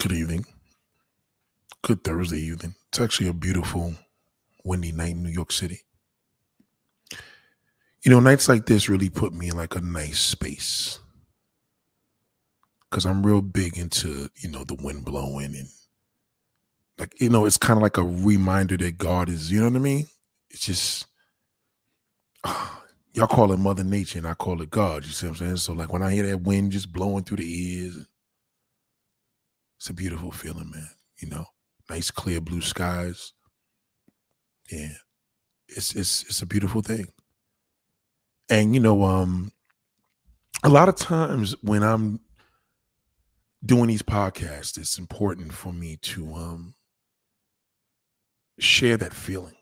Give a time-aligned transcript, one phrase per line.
[0.00, 0.46] Good evening.
[1.82, 2.74] Good Thursday evening.
[2.88, 3.94] It's actually a beautiful,
[4.64, 5.82] windy night in New York City.
[8.02, 11.00] You know, nights like this really put me in like a nice space.
[12.90, 15.68] Cause I'm real big into, you know, the wind blowing and
[16.98, 19.76] like, you know, it's kind of like a reminder that God is, you know what
[19.76, 20.08] I mean?
[20.48, 21.06] It's just
[23.12, 25.04] y'all call it Mother Nature and I call it God.
[25.04, 25.56] You see what I'm saying?
[25.58, 28.06] So like when I hear that wind just blowing through the ears,
[29.80, 30.90] it's a beautiful feeling, man.
[31.18, 31.46] You know,
[31.88, 33.32] nice clear blue skies.
[34.70, 34.92] Yeah,
[35.68, 37.08] it's it's it's a beautiful thing.
[38.50, 39.52] And you know, um,
[40.62, 42.20] a lot of times when I'm
[43.64, 46.74] doing these podcasts, it's important for me to um
[48.58, 49.56] share that feeling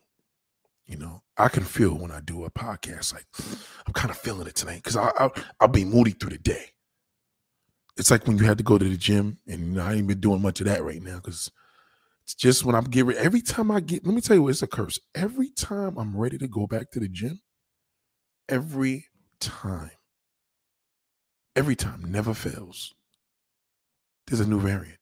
[0.89, 3.27] you know, I can feel when I do a podcast, like
[3.87, 5.29] I'm kind of feeling it tonight because I, I
[5.61, 6.71] I'll be moody through the day.
[7.99, 10.07] It's like when you had to go to the gym, and you know, I ain't
[10.07, 11.51] been doing much of that right now because
[12.23, 14.07] it's just when I'm getting every time I get.
[14.07, 15.01] Let me tell you, it's a curse.
[15.17, 17.41] Every time I'm ready to go back to the gym,
[18.49, 19.07] every
[19.41, 19.91] time,
[21.57, 22.95] every time, never fails.
[24.29, 25.01] There's a new variant.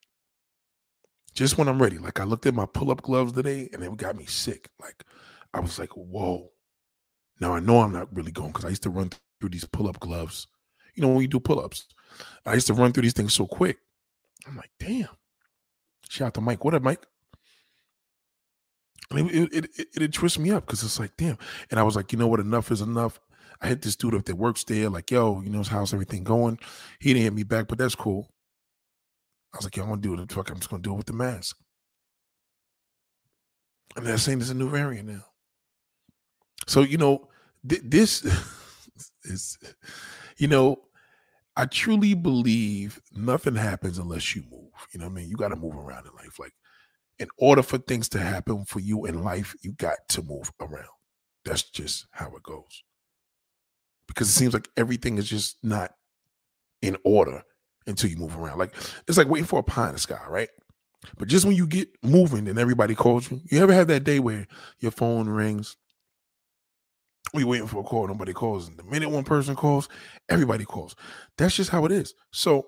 [1.35, 4.17] Just when I'm ready, like I looked at my pull-up gloves today, and it got
[4.17, 4.71] me sick.
[4.81, 5.05] Like
[5.53, 6.51] I was like, whoa.
[7.41, 9.87] Now I know I'm not really going because I used to run through these pull
[9.87, 10.47] up gloves.
[10.95, 11.87] You know, when you do pull ups,
[12.45, 13.79] I used to run through these things so quick.
[14.47, 15.09] I'm like, damn.
[16.09, 16.65] Shout out to Mike.
[16.65, 17.05] What up, Mike?
[19.11, 21.39] And it, it, it, it, it twists me up because it's like, damn.
[21.71, 22.41] And I was like, you know what?
[22.41, 23.21] Enough is enough.
[23.61, 26.59] I hit this dude up that works there, like, yo, you know, how's everything going?
[27.01, 28.31] He didn't hit me back, but that's cool.
[29.55, 30.33] I was like, yo, I'm gonna do it.
[30.33, 31.57] Fuck, I'm just gonna do it with the mask.
[33.97, 35.25] And they're saying there's a new variant now.
[36.67, 37.29] So you know,
[37.67, 38.25] th- this
[39.25, 39.57] is,
[40.37, 40.83] you know,
[41.57, 44.71] I truly believe nothing happens unless you move.
[44.93, 46.39] You know, what I mean, you got to move around in life.
[46.39, 46.53] Like,
[47.19, 50.85] in order for things to happen for you in life, you got to move around.
[51.45, 52.83] That's just how it goes.
[54.07, 55.93] Because it seems like everything is just not
[56.83, 57.43] in order
[57.87, 58.59] until you move around.
[58.59, 58.75] Like
[59.09, 60.49] it's like waiting for a pie in the sky, right?
[61.19, 64.19] But just when you get moving and everybody calls you, you ever have that day
[64.19, 64.47] where
[64.81, 65.77] your phone rings
[67.35, 68.69] we waiting for a call, nobody calls.
[68.69, 69.89] And the minute one person calls,
[70.29, 70.95] everybody calls.
[71.39, 72.15] That's just how it is.
[72.33, 72.67] So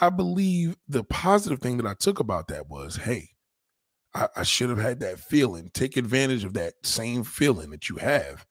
[0.00, 3.30] I believe the positive thing that I took about that was, hey,
[4.14, 5.70] I, I should have had that feeling.
[5.72, 8.46] Take advantage of that same feeling that you have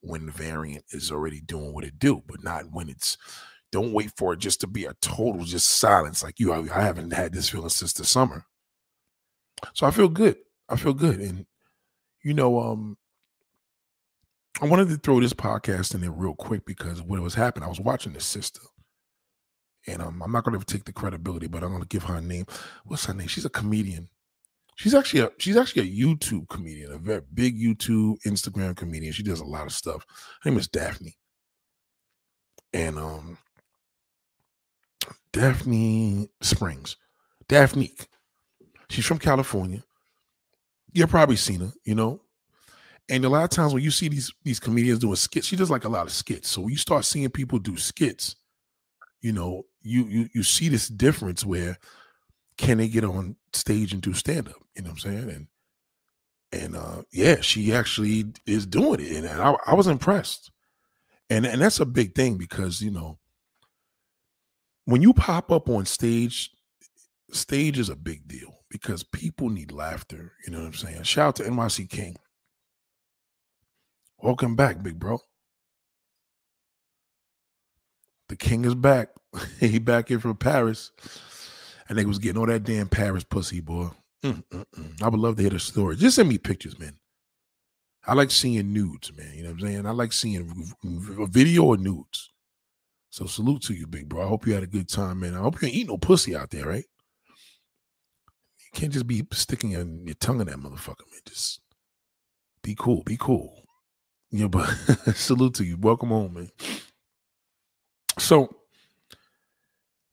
[0.00, 3.16] when the variant is already doing what it do, but not when it's
[3.72, 7.12] don't wait for it just to be a total just silence like you I haven't
[7.12, 8.44] had this feeling since the summer.
[9.72, 10.36] So I feel good.
[10.68, 11.18] I feel good.
[11.18, 11.46] And
[12.22, 12.96] you know, um,
[14.60, 17.68] I wanted to throw this podcast in there real quick because what was happening, I
[17.68, 18.60] was watching this sister.
[19.86, 22.14] And um, I'm not going to take the credibility, but I'm going to give her
[22.14, 22.46] a name.
[22.84, 23.28] What's her name?
[23.28, 24.08] She's a comedian.
[24.76, 29.12] She's actually a she's actually a YouTube comedian, a very big YouTube, Instagram comedian.
[29.12, 30.04] She does a lot of stuff.
[30.42, 31.16] Her name is Daphne.
[32.72, 33.38] And um
[35.32, 36.96] Daphne Springs.
[37.48, 37.92] Daphne.
[38.88, 39.84] She's from California.
[40.92, 42.20] You've probably seen her, you know.
[43.08, 45.70] And a lot of times when you see these these comedians doing skits, she does
[45.70, 46.50] like a lot of skits.
[46.50, 48.36] So when you start seeing people do skits,
[49.20, 51.78] you know, you you you see this difference where
[52.56, 54.56] can they get on stage and do stand up?
[54.74, 55.30] You know what I'm saying?
[55.30, 55.46] And
[56.52, 60.50] and uh yeah, she actually is doing it, and I, I was impressed.
[61.28, 63.18] And and that's a big thing because you know
[64.86, 66.50] when you pop up on stage,
[67.32, 70.32] stage is a big deal because people need laughter.
[70.44, 71.02] You know what I'm saying?
[71.04, 72.16] Shout out to NYC King.
[74.20, 75.18] Welcome back, big bro.
[78.28, 79.10] The king is back.
[79.60, 80.90] he back here from Paris.
[81.88, 83.88] And they was getting all that damn Paris pussy, boy.
[84.24, 85.02] Mm, mm, mm.
[85.02, 85.96] I would love to hear the story.
[85.96, 86.96] Just send me pictures, man.
[88.06, 89.32] I like seeing nudes, man.
[89.34, 89.86] You know what I'm saying?
[89.86, 90.66] I like seeing
[91.20, 92.30] a video or nudes.
[93.10, 94.24] So salute to you, big bro.
[94.24, 95.34] I hope you had a good time, man.
[95.34, 96.84] I hope you ain't eat no pussy out there, right?
[98.58, 101.20] You can't just be sticking your, your tongue in that motherfucker, man.
[101.26, 101.60] Just
[102.62, 103.02] be cool.
[103.04, 103.63] Be cool.
[104.34, 104.66] Yeah, but
[105.14, 105.76] salute to you.
[105.76, 106.50] Welcome home, man.
[108.18, 108.48] So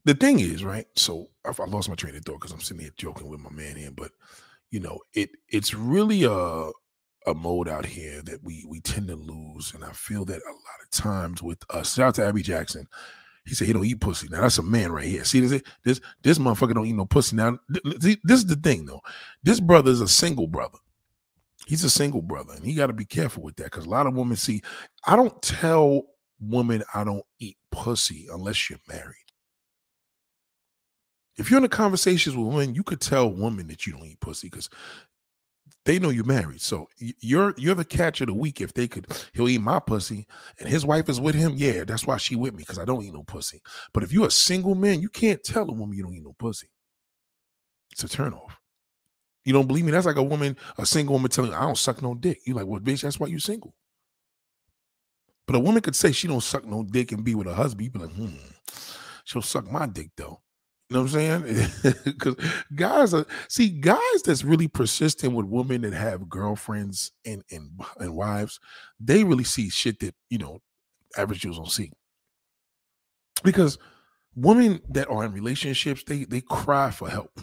[0.06, 0.86] the thing is, right?
[0.96, 3.50] So I, I lost my train of thought because I'm sitting here joking with my
[3.50, 4.12] man here, but
[4.70, 6.70] you know, it it's really a
[7.26, 10.52] a mode out here that we we tend to lose, and I feel that a
[10.52, 11.96] lot of times with us.
[11.96, 12.88] Shout out to Abby Jackson.
[13.46, 14.28] He said he don't eat pussy.
[14.30, 15.24] Now that's a man right here.
[15.24, 17.38] See this this this motherfucker don't eat no pussy.
[17.38, 17.58] Now
[17.96, 19.02] this is the thing though.
[19.42, 20.78] This brother is a single brother
[21.68, 24.08] he's a single brother and he got to be careful with that because a lot
[24.08, 24.62] of women see
[25.06, 26.04] i don't tell
[26.40, 29.16] women i don't eat pussy unless you're married
[31.38, 34.20] If you're in a conversations with women, you could tell women that you don't eat
[34.20, 34.70] pussy because
[35.86, 36.62] they know you're married.
[36.62, 38.62] So you're you're the catch of the week.
[38.62, 40.28] If they could, he'll eat my pussy,
[40.60, 41.54] and his wife is with him.
[41.56, 43.62] Yeah, that's why she with me because I don't eat no pussy.
[43.94, 46.36] But if you're a single man, you can't tell a woman you don't eat no
[46.38, 46.70] pussy.
[47.92, 48.52] It's a turnoff.
[49.46, 49.92] You don't believe me?
[49.92, 52.42] That's like a woman, a single woman telling you, I don't suck no dick.
[52.46, 53.74] You're like, well, bitch, that's why you're single.
[55.48, 57.86] But a woman could say she don't suck no dick and be with a husband.
[57.86, 58.36] You be like, hmm,
[59.26, 60.42] she'll suck my dick though.
[60.90, 61.94] You know what I'm saying?
[62.04, 62.36] Because
[62.76, 68.14] guys are see guys that's really persistent with women that have girlfriends and and and
[68.14, 68.60] wives,
[69.00, 70.60] they really see shit that you know
[71.18, 71.92] average Jews don't see.
[73.44, 73.78] Because
[74.36, 77.40] women that are in relationships, they they cry for help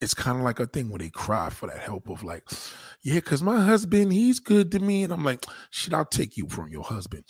[0.00, 2.44] it's kind of like a thing where they cry for that help of like,
[3.02, 5.04] yeah, because my husband, he's good to me.
[5.04, 7.24] And I'm like, shit, I'll take you from your husband.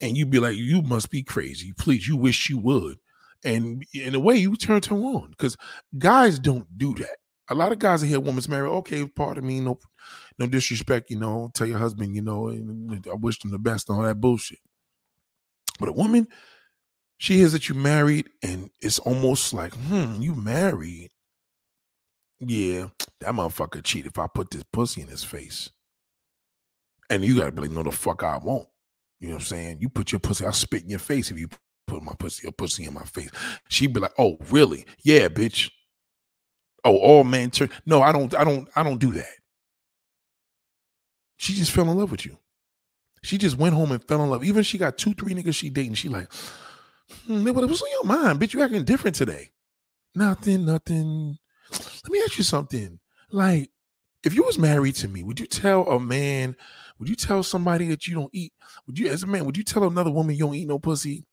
[0.00, 1.72] And you'd be like, you must be crazy.
[1.78, 2.98] Please, you wish you would.
[3.42, 5.56] And in a way, you turn to on because
[5.98, 7.16] guys don't do that.
[7.48, 8.68] A lot of guys hear woman's married.
[8.68, 9.78] Okay, pardon me, no,
[10.38, 13.98] no disrespect, you know, tell your husband, you know, I wish them the best and
[13.98, 14.60] all that bullshit.
[15.78, 16.28] But a woman,
[17.18, 21.10] she hears that you married, and it's almost like, hmm, you married
[22.40, 22.88] yeah,
[23.20, 25.70] that motherfucker cheat if I put this pussy in his face.
[27.08, 28.68] And you gotta be like, no, the fuck I won't.
[29.20, 29.78] You know what I'm saying?
[29.80, 31.48] You put your pussy, I'll spit in your face if you
[31.86, 33.30] put my pussy, your pussy in my face.
[33.68, 34.86] She'd be like, oh, really?
[35.04, 35.70] Yeah, bitch.
[36.84, 37.68] Oh, all men turn.
[37.84, 39.34] No, I don't, I don't, I don't do that.
[41.36, 42.38] She just fell in love with you.
[43.22, 44.44] She just went home and fell in love.
[44.44, 45.94] Even she got two, three niggas she dating.
[45.94, 46.32] She like,
[47.26, 48.54] hmm, what's on your mind, bitch?
[48.54, 49.50] You acting different today.
[50.14, 51.38] Nothing, nothing.
[51.72, 52.98] Let me ask you something.
[53.30, 53.70] Like,
[54.24, 56.56] if you was married to me, would you tell a man,
[56.98, 58.52] would you tell somebody that you don't eat?
[58.86, 61.24] Would you, as a man, would you tell another woman you don't eat no pussy?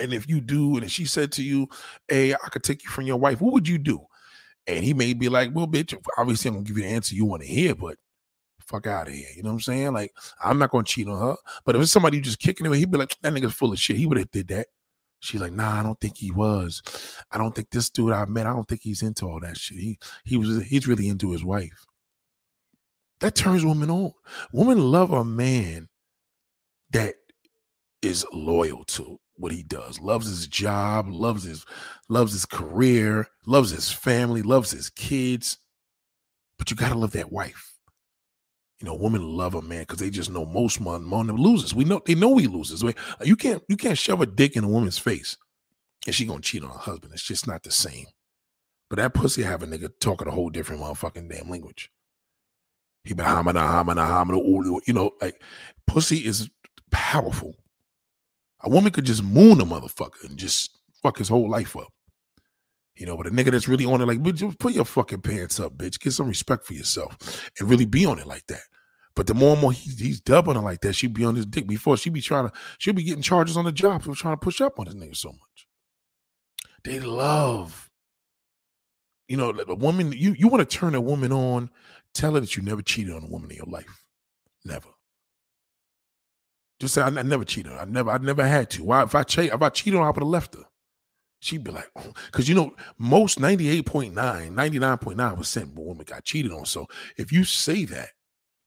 [0.00, 1.68] And if you do, and if she said to you,
[2.08, 4.00] Hey, I could take you from your wife, what would you do?
[4.66, 7.24] And he may be like, Well, bitch, obviously I'm gonna give you the answer you
[7.24, 7.96] want to hear, but
[8.60, 9.28] fuck out of here.
[9.36, 9.92] You know what I'm saying?
[9.92, 10.12] Like,
[10.42, 11.36] I'm not gonna cheat on her.
[11.64, 13.96] But if it's somebody just kicking him, he'd be like, That nigga's full of shit.
[13.96, 14.66] He would have did that.
[15.24, 16.82] She's like, nah, I don't think he was.
[17.30, 19.78] I don't think this dude I met, I don't think he's into all that shit.
[19.78, 21.86] He he was he's really into his wife.
[23.20, 24.12] That turns women on.
[24.52, 25.88] Women love a man
[26.90, 27.14] that
[28.02, 31.64] is loyal to what he does, loves his job, loves his
[32.08, 35.58] loves his career, loves his family, loves his kids.
[36.58, 37.73] But you gotta love that wife.
[38.84, 41.74] You know, women love a man because they just know most men, men loses.
[41.74, 42.84] We know they know he loses.
[43.24, 45.38] You can't you can't shove a dick in a woman's face
[46.04, 47.14] and she gonna cheat on her husband.
[47.14, 48.04] It's just not the same.
[48.90, 51.90] But that pussy have a nigga talking a whole different motherfucking damn language.
[53.04, 54.80] He been hamana hamana hamana.
[54.86, 55.40] You know, like
[55.86, 56.50] pussy is
[56.90, 57.54] powerful.
[58.64, 61.88] A woman could just moon a motherfucker and just fuck his whole life up.
[62.96, 65.74] You know, but a nigga that's really on it, like, put your fucking pants up,
[65.78, 65.98] bitch.
[65.98, 68.60] Get some respect for yourself and really be on it like that.
[69.16, 71.46] But the more and more he's, he's doubling her like that, she'd be on his
[71.46, 74.34] dick before she'd be trying to, she'd be getting charges on the job for trying
[74.34, 75.66] to push up on this nigga so much.
[76.82, 77.90] They love,
[79.28, 81.70] you know, a woman, you, you want to turn a woman on,
[82.12, 84.04] tell her that you never cheated on a woman in your life.
[84.64, 84.88] Never.
[86.80, 87.72] Just say, I, I never cheated.
[87.72, 88.84] I never, I never had to.
[88.84, 89.04] Why?
[89.04, 90.64] If I, che- if I cheated on her, I would have left her.
[91.40, 96.66] She'd be like, because oh, you know, most 98.9, 99.9% of women got cheated on.
[96.66, 98.10] So if you say that,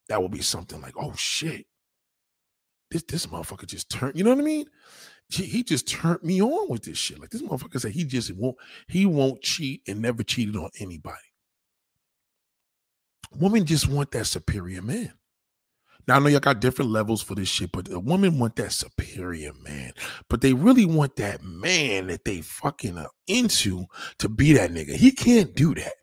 [0.10, 1.66] that would be something like, oh shit,
[2.92, 4.18] this this motherfucker just turned.
[4.18, 4.66] You know what I mean?
[5.30, 7.20] He, he just turned me on with this shit.
[7.20, 8.56] Like this motherfucker said, he just won't
[8.88, 11.18] he won't cheat and never cheated on anybody.
[13.36, 15.14] Women just want that superior man.
[16.08, 18.72] Now I know y'all got different levels for this shit, but the women want that
[18.72, 19.92] superior man.
[20.30, 23.86] But they really want that man that they fucking into
[24.20, 24.96] to be that nigga.
[24.96, 25.94] He can't do that.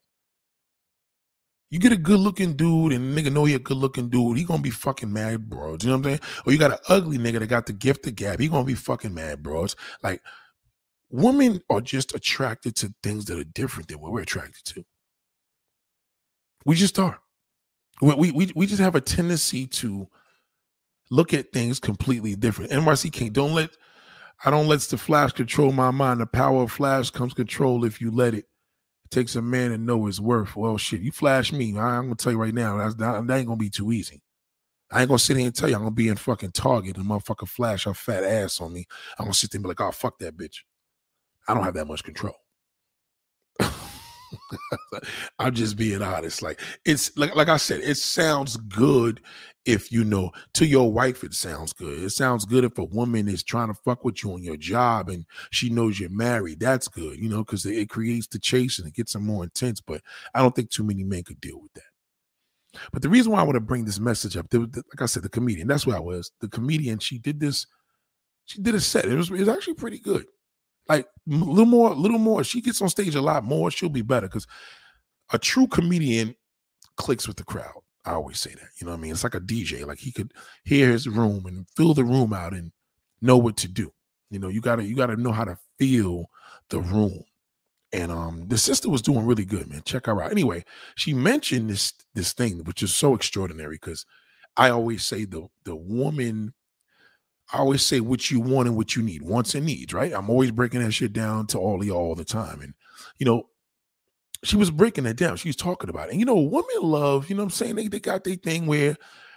[1.74, 4.44] You get a good looking dude and nigga know he a good looking dude, he
[4.44, 5.72] gonna be fucking mad, bro.
[5.72, 6.20] You know what I'm saying?
[6.46, 8.76] Or you got an ugly nigga that got the gift of gab, he gonna be
[8.76, 9.74] fucking mad, bros.
[10.00, 10.22] Like
[11.10, 14.84] women are just attracted to things that are different than what we're attracted to.
[16.64, 17.18] We just are.
[18.00, 20.06] We we we just have a tendency to
[21.10, 22.70] look at things completely different.
[22.70, 23.70] NYC King, don't let
[24.44, 26.20] I don't let the flash control my mind.
[26.20, 28.44] The power of flash comes control if you let it.
[29.04, 30.56] It takes a man to know his worth.
[30.56, 31.76] Well, shit, you flash me.
[31.78, 34.22] I, am gonna tell you right now, that, that ain't gonna be too easy.
[34.90, 37.06] I ain't gonna sit here and tell you I'm gonna be in fucking Target and
[37.06, 38.86] motherfucker flash her fat ass on me.
[39.18, 40.58] I'm gonna sit there and be like, oh fuck that bitch.
[41.48, 42.34] I don't have that much control.
[45.38, 46.42] I'm just being honest.
[46.42, 49.20] Like it's like like I said, it sounds good
[49.64, 52.02] if you know to your wife it sounds good.
[52.02, 55.08] It sounds good if a woman is trying to fuck with you on your job
[55.08, 56.60] and she knows you're married.
[56.60, 59.80] That's good, you know, because it creates the chase and it gets them more intense.
[59.80, 60.02] But
[60.34, 61.82] I don't think too many men could deal with that.
[62.92, 65.28] But the reason why I want to bring this message up, like I said, the
[65.28, 66.32] comedian, that's where I was.
[66.40, 67.66] The comedian, she did this,
[68.46, 69.04] she did a set.
[69.04, 70.26] It was, it was actually pretty good.
[70.88, 72.44] Like a little more, a little more.
[72.44, 74.26] She gets on stage a lot more, she'll be better.
[74.26, 74.46] Because
[75.32, 76.34] a true comedian
[76.96, 77.80] clicks with the crowd.
[78.04, 78.68] I always say that.
[78.78, 79.12] You know what I mean?
[79.12, 79.86] It's like a DJ.
[79.86, 80.32] Like he could
[80.64, 82.70] hear his room and fill the room out and
[83.22, 83.92] know what to do.
[84.30, 86.26] You know, you gotta you gotta know how to feel
[86.68, 87.24] the room.
[87.92, 89.82] And um the sister was doing really good, man.
[89.84, 90.30] Check her out.
[90.32, 90.64] Anyway,
[90.96, 94.04] she mentioned this this thing, which is so extraordinary because
[94.56, 96.52] I always say the the woman
[97.54, 100.12] I always say what you want and what you need, wants and needs, right?
[100.12, 102.60] I'm always breaking that shit down to all of y'all all the time.
[102.60, 102.74] And,
[103.18, 103.48] you know,
[104.42, 105.36] she was breaking it down.
[105.36, 106.10] She was talking about it.
[106.10, 107.76] And, you know, women love, you know I'm saying?
[107.76, 108.96] They, they got their thing where,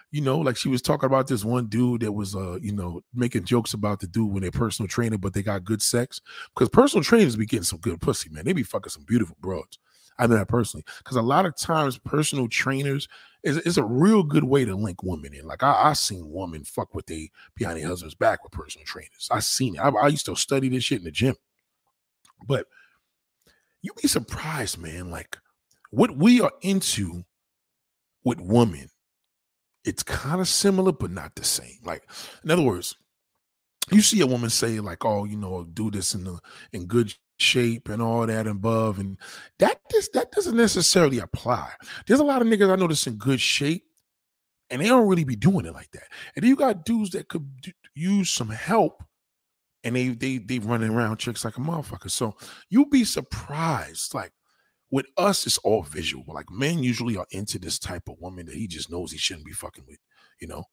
[0.10, 3.02] you know, like she was talking about this one dude that was, uh, you know,
[3.14, 6.20] making jokes about the dude when they're personal trainer, but they got good sex.
[6.56, 8.46] Because personal trainers be getting some good pussy, man.
[8.46, 9.78] They be fucking some beautiful broads.
[10.20, 10.84] I know that personally.
[11.00, 13.08] Because a lot of times personal trainers,
[13.44, 15.46] is, is a real good way to link women in.
[15.46, 19.30] Like I, I seen women fuck with they behind their husband's back with personal trainers.
[19.32, 19.80] I seen it.
[19.80, 21.36] I, I used to study this shit in the gym.
[22.46, 22.68] But
[23.82, 25.10] you'd be surprised, man.
[25.10, 25.38] Like
[25.92, 27.24] what we are into
[28.24, 28.90] with women,
[29.86, 31.78] it's kind of similar, but not the same.
[31.84, 32.04] Like,
[32.44, 32.96] in other words,
[33.90, 36.40] you see a woman say, like, oh, you know, do this in the
[36.74, 39.00] in good shape and all that above.
[39.00, 39.18] And
[39.60, 41.72] that just that doesn't necessarily apply.
[42.06, 43.84] There's a lot of niggas I notice in good shape,
[44.70, 46.08] and they don't really be doing it like that.
[46.36, 49.04] And you got dudes that could d- use some help,
[49.84, 52.12] and they they they running around chicks like a motherfucker.
[52.12, 52.36] So
[52.70, 54.14] you'll be surprised.
[54.14, 54.34] Like
[54.92, 56.26] with us, it's all visual.
[56.28, 59.46] Like men usually are into this type of woman that he just knows he shouldn't
[59.46, 60.00] be fucking with,
[60.42, 60.64] you know.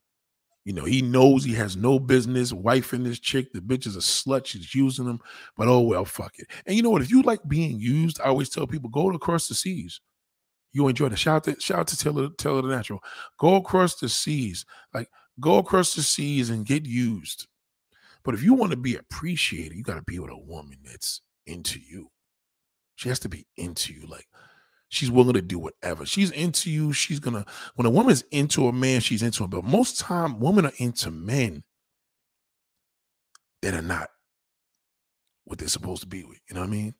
[0.64, 3.52] You know, he knows he has no business wifing this chick.
[3.52, 4.46] The bitch is a slut.
[4.46, 5.20] She's using him,
[5.56, 6.46] but oh well, fuck it.
[6.64, 7.02] And you know what?
[7.02, 10.00] If you like being used, I always tell people go across the seas.
[10.72, 13.00] You enjoy the shout out to shout out to Taylor Taylor the Natural.
[13.38, 17.46] Go across the seas, like go across the seas and get used.
[18.24, 21.20] But if you want to be appreciated, you got to be with a woman that's
[21.46, 22.10] into you.
[22.96, 24.06] She has to be into you.
[24.06, 24.26] Like
[24.94, 26.06] She's willing to do whatever.
[26.06, 26.92] She's into you.
[26.92, 29.50] She's gonna when a woman's into a man, she's into him.
[29.50, 31.64] But most time, women are into men
[33.62, 34.08] that are not
[35.44, 36.38] what they're supposed to be with.
[36.48, 36.94] You know what I mean?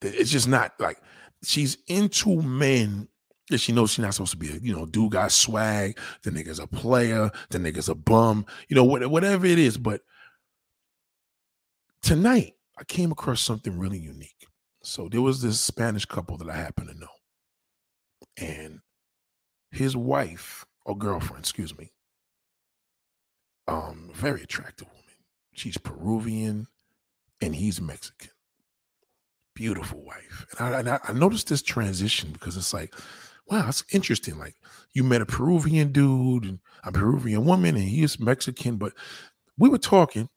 [0.00, 0.98] It's just not like
[1.42, 3.08] she's into men
[3.50, 4.50] that she knows she's not supposed to be.
[4.50, 5.98] A, you know, dude got swag.
[6.22, 7.30] The nigga's a player.
[7.50, 8.46] The nigga's a bum.
[8.68, 9.76] You know, whatever it is.
[9.76, 10.02] But
[12.02, 14.47] tonight, I came across something really unique.
[14.82, 17.08] So there was this Spanish couple that I happen to know.
[18.36, 18.80] And
[19.70, 21.92] his wife or girlfriend, excuse me,
[23.66, 25.02] um, very attractive woman.
[25.52, 26.66] She's Peruvian
[27.40, 28.30] and he's Mexican.
[29.54, 30.46] Beautiful wife.
[30.58, 32.94] And I, and I, noticed this transition because it's like,
[33.50, 34.38] wow, it's interesting.
[34.38, 34.54] Like
[34.94, 38.76] you met a Peruvian dude and a Peruvian woman, and he's Mexican.
[38.76, 38.92] But
[39.58, 40.28] we were talking,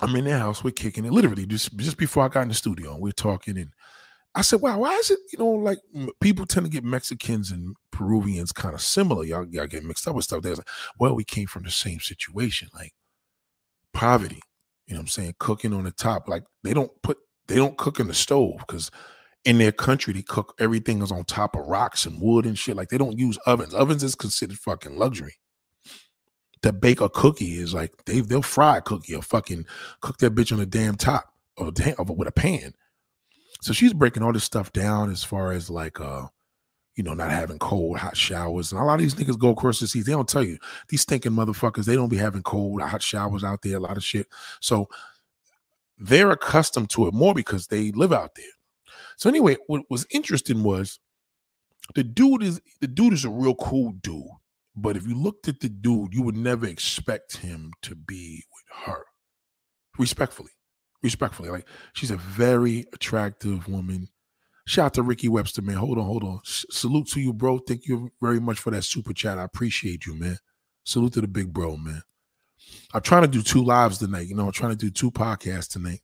[0.00, 2.54] I'm in their house, we're kicking it literally just just before I got in the
[2.54, 2.92] studio.
[2.92, 3.72] and We're talking, and
[4.34, 5.78] I said, "Wow, why is it you know like
[6.20, 9.24] people tend to get Mexicans and Peruvians kind of similar?
[9.24, 12.00] Y'all, y'all get mixed up with stuff." There's like, well, we came from the same
[12.00, 12.92] situation, like
[13.92, 14.40] poverty.
[14.86, 15.34] You know what I'm saying?
[15.38, 18.90] Cooking on the top, like they don't put they don't cook in the stove because
[19.44, 22.76] in their country they cook everything is on top of rocks and wood and shit.
[22.76, 23.74] Like they don't use ovens.
[23.74, 25.36] Ovens is considered fucking luxury
[26.62, 29.66] to bake a cookie is like they they'll fry a cookie or fucking
[30.00, 32.74] cook that bitch on the damn top or damn with a pan.
[33.60, 36.26] So she's breaking all this stuff down as far as like uh
[36.96, 38.72] you know, not having cold, hot showers.
[38.72, 40.06] And a lot of these niggas go across the seas.
[40.06, 40.58] They don't tell you.
[40.88, 44.04] These stinking motherfuckers, they don't be having cold, hot showers out there, a lot of
[44.04, 44.26] shit.
[44.60, 44.88] So
[45.98, 48.46] they're accustomed to it more because they live out there.
[49.16, 50.98] So anyway, what was interesting was
[51.94, 54.24] the dude is the dude is a real cool dude.
[54.76, 58.86] But if you looked at the dude, you would never expect him to be with
[58.86, 59.04] her.
[59.98, 60.50] Respectfully.
[61.02, 61.48] Respectfully.
[61.48, 64.08] Like she's a very attractive woman.
[64.66, 65.76] Shout out to Ricky Webster, man.
[65.76, 66.40] Hold on, hold on.
[66.44, 67.58] Salute to you, bro.
[67.58, 69.38] Thank you very much for that super chat.
[69.38, 70.38] I appreciate you, man.
[70.84, 72.02] Salute to the big bro, man.
[72.92, 74.26] I'm trying to do two lives tonight.
[74.26, 76.00] You know, I'm trying to do two podcasts tonight,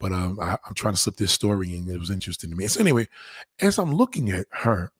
[0.00, 1.88] but um, I, am trying to slip this story in.
[1.88, 2.66] It was interesting to me.
[2.66, 3.08] So anyway,
[3.60, 4.92] as I'm looking at her,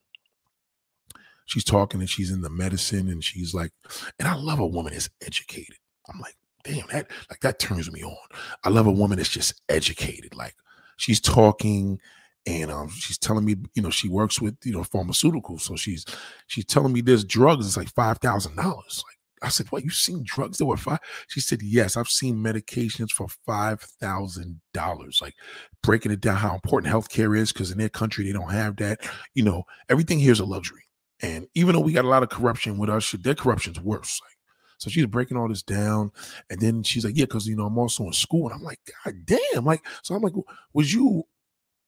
[1.45, 3.71] she's talking and she's in the medicine and she's like,
[4.19, 5.77] and I love a woman that's educated.
[6.09, 8.15] I'm like, damn, that like that turns me on.
[8.63, 10.35] I love a woman that's just educated.
[10.35, 10.55] Like
[10.97, 11.99] she's talking
[12.45, 16.05] and um, she's telling me, you know, she works with you know pharmaceuticals, so she's
[16.47, 17.65] she's telling me there's drugs.
[17.65, 19.03] It's like five thousand dollars.
[19.07, 20.99] Like I said, what you seen drugs that were five?
[21.27, 25.19] She said, yes, I've seen medications for five thousand dollars.
[25.21, 25.35] Like
[25.81, 28.99] breaking it down how important healthcare is because in their country they don't have that.
[29.33, 30.83] You know, everything here is a luxury,
[31.23, 34.21] and even though we got a lot of corruption with us, their corruption's worse.
[34.23, 34.33] Like
[34.77, 36.11] so she's breaking all this down.
[36.49, 38.47] And then she's like, Yeah, because you know, I'm also in school.
[38.47, 39.63] And I'm like, God damn.
[39.63, 40.33] Like, so I'm like,
[40.73, 41.23] was you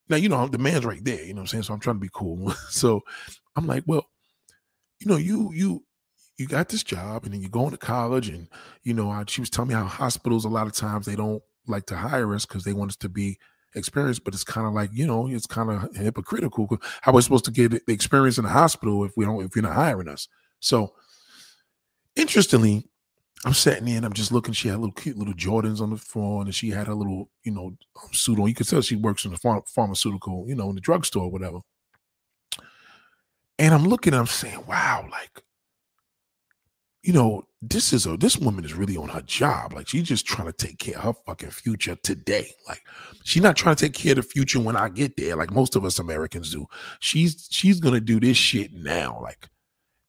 [0.08, 1.64] now, you know, the man's right there, you know what I'm saying?
[1.64, 2.54] So I'm trying to be cool.
[2.70, 3.02] so
[3.56, 4.06] I'm like, well,
[5.00, 5.84] you know, you you
[6.38, 8.48] you got this job and then you're going to college and
[8.84, 11.44] you know, I, she was telling me how hospitals a lot of times they don't
[11.68, 13.40] like to hire us because they want us to be
[13.76, 16.68] experienced, but it's kind of like, you know, it's kind of hypocritical.
[17.02, 19.56] How are we supposed to get the experience in the hospital if we don't if
[19.56, 20.28] you're not hiring us?
[20.60, 20.94] So
[22.16, 22.88] interestingly,
[23.46, 24.04] I'm sitting in.
[24.04, 24.54] I'm just looking.
[24.54, 27.52] She had little cute little Jordans on the phone, and she had a little, you
[27.52, 28.48] know, um, suit on.
[28.48, 31.32] You could tell she works in the ph- pharmaceutical, you know, in the drugstore or
[31.32, 31.60] whatever.
[33.60, 35.44] And I'm looking, I'm saying, wow, like,
[37.04, 39.74] you know, this is a this woman is really on her job.
[39.74, 42.52] Like she's just trying to take care of her fucking future today.
[42.68, 42.82] Like
[43.24, 45.76] she's not trying to take care of the future when I get there, like most
[45.76, 46.68] of us Americans do.
[47.00, 49.20] She's she's gonna do this shit now.
[49.22, 49.48] Like,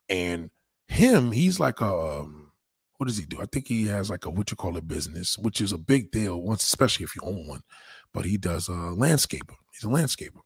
[0.09, 0.51] and
[0.89, 1.87] him, he's like a
[2.21, 2.53] um,
[2.99, 3.41] what does he do?
[3.41, 6.11] I think he has like a what you call a business, which is a big
[6.11, 7.63] deal once, especially if you own one.
[8.13, 9.55] But he does a landscaper.
[9.73, 10.41] He's a landscaper.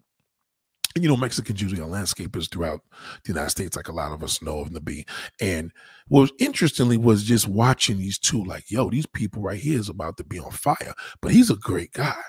[0.99, 2.81] You know, Mexicans usually are landscapers throughout
[3.25, 5.07] the United States, like a lot of us know of the be.
[5.41, 5.71] And
[6.09, 9.89] what was interestingly was just watching these two, like, yo, these people right here is
[9.89, 10.95] about to be on fire.
[11.23, 12.21] But he's a great guy.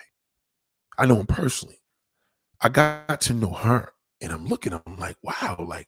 [0.98, 1.82] I know him personally.
[2.62, 3.92] I got to know her,
[4.22, 5.88] and I'm looking, I'm like, wow, like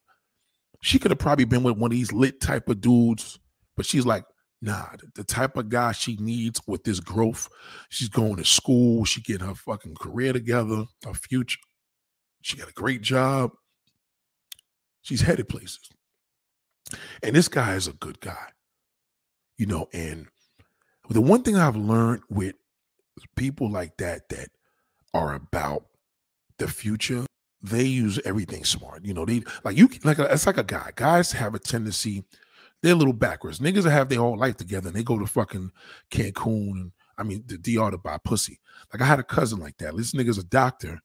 [0.81, 3.39] she could have probably been with one of these lit type of dudes
[3.75, 4.25] but she's like,
[4.61, 7.49] nah, the type of guy she needs with this growth.
[7.89, 9.05] She's going to school.
[9.05, 11.59] She getting her fucking career together, her future.
[12.43, 13.51] She got a great job.
[15.01, 15.89] She's headed places.
[17.23, 18.50] And this guy is a good guy.
[19.57, 20.27] You know, and
[21.09, 22.55] the one thing I've learned with
[23.35, 24.50] people like that that
[25.13, 25.85] are about
[26.57, 27.25] the future,
[27.62, 29.05] they use everything smart.
[29.05, 30.91] You know, they like you like it's like a guy.
[30.95, 32.23] Guys have a tendency
[32.84, 33.60] they're a little backwards.
[33.60, 35.71] Niggas have their whole life together and they go to fucking
[36.12, 38.60] Cancun and I mean the DR to buy pussy.
[38.91, 39.95] Like I had a cousin like that.
[39.95, 40.99] This nigga's a doctor,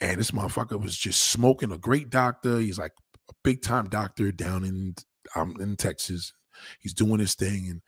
[0.00, 2.58] and this motherfucker was just smoking a great doctor.
[2.58, 2.92] He's like
[3.28, 4.94] a big time doctor down in
[5.34, 6.32] um in Texas.
[6.80, 7.82] He's doing his thing and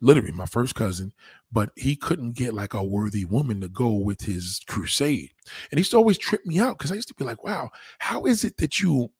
[0.00, 1.12] literally my first cousin,
[1.52, 5.30] but he couldn't get like a worthy woman to go with his crusade.
[5.70, 7.70] And he used to always trip me out because I used to be like, wow,
[7.98, 9.10] how is it that you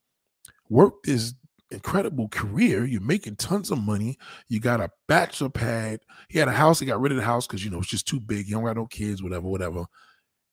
[0.69, 1.35] work this
[1.71, 2.85] incredible career.
[2.85, 4.19] You're making tons of money.
[4.49, 6.01] You got a bachelor pad.
[6.29, 6.81] He had a house.
[6.81, 8.47] He got rid of the house because you know it's just too big.
[8.47, 9.85] He don't got no kids, whatever, whatever.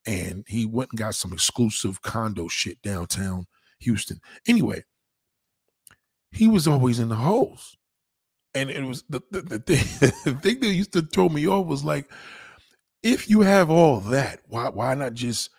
[0.06, 3.46] And he went and got some exclusive condo shit downtown
[3.80, 4.20] Houston.
[4.48, 4.84] Anyway,
[6.32, 7.78] he was always in the holes.
[8.54, 11.68] And it was the, the, the thing, the thing that used to throw me off
[11.68, 12.12] was like,
[13.04, 15.50] if you have all that, why why not just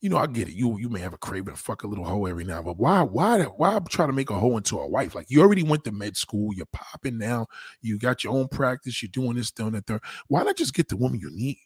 [0.00, 0.54] you know, I get it.
[0.54, 3.02] You you may have a craving to fuck a little hoe every now, but why
[3.02, 5.14] why why try to make a hoe into a wife?
[5.14, 7.46] Like you already went to med school, you're popping now,
[7.82, 10.02] you got your own practice, you're doing this, doing that, third.
[10.28, 11.58] Why not just get the woman you need?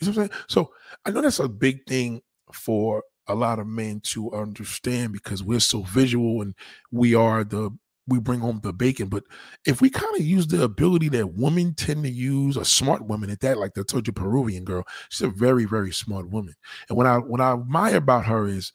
[0.00, 0.42] You know what I'm saying?
[0.48, 0.72] So
[1.04, 5.60] I know that's a big thing for a lot of men to understand because we're
[5.60, 6.54] so visual and
[6.90, 7.70] we are the
[8.10, 9.08] we bring home the bacon.
[9.08, 9.24] But
[9.64, 13.30] if we kind of use the ability that women tend to use, a smart woman
[13.30, 16.54] at that, like the told you Peruvian girl, she's a very, very smart woman.
[16.88, 18.72] And what I what I admire about her is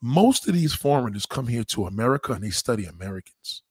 [0.00, 3.62] most of these foreigners come here to America and they study Americans.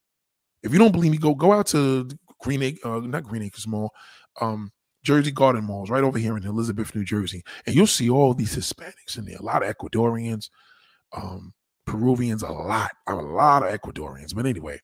[0.62, 2.08] If you don't believe me, go go out to
[2.42, 3.92] Green Acres, uh, not Green Acres Mall,
[4.42, 4.72] um,
[5.08, 8.56] Jersey Garden Malls, right over here in Elizabeth, New Jersey, and you'll see all these
[8.56, 10.50] Hispanics in there, a lot of Ecuadorians,
[11.14, 11.54] um,
[11.88, 12.92] Peruvians a lot.
[13.08, 14.36] A lot of Ecuadorians.
[14.36, 14.80] But anyway,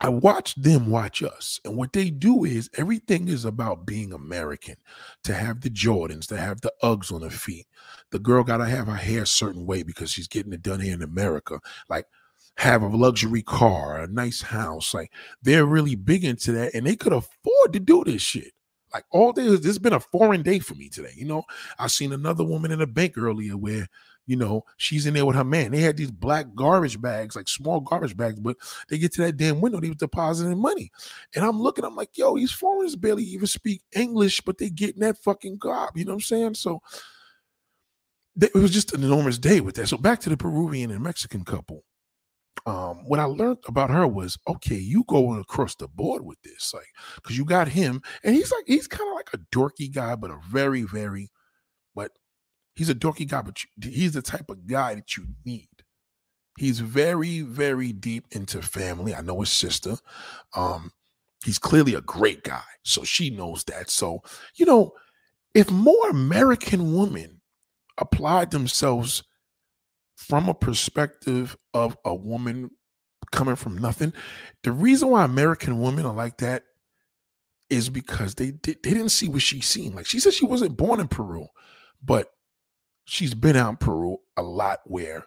[0.00, 1.60] I watch them watch us.
[1.64, 4.76] And what they do is everything is about being American.
[5.24, 7.66] To have the Jordans, to have the Uggs on her feet.
[8.12, 10.80] The girl got to have her hair a certain way because she's getting it done
[10.80, 11.58] here in America.
[11.90, 12.06] Like,
[12.58, 14.94] have a luxury car, a nice house.
[14.94, 16.74] Like, they're really big into that.
[16.74, 18.52] And they could afford to do this shit.
[18.96, 21.12] Like, all day, this has been a foreign day for me today.
[21.14, 21.44] You know,
[21.78, 23.88] I seen another woman in a bank earlier where
[24.26, 25.70] you know, she's in there with her man.
[25.70, 28.56] They had these black garbage bags, like small garbage bags, but
[28.88, 30.90] they get to that damn window, they were depositing money.
[31.34, 35.00] And I'm looking, I'm like, yo, these foreigners barely even speak English, but they getting
[35.00, 35.96] that fucking gob.
[35.96, 36.54] You know what I'm saying?
[36.54, 36.82] So
[38.40, 39.86] it was just an enormous day with that.
[39.86, 41.84] So back to the Peruvian and Mexican couple.
[42.64, 46.72] Um, what I learned about her was okay, you going across the board with this,
[46.72, 50.16] like, because you got him, and he's like, he's kind of like a dorky guy,
[50.16, 51.30] but a very, very,
[51.94, 52.12] but
[52.76, 55.68] He's a dorky guy, but you, he's the type of guy that you need.
[56.58, 59.14] He's very, very deep into family.
[59.14, 59.96] I know his sister.
[60.54, 60.92] Um,
[61.44, 62.62] he's clearly a great guy.
[62.84, 63.90] So she knows that.
[63.90, 64.22] So,
[64.56, 64.92] you know,
[65.54, 67.40] if more American women
[67.98, 69.22] applied themselves
[70.16, 72.70] from a perspective of a woman
[73.30, 74.12] coming from nothing,
[74.64, 76.64] the reason why American women are like that
[77.68, 79.94] is because they, they, they didn't see what she seen.
[79.94, 81.46] Like she said she wasn't born in Peru,
[82.02, 82.32] but
[83.04, 85.26] she's been out in Peru a lot where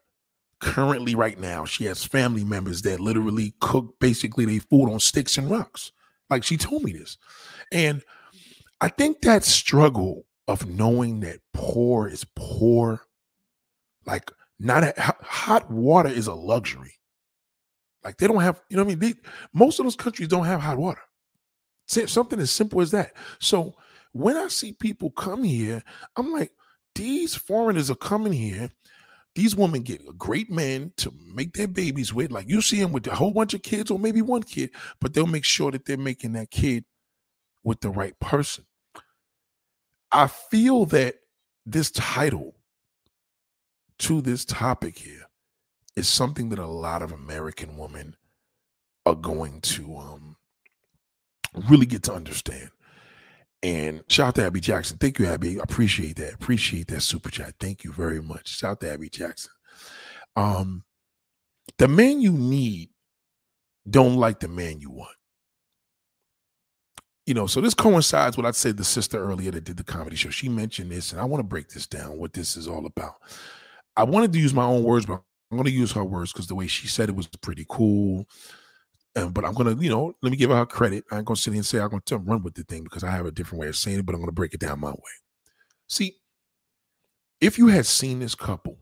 [0.60, 5.38] currently right now she has family members that literally cook basically their food on sticks
[5.38, 5.92] and rocks.
[6.30, 7.18] Like she told me this.
[7.72, 8.04] And
[8.82, 13.02] I think that struggle of knowing that poor is poor,
[14.06, 16.94] like not a, hot water is a luxury.
[18.04, 19.00] Like they don't have, you know what I mean?
[19.00, 21.02] They, most of those countries don't have hot water.
[21.88, 23.14] Something as simple as that.
[23.40, 23.76] So
[24.12, 25.84] when I see people come here,
[26.16, 26.52] I'm like,
[26.96, 28.70] these foreigners are coming here.
[29.36, 32.32] These women get a great man to make their babies with.
[32.32, 35.14] Like you see them with a whole bunch of kids, or maybe one kid, but
[35.14, 36.84] they'll make sure that they're making that kid
[37.64, 38.66] with the right person.
[40.12, 41.16] I feel that
[41.66, 42.56] this title
[44.00, 45.26] to this topic here
[45.96, 48.16] is something that a lot of American women
[49.06, 50.36] are going to um,
[51.70, 52.70] really get to understand.
[53.62, 54.98] And shout out to Abby Jackson.
[54.98, 55.60] Thank you, Abby.
[55.60, 56.34] I appreciate that.
[56.34, 57.56] Appreciate that super chat.
[57.60, 58.48] Thank you very much.
[58.48, 59.52] Shout out to Abby Jackson.
[60.38, 60.84] Um,
[61.78, 62.90] the man you need
[63.90, 65.16] don't like the man you want.
[67.26, 70.16] You know, so this coincides with I said the sister earlier that did the comedy
[70.16, 70.30] show.
[70.30, 73.16] She mentioned this, and I want to break this down, what this is all about.
[74.00, 76.48] I wanted to use my own words, but I'm going to use her words because
[76.48, 78.26] the way she said it was pretty cool.
[79.16, 81.04] Um, but I'm gonna, you know, let me give her credit.
[81.12, 83.10] I ain't gonna sit here and say I'm gonna run with the thing because I
[83.10, 85.18] have a different way of saying it, but I'm gonna break it down my way.
[85.88, 86.18] See,
[87.42, 88.78] if you had seen this couple,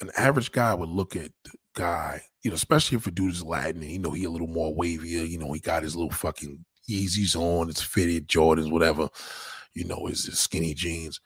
[0.00, 3.42] an average guy would look at the guy, you know, especially if a dude is
[3.42, 6.12] Latin and you know he a little more wavier, you know, he got his little
[6.12, 9.08] fucking Yeezys on, it's fitted, Jordans, whatever,
[9.74, 11.20] you know, his, his skinny jeans.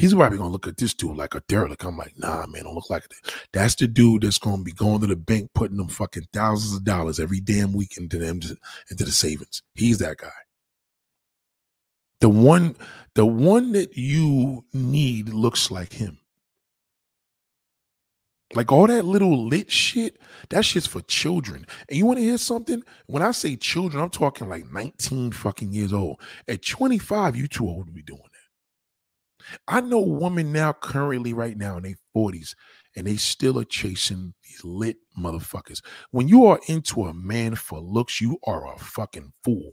[0.00, 1.84] He's probably gonna look at this dude like a derelict.
[1.84, 3.34] I'm like, nah, man, don't look like that.
[3.52, 6.84] That's the dude that's gonna be going to the bank, putting them fucking thousands of
[6.84, 8.40] dollars every damn week into them
[8.90, 9.62] into the savings.
[9.74, 10.30] He's that guy.
[12.20, 12.76] The one,
[13.14, 16.18] the one that you need looks like him.
[18.54, 20.16] Like all that little lit shit,
[20.48, 21.66] that shit's for children.
[21.90, 22.82] And you want to hear something?
[23.06, 26.22] When I say children, I'm talking like 19 fucking years old.
[26.48, 28.22] At 25, you too old to be doing
[29.68, 32.54] I know women now, currently, right now in their 40s,
[32.96, 35.80] and they still are chasing these lit motherfuckers.
[36.10, 39.72] When you are into a man for looks, you are a fucking fool.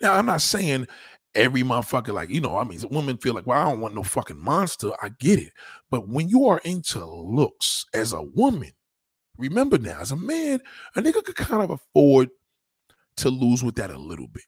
[0.00, 0.86] Now, I'm not saying
[1.34, 4.02] every motherfucker, like, you know, I mean, women feel like, well, I don't want no
[4.02, 4.92] fucking monster.
[5.02, 5.52] I get it.
[5.90, 8.72] But when you are into looks as a woman,
[9.36, 10.60] remember now, as a man,
[10.94, 12.30] a nigga could kind of afford
[13.16, 14.44] to lose with that a little bit.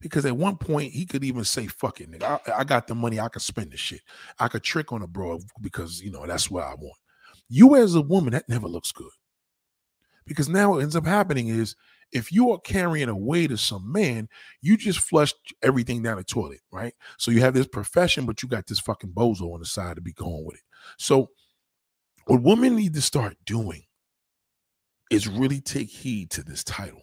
[0.00, 2.40] Because at one point he could even say, fuck it, nigga.
[2.46, 4.00] I, I got the money, I could spend the shit.
[4.38, 6.96] I could trick on a bro because you know that's what I want.
[7.48, 9.10] You as a woman, that never looks good.
[10.26, 11.74] Because now what ends up happening is
[12.12, 14.28] if you are carrying away to some man,
[14.60, 16.94] you just flushed everything down the toilet, right?
[17.16, 20.02] So you have this profession, but you got this fucking bozo on the side to
[20.02, 20.62] be going with it.
[20.98, 21.30] So
[22.26, 23.84] what women need to start doing
[25.10, 27.02] is really take heed to this title.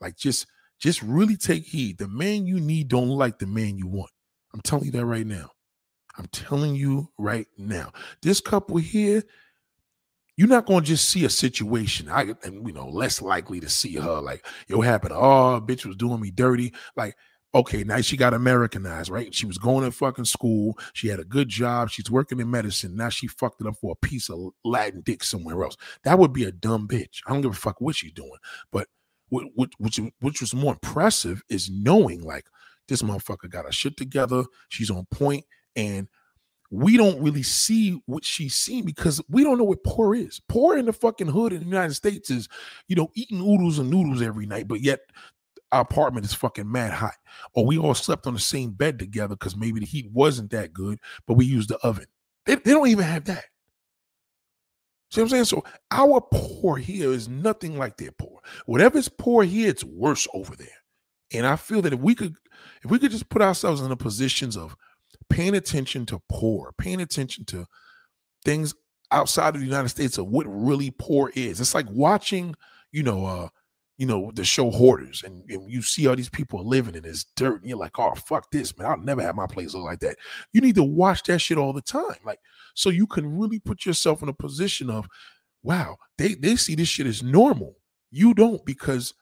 [0.00, 0.46] Like just
[0.80, 1.98] just really take heed.
[1.98, 4.10] The man you need don't like the man you want.
[4.52, 5.50] I'm telling you that right now.
[6.18, 7.92] I'm telling you right now.
[8.22, 9.22] This couple here,
[10.36, 12.08] you're not gonna just see a situation.
[12.10, 15.12] I and you know, less likely to see her like, yo, happened.
[15.14, 16.72] Oh, bitch was doing me dirty.
[16.96, 17.14] Like,
[17.54, 19.34] okay, now she got Americanized, right?
[19.34, 20.78] She was going to fucking school.
[20.94, 21.90] She had a good job.
[21.90, 22.96] She's working in medicine.
[22.96, 25.76] Now she fucked it up for a piece of Latin dick somewhere else.
[26.04, 27.20] That would be a dumb bitch.
[27.26, 28.30] I don't give a fuck what she's doing.
[28.72, 28.88] But
[29.30, 32.46] which, which which was more impressive is knowing like
[32.88, 34.44] this motherfucker got her shit together.
[34.68, 35.44] She's on point,
[35.76, 36.08] and
[36.70, 40.40] we don't really see what she's seen because we don't know what poor is.
[40.48, 42.48] Poor in the fucking hood in the United States is,
[42.86, 45.00] you know, eating oodles and noodles every night, but yet
[45.72, 47.14] our apartment is fucking mad hot.
[47.54, 50.72] Or we all slept on the same bed together because maybe the heat wasn't that
[50.72, 52.06] good, but we used the oven.
[52.46, 53.44] They, they don't even have that.
[55.10, 55.44] See what I'm saying?
[55.46, 58.40] So our poor here is nothing like their poor.
[58.66, 60.68] Whatever's poor here, it's worse over there.
[61.32, 62.36] And I feel that if we could,
[62.82, 64.76] if we could just put ourselves in the positions of
[65.28, 67.66] paying attention to poor, paying attention to
[68.44, 68.74] things
[69.10, 71.60] outside of the United States of what really poor is.
[71.60, 72.54] It's like watching,
[72.92, 73.48] you know, uh,
[74.00, 77.26] you know, the show hoarders, and, and, you see all these people living in this
[77.36, 78.90] dirt, and you're like, oh fuck this, man.
[78.90, 80.16] I'll never have my place look like that.
[80.54, 82.16] You need to watch that shit all the time.
[82.24, 82.38] Like,
[82.74, 85.06] so you can really put yourself in a position of,
[85.62, 87.76] wow, they they see this shit as normal.
[88.10, 89.12] You don't because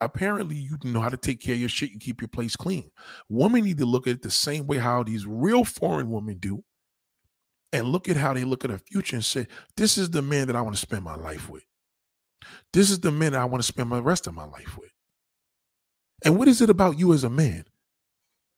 [0.00, 2.90] apparently you know how to take care of your shit and keep your place clean.
[3.28, 6.64] Women need to look at it the same way how these real foreign women do,
[7.72, 10.48] and look at how they look at the future and say, This is the man
[10.48, 11.62] that I want to spend my life with.
[12.72, 14.90] This is the man I want to spend the rest of my life with.
[16.24, 17.64] And what is it about you as a man?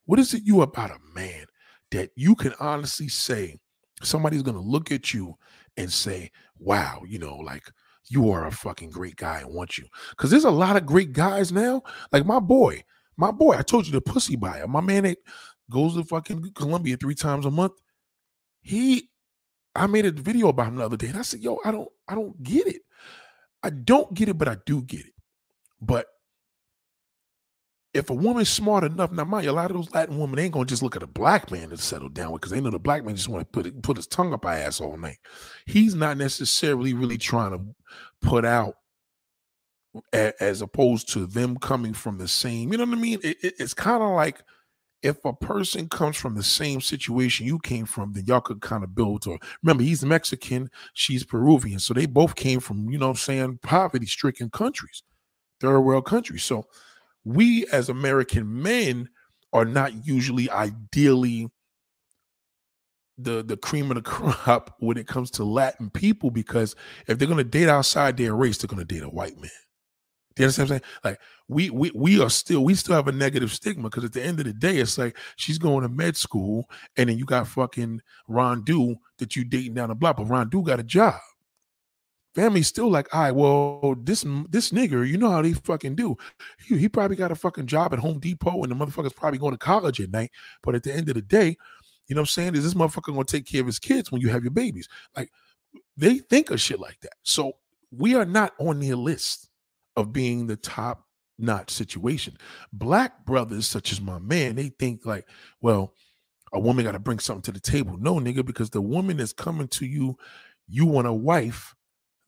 [0.07, 1.47] What is it you about a man
[1.91, 3.59] that you can honestly say
[4.03, 5.35] somebody's going to look at you
[5.77, 7.71] and say, wow, you know, like
[8.09, 9.85] you are a fucking great guy and want you.
[10.11, 11.83] Because there's a lot of great guys now.
[12.13, 12.83] Like my boy,
[13.17, 15.19] my boy, I told you the pussy buyer, my man that
[15.71, 17.73] goes to fucking Colombia three times a month.
[18.61, 19.11] He,
[19.75, 21.89] I made a video about him the other day and I said, yo, I don't,
[22.09, 22.83] I don't get it.
[23.63, 25.15] I don't get it, but I do get it.
[25.81, 26.07] But
[27.95, 30.53] if a woman's smart enough, now mind you, a lot of those Latin women ain't
[30.53, 32.79] gonna just look at a black man to settle down with because they know the
[32.79, 35.19] black man just want to put it, put his tongue up our ass all night.
[35.67, 37.61] He's not necessarily really trying to
[38.21, 38.75] put out
[40.13, 42.73] as opposed to them coming from the same.
[42.73, 43.19] You know what I mean?
[43.23, 44.43] It, it, it's kind of like
[45.03, 48.83] if a person comes from the same situation you came from, then y'all could kind
[48.83, 51.79] of build or remember he's Mexican, she's Peruvian.
[51.79, 55.03] So they both came from, you know I'm saying, poverty stricken countries,
[55.61, 56.43] third world countries.
[56.45, 56.67] So
[57.25, 59.09] we as American men
[59.53, 61.49] are not usually ideally
[63.19, 66.75] the the cream of the crop when it comes to Latin people because
[67.07, 69.51] if they're gonna date outside their race, they're gonna date a white man.
[70.39, 70.93] You understand what I'm saying?
[71.05, 74.23] Like we we we are still we still have a negative stigma because at the
[74.23, 77.49] end of the day, it's like she's going to med school, and then you got
[77.49, 81.19] fucking Rondu that you dating down the block, but Rondu got a job.
[82.35, 86.17] Family's still like, all right, well, this this nigger, you know how they fucking do.
[86.65, 89.53] He, he probably got a fucking job at Home Depot, and the motherfucker's probably going
[89.53, 90.31] to college at night.
[90.63, 91.57] But at the end of the day,
[92.07, 92.55] you know what I'm saying?
[92.55, 94.89] Is this motherfucker gonna take care of his kids when you have your babies?
[95.17, 95.31] Like
[95.97, 97.15] they think of shit like that.
[97.23, 97.55] So
[97.91, 99.48] we are not on their list
[99.99, 101.05] of being the top
[101.39, 102.37] notch situation.
[102.73, 105.27] Black brothers, such as my man, they think like,
[105.61, 105.93] well,
[106.53, 107.97] a woman got to bring something to the table.
[107.99, 110.17] No, nigga, because the woman is coming to you,
[110.69, 111.75] you want a wife,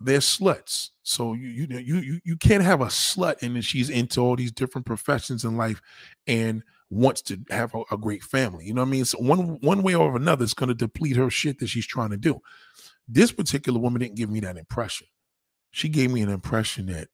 [0.01, 0.89] they're sluts.
[1.05, 4.53] So you you you you can't have a slut and then she's into all these
[4.53, 5.81] different professions in life
[6.27, 8.67] and wants to have a, a great family.
[8.67, 9.05] You know what I mean?
[9.05, 12.11] So one one way or another, it's going to deplete her shit that she's trying
[12.11, 12.41] to do.
[13.07, 15.07] This particular woman didn't give me that impression.
[15.71, 17.09] She gave me an impression that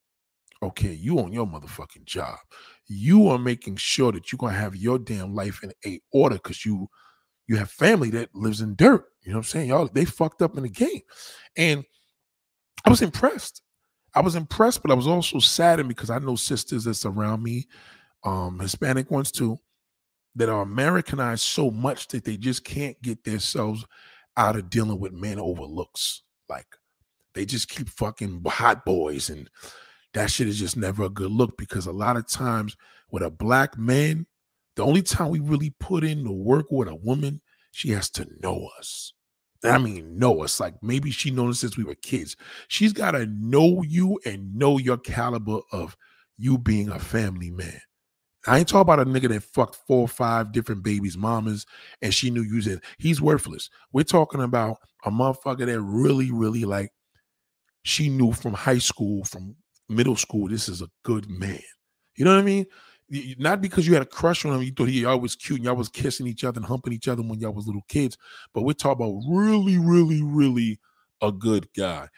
[0.67, 2.39] okay, you on your motherfucking job.
[2.87, 6.65] You are making sure that you're gonna have your damn life in a order because
[6.65, 6.89] you
[7.49, 9.07] you have family that lives in dirt.
[9.23, 9.69] You know what I'm saying?
[9.69, 11.01] Y'all they fucked up in the game.
[11.57, 11.85] And
[12.85, 13.63] I was impressed.
[14.15, 17.67] I was impressed, but I was also saddened because I know sisters that's around me,
[18.25, 19.59] um, Hispanic ones too,
[20.37, 23.85] that are Americanized so much that they just can't get themselves
[24.37, 26.23] out of dealing with men over looks.
[26.49, 26.67] Like
[27.35, 29.51] they just keep fucking hot boys and
[30.17, 32.75] that shit is just never a good look because a lot of times
[33.11, 34.27] with a black man,
[34.75, 38.27] the only time we really put in the work with a woman, she has to
[38.41, 39.13] know us.
[39.63, 40.59] I mean, know us.
[40.59, 42.35] Like maybe she known us since we were kids.
[42.69, 45.99] She's got to know you and know your caliber of
[46.39, 47.81] you being a family man.
[48.47, 51.67] I ain't talking about a nigga that fucked four or five different babies' mamas
[52.01, 53.69] and she knew you said he's worthless.
[53.93, 56.91] We're talking about a motherfucker that really, really like
[57.83, 59.57] she knew from high school, from
[59.89, 61.61] middle school, this is a good man.
[62.17, 62.67] You know what I mean?
[63.39, 65.67] Not because you had a crush on him, you thought he y'all was cute and
[65.67, 68.19] y'all was kissing each other and humping each other when y'all was little kids,
[68.53, 70.81] but we're talking about really, really, really
[71.23, 72.09] a good guy.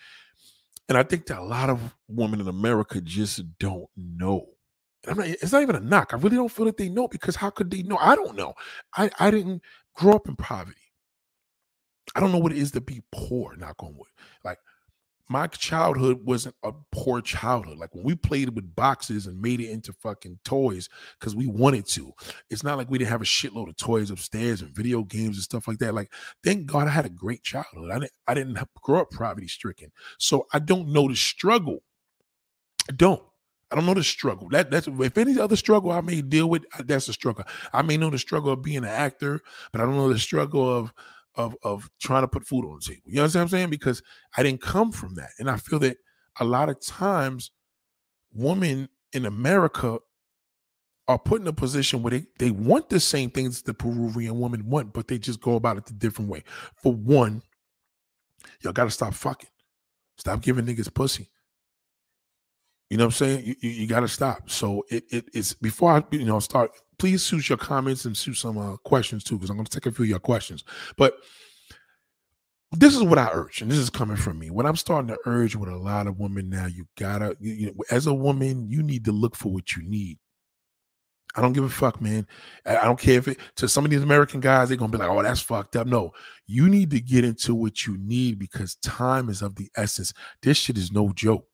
[0.89, 4.47] And I think that a lot of women in America just don't know.
[5.05, 6.13] And I'm not, it's not even a knock.
[6.13, 7.99] I really don't feel that they know because how could they know?
[7.99, 8.55] I don't know.
[8.97, 9.63] I, I didn't
[9.95, 10.81] grow up in poverty.
[12.15, 14.09] I don't know what it is to be poor, knock on wood.
[14.45, 14.59] Like
[15.29, 17.79] my childhood wasn't a poor childhood.
[17.79, 20.89] Like when we played with boxes and made it into fucking toys
[21.19, 22.13] because we wanted to.
[22.51, 25.45] It's not like we didn't have a shitload of toys upstairs and video games and
[25.45, 25.95] stuff like that.
[25.95, 26.13] Like,
[26.43, 27.91] thank God I had a great childhood.
[27.91, 29.93] I didn't I didn't grow up poverty stricken.
[30.19, 31.83] So I don't know the struggle.
[32.89, 33.23] I don't.
[33.71, 34.49] I don't know the struggle.
[34.49, 37.45] That that's if any other struggle I may deal with, that's a struggle.
[37.73, 40.75] I may know the struggle of being an actor, but I don't know the struggle
[40.75, 40.93] of
[41.39, 43.03] of of trying to put food on the table.
[43.07, 43.71] You know what I'm saying?
[43.71, 44.03] Because
[44.37, 45.31] I didn't come from that.
[45.39, 45.97] And I feel that
[46.41, 47.53] a lot of times
[48.35, 49.99] women in America
[51.07, 54.69] are put in a position where they, they want the same things the Peruvian woman
[54.69, 56.45] want, but they just go about it the different way.
[56.83, 57.41] For one,
[58.61, 59.49] y'all gotta stop fucking.
[60.19, 61.31] Stop giving niggas pussy.
[62.91, 63.45] You know what I'm saying?
[63.45, 64.49] You, you, you got to stop.
[64.51, 66.73] So it, it it's before I you know start.
[66.99, 69.87] Please shoot your comments and shoot some uh, questions too, because I'm going to take
[69.87, 70.65] a few of your questions.
[70.97, 71.15] But
[72.73, 74.51] this is what I urge, and this is coming from me.
[74.51, 77.67] What I'm starting to urge with a lot of women now, you gotta, you, you
[77.67, 80.19] know, as a woman, you need to look for what you need.
[81.35, 82.27] I don't give a fuck, man.
[82.67, 85.09] I don't care if it to some of these American guys, they're gonna be like,
[85.09, 85.87] oh, that's fucked up.
[85.87, 86.13] No,
[86.47, 90.13] you need to get into what you need because time is of the essence.
[90.43, 91.47] This shit is no joke.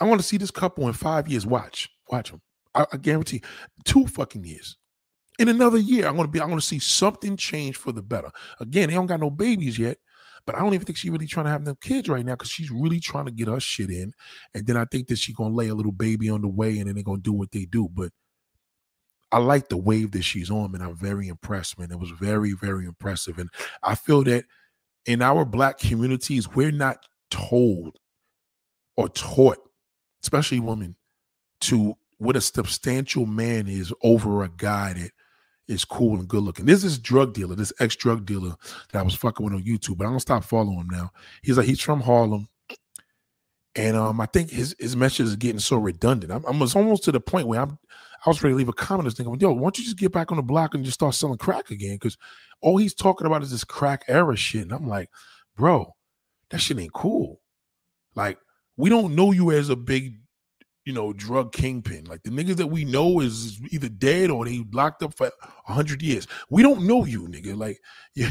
[0.00, 1.46] I want to see this couple in five years.
[1.46, 2.40] Watch, watch them.
[2.74, 3.42] I, I guarantee
[3.84, 4.76] two fucking years
[5.38, 8.30] in another year, I'm gonna be, I'm gonna see something change for the better.
[8.60, 9.98] Again, they don't got no babies yet,
[10.46, 12.50] but I don't even think she's really trying to have them kids right now because
[12.50, 14.12] she's really trying to get her shit in.
[14.54, 16.88] And then I think that she's gonna lay a little baby on the way and
[16.88, 17.88] then they're gonna do what they do.
[17.92, 18.10] But
[19.32, 20.82] I like the wave that she's on, man.
[20.82, 21.90] I'm very impressed, man.
[21.90, 23.38] It was very, very impressive.
[23.38, 23.50] And
[23.82, 24.44] I feel that
[25.06, 26.98] in our black communities, we're not
[27.30, 27.98] told
[28.96, 29.58] or taught,
[30.22, 30.96] especially women,
[31.60, 35.10] to what a substantial man is over a guy that
[35.66, 36.66] is cool and good looking.
[36.66, 38.54] There's this drug dealer, this ex drug dealer
[38.92, 41.10] that I was fucking with on YouTube, but I'm gonna stop following him now.
[41.42, 42.48] He's like, he's from Harlem.
[43.76, 46.32] And um, I think his his message is getting so redundant.
[46.32, 47.78] I'm, I'm almost to the point where I'm
[48.24, 49.98] I was ready to leave a comment I was thinking, yo, why don't you just
[49.98, 51.96] get back on the block and just start selling crack again?
[51.96, 52.16] Because
[52.62, 54.62] all he's talking about is this crack era shit.
[54.62, 55.10] And I'm like,
[55.56, 55.94] bro,
[56.50, 57.40] that shit ain't cool.
[58.14, 58.38] Like,
[58.76, 60.18] we don't know you as a big
[60.84, 62.04] you know, drug kingpin.
[62.04, 65.30] Like the niggas that we know is either dead or they locked up for
[65.64, 66.26] hundred years.
[66.50, 67.56] We don't know you, nigga.
[67.56, 67.80] Like,
[68.14, 68.30] yeah,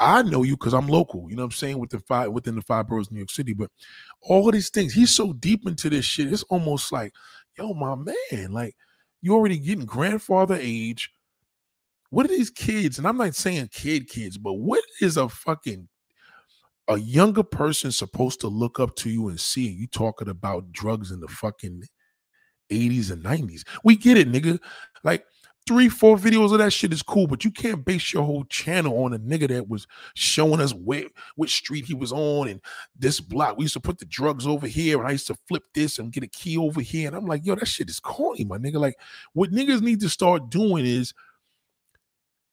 [0.00, 1.30] I know you because I'm local.
[1.30, 1.78] You know what I'm saying?
[1.78, 3.52] Within five within the five boroughs of New York City.
[3.52, 3.70] But
[4.22, 6.32] all of these things, he's so deep into this shit.
[6.32, 7.12] It's almost like,
[7.56, 8.74] yo, my man, like
[9.22, 11.10] you already getting grandfather age.
[12.10, 12.98] What are these kids?
[12.98, 15.88] And I'm not saying kid kids, but what is a fucking
[16.88, 21.10] a younger person supposed to look up to you and see you talking about drugs
[21.10, 21.82] in the fucking
[22.70, 23.62] 80s and 90s.
[23.84, 24.58] We get it, nigga.
[25.04, 25.24] Like
[25.66, 29.04] three, four videos of that shit is cool, but you can't base your whole channel
[29.04, 31.04] on a nigga that was showing us where
[31.36, 32.60] which street he was on and
[32.98, 33.58] this block.
[33.58, 36.10] We used to put the drugs over here, and I used to flip this and
[36.10, 37.06] get a key over here.
[37.06, 38.80] And I'm like, yo, that shit is corny, my nigga.
[38.80, 38.96] Like,
[39.34, 41.12] what niggas need to start doing is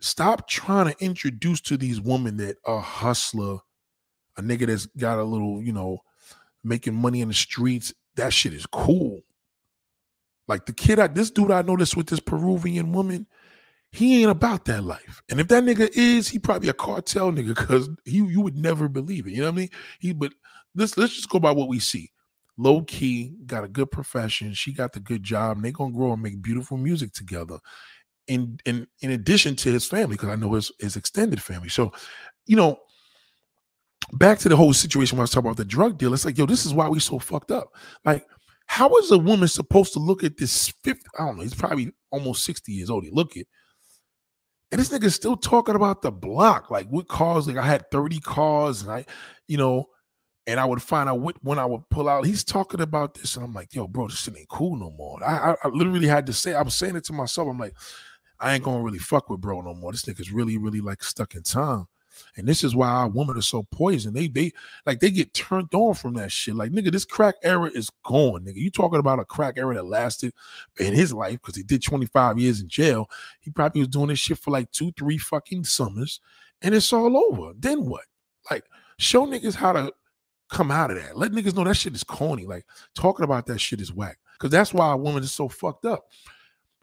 [0.01, 3.59] stop trying to introduce to these women that a hustler
[4.37, 5.99] a nigga that's got a little, you know,
[6.63, 9.21] making money in the streets, that shit is cool.
[10.47, 13.27] Like the kid, I this dude I noticed with this Peruvian woman,
[13.91, 15.23] he ain't about that life.
[15.29, 18.87] And if that nigga is, he probably a cartel nigga because he you would never
[18.87, 19.31] believe it.
[19.31, 19.69] You know what I mean?
[19.99, 20.33] He but
[20.75, 22.11] let's let's just go by what we see.
[22.57, 24.53] Low key, got a good profession.
[24.53, 25.57] She got the good job.
[25.57, 27.59] And they gonna grow and make beautiful music together.
[28.27, 31.69] In in in addition to his family, because I know his his extended family.
[31.69, 31.91] So,
[32.45, 32.79] you know,
[34.13, 36.37] back to the whole situation when I was talking about the drug deal, it's like,
[36.37, 37.69] yo, this is why we so fucked up.
[38.03, 38.25] Like,
[38.67, 41.03] how is a woman supposed to look at this fifth?
[41.17, 43.03] I don't know, he's probably almost 60 years old.
[43.03, 43.47] He look it.
[44.71, 46.71] And this nigga's still talking about the block.
[46.71, 49.05] Like what cars, like I had 30 cars, and I,
[49.47, 49.85] you know,
[50.47, 52.25] and I would find out what when I would pull out.
[52.25, 55.23] He's talking about this, and I'm like, yo, bro, this shit ain't cool no more.
[55.23, 57.47] I, I, I literally had to say, I was saying it to myself.
[57.47, 57.73] I'm like,
[58.39, 59.91] I ain't gonna really fuck with bro no more.
[59.91, 61.85] This nigga's really, really like stuck in time.
[62.35, 64.15] And this is why our women are so poisoned.
[64.15, 64.51] They they
[64.85, 66.55] like they get turned on from that shit.
[66.55, 68.55] Like nigga, this crack era is gone, nigga.
[68.55, 70.33] You talking about a crack era that lasted
[70.79, 73.09] in his life because he did 25 years in jail.
[73.39, 76.19] He probably was doing this shit for like two, three fucking summers,
[76.61, 77.53] and it's all over.
[77.57, 78.05] Then what?
[78.49, 78.65] Like,
[78.97, 79.93] show niggas how to
[80.49, 81.17] come out of that.
[81.17, 82.45] Let niggas know that shit is corny.
[82.45, 84.17] Like talking about that shit is whack.
[84.33, 86.05] Because that's why a woman is so fucked up.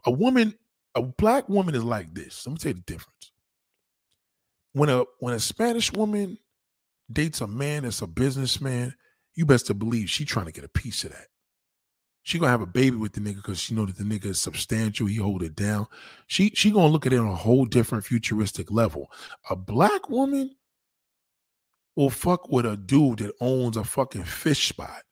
[0.04, 0.54] A woman,
[0.94, 2.46] a black woman is like this.
[2.46, 3.31] Let me tell you the difference
[4.72, 6.38] when a when a Spanish woman
[7.10, 8.94] dates a man that's a businessman,
[9.34, 11.26] you best to believe she trying to get a piece of that.
[12.24, 14.40] She gonna have a baby with the nigga because she know that the nigga is
[14.40, 15.06] substantial.
[15.06, 15.86] He hold it down.
[16.28, 19.10] She she gonna look at it on a whole different futuristic level.
[19.50, 20.54] A black woman
[21.96, 25.02] will fuck with a dude that owns a fucking fish spot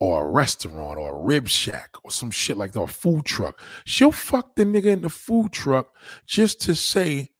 [0.00, 3.60] or a restaurant or a rib shack or some shit like that, a food truck.
[3.84, 5.94] She'll fuck the nigga in the food truck
[6.26, 7.30] just to say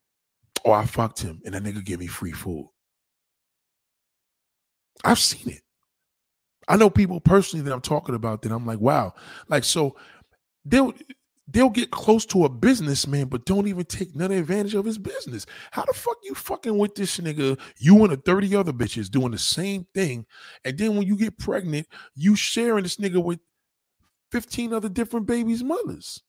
[0.64, 2.68] Oh, I fucked him and that nigga give me free food.
[5.04, 5.62] I've seen it.
[6.68, 9.14] I know people personally that I'm talking about that I'm like, wow.
[9.48, 9.96] Like, so
[10.64, 10.92] they'll
[11.48, 15.46] they'll get close to a businessman, but don't even take none advantage of his business.
[15.72, 17.58] How the fuck you fucking with this nigga?
[17.78, 20.26] You and a 30 other bitches doing the same thing.
[20.64, 23.40] And then when you get pregnant, you sharing this nigga with
[24.30, 26.22] 15 other different babies' mothers.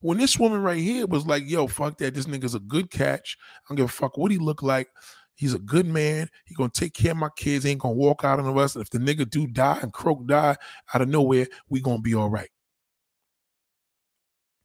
[0.00, 2.14] When this woman right here was like, yo, fuck that.
[2.14, 3.36] This nigga's a good catch.
[3.40, 4.88] I don't give a fuck what he look like.
[5.34, 6.28] He's a good man.
[6.44, 7.64] He gonna take care of my kids.
[7.64, 8.74] He ain't gonna walk out on us.
[8.74, 10.56] And if the nigga do die and croak die
[10.92, 12.50] out of nowhere, we gonna be all right.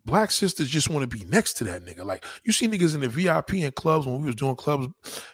[0.05, 2.03] Black sisters just want to be next to that nigga.
[2.03, 4.87] Like you see niggas in the VIP and clubs when we was doing clubs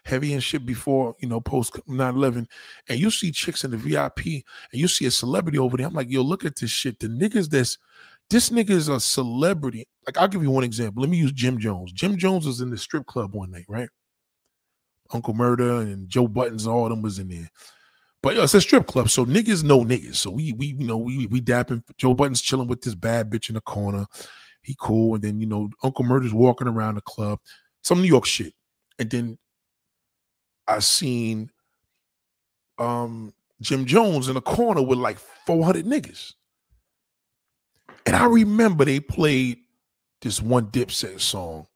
[0.04, 2.46] heavy and shit before, you know, post 9-11,
[2.88, 4.44] and you see chicks in the VIP and
[4.74, 5.88] you see a celebrity over there.
[5.88, 7.00] I'm like, yo, look at this shit.
[7.00, 7.78] The niggas that's
[8.30, 9.88] this nigga is a celebrity.
[10.06, 11.02] Like, I'll give you one example.
[11.02, 11.92] Let me use Jim Jones.
[11.92, 13.90] Jim Jones was in the strip club one night, right?
[15.12, 17.50] Uncle Murda and Joe Buttons, all of them was in there.
[18.22, 20.16] But it's a strip club, so niggas know niggas.
[20.16, 23.48] So we we you know we we dapping Joe Buttons chilling with this bad bitch
[23.48, 24.06] in the corner.
[24.62, 27.40] He cool, and then you know Uncle Murda's walking around the club,
[27.82, 28.54] some New York shit,
[29.00, 29.38] and then
[30.68, 31.50] I seen
[32.78, 36.34] um Jim Jones in the corner with like 400 niggas.
[38.10, 39.60] And I remember they played
[40.24, 41.68] this one Dipset song,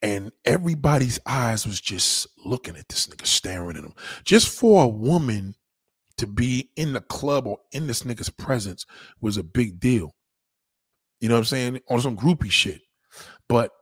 [0.00, 3.94] and everybody's eyes was just looking at this nigga, staring at him.
[4.22, 5.56] Just for a woman
[6.18, 8.86] to be in the club or in this nigga's presence
[9.20, 10.14] was a big deal.
[11.20, 11.80] You know what I'm saying?
[11.90, 12.82] On some groupie shit.
[13.48, 13.72] But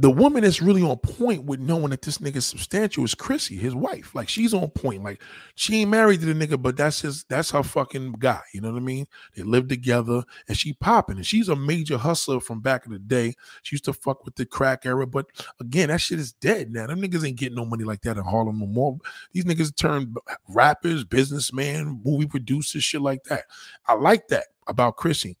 [0.00, 3.74] the woman that's really on point with knowing that this nigga's substantial is Chrissy, his
[3.74, 4.14] wife.
[4.14, 5.04] Like she's on point.
[5.04, 5.22] Like
[5.56, 8.40] she ain't married to the nigga, but that's his that's her fucking guy.
[8.54, 9.06] You know what I mean?
[9.36, 11.16] They live together and she popping.
[11.16, 13.34] And she's a major hustler from back in the day.
[13.62, 15.06] She used to fuck with the crack era.
[15.06, 15.26] But
[15.60, 16.86] again, that shit is dead now.
[16.86, 18.96] Them niggas ain't getting no money like that in Harlem no more.
[19.32, 20.16] These niggas turned
[20.48, 23.44] rappers, businessmen, movie producers, shit like that.
[23.86, 25.36] I like that about Chrissy.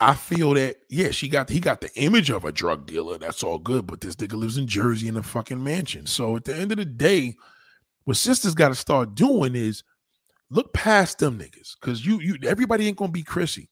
[0.00, 3.18] I feel that yeah, she got he got the image of a drug dealer.
[3.18, 6.06] That's all good, but this nigga lives in Jersey in a fucking mansion.
[6.06, 7.34] So at the end of the day,
[8.04, 9.82] what sisters got to start doing is
[10.50, 13.68] look past them niggas, because you you everybody ain't gonna be Chrissy.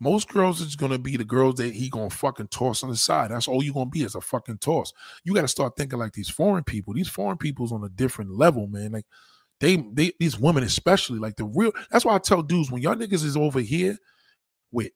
[0.00, 3.30] Most girls is gonna be the girls that he gonna fucking toss on the side.
[3.30, 4.92] That's all you gonna be is a fucking toss.
[5.24, 6.94] You got to start thinking like these foreign people.
[6.94, 8.92] These foreign people's on a different level, man.
[8.92, 9.06] Like
[9.60, 11.72] they they these women especially like the real.
[11.90, 13.98] That's why I tell dudes when y'all niggas is over here
[14.70, 14.92] with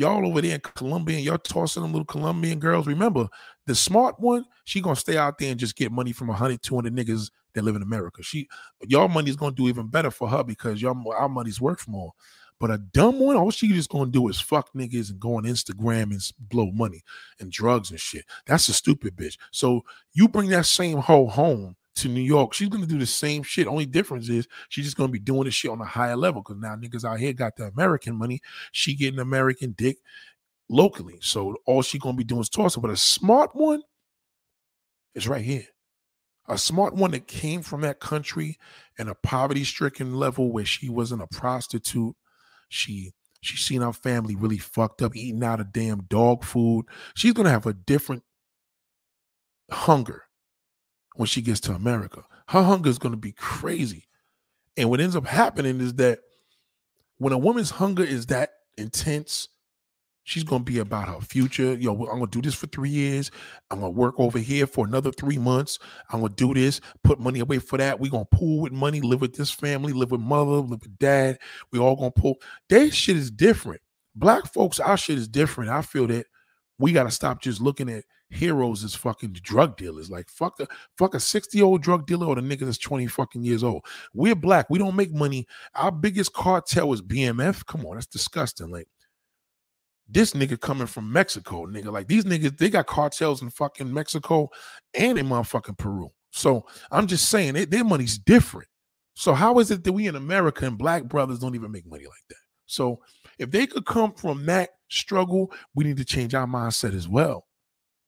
[0.00, 2.86] y'all over there in Colombia y'all tossing them little Colombian girls.
[2.86, 3.28] Remember,
[3.66, 6.94] the smart one, she gonna stay out there and just get money from 100, 200
[6.94, 8.22] niggas that live in America.
[8.22, 8.48] She,
[8.86, 12.12] y'all money's gonna do even better for her because y'all our money's worth more.
[12.58, 15.44] But a dumb one, all she just gonna do is fuck niggas and go on
[15.44, 17.02] Instagram and blow money
[17.38, 18.24] and drugs and shit.
[18.46, 19.36] That's a stupid bitch.
[19.50, 19.82] So
[20.14, 23.66] you bring that same hoe home to New York, she's gonna do the same shit.
[23.66, 26.60] Only difference is she's just gonna be doing this shit on a higher level because
[26.60, 28.40] now niggas out here got the American money.
[28.72, 29.98] She getting American dick
[30.68, 31.18] locally.
[31.20, 32.80] So all she gonna be doing is tossing.
[32.80, 33.82] But a smart one
[35.14, 35.66] is right here.
[36.48, 38.58] A smart one that came from that country
[38.98, 42.16] and a poverty-stricken level where she wasn't a prostitute.
[42.68, 43.12] She
[43.42, 46.86] she seen her family really fucked up, eating out of damn dog food.
[47.14, 48.22] She's gonna have a different
[49.70, 50.24] hunger
[51.20, 52.24] when she gets to America.
[52.48, 54.06] Her hunger is going to be crazy.
[54.78, 56.20] And what ends up happening is that
[57.18, 59.48] when a woman's hunger is that intense,
[60.24, 61.74] she's going to be about her future.
[61.74, 63.30] Yo, I'm going to do this for three years.
[63.70, 65.78] I'm going to work over here for another three months.
[66.08, 68.00] I'm going to do this, put money away for that.
[68.00, 70.98] We're going to pool with money, live with this family, live with mother, live with
[70.98, 71.38] dad.
[71.70, 72.36] We all going to pull.
[72.70, 73.82] Their shit is different.
[74.14, 75.68] Black folks, our shit is different.
[75.68, 76.28] I feel that
[76.78, 80.10] we got to stop just looking at heroes is fucking drug dealers.
[80.10, 83.06] Like fuck a fuck a 60 year old drug dealer or the nigga that's 20
[83.08, 83.84] fucking years old.
[84.14, 84.70] We're black.
[84.70, 85.46] We don't make money.
[85.74, 87.66] Our biggest cartel is BMF.
[87.66, 88.70] Come on, that's disgusting.
[88.70, 88.88] Like
[90.08, 91.92] this nigga coming from Mexico, nigga.
[91.92, 94.50] Like these niggas, they got cartels in fucking Mexico
[94.94, 96.10] and in motherfucking Peru.
[96.32, 98.68] So I'm just saying, they, their money's different.
[99.14, 102.04] So how is it that we in America and black brothers don't even make money
[102.04, 102.36] like that?
[102.66, 103.00] So
[103.38, 107.46] if they could come from that struggle, we need to change our mindset as well.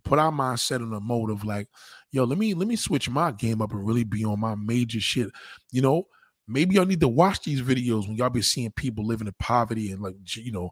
[0.05, 1.69] Put our mindset in a mode of like,
[2.11, 5.01] yo, let me let me switch my game up and really be on my major
[5.01, 5.29] shit.
[5.71, 6.07] You know,
[6.49, 9.93] maybe y'all need to watch these videos when y'all be seeing people living in poverty
[9.93, 10.71] and like you know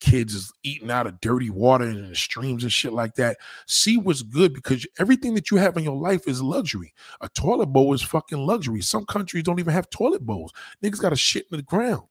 [0.00, 3.38] kids is eating out of dirty water and streams and shit like that.
[3.68, 6.92] See what's good because everything that you have in your life is luxury.
[7.20, 8.80] A toilet bowl is fucking luxury.
[8.80, 10.52] Some countries don't even have toilet bowls.
[10.82, 12.02] Niggas got a shit in the ground.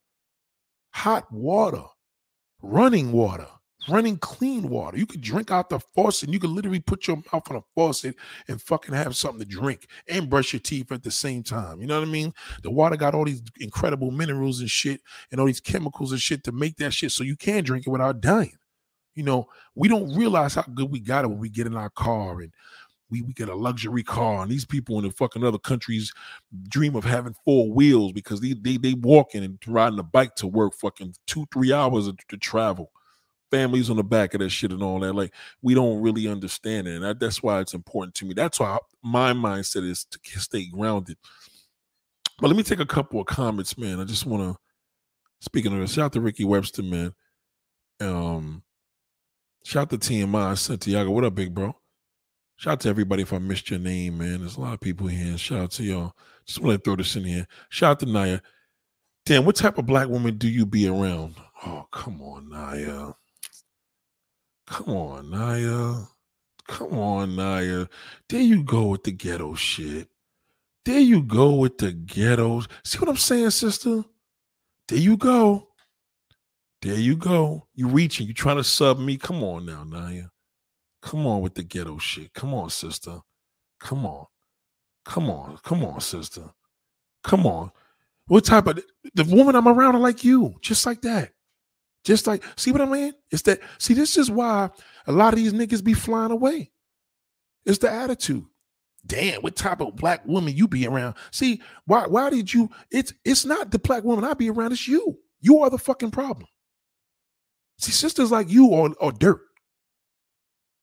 [0.94, 1.84] Hot water
[2.62, 3.48] running water,
[3.90, 4.98] running clean water.
[4.98, 6.30] You could drink out the faucet.
[6.30, 8.16] You could literally put your mouth on a faucet
[8.48, 11.82] and fucking have something to drink and brush your teeth at the same time.
[11.82, 12.34] You know what I mean?
[12.64, 15.02] The water got all these incredible minerals and shit
[15.32, 17.92] and all these chemicals and shit to make that shit so you can drink it
[17.92, 18.58] without dying.
[19.16, 21.90] You know, we don't realize how good we got it when we get in our
[21.90, 22.54] car and
[23.12, 26.14] we, we get a luxury car, and these people in the fucking other countries
[26.70, 30.48] dream of having four wheels because they they they walking and riding a bike to
[30.48, 32.90] work fucking two three hours to, to travel.
[33.52, 35.14] Families on the back of that shit and all that.
[35.14, 38.34] Like we don't really understand it, and that, that's why it's important to me.
[38.34, 41.18] That's why my mindset is to stay grounded.
[42.40, 44.00] But let me take a couple of comments, man.
[44.00, 44.60] I just want to.
[45.42, 47.14] Speaking of this, shout out to Ricky Webster, man.
[48.00, 48.64] Um,
[49.64, 51.12] shout out to TMI Santiago.
[51.12, 51.76] What up, big bro?
[52.56, 54.42] Shout out to everybody if I missed your name, man.
[54.42, 55.36] There's a lot of people here.
[55.38, 56.14] Shout out to y'all.
[56.46, 57.48] Just want to throw this in here.
[57.70, 58.40] Shout out to Naya.
[59.26, 61.36] Damn, what type of black woman do you be around?
[61.66, 63.14] Oh, come on, Naya.
[64.72, 66.06] Come on, Naya.
[66.68, 67.88] Come on, Naya.
[68.30, 70.08] There you go with the ghetto shit.
[70.86, 72.68] There you go with the ghettos.
[72.86, 74.06] See what I'm saying, sister?
[74.88, 75.68] There you go.
[76.82, 77.68] There you go.
[77.76, 78.28] You reaching.
[78.28, 79.18] You trying to sub me.
[79.18, 80.28] Come on now, Naya.
[81.02, 82.34] Come on with the ghetto shit.
[82.34, 83.20] Come on, sister.
[83.82, 84.26] Come on.
[85.06, 85.58] Come on.
[85.64, 86.44] Come on, sister.
[87.26, 87.72] Come on.
[88.28, 88.82] What type of
[89.14, 91.34] the woman I'm around are like you, just like that.
[92.04, 93.14] Just like, see what I mean?
[93.30, 94.70] It's that, see, this is why
[95.08, 96.72] a lot of these niggas be flying away.
[97.66, 98.46] It's the attitude.
[99.06, 101.16] Damn, what type of black woman you be around?
[101.32, 102.70] See, why why did you?
[102.92, 105.18] It's it's not the black woman I be around, it's you.
[105.40, 106.48] You are the fucking problem.
[107.80, 109.42] See, sisters like you are, are dirt.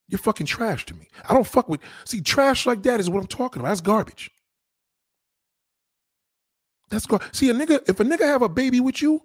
[0.08, 1.06] You're fucking trash to me.
[1.28, 3.68] I don't fuck with see, trash like that is what I'm talking about.
[3.68, 4.30] That's garbage.
[6.90, 9.22] That's gar- see a nigga, if a nigga have a baby with you,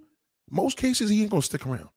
[0.53, 1.89] most cases he ain't gonna stick around.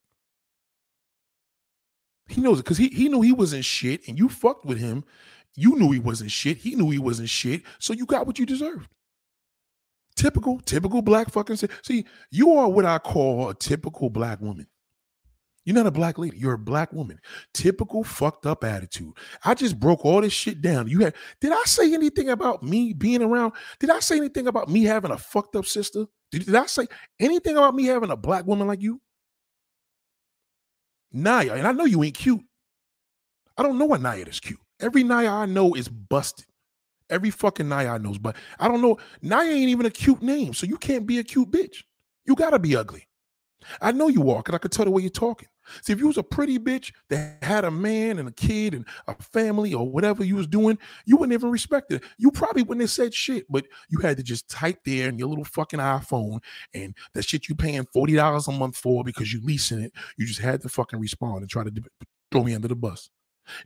[2.29, 5.05] He knows it because he, he knew he wasn't shit and you fucked with him.
[5.55, 6.59] You knew he wasn't shit.
[6.59, 7.63] He knew he wasn't shit.
[7.79, 8.89] So you got what you deserved.
[10.17, 11.57] Typical, typical black fucking.
[11.83, 14.67] See, you are what I call a typical black woman.
[15.67, 16.39] You're not a black lady.
[16.39, 17.21] You're a black woman.
[17.53, 19.13] Typical fucked up attitude.
[19.45, 20.87] I just broke all this shit down.
[20.87, 23.53] You had did I say anything about me being around?
[23.81, 26.07] Did I say anything about me having a fucked up sister?
[26.31, 26.87] Did, did I say
[27.19, 29.01] anything about me having a black woman like you?
[31.13, 32.43] Naya, and I know you ain't cute.
[33.59, 34.61] I don't know why Naya is cute.
[34.81, 36.47] Every Naya I know is busted.
[37.11, 38.99] Every fucking Naya I knows, but I don't know.
[39.21, 41.83] Naya ain't even a cute name, so you can't be a cute bitch.
[42.25, 43.09] You gotta be ugly.
[43.81, 45.49] I know you are, because I could tell the way you're talking.
[45.83, 48.87] See, if you was a pretty bitch that had a man and a kid and
[49.07, 52.03] a family or whatever you was doing, you wouldn't even respect it.
[52.19, 55.29] You probably wouldn't have said shit, but you had to just type there in your
[55.29, 56.41] little fucking iPhone
[56.75, 59.93] and that shit you paying $40 a month for because you leasing it.
[60.17, 61.73] You just had to fucking respond and try to
[62.31, 63.11] throw me under the bus.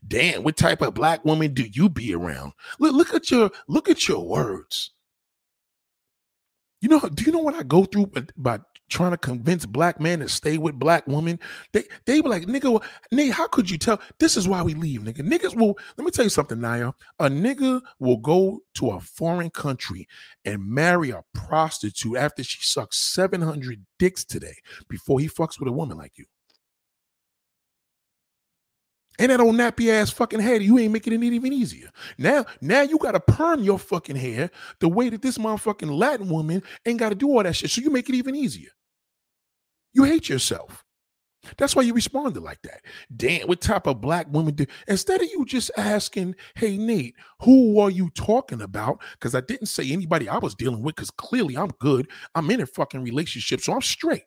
[0.06, 2.52] Damn, what type of black woman do you be around?
[2.78, 4.92] Look, look at your look at your words.
[6.80, 8.60] You know, do you know what I go through by
[8.90, 11.38] trying to convince black men to stay with black women?
[11.72, 12.82] They they were like, nigga,
[13.12, 14.00] nigga, how could you tell?
[14.18, 15.20] This is why we leave, nigga.
[15.20, 16.92] Niggas will let me tell you something, Naya.
[17.18, 20.06] A nigga will go to a foreign country
[20.44, 24.56] and marry a prostitute after she sucks 700 dicks today
[24.88, 26.26] before he fucks with a woman like you.
[29.20, 31.90] And that old nappy ass fucking head, you ain't making it even easier.
[32.16, 34.50] Now, now you gotta perm your fucking hair
[34.80, 37.70] the way that this motherfucking Latin woman ain't gotta do all that shit.
[37.70, 38.70] So you make it even easier.
[39.92, 40.84] You hate yourself.
[41.58, 42.80] That's why you responded like that.
[43.14, 47.78] Damn, what type of black woman do instead of you just asking, hey Nate, who
[47.78, 49.02] are you talking about?
[49.12, 52.08] Because I didn't say anybody I was dealing with, because clearly I'm good.
[52.34, 54.24] I'm in a fucking relationship, so I'm straight.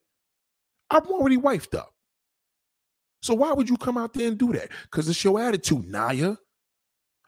[0.91, 1.92] I'm already wifed up.
[3.23, 4.67] So why would you come out there and do that?
[4.83, 6.35] Because it's your attitude, Naya.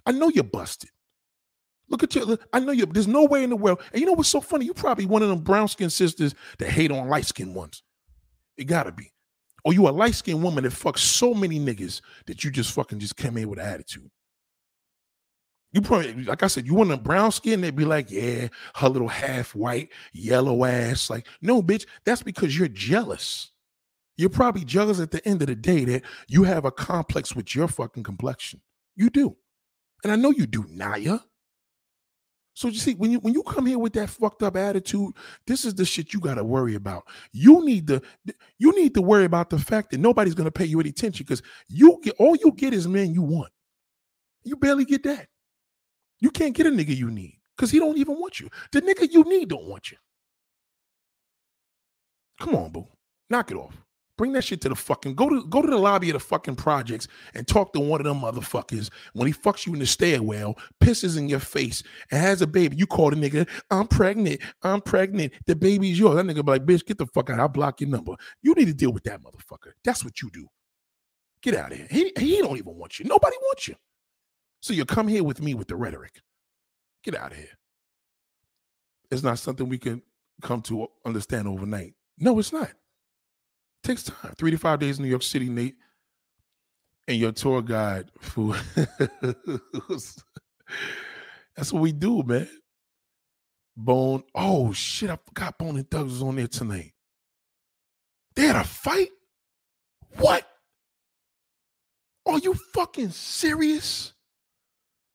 [0.05, 0.89] I know you're busted.
[1.87, 2.37] Look at you.
[2.51, 2.85] I know you.
[2.85, 3.81] There's no way in the world.
[3.93, 4.65] And you know what's so funny?
[4.65, 7.81] You probably one of them brown skinned sisters that hate on light skinned ones.
[8.57, 9.13] It gotta be.
[9.63, 12.99] Or you a light skinned woman that fucks so many niggas that you just fucking
[12.99, 14.11] just came in with an attitude.
[15.71, 18.89] You probably, like I said, you want a brown skin, they'd be like, yeah, her
[18.89, 21.09] little half white, yellow ass.
[21.09, 23.51] Like, no, bitch, that's because you're jealous.
[24.18, 27.53] You're probably jealous at the end of the day that you have a complex with
[27.53, 28.61] your fucking complexion.
[28.95, 29.36] You do.
[30.03, 31.20] And I know you do, Naya.
[32.53, 35.13] So you see, when you when you come here with that fucked up attitude,
[35.45, 37.03] this is the shit you gotta worry about.
[37.34, 38.01] You need to
[38.57, 41.41] you need to worry about the fact that nobody's gonna pay you any attention because
[41.68, 43.51] you get all you get is men you want.
[44.45, 45.28] You barely get that.
[46.22, 48.49] You can't get a nigga you need because he don't even want you.
[48.72, 49.97] The nigga you need don't want you.
[52.39, 52.88] Come on, boo.
[53.30, 53.84] Knock it off.
[54.18, 56.55] Bring that shit to the fucking go to go to the lobby of the fucking
[56.55, 60.57] projects and talk to one of them motherfuckers when he fucks you in the stairwell,
[60.82, 62.78] pisses in your face, and has a baby.
[62.78, 65.34] You call the nigga, I'm pregnant, I'm pregnant.
[65.47, 66.16] The baby's yours.
[66.16, 67.41] That nigga be like, bitch, get the fuck out.
[67.41, 68.16] I'll block your number.
[68.41, 69.72] You need to deal with that motherfucker.
[69.84, 70.47] That's what you do.
[71.41, 71.88] Get out of here.
[71.91, 73.05] He, he don't even want you.
[73.05, 73.76] Nobody wants you.
[74.61, 76.22] So you come here with me with the rhetoric.
[77.03, 77.57] Get out of here.
[79.11, 80.01] It's not something we can
[80.41, 81.93] come to understand overnight.
[82.18, 82.72] No, it's not
[83.86, 84.33] takes time.
[84.38, 85.75] Three to five days in New York City, Nate.
[87.07, 88.57] and your tour guide food.
[91.55, 92.49] That's what we do, man.
[93.77, 94.23] Bone.
[94.33, 96.91] Oh shit, I forgot Bone and Thugs was on there tonight.
[98.36, 99.09] They had a fight?
[100.17, 100.45] What?
[102.25, 104.13] Are you fucking serious?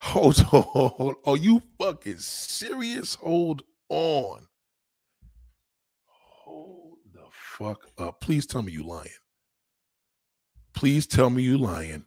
[0.02, 1.14] Hold on.
[1.26, 3.16] Are you fucking serious?
[3.16, 4.46] Hold on.
[6.06, 7.24] Hold the
[7.61, 8.20] fuck up.
[8.20, 9.11] Please tell me you lying.
[10.72, 12.04] Please tell me you lying.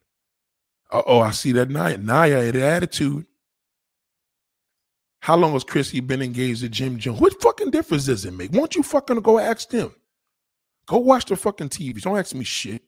[0.92, 1.98] oh, I see that Nia.
[1.98, 3.26] Nia had attitude.
[5.22, 7.20] How long has Chrissy been engaged to Jim Jones?
[7.20, 8.52] What fucking difference does it make?
[8.52, 9.94] Won't you fucking go ask them?
[10.86, 12.02] Go watch the fucking TV.
[12.02, 12.82] Don't ask me shit.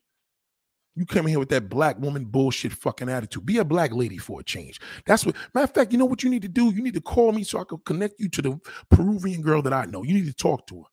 [0.98, 3.46] You come here with that black woman bullshit fucking attitude.
[3.46, 4.80] Be a black lady for a change.
[5.06, 6.74] That's what, matter of fact, you know what you need to do?
[6.74, 8.60] You need to call me so I can connect you to the
[8.90, 10.04] Peruvian girl that I know.
[10.04, 10.90] You need to talk to her.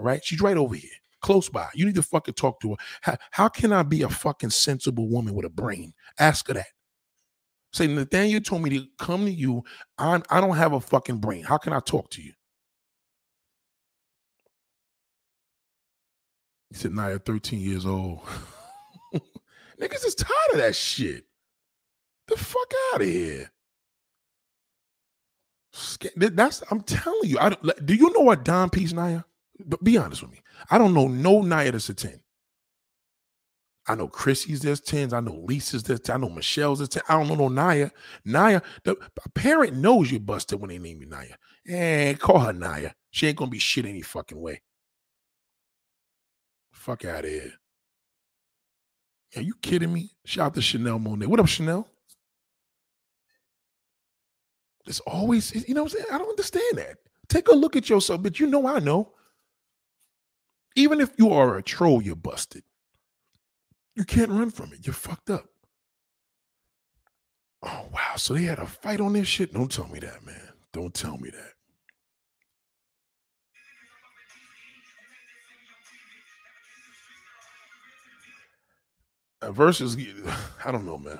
[0.00, 0.24] All right.
[0.24, 0.90] She's right over here,
[1.20, 1.68] close by.
[1.74, 2.76] You need to fucking talk to her.
[3.02, 5.92] How, how can I be a fucking sensible woman with a brain?
[6.18, 6.68] Ask her that.
[7.74, 9.62] Say, Nathaniel told me to come to you.
[9.98, 11.44] I'm, I don't have a fucking brain.
[11.44, 12.32] How can I talk to you?
[16.70, 18.20] He said, Naya, 13 years old.
[19.80, 21.26] Niggas is tired of that shit.
[22.26, 23.50] The fuck out of here.
[26.16, 27.38] That's I'm telling you.
[27.38, 29.22] I do you know what Don Piece Naya?
[29.66, 30.42] But be honest with me.
[30.70, 32.20] I don't know no Nia that's a 10.
[33.86, 35.12] I know Chrissy's there's 10s.
[35.12, 36.14] I know Lisa's there's 10.
[36.14, 37.02] I know Michelle's there's 10.
[37.08, 37.90] I don't know no Nia.
[38.24, 38.96] Naya, the
[39.34, 41.34] parent knows you're busted when they name you Naya.
[41.66, 42.94] Eh, call her Nia.
[43.10, 44.62] She ain't gonna be shit any fucking way.
[46.72, 47.52] Fuck out of here.
[49.36, 50.10] Are you kidding me?
[50.24, 51.26] Shout out to Chanel Monet.
[51.26, 51.86] What up, Chanel?
[54.86, 56.12] It's always, you know what I'm saying?
[56.12, 56.96] I don't understand that.
[57.28, 59.12] Take a look at yourself, but you know I know.
[60.76, 62.62] Even if you are a troll, you're busted.
[63.94, 64.86] You can't run from it.
[64.86, 65.46] You're fucked up.
[67.62, 68.14] Oh, wow.
[68.16, 69.52] So they had a fight on this shit?
[69.52, 70.48] Don't tell me that, man.
[70.72, 71.52] Don't tell me that.
[79.42, 79.96] Uh, Verzuz,
[80.64, 81.18] I don't know, man.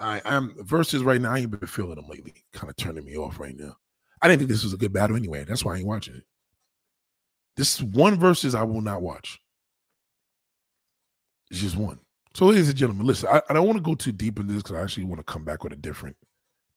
[0.00, 1.32] I, I'm Verzuz right now.
[1.32, 2.34] I ain't been feeling them lately.
[2.52, 3.76] Kind of turning me off right now.
[4.22, 5.44] I didn't think this was a good battle anyway.
[5.44, 6.24] That's why I ain't watching it.
[7.60, 9.40] This is one Verzuz I will not watch.
[11.50, 11.98] It's just one.
[12.34, 14.62] So, ladies and gentlemen, listen, I, I don't want to go too deep into this
[14.62, 16.16] because I actually want to come back with a different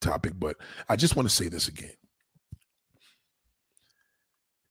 [0.02, 0.58] topic, but
[0.90, 1.94] I just want to say this again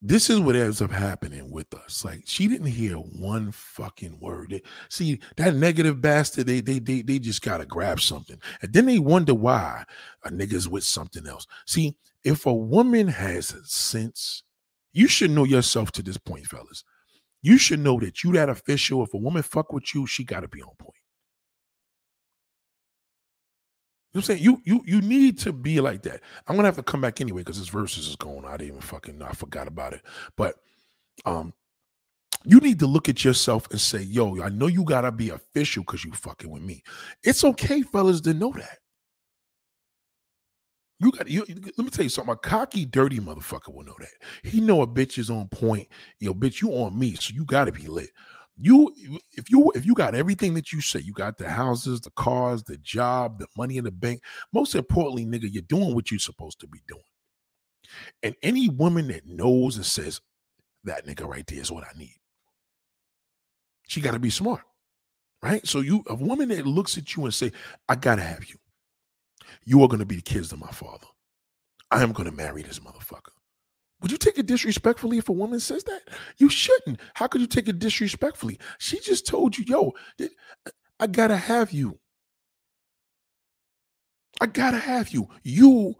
[0.04, 2.04] this is what ends up happening with us.
[2.04, 4.60] Like she didn't hear one fucking word.
[4.88, 6.48] see that negative bastard.
[6.48, 9.84] They they they they just gotta grab something, and then they wonder why
[10.24, 11.46] a nigga's with something else.
[11.66, 14.42] See, if a woman has sense,
[14.92, 16.84] you should know yourself to this point, fellas.
[17.42, 19.02] You should know that you that official.
[19.02, 20.94] If a woman fuck with you, she gotta be on point.
[24.12, 24.42] You know I'm saying?
[24.42, 26.20] You you you need to be like that.
[26.46, 28.44] I'm gonna have to come back anyway because this Verzuz is going.
[28.44, 29.26] I didn't even fucking know.
[29.26, 30.02] I forgot about it.
[30.36, 30.56] But
[31.24, 31.54] um
[32.44, 35.84] you need to look at yourself and say, yo, I know you gotta be official
[35.84, 36.82] because you fucking with me.
[37.22, 38.78] It's okay, fellas, to know that.
[41.02, 42.32] You got you let me tell you something.
[42.32, 44.48] A cocky, dirty motherfucker will know that.
[44.48, 45.88] He know a bitch is on point.
[46.20, 48.10] Yo, bitch, you on me, so you gotta be lit
[48.58, 48.94] you
[49.32, 52.62] if you if you got everything that you say, you got the houses, the cars,
[52.62, 54.22] the job, the money in the bank.
[54.52, 57.02] Most importantly, nigga, you're doing what you're supposed to be doing.
[58.22, 60.20] And any woman that knows and says
[60.84, 62.16] that nigga right there is what I need,
[63.88, 64.62] she got to be smart,
[65.42, 65.66] right?
[65.66, 67.52] So you a woman that looks at you and say,
[67.88, 68.56] "I gotta have you.
[69.64, 71.06] You are going to be the kids of my father.
[71.90, 73.32] I am going to marry this motherfucker."
[74.02, 76.02] Would you take it disrespectfully if a woman says that?
[76.38, 77.00] You shouldn't.
[77.14, 78.58] How could you take it disrespectfully?
[78.78, 79.92] She just told you, yo,
[80.98, 81.98] I gotta have you.
[84.40, 85.28] I gotta have you.
[85.44, 85.94] You,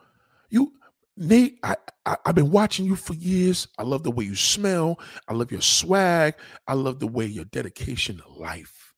[0.51, 0.73] you,
[1.17, 3.69] Nate, I, I have been watching you for years.
[3.79, 4.99] I love the way you smell.
[5.29, 6.35] I love your swag.
[6.67, 8.95] I love the way your dedication to life.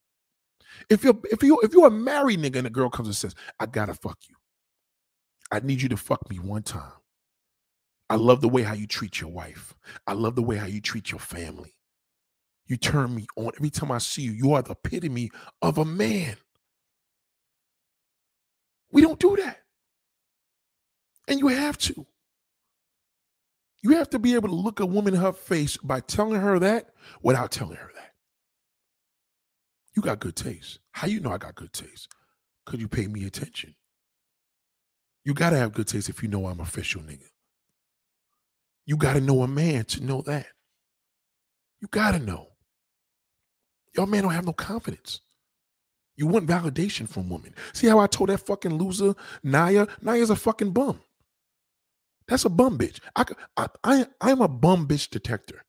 [0.89, 3.35] If you're if you if you're a married nigga and a girl comes and says,
[3.61, 4.37] I gotta fuck you.
[5.55, 6.91] I need you to fuck me one time.
[8.11, 9.73] I love the way how you treat your wife.
[10.05, 11.77] I love the way how you treat your family.
[12.67, 14.33] You turn me on every time I see you.
[14.33, 15.31] You are the epitome
[15.63, 16.37] of a man.
[18.91, 19.59] We don't do that.
[21.29, 22.05] And you have to.
[23.81, 26.59] You have to be able to look a woman in her face by telling her
[26.59, 28.15] that without telling her that.
[29.95, 30.81] You got good taste.
[30.91, 32.09] How you know I got good taste?
[32.67, 33.77] Because you pay me attention.
[35.25, 37.29] You got to have good taste if you know I'm official nigga.
[38.87, 40.47] You got to know a man to know that.
[41.81, 42.49] You got to know.
[43.97, 45.21] Your man don't have no confidence.
[46.17, 47.55] You want validation from women.
[47.73, 49.87] See how I told that fucking loser Naya?
[50.03, 51.01] Naya's a fucking bum.
[52.29, 53.01] That's a bum bitch.
[53.17, 53.25] I,
[53.57, 55.65] I, I, I'm a bum bitch detector.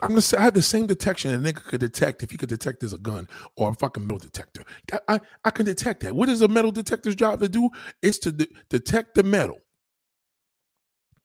[0.00, 2.48] I'm gonna say I have the same detection a nigga could detect if he could
[2.48, 4.62] detect as a gun or a fucking metal detector.
[5.08, 6.14] I, I can detect that.
[6.14, 7.68] What is a metal detector's job to do?
[8.02, 9.58] It's to de- detect the metal.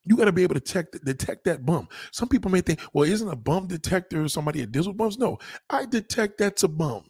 [0.06, 1.92] You got to be able to detect, detect that bump.
[2.12, 5.18] Some people may think, well, isn't a bump detector somebody that deals with bumps?
[5.18, 5.38] No,
[5.70, 7.10] I detect that's a bump.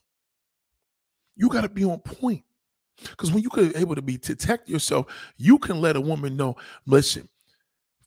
[1.35, 2.43] You got to be on point.
[3.01, 5.07] Because when you could able to be detect yourself,
[5.37, 6.55] you can let a woman know,
[6.85, 7.27] listen,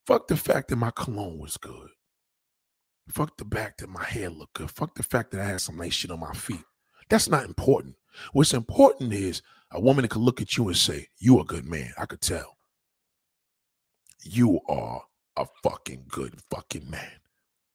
[0.07, 1.89] fuck the fact that my cologne was good.
[3.09, 4.71] Fuck the fact that my hair look good.
[4.71, 6.65] Fuck the fact that I had some nice shit on my feet.
[7.09, 7.95] That's not important.
[8.33, 11.67] What's important is a woman that can look at you and say, You a good
[11.67, 11.93] man.
[11.99, 12.57] I could tell.
[14.23, 15.03] You are
[15.37, 17.21] a fucking good fucking man.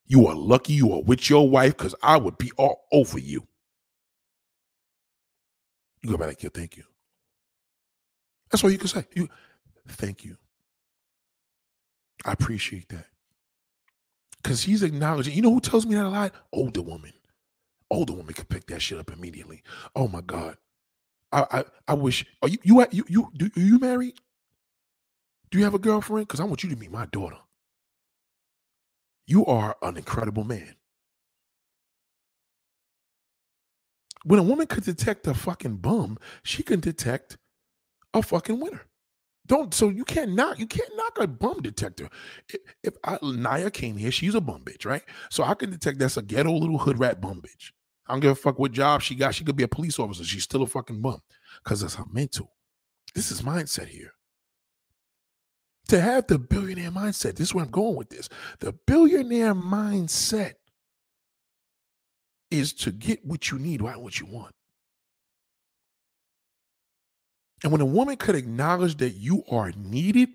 [0.06, 3.48] You are lucky you are with your wife because I would be all over you.
[6.02, 6.84] You go back like, yeah, thank you.
[8.50, 9.06] That's all you can say.
[9.16, 9.30] You
[9.88, 10.36] thank you.
[12.26, 13.06] I appreciate that.
[14.44, 15.36] Cause he's acknowledging.
[15.36, 16.34] You know who tells me that a lot?
[16.54, 17.14] Older woman.
[17.92, 19.64] Older woman can pick that shit up immediately.
[19.96, 20.58] Oh my God.
[21.32, 24.16] I I, I wish are you you you you do are you married?
[25.52, 26.28] Do you have a girlfriend?
[26.28, 27.38] Because I want you to meet my daughter.
[29.28, 30.76] You are an incredible man.
[34.24, 37.38] When a woman could detect a fucking bum, she can detect
[38.14, 38.84] a fucking winner.
[39.48, 42.10] Don't so you can't knock you can't knock a bum detector.
[42.48, 45.04] If, if I, Naya came here, she's a bum bitch, right?
[45.30, 47.72] So I can detect that's a ghetto little hood rat bum bitch.
[48.08, 49.36] I don't give a fuck what job she got.
[49.36, 50.24] She could be a police officer.
[50.24, 51.22] She's still a fucking bum
[51.64, 52.52] because that's her mental.
[53.16, 54.14] This is mindset here.
[55.88, 58.30] To have the billionaire mindset, this is where I'm going with this.
[58.60, 60.54] The billionaire mindset
[62.50, 64.54] is to get what you need, not what you want.
[67.64, 70.30] And when a woman could acknowledge that you are needed,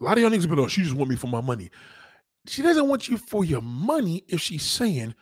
[0.00, 1.70] a lot of y'all niggas be like, oh, she just want me for my money.
[2.46, 5.14] She doesn't want you for your money if she's saying,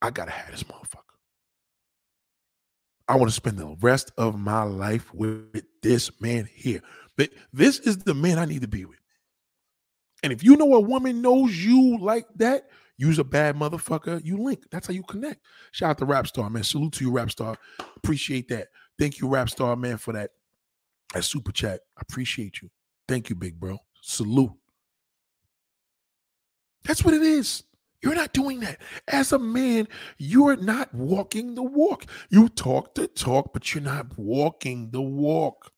[0.00, 0.98] I gotta have this motherfucker.
[3.08, 6.80] I want to spend the rest of my life with this man here.
[7.16, 8.98] But this is the man I need to be with.
[10.22, 14.36] And if you know a woman knows you like that, use a bad motherfucker, you
[14.38, 14.64] link.
[14.70, 15.40] That's how you connect.
[15.72, 16.62] Shout out to Rap Star, man.
[16.62, 17.56] Salute to you, Rap Star.
[17.96, 18.68] Appreciate that.
[18.98, 20.30] Thank you, Rap Star, man, for that,
[21.14, 21.80] that super chat.
[21.96, 22.70] I appreciate you.
[23.08, 23.78] Thank you, big bro.
[24.00, 24.52] Salute.
[26.84, 27.64] That's what it is.
[28.02, 28.80] You're not doing that.
[29.06, 29.86] As a man,
[30.18, 32.06] you're not walking the walk.
[32.30, 35.70] You talk the talk, but you're not walking the walk.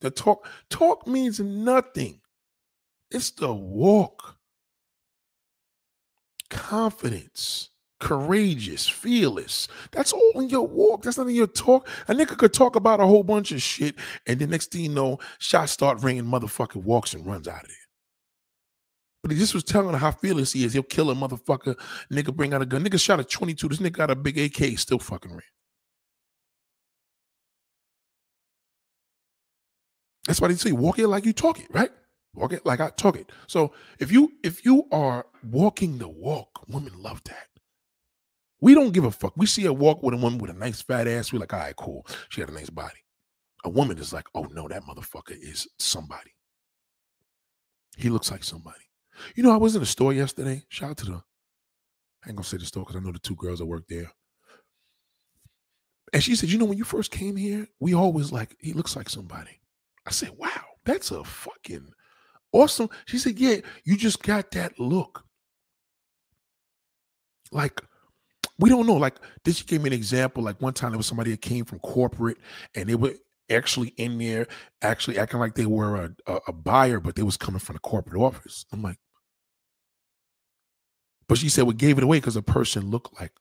[0.00, 2.20] The talk talk means nothing.
[3.10, 4.36] It's the walk.
[6.50, 7.70] Confidence
[8.00, 9.68] courageous, fearless.
[9.92, 11.02] That's all in your walk.
[11.02, 11.88] That's not in your talk.
[12.08, 14.88] A nigga could talk about a whole bunch of shit, and the next thing you
[14.90, 17.76] know, shots start ringing, motherfucker walks and runs out of there.
[19.22, 20.72] But he just was telling how fearless he is.
[20.72, 21.74] He'll kill a motherfucker.
[22.12, 22.84] Nigga bring out a gun.
[22.84, 23.68] Nigga shot a 22.
[23.68, 25.42] This nigga got a big AK, still fucking ran.
[30.26, 31.90] That's why they say walk it like you talk it, right?
[32.34, 33.32] Walk it like I talk it.
[33.46, 37.48] So if you if you are walking the walk, women love that.
[38.60, 39.34] We don't give a fuck.
[39.36, 41.32] We see a walk with a woman with a nice fat ass.
[41.32, 42.06] We're like, all right, cool.
[42.30, 42.96] She had a nice body.
[43.64, 46.30] A woman is like, oh no, that motherfucker is somebody.
[47.96, 48.84] He looks like somebody.
[49.34, 50.64] You know, I was in a store yesterday.
[50.68, 53.36] Shout out to the, I ain't gonna say the store because I know the two
[53.36, 54.10] girls that work there.
[56.12, 58.94] And she said, you know, when you first came here, we always like, he looks
[58.94, 59.60] like somebody.
[60.06, 61.90] I said, wow, that's a fucking
[62.52, 62.88] awesome.
[63.06, 65.24] She said, yeah, you just got that look.
[67.50, 67.80] Like
[68.58, 68.94] we don't know.
[68.94, 70.42] Like this, gave me an example.
[70.42, 72.38] Like one time there was somebody that came from corporate
[72.74, 73.14] and they were
[73.50, 74.46] actually in there,
[74.82, 77.80] actually acting like they were a, a, a buyer, but they was coming from the
[77.80, 78.64] corporate office.
[78.72, 78.98] I'm like,
[81.28, 83.32] but she said we gave it away because the person looked like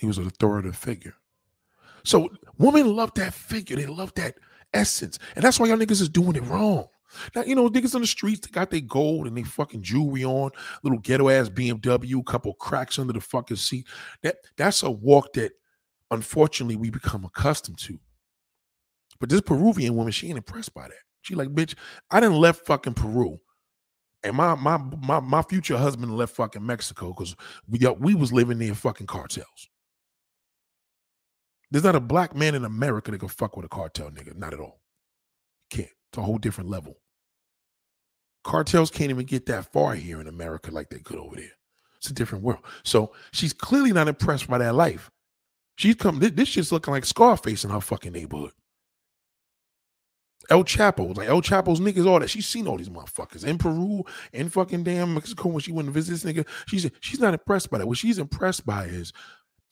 [0.00, 1.14] he was an authoritative figure.
[2.04, 3.76] So women love that figure.
[3.76, 4.36] They love that
[4.72, 5.18] essence.
[5.34, 6.86] And that's why y'all niggas is doing it wrong.
[7.34, 10.24] Now, you know, niggas on the streets, they got their gold and they fucking jewelry
[10.24, 10.50] on,
[10.82, 13.86] little ghetto ass BMW, a couple cracks under the fucking seat.
[14.22, 15.52] That that's a walk that
[16.10, 17.98] unfortunately we become accustomed to.
[19.20, 20.94] But this Peruvian woman, she ain't impressed by that.
[21.22, 21.74] She like, bitch,
[22.10, 23.38] I didn't left fucking Peru.
[24.22, 27.36] And my my my my future husband left fucking Mexico because
[27.68, 29.68] we we was living near fucking cartels.
[31.70, 34.36] There's not a black man in America that can fuck with a cartel nigga.
[34.36, 34.80] Not at all.
[35.70, 35.88] Can't.
[36.10, 36.96] It's a whole different level.
[38.44, 41.52] Cartels can't even get that far here in America like they could over there.
[41.96, 42.62] It's a different world.
[42.82, 45.10] So she's clearly not impressed by that life.
[45.76, 46.18] She's come.
[46.20, 48.52] This, this shit's looking like Scarface in her fucking neighborhood.
[50.50, 52.28] El Chapo, like El Chapo's niggas, all that.
[52.28, 55.92] She's seen all these motherfuckers in Peru, in fucking damn Mexico when she went to
[55.92, 56.46] visit this nigga.
[56.66, 57.86] She's she's not impressed by that.
[57.86, 59.14] What she's impressed by is,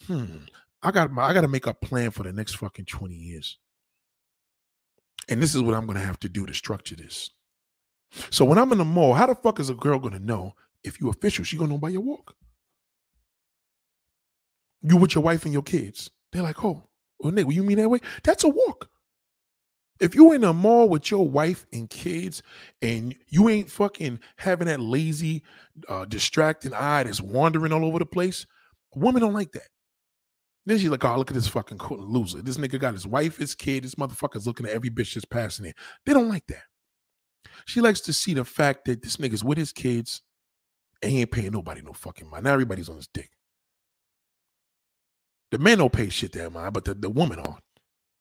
[0.06, 0.38] hmm,
[0.82, 3.58] I got I got to make a plan for the next fucking twenty years,
[5.28, 7.30] and this is what I'm gonna have to do to structure this.
[8.30, 10.54] So when I'm in the mall, how the fuck is a girl gonna know
[10.84, 11.44] if you official?
[11.44, 12.34] She gonna know by your walk.
[14.82, 16.10] You with your wife and your kids.
[16.32, 16.82] They're like, oh,
[17.18, 18.00] well, nigga, you mean that way?
[18.24, 18.88] That's a walk.
[20.00, 22.42] If you in a mall with your wife and kids
[22.80, 25.44] and you ain't fucking having that lazy,
[25.88, 28.44] uh, distracting eye that's wandering all over the place,
[28.96, 29.68] women don't like that.
[30.66, 32.42] Then she's like, oh, look at this fucking loser.
[32.42, 35.66] This nigga got his wife, his kid, this motherfucker's looking at every bitch that's passing
[35.66, 35.76] it.
[36.04, 36.62] They don't like that.
[37.64, 40.22] She likes to see the fact that this nigga's with his kids
[41.02, 42.44] and he ain't paying nobody no fucking mind.
[42.44, 43.30] Now everybody's on his dick.
[45.50, 47.58] The man don't pay shit that ah, mind, but the, the woman on.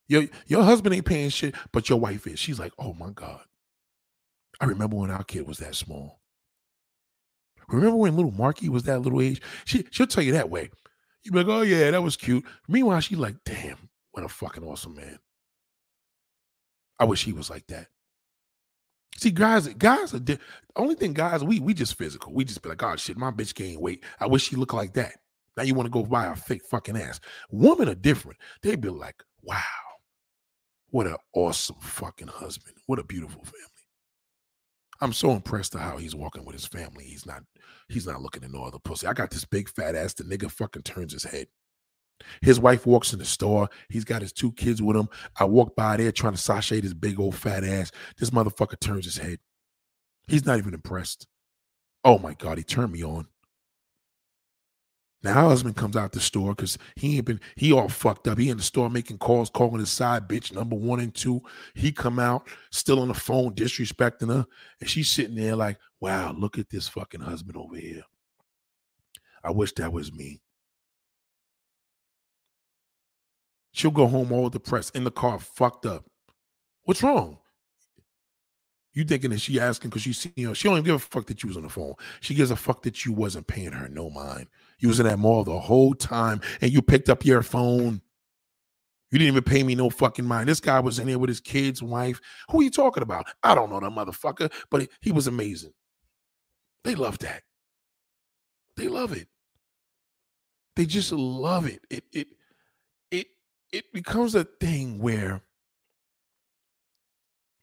[0.07, 2.39] Your your husband ain't paying shit, but your wife is.
[2.39, 3.41] She's like, oh my God.
[4.59, 6.19] I remember when our kid was that small.
[7.69, 9.41] Remember when little Marky was that little age?
[9.63, 10.69] She she'll tell you that way.
[11.23, 12.43] You be like, oh yeah, that was cute.
[12.67, 15.19] Meanwhile, she's like, damn, what a fucking awesome man.
[16.99, 17.87] I wish he was like that.
[19.17, 20.39] See, guys, guys are di-
[20.75, 22.33] only thing, guys, we we just physical.
[22.33, 24.03] We just be like, oh shit, my bitch gained weight.
[24.19, 25.13] I wish she looked like that.
[25.57, 27.19] Now you want to go buy a fake fucking ass.
[27.51, 28.39] Women are different.
[28.63, 29.61] They be like, wow,
[30.89, 32.77] what an awesome fucking husband.
[32.85, 33.67] What a beautiful family.
[35.01, 37.03] I'm so impressed to how he's walking with his family.
[37.05, 37.43] He's not,
[37.89, 39.07] he's not looking at no other pussy.
[39.07, 40.13] I got this big fat ass.
[40.13, 41.47] The nigga fucking turns his head.
[42.41, 43.69] His wife walks in the store.
[43.89, 45.09] He's got his two kids with him.
[45.39, 47.91] I walk by there trying to sashay this big old fat ass.
[48.17, 49.39] This motherfucker turns his head.
[50.27, 51.27] He's not even impressed.
[52.03, 53.27] Oh my God, he turned me on.
[55.23, 58.39] Now her husband comes out the store because he ain't been he all fucked up.
[58.39, 61.41] He in the store making calls, calling his side bitch number one and two.
[61.75, 64.47] He come out still on the phone, disrespecting her,
[64.79, 68.03] and she's sitting there like, "Wow, look at this fucking husband over here."
[69.43, 70.41] I wish that was me.
[73.71, 76.05] She'll go home all depressed in the car, fucked up.
[76.83, 77.37] What's wrong?
[78.93, 81.25] You thinking that she asking because she you know she don't even give a fuck
[81.27, 81.93] that you was on the phone.
[82.19, 84.47] She gives a fuck that you wasn't paying her no mind.
[84.79, 88.01] You was in that mall the whole time and you picked up your phone.
[89.11, 90.49] You didn't even pay me no fucking mind.
[90.49, 92.19] This guy was in here with his kids, wife.
[92.49, 93.27] Who are you talking about?
[93.43, 95.73] I don't know that motherfucker, but he was amazing.
[96.83, 97.43] They love that.
[98.75, 99.27] They love it.
[100.75, 101.81] They just love it.
[101.89, 102.27] It it
[103.71, 105.41] it becomes a thing where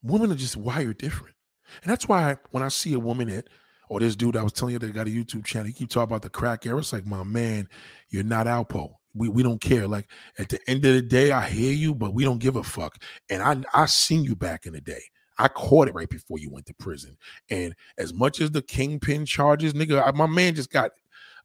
[0.03, 1.35] women are just wired different.
[1.83, 3.49] And that's why when I see a woman that,
[3.89, 6.11] or this dude I was telling you that got a YouTube channel, he keep talking
[6.11, 6.79] about the crack era.
[6.79, 7.69] It's like, my man,
[8.11, 8.95] you're not Alpo.
[9.15, 9.89] We, we don't care.
[9.89, 12.63] Like at the end of the day, I hear you, but we don't give a
[12.63, 13.03] fuck.
[13.31, 15.03] And I I seen you back in the day.
[15.39, 17.17] I caught it right before you went to prison.
[17.49, 20.91] And as much as the kingpin charges, nigga, I, my man just got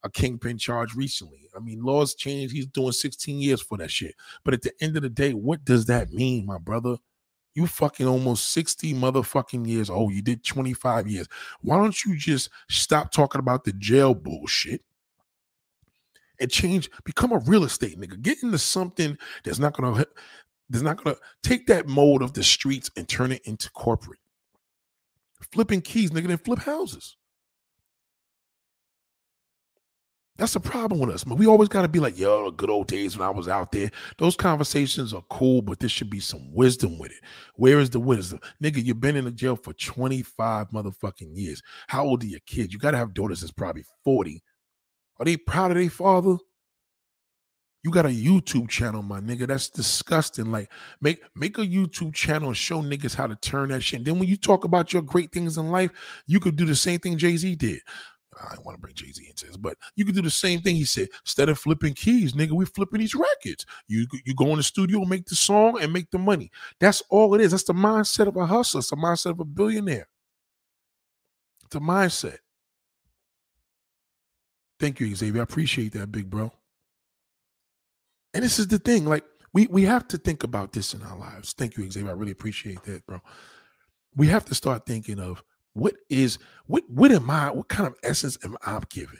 [0.03, 1.49] a kingpin charge recently.
[1.55, 2.51] I mean, laws change.
[2.51, 4.15] He's doing 16 years for that shit.
[4.43, 6.97] But at the end of the day, what does that mean, my brother?
[7.55, 10.13] You fucking almost 60 motherfucking years old.
[10.13, 11.27] You did 25 years.
[11.61, 14.81] Why don't you just stop talking about the jail bullshit
[16.39, 18.19] and change, become a real estate nigga?
[18.21, 20.05] Get into something that's not gonna
[20.69, 24.19] that's not gonna take that mold of the streets and turn it into corporate.
[25.51, 27.17] Flipping keys, nigga, and flip houses.
[30.37, 31.27] That's the problem with us.
[31.27, 31.37] Man.
[31.37, 33.91] We always got to be like, yo, good old days when I was out there.
[34.17, 37.19] Those conversations are cool, but there should be some wisdom with it.
[37.55, 38.39] Where is the wisdom?
[38.61, 41.61] Nigga, you've been in the jail for 25 motherfucking years.
[41.87, 42.73] How old are your kids?
[42.73, 44.41] You got to have daughters that's probably 40.
[45.19, 46.37] Are they proud of their father?
[47.83, 49.45] You got a YouTube channel, my nigga.
[49.45, 50.51] That's disgusting.
[50.51, 50.71] Like,
[51.01, 53.97] make make a YouTube channel and show niggas how to turn that shit.
[53.97, 55.91] And then when you talk about your great things in life,
[56.25, 57.81] you could do the same thing Jay-Z did.
[58.41, 60.75] I want to bring Jay Z into this, but you can do the same thing.
[60.75, 63.65] He said, instead of flipping keys, nigga, we flipping these records.
[63.87, 66.51] You you go in the studio, make the song, and make the money.
[66.79, 67.51] That's all it is.
[67.51, 68.79] That's the mindset of a hustler.
[68.79, 70.07] It's the mindset of a billionaire.
[71.65, 72.37] It's a mindset.
[74.79, 75.41] Thank you, Xavier.
[75.41, 76.51] I appreciate that, big bro.
[78.33, 79.23] And this is the thing, like
[79.53, 81.53] we we have to think about this in our lives.
[81.53, 82.09] Thank you, Xavier.
[82.09, 83.21] I really appreciate that, bro.
[84.15, 85.43] We have to start thinking of
[85.73, 87.51] what is what what am I?
[87.51, 89.19] What kind of essence am I giving?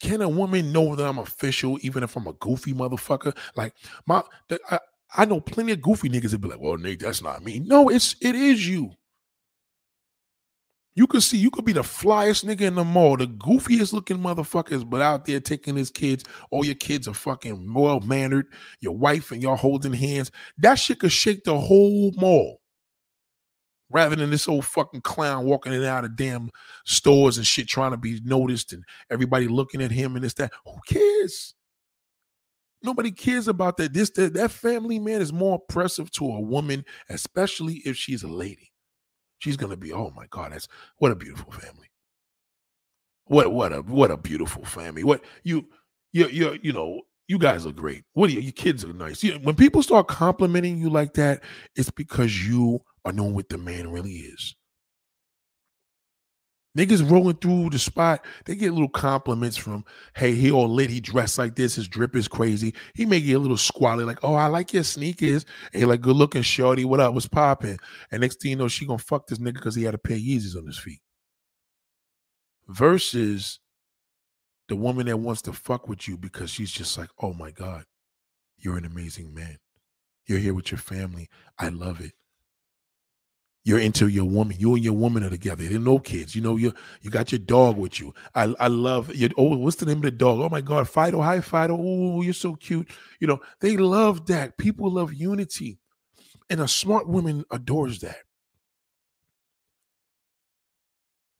[0.00, 3.36] Can a woman know that I'm official even if I'm a goofy motherfucker?
[3.56, 3.74] Like
[4.06, 4.22] my
[4.70, 4.78] I,
[5.16, 7.60] I know plenty of goofy niggas that be like, well, Nick, that's not me.
[7.60, 8.92] No, it's it is you.
[10.94, 14.18] You could see you could be the flyest nigga in the mall, the goofiest looking
[14.18, 16.24] motherfuckers, but out there taking his kids.
[16.50, 18.46] All your kids are fucking well mannered.
[18.80, 20.30] Your wife and y'all holding hands.
[20.56, 22.60] That shit could shake the whole mall.
[23.90, 26.50] Rather than this old fucking clown walking in and out of damn
[26.84, 30.52] stores and shit trying to be noticed and everybody looking at him and this, that.
[30.64, 31.54] Who cares?
[32.82, 33.92] Nobody cares about that.
[33.92, 38.28] This that, that family man is more oppressive to a woman, especially if she's a
[38.28, 38.72] lady.
[39.38, 40.68] She's gonna be, oh my God, that's
[40.98, 41.90] what a beautiful family.
[43.26, 45.04] What what a what a beautiful family.
[45.04, 45.66] What you
[46.12, 48.04] you you you know you guys are great.
[48.12, 48.40] What are you?
[48.40, 49.22] Your kids are nice.
[49.24, 51.42] You, when people start complimenting you like that,
[51.74, 54.56] it's because you are knowing what the man really is.
[56.76, 59.84] Niggas rolling through the spot, they get little compliments from,
[60.14, 62.74] hey, he all lit, he dressed like this, his drip is crazy.
[62.94, 65.46] He may get a little squally, like, oh, I like your sneakers.
[65.72, 67.14] And you're like, good looking, shorty, what up?
[67.14, 67.78] What's popping?
[68.10, 70.16] And next thing you know, she gonna fuck this nigga because he had a pair
[70.16, 71.00] of Yeezys on his feet.
[72.68, 73.60] Versus
[74.68, 77.84] the woman that wants to fuck with you because she's just like, oh my God,
[78.58, 79.58] you're an amazing man.
[80.26, 81.28] You're here with your family.
[81.58, 82.12] I love it
[83.66, 84.56] you're into your woman.
[84.60, 85.64] You and your woman are together.
[85.64, 86.36] There no kids.
[86.36, 88.14] You know, you you got your dog with you.
[88.32, 90.38] I I love your oh, what's the name of the dog?
[90.38, 91.20] Oh my God, Fido.
[91.20, 91.76] Hi, Fido.
[91.76, 92.88] Oh, you're so cute.
[93.18, 94.56] You know, they love that.
[94.56, 95.80] People love unity.
[96.48, 98.18] And a smart woman adores that.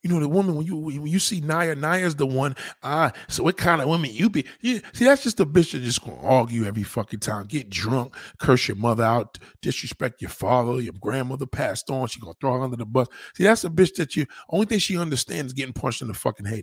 [0.06, 2.54] You know, the woman when you when you see Naya, Naya's the one.
[2.84, 4.46] Ah, so what kind of woman you be?
[4.60, 8.14] Yeah, see, that's just a bitch that just gonna argue every fucking time, get drunk,
[8.38, 12.06] curse your mother out, disrespect your father, your grandmother passed on.
[12.06, 13.08] She gonna throw her under the bus.
[13.34, 16.14] See, that's a bitch that you only thing she understands is getting punched in the
[16.14, 16.62] fucking head,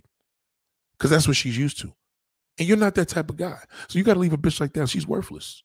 [0.96, 1.92] because that's what she's used to.
[2.58, 4.72] And you're not that type of guy, so you got to leave a bitch like
[4.72, 4.88] that.
[4.88, 5.62] She's worthless.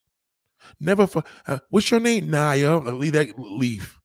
[0.82, 1.07] Never.
[1.07, 2.77] For, uh, what's your name, Naya?
[2.80, 3.39] Leave that.
[3.39, 3.97] Leave.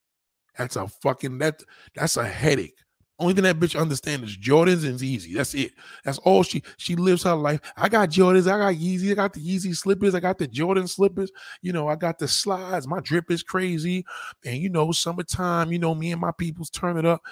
[0.56, 1.60] That's a fucking that.
[1.96, 2.78] That's a headache.
[3.18, 5.34] Only thing that bitch understands is Jordans and Yeezy.
[5.34, 5.72] That's it.
[6.04, 7.60] That's all she she lives her life.
[7.76, 10.88] I got Jordans, I got Yeezy, I got the Yeezy slippers, I got the Jordan
[10.88, 11.30] slippers.
[11.62, 12.88] You know, I got the slides.
[12.88, 14.04] My drip is crazy,
[14.44, 15.70] and you know, summertime.
[15.70, 17.22] You know, me and my people's turn it up.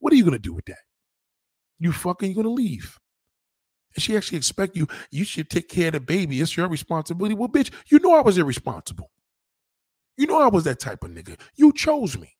[0.00, 0.78] what are you gonna do with that?
[1.78, 2.98] You fucking gonna leave?
[3.94, 4.88] And she actually expect you.
[5.12, 6.40] You should take care of the baby.
[6.40, 7.34] It's your responsibility.
[7.36, 9.10] Well, bitch, you know I was irresponsible.
[10.16, 11.38] You know I was that type of nigga.
[11.54, 12.37] You chose me.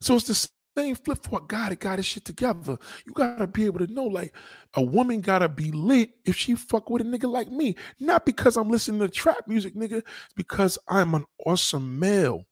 [0.00, 2.78] So it's the same flip for a guy that got his shit together.
[3.06, 4.34] You gotta be able to know, like,
[4.74, 7.76] a woman gotta be lit if she fuck with a nigga like me.
[7.98, 10.02] Not because I'm listening to trap music, nigga.
[10.36, 12.44] Because I'm an awesome male.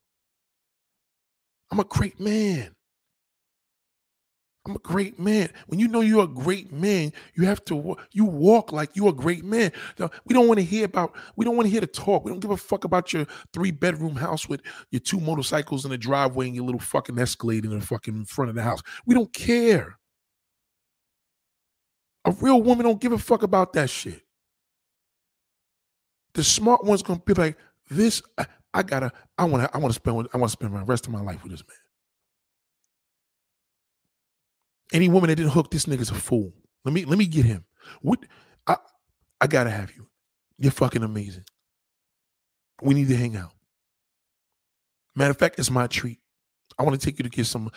[1.71, 2.76] I'm a great man.
[4.67, 5.49] I'm a great man.
[5.67, 9.13] When you know you're a great man, you have to you walk like you're a
[9.13, 9.71] great man.
[10.25, 12.25] We don't want to hear about we don't want to hear the talk.
[12.25, 14.61] We don't give a fuck about your three bedroom house with
[14.91, 18.49] your two motorcycles in the driveway and your little fucking Escalade in the fucking front
[18.49, 18.81] of the house.
[19.05, 19.97] We don't care.
[22.25, 24.21] A real woman don't give a fuck about that shit.
[26.33, 27.57] The smart one's gonna be like,
[27.89, 28.21] this.
[28.37, 29.13] I, I gotta.
[29.37, 29.69] I wanna.
[29.73, 30.27] I wanna spend.
[30.33, 31.86] I wanna spend my rest of my life with this man.
[34.93, 36.53] Any woman that didn't hook this nigga's a fool.
[36.85, 37.65] Let me let me get him.
[38.01, 38.19] What
[38.65, 38.77] I
[39.41, 40.07] I gotta have you.
[40.57, 41.45] You're fucking amazing.
[42.81, 43.51] We need to hang out.
[45.15, 46.19] Matter of fact, it's my treat.
[46.77, 47.71] I want to take you to get some.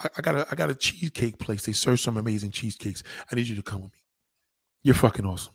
[0.00, 1.64] I, I, got a I got a cheesecake place.
[1.64, 3.02] They serve some amazing cheesecakes.
[3.30, 3.98] I need you to come with me.
[4.82, 5.54] You're fucking awesome.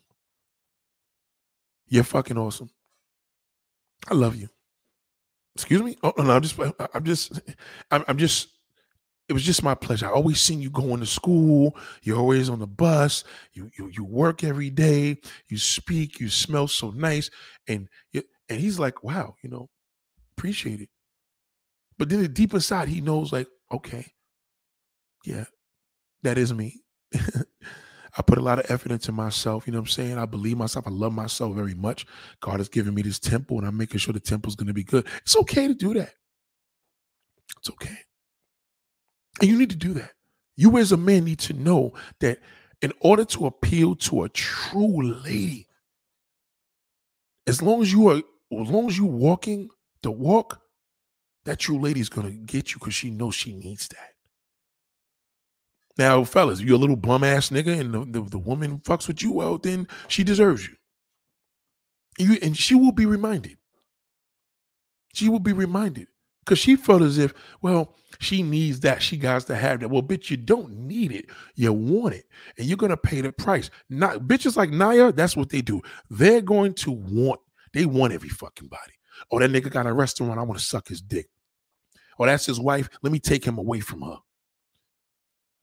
[1.88, 2.70] You're fucking awesome.
[4.10, 4.50] I love you.
[5.56, 5.98] Excuse me.
[6.04, 6.60] Oh no, I'm just
[6.94, 7.42] I'm just
[7.92, 8.50] I'm, I'm just
[9.30, 10.08] it was just my pleasure.
[10.08, 11.78] I always seen you going to school.
[12.02, 13.24] You're always on the bus.
[13.54, 15.18] You you you work every day.
[15.48, 16.20] You speak.
[16.20, 17.30] You smell so nice.
[17.68, 19.70] And and he's like, wow, you know,
[20.36, 20.90] appreciate it.
[22.00, 24.08] But then the deep inside, he knows, like, okay,
[25.26, 25.46] yeah,
[26.24, 26.82] that is me.
[27.14, 29.68] I put a lot of effort into myself.
[29.68, 30.18] You know what I'm saying?
[30.18, 30.88] I believe myself.
[30.88, 32.08] I love myself very much.
[32.40, 34.84] God has given me this temple, and I'm making sure the temple's going to be
[34.84, 35.06] good.
[35.18, 36.14] It's okay to do that.
[37.60, 37.98] It's okay.
[39.42, 40.12] And you need to do that.
[40.56, 42.40] You, as a man, need to know that
[42.82, 45.68] in order to appeal to a true lady,
[47.48, 49.70] as long as you are, as long as you walking
[50.04, 50.62] the walk,
[51.46, 54.14] that true lady is gonna get you because she knows she needs that.
[55.98, 59.22] Now, fellas, you're a little bum ass nigga, and the, the, the woman fucks with
[59.22, 60.76] you, well, then she deserves you.
[62.18, 62.38] you.
[62.42, 63.58] And she will be reminded.
[65.14, 66.08] She will be reminded
[66.50, 67.32] because she felt as if,
[67.62, 69.04] well, she needs that.
[69.04, 69.90] She got to have that.
[69.90, 71.28] Well, bitch, you don't need it.
[71.54, 72.26] You want it.
[72.58, 73.70] And you're going to pay the price.
[73.88, 75.84] Not bitches like Naya, that's what they do.
[76.10, 77.40] They're going to want,
[77.72, 78.94] they want every fucking body.
[79.30, 80.40] Oh, that nigga got a restaurant.
[80.40, 81.30] I want to suck his dick.
[82.18, 82.90] Oh, that's his wife.
[83.04, 84.18] Let me take him away from her.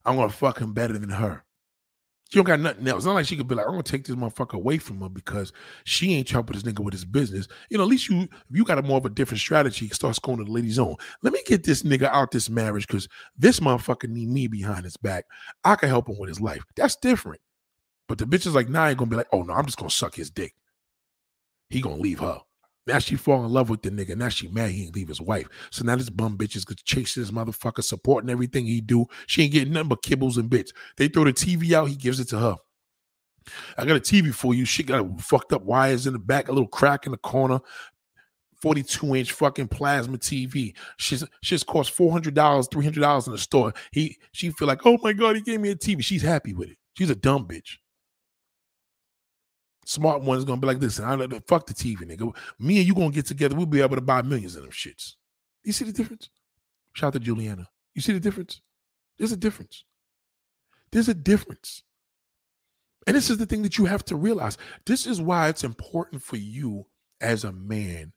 [0.04, 1.42] I'm gonna fuck him better than her.
[2.30, 2.98] She don't got nothing else.
[2.98, 5.08] It's not like she could be like, I'm gonna take this motherfucker away from her
[5.08, 5.52] because
[5.84, 7.46] she ain't helping this nigga with his business.
[7.70, 9.88] You know, at least you you got a more of a different strategy.
[9.90, 10.96] Starts going to the ladies own.
[11.22, 13.08] Let me get this nigga out this marriage because
[13.38, 15.26] this motherfucker need me behind his back.
[15.62, 16.64] I can help him with his life.
[16.74, 17.40] That's different.
[18.08, 19.78] But the bitch is like, nah, I ain't gonna be like, oh no, I'm just
[19.78, 20.54] gonna suck his dick.
[21.70, 22.40] He gonna leave her.
[22.86, 24.16] Now she fall in love with the nigga.
[24.16, 25.48] Now she mad he ain't leave his wife.
[25.70, 29.06] So now this bum bitch is chasing this motherfucker, supporting everything he do.
[29.26, 30.72] She ain't getting nothing but kibbles and bits.
[30.96, 32.56] They throw the TV out, he gives it to her.
[33.76, 34.64] I got a TV for you.
[34.64, 37.60] She got fucked up wires in the back, a little crack in the corner.
[38.62, 40.74] 42 inch fucking plasma TV.
[40.96, 43.72] She's she's cost $400, $300 in the store.
[43.92, 46.02] He she feel like, oh my God, he gave me a TV.
[46.02, 46.78] She's happy with it.
[46.94, 47.76] She's a dumb bitch.
[49.86, 52.34] Smart one's gonna be like, listen, I don't fuck the TV, nigga.
[52.58, 53.54] Me and you gonna get together.
[53.54, 55.14] We'll be able to buy millions of them shits.
[55.62, 56.28] You see the difference?
[56.92, 57.68] Shout out to Juliana.
[57.94, 58.60] You see the difference?
[59.16, 59.84] There's a difference.
[60.90, 61.84] There's a difference.
[63.06, 64.58] And this is the thing that you have to realize.
[64.86, 66.86] This is why it's important for you
[67.20, 68.12] as a man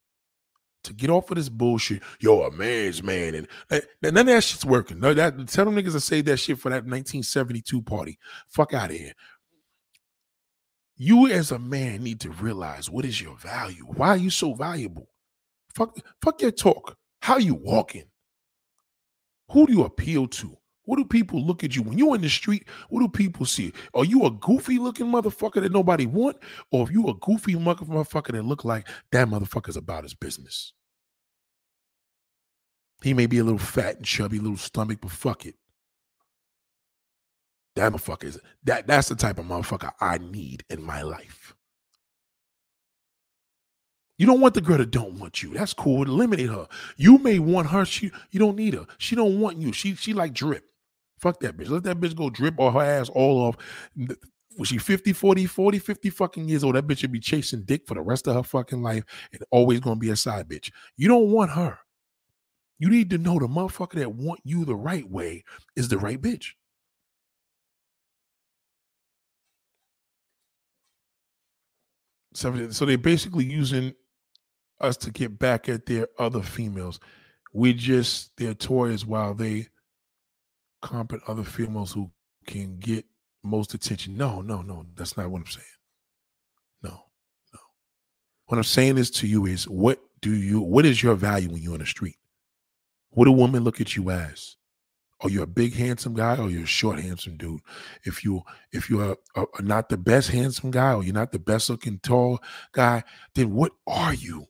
[0.85, 2.01] to get off of this bullshit.
[2.19, 3.35] Yo, a man's man.
[3.35, 4.99] And, and none of that shit's working.
[4.99, 8.17] No, that tell them niggas to say that shit for that 1972 party.
[8.47, 9.13] Fuck out of here
[10.99, 13.85] you as a man need to realize what is your value.
[13.85, 15.07] Why are you so valuable?
[15.73, 16.97] Fuck, fuck your talk.
[17.21, 18.03] How you walking?
[19.51, 20.57] Who do you appeal to?
[20.83, 22.67] What do people look at you when you're in the street?
[22.89, 23.71] What do people see?
[23.93, 26.37] Are you a goofy looking motherfucker that nobody want,
[26.71, 30.73] or if you a goofy motherfucker that look like that motherfucker's about his business?
[33.01, 35.55] He may be a little fat and chubby, little stomach, but fuck it.
[37.79, 41.55] That motherfucker is that that's the type of motherfucker I need in my life.
[44.17, 45.53] You don't want the girl that don't want you.
[45.53, 46.03] That's cool.
[46.03, 46.67] Eliminate her.
[46.97, 47.85] You may want her.
[47.85, 48.85] She you don't need her.
[48.97, 49.71] She don't want you.
[49.71, 50.65] She she like drip.
[51.19, 51.69] Fuck that bitch.
[51.69, 53.55] Let that bitch go drip or her ass all off.
[54.57, 56.75] Was she 50, 40, 40, 50 fucking years old?
[56.75, 59.79] That bitch should be chasing dick for the rest of her fucking life and always
[59.79, 60.69] gonna be a side bitch.
[60.97, 61.79] You don't want her.
[62.77, 65.45] You need to know the motherfucker that want you the right way
[65.77, 66.51] is the right bitch.
[72.39, 73.93] So, they're basically using
[74.79, 76.99] us to get back at their other females.
[77.53, 79.67] We just their toys while they
[80.81, 82.11] comp other females who
[82.47, 83.05] can get
[83.43, 84.15] most attention.
[84.15, 85.65] No, no, no, that's not what I'm saying.
[86.83, 86.91] No,
[87.53, 87.59] no.
[88.45, 91.61] What I'm saying is to you is what do you what is your value when
[91.61, 92.15] you're in the street?
[93.09, 94.55] What do women look at you as?
[95.21, 97.59] Are you're a big handsome guy or you're a short handsome dude?
[98.05, 101.39] If you if you are, are not the best handsome guy or you're not the
[101.39, 102.39] best looking tall
[102.71, 103.03] guy,
[103.35, 104.47] then what are you?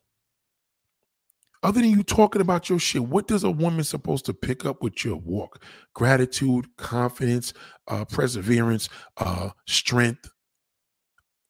[1.62, 4.82] Other than you talking about your shit, what does a woman supposed to pick up
[4.82, 5.62] with your walk?
[5.94, 7.54] Gratitude, confidence,
[7.88, 10.30] uh, perseverance, uh, strength,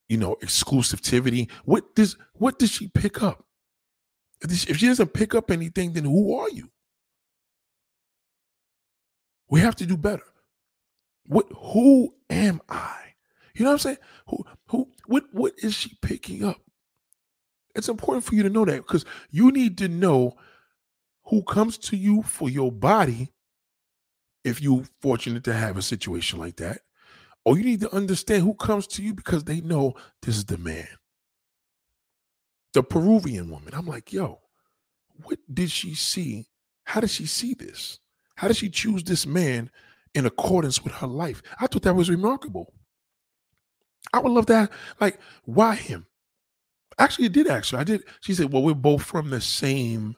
[0.07, 1.51] you know, exclusivity.
[1.65, 3.45] What does what does she pick up?
[4.41, 6.71] If she doesn't pick up anything, then who are you?
[9.49, 10.23] We have to do better.
[11.25, 12.95] What who am I?
[13.53, 13.97] You know what I'm saying?
[14.27, 16.57] Who who what what is she picking up?
[17.75, 20.37] It's important for you to know that because you need to know
[21.25, 23.31] who comes to you for your body
[24.43, 26.81] if you're fortunate to have a situation like that.
[27.45, 30.57] Or you need to understand who comes to you because they know this is the
[30.57, 30.87] man.
[32.73, 33.73] The Peruvian woman.
[33.73, 34.39] I'm like, yo,
[35.23, 36.47] what did she see?
[36.83, 37.99] How did she see this?
[38.39, 39.69] How did she choose this man
[40.13, 41.43] in accordance with her life?
[41.59, 42.73] I thought that was remarkable.
[44.13, 44.71] I would love that.
[45.01, 46.05] Like, why him?
[46.97, 47.81] Actually, it did actually.
[47.81, 48.03] I did.
[48.21, 50.15] She said, Well, we're both from the same.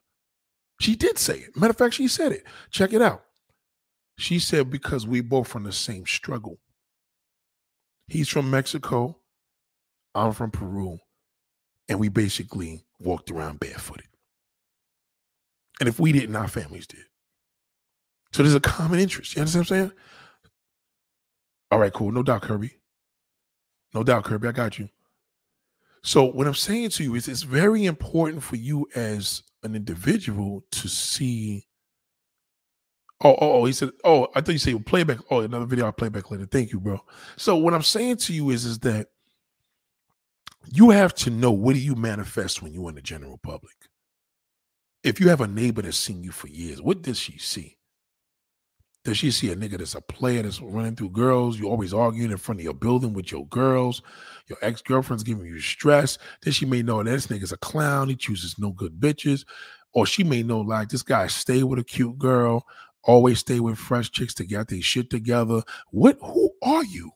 [0.80, 1.58] She did say it.
[1.58, 2.44] Matter of fact, she said it.
[2.70, 3.24] Check it out.
[4.20, 6.60] She said, Because we both from the same struggle.
[8.08, 9.18] He's from Mexico.
[10.14, 11.00] I'm from Peru.
[11.90, 14.06] And we basically walked around barefooted.
[15.80, 17.06] And if we didn't, our families did.
[18.32, 19.36] So there's a common interest.
[19.36, 19.92] You understand what I'm saying?
[21.72, 22.12] All right, cool.
[22.12, 22.72] No doubt, Kirby.
[23.94, 24.48] No doubt, Kirby.
[24.48, 24.90] I got you.
[26.04, 30.64] So what I'm saying to you is it's very important for you as an individual
[30.72, 31.68] to see.
[33.24, 35.20] Oh, oh, oh, he said, oh, I thought you said playback.
[35.30, 36.48] Oh, another video I'll play back later.
[36.48, 37.00] Thank you, bro.
[37.38, 39.10] So what I'm saying to you is, is that
[40.72, 43.76] you have to know what do you manifest when you're in the general public.
[45.04, 47.78] If you have a neighbor that's seen you for years, what does she see?
[49.04, 51.58] Does she see a nigga that's a player that's running through girls?
[51.58, 54.04] You always arguing in front of your building with your girls.
[54.48, 56.20] Your ex girlfriend's giving you stress.
[56.44, 58.10] Then she may know that this nigga's a clown.
[58.10, 59.44] He chooses no good bitches.
[59.94, 62.66] Or she may know like this guy stay with a cute girl,
[63.04, 65.64] always stay with fresh chicks to get their shit together.
[65.90, 67.12] What who are you?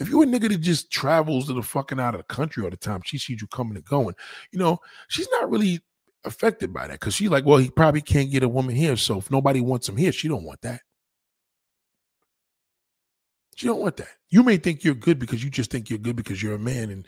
[0.00, 2.70] If you're a nigga that just travels to the fucking out of the country all
[2.70, 4.14] the time, she sees you coming and going,
[4.52, 4.78] you know,
[5.08, 5.80] she's not really
[6.24, 8.96] affected by that because she's like, well, he probably can't get a woman here.
[8.96, 10.80] So if nobody wants him here, she don't want that.
[13.58, 14.10] She don't want that.
[14.30, 16.90] You may think you're good because you just think you're good because you're a man.
[16.90, 17.04] And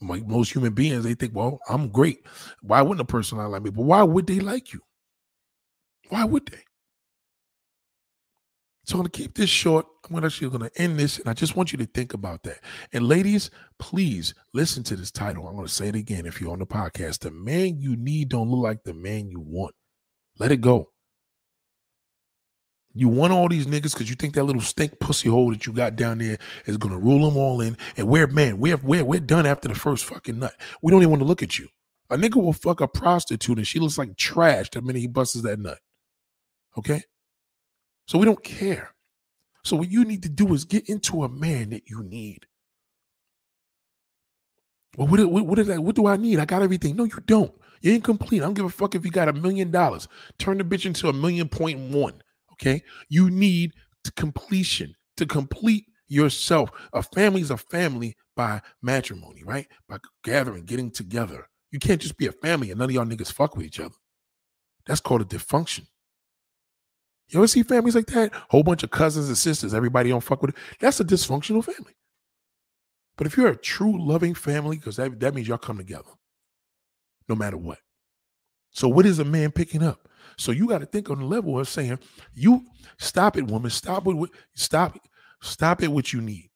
[0.00, 2.24] like most human beings, they think, well, I'm great.
[2.62, 3.70] Why wouldn't a person like me?
[3.70, 4.80] But why would they like you?
[6.10, 6.60] Why would they?
[8.84, 9.86] So I'm going to keep this short.
[10.08, 12.60] I'm actually going to end this, and I just want you to think about that.
[12.92, 13.50] And ladies,
[13.80, 15.48] please listen to this title.
[15.48, 17.18] I'm going to say it again if you're on the podcast.
[17.18, 19.74] The man you need don't look like the man you want.
[20.38, 20.90] Let it go.
[22.98, 25.72] You want all these niggas because you think that little stink pussy hole that you
[25.72, 27.76] got down there is gonna rule them all in.
[27.96, 30.52] And we're man, we're we're we're done after the first fucking nut.
[30.82, 31.68] We don't even want to look at you.
[32.10, 35.40] A nigga will fuck a prostitute and she looks like trash the minute he busts
[35.40, 35.78] that nut.
[36.76, 37.02] Okay?
[38.08, 38.90] So we don't care.
[39.62, 42.46] So what you need to do is get into a man that you need.
[44.96, 45.84] Well, what, what, what, is that?
[45.84, 46.40] what do I need?
[46.40, 46.96] I got everything.
[46.96, 47.52] No, you don't.
[47.80, 48.42] You're incomplete.
[48.42, 50.08] I don't give a fuck if you got a million dollars.
[50.38, 52.22] Turn the bitch into a million point one.
[52.60, 52.82] Okay.
[53.08, 53.72] You need
[54.16, 56.70] completion to complete yourself.
[56.92, 59.66] A family is a family by matrimony, right?
[59.88, 61.48] By gathering, getting together.
[61.70, 63.94] You can't just be a family and none of y'all niggas fuck with each other.
[64.86, 65.86] That's called a dysfunction.
[67.28, 68.32] You ever see families like that?
[68.48, 70.56] Whole bunch of cousins and sisters, everybody don't fuck with it.
[70.80, 71.94] That's a dysfunctional family.
[73.18, 76.10] But if you're a true loving family, because that, that means y'all come together
[77.28, 77.78] no matter what.
[78.70, 80.07] So, what is a man picking up?
[80.36, 81.98] So, you got to think on the level of saying,
[82.34, 82.64] you
[82.98, 83.70] stop it, woman.
[83.70, 84.16] Stop it.
[84.54, 84.98] stop,
[85.42, 86.50] stop it what you need.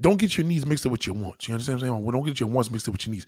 [0.00, 1.46] Don't get your needs mixed up with your wants.
[1.46, 2.04] You understand what I'm saying?
[2.04, 3.26] Well, don't get your wants mixed up with your needs.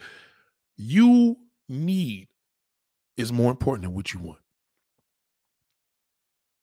[0.76, 1.36] You
[1.68, 2.28] need
[3.16, 4.38] is more important than what you want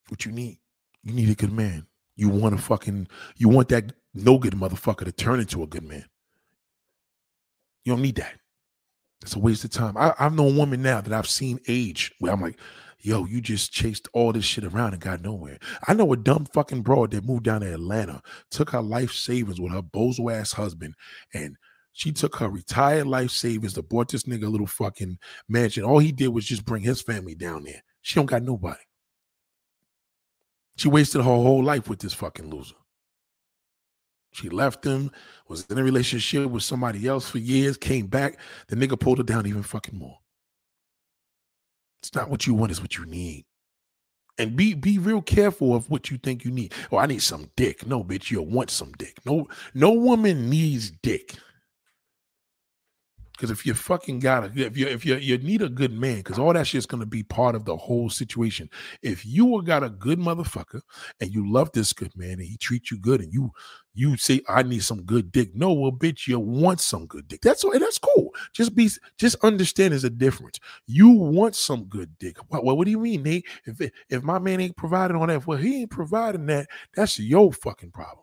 [0.10, 0.60] what you need.
[1.04, 1.88] You need a good man.
[2.16, 5.84] You want a fucking, you want that no good motherfucker to turn into a good
[5.84, 6.06] man.
[7.84, 8.34] You don't need that.
[9.24, 9.96] It's a waste of time.
[9.98, 12.60] I, I've known women now that I've seen age where I'm like,
[13.00, 15.58] yo, you just chased all this shit around and got nowhere.
[15.88, 18.22] I know a dumb fucking broad that moved down to Atlanta,
[18.52, 20.96] took her life savings with her bozo ass husband,
[21.34, 21.56] and
[21.94, 25.18] she took her retired life savings to bought this nigga a little fucking
[25.48, 25.84] mansion.
[25.84, 27.82] All he did was just bring his family down there.
[28.02, 28.84] She don't got nobody.
[30.76, 32.76] She wasted her whole life with this fucking loser.
[34.34, 35.12] She left him,
[35.48, 38.38] was in a relationship with somebody else for years, came back.
[38.68, 40.18] The nigga pulled her down even fucking more.
[42.02, 43.46] It's not what you want, it's what you need.
[44.40, 46.74] And be be real careful of what you think you need.
[46.92, 47.86] Oh, I need some dick.
[47.86, 49.20] No, bitch, you'll want some dick.
[49.26, 51.36] No, no woman needs dick.
[53.34, 56.18] Because if you fucking got a, if you if you you need a good man,
[56.18, 58.70] because all that shit's gonna be part of the whole situation.
[59.02, 60.82] If you got a good motherfucker
[61.20, 63.52] and you love this good man and he treats you good and you
[63.96, 67.42] you say I need some good dick, no, well, bitch, you want some good dick.
[67.42, 68.34] That's that's cool.
[68.54, 70.60] Just be just understand there's a difference.
[70.86, 72.38] You want some good dick.
[72.50, 73.46] Well, what do you mean, Nate?
[73.66, 76.68] If if my man ain't providing on that, well, he ain't providing that.
[76.96, 78.23] That's your fucking problem.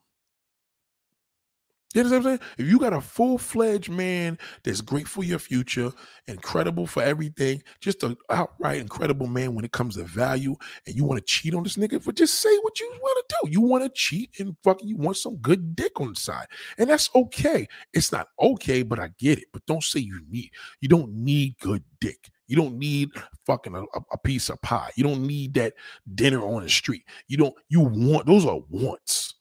[1.93, 2.41] You know what I'm saying?
[2.57, 5.91] If you got a full fledged man that's great for your future,
[6.29, 10.55] incredible for everything, just an outright incredible man when it comes to value,
[10.87, 13.37] and you want to cheat on this nigga, but just say what you want to
[13.43, 13.51] do.
[13.51, 16.47] You want to cheat and fucking you want some good dick on the side,
[16.79, 17.67] and that's okay.
[17.93, 19.47] It's not okay, but I get it.
[19.53, 20.51] But don't say you need.
[20.81, 22.31] You don't need good dick.
[22.47, 23.11] You don't need
[23.47, 24.91] fucking a, a piece of pie.
[24.95, 25.75] You don't need that
[26.15, 27.03] dinner on the street.
[27.27, 27.55] You don't.
[27.69, 29.35] You want those are wants.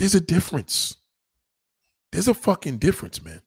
[0.00, 0.96] There's a difference.
[2.10, 3.42] There's a fucking difference, man.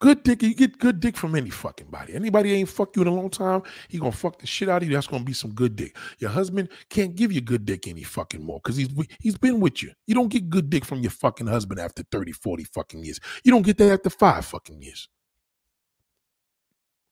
[0.00, 2.14] Good dick, you get good dick from any fucking body.
[2.14, 4.88] Anybody ain't fucked you in a long time, he gonna fuck the shit out of
[4.88, 4.94] you.
[4.94, 5.98] That's gonna be some good dick.
[6.18, 8.88] Your husband can't give you good dick any fucking more because he's
[9.20, 9.92] he's been with you.
[10.06, 13.20] You don't get good dick from your fucking husband after 30, 40 fucking years.
[13.44, 15.10] You don't get that after five fucking years.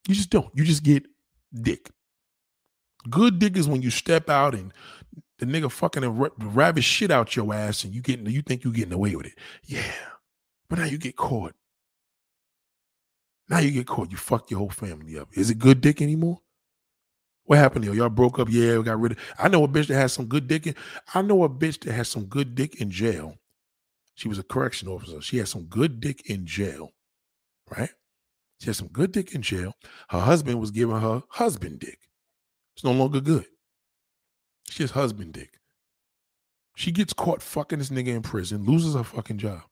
[0.09, 0.51] You just don't.
[0.55, 1.05] You just get
[1.52, 1.90] dick.
[3.11, 4.73] Good dick is when you step out and
[5.45, 8.73] the nigga fucking and ravish shit out your ass and you getting you think you
[8.73, 9.35] getting away with it.
[9.65, 9.93] Yeah.
[10.69, 11.55] But now you get caught.
[13.49, 14.11] Now you get caught.
[14.11, 15.29] You fuck your whole family up.
[15.35, 16.41] Is it good dick anymore?
[17.45, 18.49] What happened to Y'all broke up?
[18.51, 19.19] Yeah, we got rid of.
[19.39, 20.66] I know a bitch that has some good dick.
[20.66, 20.75] In,
[21.12, 23.37] I know a bitch that has some good dick in jail.
[24.15, 25.21] She was a correction officer.
[25.21, 26.93] She had some good dick in jail,
[27.71, 27.91] right?
[28.61, 29.75] She had some good dick in jail.
[30.09, 31.99] Her husband was giving her husband dick.
[32.77, 33.45] It's no longer good.
[34.69, 35.61] She's husband dick.
[36.77, 39.62] She gets caught fucking this nigga in prison, loses her fucking job.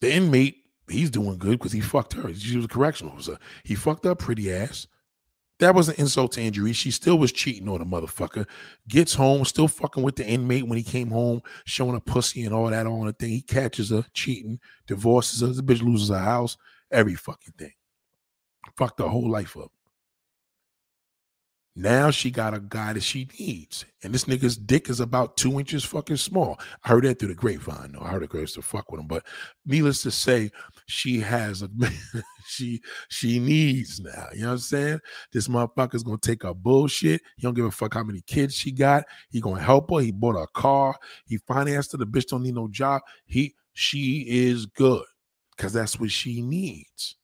[0.00, 2.32] The inmate He's doing good because he fucked her.
[2.32, 3.38] She was a correctional officer.
[3.64, 4.86] He fucked up pretty ass.
[5.58, 6.74] That was an insult to injury.
[6.74, 8.46] She still was cheating on a motherfucker.
[8.88, 12.54] Gets home, still fucking with the inmate when he came home, showing a pussy and
[12.54, 13.30] all that on the thing.
[13.30, 15.48] He catches her cheating, divorces her.
[15.48, 16.56] The bitch loses her house,
[16.90, 17.72] every fucking thing.
[18.76, 19.72] Fucked her whole life up.
[21.78, 23.84] Now she got a guy that she needs.
[24.02, 26.58] And this nigga's dick is about two inches fucking small.
[26.82, 27.92] I heard that through the grapevine.
[27.92, 29.06] No, I heard the girls to fuck with him.
[29.06, 29.26] But
[29.66, 30.50] needless to say,
[30.86, 31.68] she has a
[32.46, 32.80] she
[33.10, 34.28] she needs now.
[34.32, 35.00] You know what I'm saying?
[35.34, 37.20] This motherfucker's gonna take her bullshit.
[37.36, 39.04] He don't give a fuck how many kids she got.
[39.28, 40.00] He gonna help her.
[40.00, 40.96] He bought her a car.
[41.26, 41.98] He financed her.
[41.98, 43.02] The bitch don't need no job.
[43.26, 45.04] He she is good
[45.54, 47.16] because that's what she needs.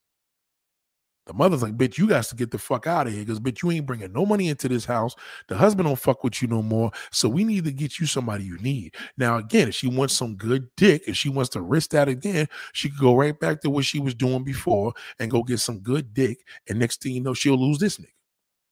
[1.26, 3.62] The mother's like, bitch, you got to get the fuck out of here because, bitch,
[3.62, 5.14] you ain't bringing no money into this house.
[5.48, 6.90] The husband don't fuck with you no more.
[7.12, 8.96] So we need to get you somebody you need.
[9.16, 12.48] Now, again, if she wants some good dick, if she wants to risk that again,
[12.72, 15.78] she could go right back to what she was doing before and go get some
[15.78, 16.38] good dick.
[16.68, 18.08] And next thing you know, she'll lose this nigga.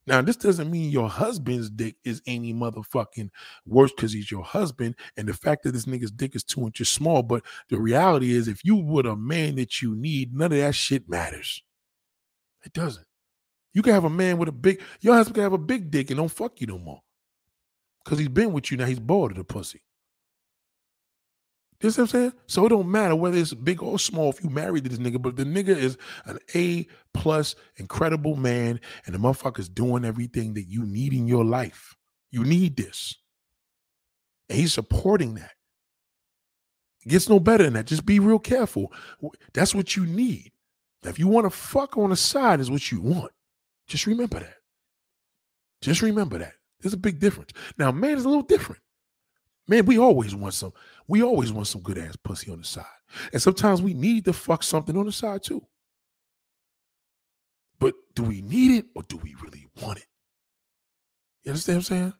[0.06, 3.30] Now, this doesn't mean your husband's dick is any motherfucking
[3.64, 4.96] worse because he's your husband.
[5.16, 7.22] And the fact that this nigga's dick is two inches small.
[7.22, 10.74] But the reality is, if you were a man that you need, none of that
[10.74, 11.62] shit matters.
[12.64, 13.06] It doesn't.
[13.72, 16.10] You can have a man with a big, your husband can have a big dick
[16.10, 17.00] and don't fuck you no more.
[18.04, 19.82] Because he's been with you now, he's bored of the pussy.
[21.80, 22.32] You what I'm saying?
[22.46, 25.36] So it don't matter whether it's big or small if you married this nigga, but
[25.36, 25.96] the nigga is
[26.26, 31.44] an A plus incredible man, and the motherfucker's doing everything that you need in your
[31.44, 31.96] life.
[32.30, 33.16] You need this.
[34.50, 35.52] And he's supporting that.
[37.06, 37.86] It gets no better than that.
[37.86, 38.92] Just be real careful.
[39.54, 40.52] That's what you need.
[41.02, 43.32] Now, if you want to fuck on the side, is what you want.
[43.86, 44.56] Just remember that.
[45.80, 46.52] Just remember that.
[46.80, 47.52] There's a big difference.
[47.78, 48.82] Now, man is a little different.
[49.66, 50.72] Man, we always want some,
[51.06, 52.84] we always want some good ass pussy on the side.
[53.32, 55.62] And sometimes we need to fuck something on the side too.
[57.78, 60.06] But do we need it or do we really want it?
[61.44, 62.12] You understand what I'm saying?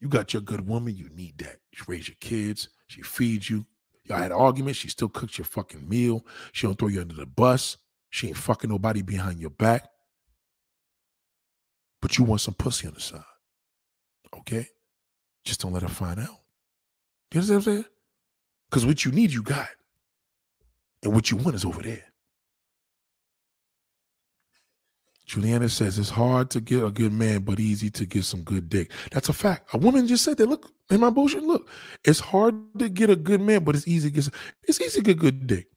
[0.00, 1.58] You got your good woman, you need that.
[1.72, 3.64] She raise your kids, she feeds you,
[4.04, 4.80] Y'all had arguments.
[4.80, 6.26] She still cooks your fucking meal.
[6.52, 7.76] She don't throw you under the bus.
[8.10, 9.88] She ain't fucking nobody behind your back.
[12.00, 13.22] But you want some pussy on the side.
[14.38, 14.66] Okay?
[15.44, 16.40] Just don't let her find out.
[17.32, 17.84] You understand what I'm saying?
[18.70, 19.68] Because what you need, you got.
[21.02, 22.11] And what you want is over there.
[25.32, 28.68] Juliana says it's hard to get a good man, but easy to get some good
[28.68, 28.92] dick.
[29.12, 29.72] That's a fact.
[29.72, 30.46] A woman just said that.
[30.46, 31.70] Look, in my bullshit, look,
[32.04, 34.28] it's hard to get a good man, but it's easy to get
[34.64, 35.68] it's easy to get good dick.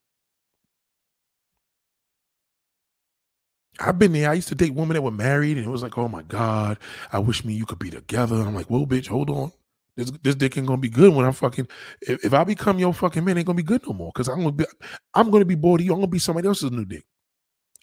[3.79, 4.29] I've been there.
[4.29, 6.77] I used to date women that were married, and it was like, oh my God,
[7.13, 8.35] I wish me you could be together.
[8.35, 9.53] I'm like, whoa, bitch, hold on.
[9.95, 11.69] This, this dick ain't gonna be good when I'm fucking.
[12.01, 14.11] If, if I become your fucking man, ain't gonna be good no more.
[14.11, 14.65] Cause I'm gonna be,
[15.13, 15.93] I'm gonna be bored of you.
[15.93, 17.05] I'm gonna be somebody else's new dick,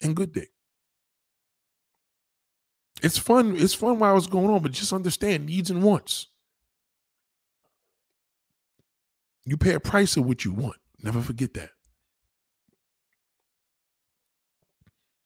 [0.03, 0.51] and good dick.
[3.03, 3.57] It's fun.
[3.57, 6.27] It's fun while it's going on, but just understand needs and wants.
[9.45, 10.77] You pay a price of what you want.
[11.01, 11.71] Never forget that.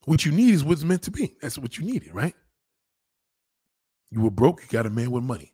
[0.05, 1.35] What you need is what's meant to be.
[1.39, 2.33] That's what you needed, right?
[4.09, 5.53] You were broke, you got a man with money.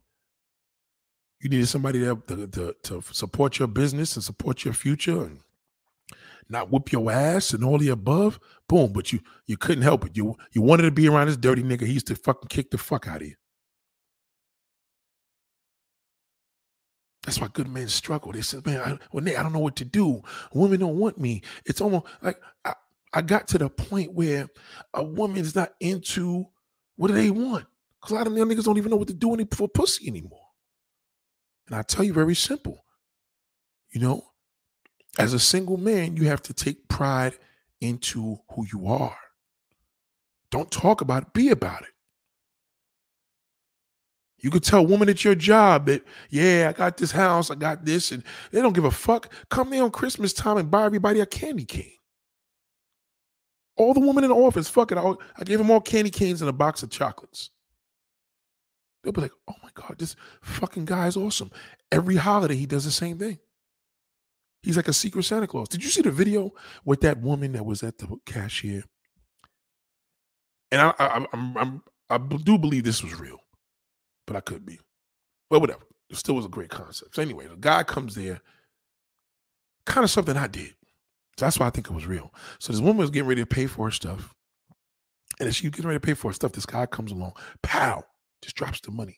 [1.42, 5.40] You needed somebody to, to, to, to support your business and support your future and
[6.50, 8.40] not whoop your ass and all the above.
[8.68, 8.94] Boom.
[8.94, 10.18] But you you couldn't help it.
[10.18, 11.86] You you wanted to be around this dirty nigga.
[11.86, 13.36] He used to fucking kick the fuck out of you.
[17.24, 18.34] That's why good men struggle.
[18.34, 20.22] They said, man, I, well, Nick, I don't know what to do.
[20.54, 21.42] Women don't want me.
[21.66, 22.74] It's almost like I,
[23.14, 24.50] I got to the point where
[24.94, 26.46] a woman is not into
[26.98, 27.66] what do they want?
[28.02, 30.48] Because a lot of them niggas don't even know what to do for pussy anymore.
[31.68, 32.84] And I tell you very simple.
[33.92, 34.24] You know,
[35.18, 37.38] as a single man, you have to take pride
[37.82, 39.18] into who you are.
[40.50, 41.90] Don't talk about it, be about it.
[44.40, 47.56] You could tell a woman at your job that, yeah, I got this house, I
[47.56, 49.32] got this, and they don't give a fuck.
[49.50, 51.94] Come there on Christmas time and buy everybody a candy cane.
[53.78, 54.98] All the women in the office, fuck it.
[54.98, 57.52] I, I gave them all candy canes and a box of chocolates.
[59.04, 61.52] They'll be like, oh my God, this fucking guy is awesome.
[61.92, 63.40] Every holiday, he does the same thing.
[64.64, 65.68] He's like a secret Santa Claus.
[65.68, 66.52] Did you see the video
[66.86, 68.84] with that woman that was at the cashier?
[70.72, 73.40] And I, I, I'm, I'm, I do believe this was real,
[74.26, 74.80] but I could be.
[75.50, 75.84] But whatever.
[76.10, 77.16] It still was a great concept.
[77.16, 78.40] So anyway, the guy comes there,
[79.86, 80.76] kind of something I did.
[81.38, 82.32] So that's why I think it was real.
[82.60, 84.34] So this woman was getting ready to pay for her stuff.
[85.40, 87.34] And as she's getting ready to pay for her stuff, this guy comes along,
[87.64, 88.04] pow,
[88.42, 89.18] just drops the money.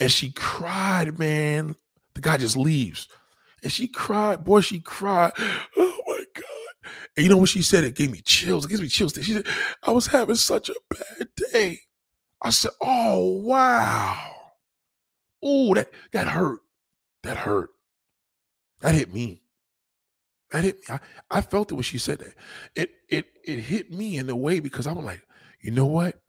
[0.00, 1.76] And she cried, man.
[2.14, 3.08] The guy just leaves.
[3.64, 5.32] And she cried, boy, she cried.
[5.76, 6.92] Oh my God.
[7.16, 7.82] And you know what she said?
[7.82, 8.66] It gave me chills.
[8.66, 9.14] It gives me chills.
[9.14, 9.46] She said,
[9.82, 11.80] I was having such a bad day.
[12.42, 14.32] I said, Oh, wow.
[15.42, 16.60] Oh, that that hurt.
[17.22, 17.70] That hurt.
[18.82, 19.40] That hit me.
[20.50, 20.84] That hit me.
[20.90, 21.00] I,
[21.30, 22.34] I felt it when she said that.
[22.76, 25.22] It it it hit me in a way because I'm like,
[25.62, 26.20] you know what?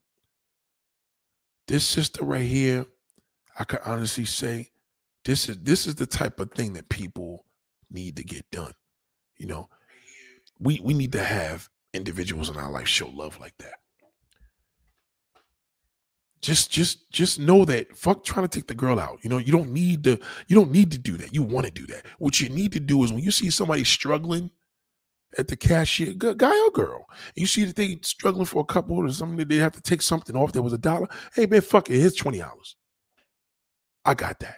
[1.67, 2.85] This sister right here,
[3.59, 4.69] I can honestly say,
[5.25, 7.45] this is this is the type of thing that people
[7.89, 8.73] need to get done.
[9.37, 9.69] You know,
[10.59, 13.73] we we need to have individuals in our life show love like that.
[16.41, 19.17] Just just just know that fuck trying to take the girl out.
[19.23, 21.33] You know, you don't need to you don't need to do that.
[21.33, 22.05] You want to do that.
[22.19, 24.51] What you need to do is when you see somebody struggling
[25.37, 29.11] at the cashier, guy or girl, you see that they struggling for a couple or
[29.11, 30.51] something that they have to take something off.
[30.51, 31.07] There was a dollar.
[31.33, 31.99] Hey man, fuck it.
[31.99, 32.75] Here's twenty dollars.
[34.05, 34.57] I got that.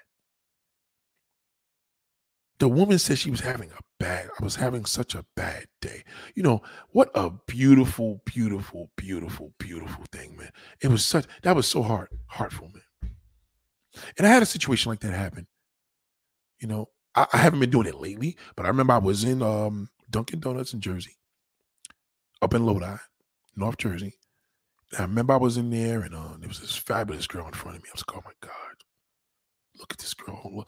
[2.59, 6.03] The woman said she was having a bad, I was having such a bad day.
[6.35, 10.49] You know, what a beautiful, beautiful, beautiful, beautiful thing, man.
[10.81, 13.11] It was such, that was so hard, heartful, man.
[14.17, 15.47] And I had a situation like that happen.
[16.59, 19.41] You know, I, I haven't been doing it lately, but I remember I was in
[19.41, 21.17] um, Dunkin' Donuts in Jersey,
[22.41, 22.97] up in Lodi,
[23.55, 24.17] North Jersey.
[24.91, 27.53] And I remember I was in there and uh, there was this fabulous girl in
[27.53, 27.89] front of me.
[27.89, 28.83] I was like, oh my God,
[29.79, 30.65] look at this girl.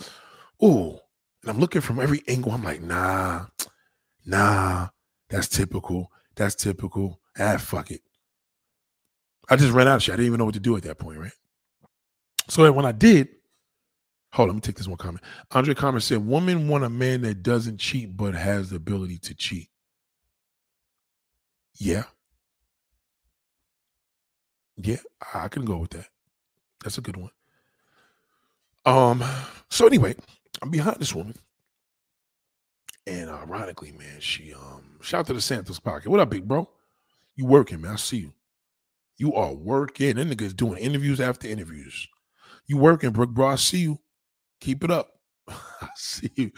[0.61, 0.99] Oh,
[1.41, 2.51] and I'm looking from every angle.
[2.51, 3.45] I'm like, nah,
[4.25, 4.89] nah,
[5.29, 6.11] that's typical.
[6.35, 7.19] That's typical.
[7.37, 8.01] Ah, fuck it.
[9.49, 10.13] I just ran out of shit.
[10.13, 11.31] I didn't even know what to do at that point, right?
[12.49, 13.29] So when I did,
[14.33, 15.23] hold on, let me take this one comment.
[15.51, 19.33] Andre Comment said, Women want a man that doesn't cheat but has the ability to
[19.33, 19.69] cheat.
[21.75, 22.03] Yeah.
[24.77, 24.97] Yeah,
[25.33, 26.07] I can go with that.
[26.83, 27.31] That's a good one.
[28.85, 29.23] Um,
[29.69, 30.15] so anyway,
[30.61, 31.35] I'm behind this woman.
[33.07, 36.09] And ironically, man, she um shout to the Santos pocket.
[36.09, 36.69] What up, big bro?
[37.35, 37.93] You working, man.
[37.93, 38.33] I see you.
[39.17, 40.15] You are working.
[40.15, 42.07] That nigga's doing interviews after interviews.
[42.67, 43.47] You working, Brooke, bro.
[43.47, 43.99] I see you.
[44.61, 45.09] Keep it up.
[45.47, 46.51] I see you.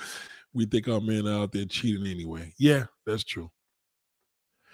[0.54, 2.54] We think our men are out there cheating anyway.
[2.58, 3.50] Yeah, that's true.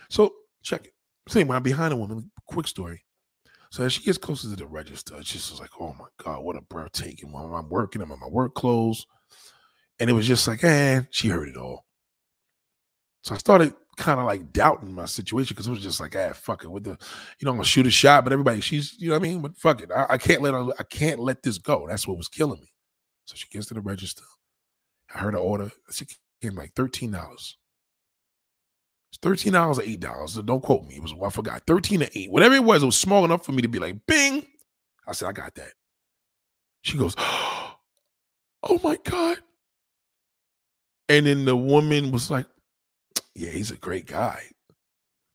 [0.10, 0.34] So
[0.64, 0.94] check it.
[1.30, 3.04] Same I'm behind a woman, quick story.
[3.72, 6.56] So as she gets closer to the register, she's just like, oh my God, what
[6.56, 7.54] a breathtaking one.
[7.54, 9.06] I'm working, I'm in my work clothes.
[10.00, 11.86] And it was just like, eh, she heard it all.
[13.24, 16.32] So I started kind of like doubting my situation because it was just like, ah,
[16.34, 16.72] fuck it.
[16.72, 19.26] With the, you know, I'm gonna shoot a shot, but everybody, she's, you know what
[19.26, 19.42] I mean?
[19.42, 19.90] But fuck it.
[19.94, 21.88] I, I can't let her, I can't let this go.
[21.88, 22.72] That's what was killing me.
[23.26, 24.24] So she gets to the register.
[25.14, 25.72] I heard her order.
[25.92, 26.06] She
[26.42, 27.56] came like $13.
[29.24, 30.30] It's $13 or $8.
[30.30, 30.96] So don't quote me.
[30.96, 31.64] It was I forgot.
[31.66, 32.32] 13 or 8.
[32.32, 34.46] Whatever it was, it was small enough for me to be like, bing.
[35.08, 35.72] I said, I got that.
[36.82, 37.16] She goes,
[38.64, 39.38] Oh my God.
[41.10, 42.48] And then the woman was like,
[43.36, 44.44] Yeah, he's a great guy.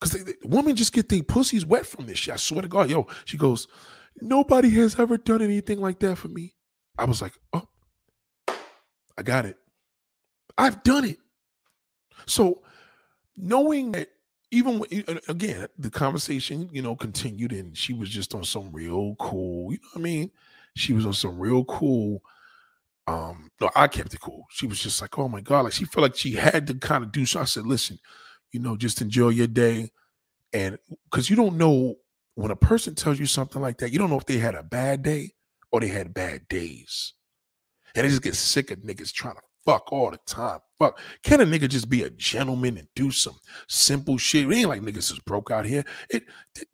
[0.00, 2.34] Because women just get their pussies wet from this shit.
[2.34, 2.90] I swear to God.
[2.90, 3.68] Yo, she goes,
[4.20, 6.54] Nobody has ever done anything like that for me.
[6.98, 7.68] I was like, Oh,
[9.16, 9.56] I got it.
[10.58, 11.18] I've done it.
[12.26, 12.62] So
[13.36, 14.08] knowing that
[14.50, 14.84] even
[15.28, 19.78] again, the conversation, you know, continued and she was just on some real cool, you
[19.78, 20.30] know what I mean?
[20.76, 22.22] She was on some real cool.
[23.06, 24.46] Um, no, I kept it cool.
[24.50, 27.02] She was just like, oh my God, like she felt like she had to kind
[27.02, 27.40] of do so.
[27.40, 27.98] I said, listen,
[28.52, 29.90] you know, just enjoy your day.
[30.52, 30.78] And
[31.10, 31.96] because you don't know
[32.34, 34.62] when a person tells you something like that, you don't know if they had a
[34.62, 35.32] bad day
[35.70, 37.14] or they had bad days.
[37.94, 40.60] And they just get sick of niggas trying to fuck all the time.
[40.78, 40.98] Fuck.
[41.22, 43.36] Can a nigga just be a gentleman and do some
[43.68, 44.50] simple shit?
[44.50, 45.84] It ain't like niggas is broke out here.
[46.10, 46.24] It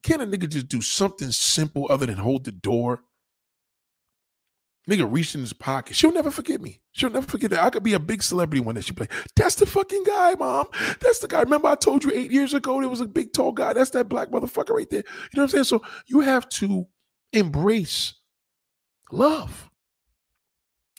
[0.03, 3.03] can a nigga just do something simple other than hold the door?
[4.89, 5.95] Nigga reached in his pocket.
[5.95, 6.81] She'll never forget me.
[6.93, 7.63] She'll never forget that.
[7.63, 8.81] I could be a big celebrity one day.
[8.81, 9.09] She play.
[9.37, 10.67] That's the fucking guy, mom.
[11.01, 11.43] That's the guy.
[11.43, 13.75] Remember, I told you eight years ago there was a big tall guy.
[13.75, 15.01] That's that black motherfucker right there.
[15.01, 15.65] You know what I'm saying?
[15.65, 16.87] So you have to
[17.35, 18.15] embrace
[19.13, 19.69] love.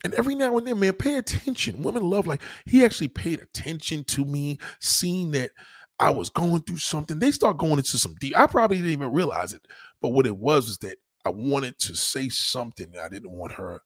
[0.04, 1.84] And every now and then, man, pay attention.
[1.84, 5.52] Women love, like, he actually paid attention to me, seeing that
[6.00, 7.20] I was going through something.
[7.20, 8.38] They start going into some deep.
[8.38, 9.68] I probably didn't even realize it.
[10.02, 13.82] But what it was was that I wanted to say something I didn't want her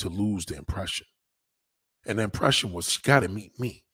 [0.00, 1.06] to lose the impression.
[2.06, 3.84] And the impression was she got to meet me.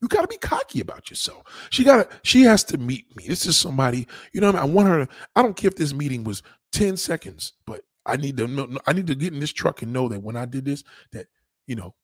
[0.00, 1.42] You got to be cocky about yourself.
[1.70, 3.26] She got to, she has to meet me.
[3.26, 4.60] This is somebody, you know, I, mean?
[4.60, 8.16] I want her to, I don't care if this meeting was 10 seconds, but I
[8.16, 10.44] need to know, I need to get in this truck and know that when I
[10.44, 11.26] did this, that
[11.66, 11.94] you know,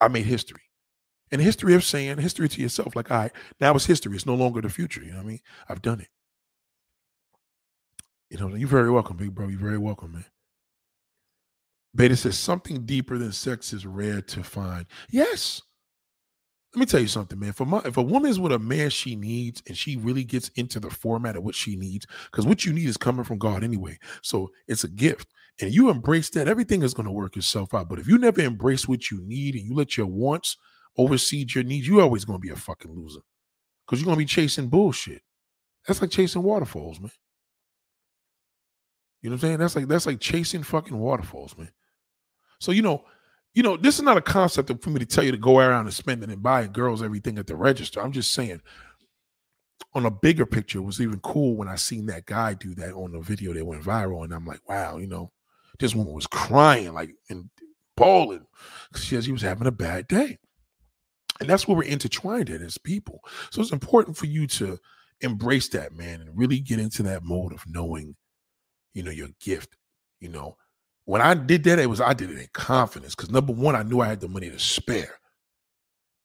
[0.00, 0.62] I made history.
[1.32, 4.16] And history of saying history to yourself, like, all right, now it's history.
[4.16, 5.00] It's no longer the future.
[5.00, 5.40] You know what I mean?
[5.68, 6.08] I've done it.
[8.30, 9.48] You know, you're very welcome, big bro.
[9.48, 10.24] You're very welcome, man.
[11.94, 14.86] Beta says something deeper than sex is rare to find.
[15.10, 15.62] Yes.
[16.74, 17.52] Let me tell you something, man.
[17.52, 20.50] For my, if a woman is with a man she needs and she really gets
[20.50, 23.64] into the format of what she needs, because what you need is coming from God
[23.64, 23.98] anyway.
[24.22, 25.28] So it's a gift.
[25.60, 27.88] And you embrace that, everything is going to work itself out.
[27.88, 30.56] But if you never embrace what you need and you let your wants
[30.96, 33.20] oversee your needs, you're always going to be a fucking loser.
[33.84, 35.22] Because you're going to be chasing bullshit.
[35.86, 37.10] That's like chasing waterfalls, man.
[39.22, 39.58] You know what I'm saying?
[39.58, 41.70] That's like that's like chasing fucking waterfalls, man.
[42.58, 43.04] So you know,
[43.54, 45.86] you know, this is not a concept for me to tell you to go around
[45.86, 48.00] and spend it and buy girls everything at the register.
[48.00, 48.60] I'm just saying,
[49.94, 52.94] on a bigger picture, it was even cool when I seen that guy do that
[52.94, 55.32] on the video that went viral, and I'm like, wow, you know,
[55.78, 57.50] this woman was crying like and
[57.96, 58.46] bawling
[58.88, 60.38] because she, was having a bad day,
[61.40, 63.20] and that's where we're intertwined in as people.
[63.50, 64.78] So it's important for you to
[65.22, 68.14] embrace that, man, and really get into that mode of knowing,
[68.94, 69.76] you know, your gift.
[70.20, 70.56] You know,
[71.04, 73.82] when I did that, it was I did it in confidence because number one, I
[73.82, 75.18] knew I had the money to spare.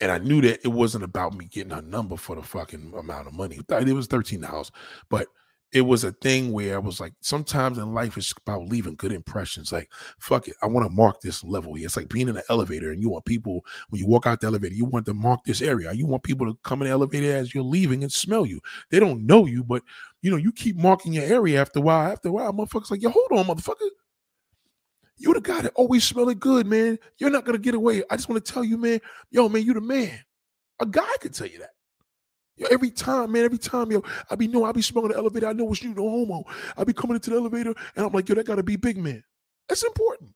[0.02, 3.27] And I knew that it wasn't about me getting a number for the fucking amount
[3.27, 3.60] of money.
[3.69, 4.69] It was $13,
[5.10, 5.27] but
[5.72, 9.11] it was a thing where I was like, sometimes in life it's about leaving good
[9.11, 9.72] impressions.
[9.72, 9.89] Like,
[10.19, 11.85] fuck it, I want to mark this level here.
[11.85, 14.47] It's like being in an elevator and you want people, when you walk out the
[14.47, 15.91] elevator, you want to mark this area.
[15.93, 18.60] You want people to come in the elevator as you're leaving and smell you.
[18.89, 19.81] They don't know you, but
[20.22, 22.11] you know, you keep marking your area after a while.
[22.11, 23.89] After a while, motherfuckers like, yo, hold on, motherfucker.
[25.18, 27.00] You the guy that always smelling good, man.
[27.18, 28.04] You're not gonna get away.
[28.10, 29.00] I just want to tell you, man,
[29.32, 30.20] yo, man, you the man.
[30.80, 31.72] A guy could tell you that.
[32.58, 35.48] Yo, every time, man, every time, yo, I be know I be smelling the elevator.
[35.48, 36.44] I know it's you, no homo.
[36.78, 39.24] I be coming into the elevator and I'm like, yo, that gotta be big man.
[39.68, 40.32] That's important.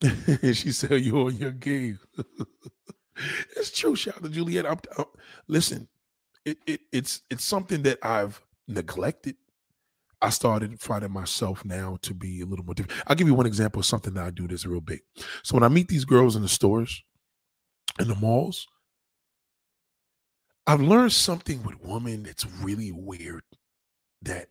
[0.42, 1.98] she said, "You on your game."
[3.56, 3.96] it's true.
[3.96, 4.66] Shout out to Juliet.
[4.66, 5.06] I'm, I'm,
[5.48, 5.88] listen,
[6.44, 9.36] it, it it's it's something that I've neglected.
[10.20, 13.02] I started finding myself now to be a little more different.
[13.06, 15.00] I'll give you one example of something that I do that's real big.
[15.42, 17.02] So when I meet these girls in the stores,
[18.00, 18.66] in the malls,
[20.66, 23.42] I've learned something with women that's really weird.
[24.22, 24.48] That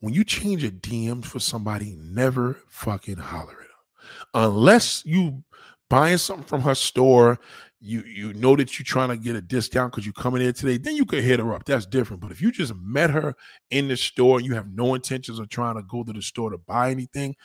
[0.00, 4.08] when you change a DM for somebody, never fucking holler at them.
[4.34, 5.44] Unless you
[5.88, 7.38] buying something from her store,
[7.84, 10.78] you you know that you're trying to get a discount because you're coming in today,
[10.78, 11.64] then you could hit her up.
[11.64, 12.22] That's different.
[12.22, 13.34] But if you just met her
[13.70, 16.50] in the store and you have no intentions of trying to go to the store
[16.50, 17.36] to buy anything,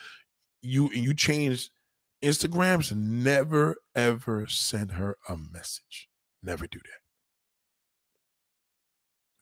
[0.61, 1.69] you you change
[2.23, 6.07] Instagrams, never ever send her a message.
[6.41, 6.99] Never do that.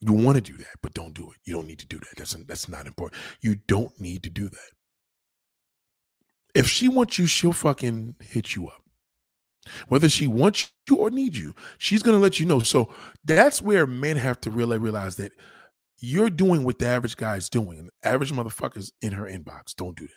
[0.00, 1.38] You want to do that, but don't do it.
[1.44, 2.16] You don't need to do that.
[2.16, 3.20] That's that's not important.
[3.40, 4.70] You don't need to do that.
[6.54, 8.82] If she wants you, she'll fucking hit you up.
[9.88, 12.60] Whether she wants you or needs you, she's gonna let you know.
[12.60, 12.92] So
[13.24, 15.32] that's where men have to really realize that
[16.00, 17.78] you're doing what the average guy is doing.
[17.78, 19.74] And average motherfuckers in her inbox.
[19.74, 20.12] Don't do that.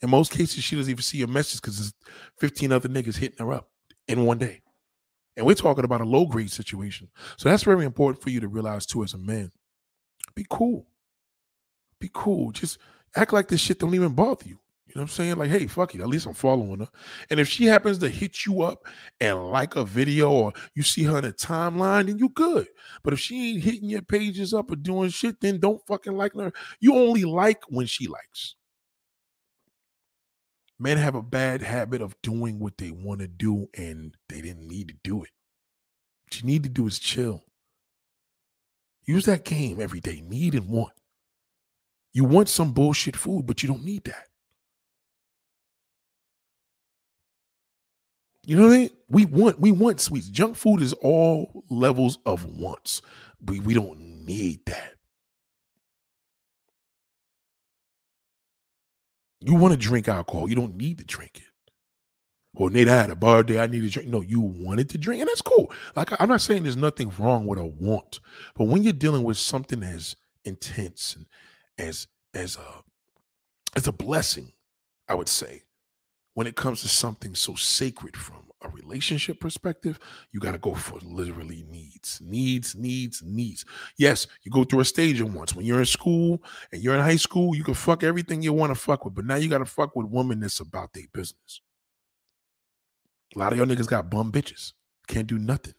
[0.00, 1.94] In most cases, she doesn't even see your message because there's
[2.38, 3.70] 15 other niggas hitting her up
[4.06, 4.60] in one day.
[5.36, 7.08] And we're talking about a low grade situation.
[7.36, 9.52] So that's very important for you to realize too as a man.
[10.34, 10.86] Be cool.
[12.00, 12.52] Be cool.
[12.52, 12.78] Just
[13.16, 14.58] act like this shit don't even bother you.
[14.88, 15.36] You know what I'm saying?
[15.36, 16.00] Like, hey, fuck it.
[16.00, 16.88] At least I'm following her.
[17.28, 18.86] And if she happens to hit you up
[19.20, 22.66] and like a video or you see her in a timeline, then you good.
[23.02, 26.34] But if she ain't hitting your pages up or doing shit, then don't fucking like
[26.36, 26.52] her.
[26.80, 28.54] You only like when she likes.
[30.78, 34.66] Men have a bad habit of doing what they want to do and they didn't
[34.66, 35.30] need to do it.
[36.24, 37.44] What you need to do is chill.
[39.04, 40.22] Use that game every day.
[40.26, 40.92] Need and want.
[42.14, 44.27] You want some bullshit food, but you don't need that.
[48.48, 48.90] You know what I mean?
[49.10, 50.30] We want we want sweets.
[50.30, 53.02] Junk food is all levels of wants.
[53.44, 54.94] We we don't need that.
[59.42, 60.48] You want to drink alcohol.
[60.48, 61.42] You don't need to drink it.
[62.54, 63.60] Or Nate, I had a bar day.
[63.60, 64.08] I need to drink.
[64.08, 65.70] No, you wanted to drink, and that's cool.
[65.94, 68.20] Like I'm not saying there's nothing wrong with a want,
[68.54, 70.16] but when you're dealing with something as
[70.46, 71.26] intense and
[71.76, 72.82] as as a
[73.76, 74.52] as a blessing,
[75.06, 75.64] I would say,
[76.38, 79.98] when it comes to something so sacred from a relationship perspective,
[80.30, 83.64] you got to go for literally needs, needs, needs, needs.
[83.96, 86.40] Yes, you go through a stage at once when you're in school
[86.70, 89.24] and you're in high school, you can fuck everything you want to fuck with, but
[89.24, 91.60] now you got to fuck with women that's about their business.
[93.34, 94.74] A lot of y'all niggas got bum bitches,
[95.08, 95.74] can't do nothing.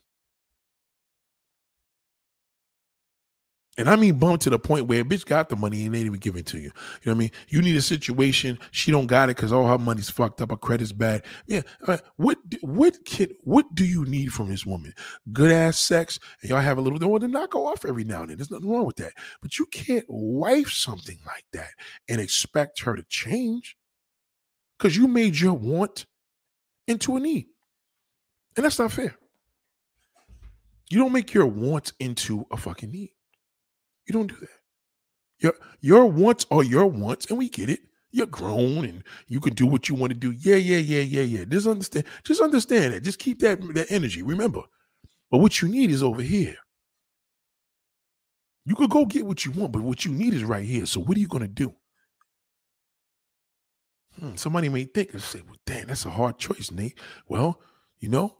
[3.79, 5.99] And I mean bum to the point where a bitch got the money and they
[5.99, 6.63] ain't even give it to you.
[6.63, 6.71] You
[7.05, 7.31] know what I mean?
[7.47, 10.57] You need a situation, she don't got it because all her money's fucked up, her
[10.57, 11.23] credit's bad.
[11.47, 11.61] Yeah.
[11.87, 14.93] Uh, what what kid what do you need from this woman?
[15.31, 18.19] Good ass sex, and y'all have a little want to knock her off every now
[18.21, 18.37] and then.
[18.37, 19.13] There's nothing wrong with that.
[19.41, 21.69] But you can't wife something like that
[22.09, 23.77] and expect her to change.
[24.77, 26.05] Because you made your want
[26.85, 27.47] into a need.
[28.57, 29.15] And that's not fair.
[30.89, 33.11] You don't make your wants into a fucking need.
[34.09, 34.49] You don't do that.
[35.39, 37.81] Your your wants are your wants, and we get it.
[38.11, 40.31] You're grown and you can do what you want to do.
[40.31, 41.45] Yeah, yeah, yeah, yeah, yeah.
[41.45, 43.03] Just understand, just understand it.
[43.03, 44.23] Just keep that, that energy.
[44.23, 44.61] Remember.
[45.29, 46.55] But what you need is over here.
[48.65, 50.87] You could go get what you want, but what you need is right here.
[50.87, 51.75] So what are you going to do?
[54.19, 56.99] Hmm, somebody may think and say, well, damn, that's a hard choice, Nate.
[57.27, 57.61] Well,
[57.99, 58.37] you know,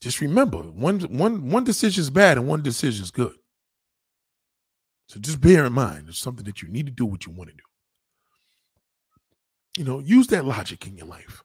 [0.00, 3.34] just remember one one one decision is bad and one decision is good.
[5.12, 7.50] So just bear in mind it's something that you need to do what you want
[7.50, 7.62] to do.
[9.76, 11.44] You know, use that logic in your life.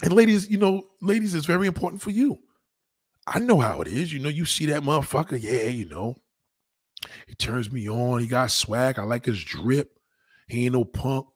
[0.00, 2.38] And ladies, you know, ladies, it's very important for you.
[3.26, 4.12] I know how it is.
[4.12, 6.14] You know, you see that motherfucker, yeah, you know,
[7.26, 8.20] he turns me on.
[8.20, 9.00] He got swag.
[9.00, 9.98] I like his drip.
[10.46, 11.26] He ain't no punk.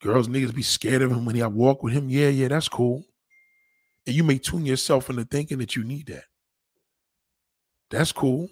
[0.00, 2.08] Girls, niggas be scared of him when I walk with him.
[2.08, 3.04] Yeah, yeah, that's cool.
[4.06, 6.26] And you may tune yourself into thinking that you need that.
[7.90, 8.48] That's cool.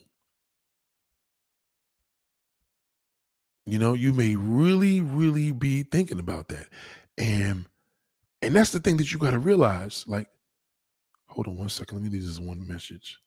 [3.67, 6.69] You know, you may really, really be thinking about that.
[7.17, 7.67] And
[8.43, 10.05] and that's the thing that you got to realize.
[10.07, 10.29] Like,
[11.29, 11.97] hold on one second.
[11.97, 13.19] Let me leave this one message.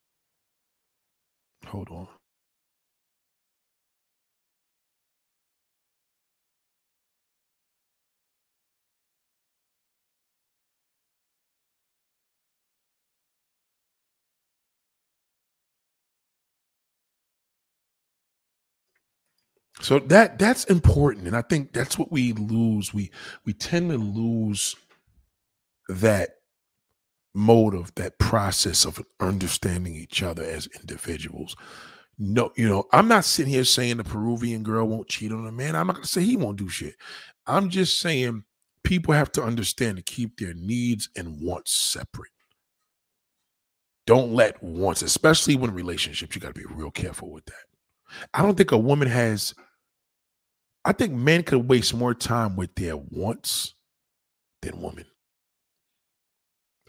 [1.65, 2.07] Hold on.
[19.81, 22.93] So that that's important, and I think that's what we lose.
[22.93, 23.11] We
[23.45, 24.75] we tend to lose
[25.87, 26.31] that
[27.35, 31.55] motive, that process of understanding each other as individuals.
[32.17, 35.51] No, you know, I'm not sitting here saying the Peruvian girl won't cheat on a
[35.51, 35.75] man.
[35.75, 36.95] I'm not gonna say he won't do shit.
[37.45, 38.43] I'm just saying
[38.83, 42.31] people have to understand to keep their needs and wants separate.
[44.07, 47.53] Don't let wants, especially when relationships, you got to be real careful with that.
[48.33, 49.53] I don't think a woman has
[50.87, 53.73] I think men could waste more time with their wants
[54.61, 55.03] than women.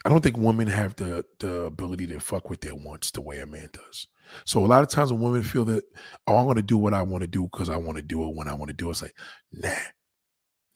[0.05, 3.39] I don't think women have the the ability to fuck with their wants the way
[3.39, 4.07] a man does.
[4.45, 5.83] So a lot of times when women feel that,
[6.27, 8.35] oh, I'm gonna do what I want to do because I want to do it
[8.35, 8.91] when I want to do it.
[8.91, 9.15] It's like,
[9.51, 9.75] nah,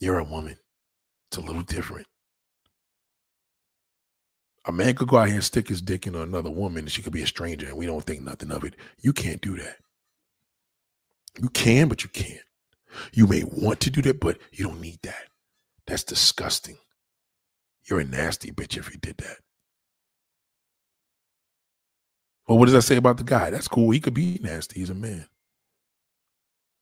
[0.01, 0.57] you're a woman.
[1.31, 2.07] It's a little different.
[4.65, 7.01] A man could go out here and stick his dick in another woman and she
[7.01, 8.75] could be a stranger and we don't think nothing of it.
[9.01, 9.77] You can't do that.
[11.41, 12.41] You can, but you can't.
[13.13, 15.25] You may want to do that, but you don't need that.
[15.87, 16.77] That's disgusting.
[17.89, 19.37] You're a nasty bitch if you did that.
[22.47, 23.49] Well, what does that say about the guy?
[23.49, 23.91] That's cool.
[23.91, 24.79] He could be nasty.
[24.79, 25.27] He's a man.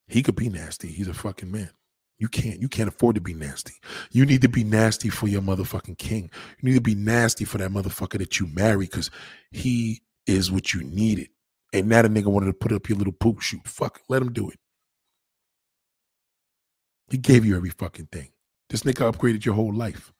[0.08, 0.88] He could be nasty.
[0.88, 1.70] He's a fucking man.
[2.18, 2.60] You can't.
[2.60, 3.74] You can't afford to be nasty.
[4.12, 6.30] You need to be nasty for your motherfucking king.
[6.60, 9.10] You need to be nasty for that motherfucker that you marry because
[9.50, 11.28] he is what you needed.
[11.72, 13.66] And now the nigga wanted to put up your little poop shoot.
[13.66, 14.58] Fuck, let him do it.
[17.12, 18.30] He gave you every fucking thing.
[18.70, 20.14] This nigga upgraded your whole life.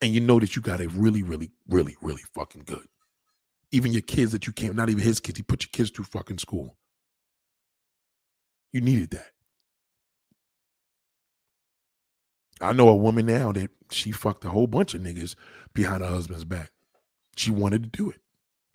[0.00, 2.88] And you know that you got it really, really, really, really fucking good.
[3.70, 6.06] Even your kids that you can't, not even his kids, he put your kids through
[6.06, 6.78] fucking school.
[8.72, 9.32] You needed that.
[12.62, 15.34] I know a woman now that she fucked a whole bunch of niggas
[15.74, 16.70] behind her husband's back.
[17.36, 18.22] She wanted to do it.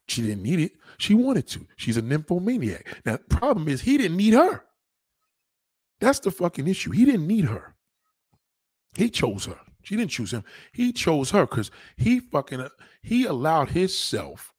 [0.07, 0.73] She didn't need it.
[0.99, 1.65] She wanted to.
[1.77, 3.01] She's a nymphomaniac.
[3.07, 4.63] Now, problem is he didn't need her.
[6.03, 6.91] That's the fucking issue.
[6.91, 7.75] He didn't need her.
[8.93, 9.57] He chose her.
[9.84, 10.43] She didn't choose him.
[10.73, 12.67] He chose her because he fucking
[13.01, 14.53] he allowed himself.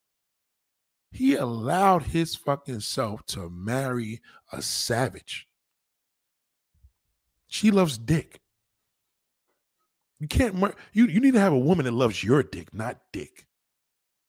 [1.10, 4.22] He allowed his fucking self to marry
[4.52, 5.46] a savage.
[7.48, 8.40] She loves dick.
[10.20, 13.46] You can't you you need to have a woman that loves your dick, not dick.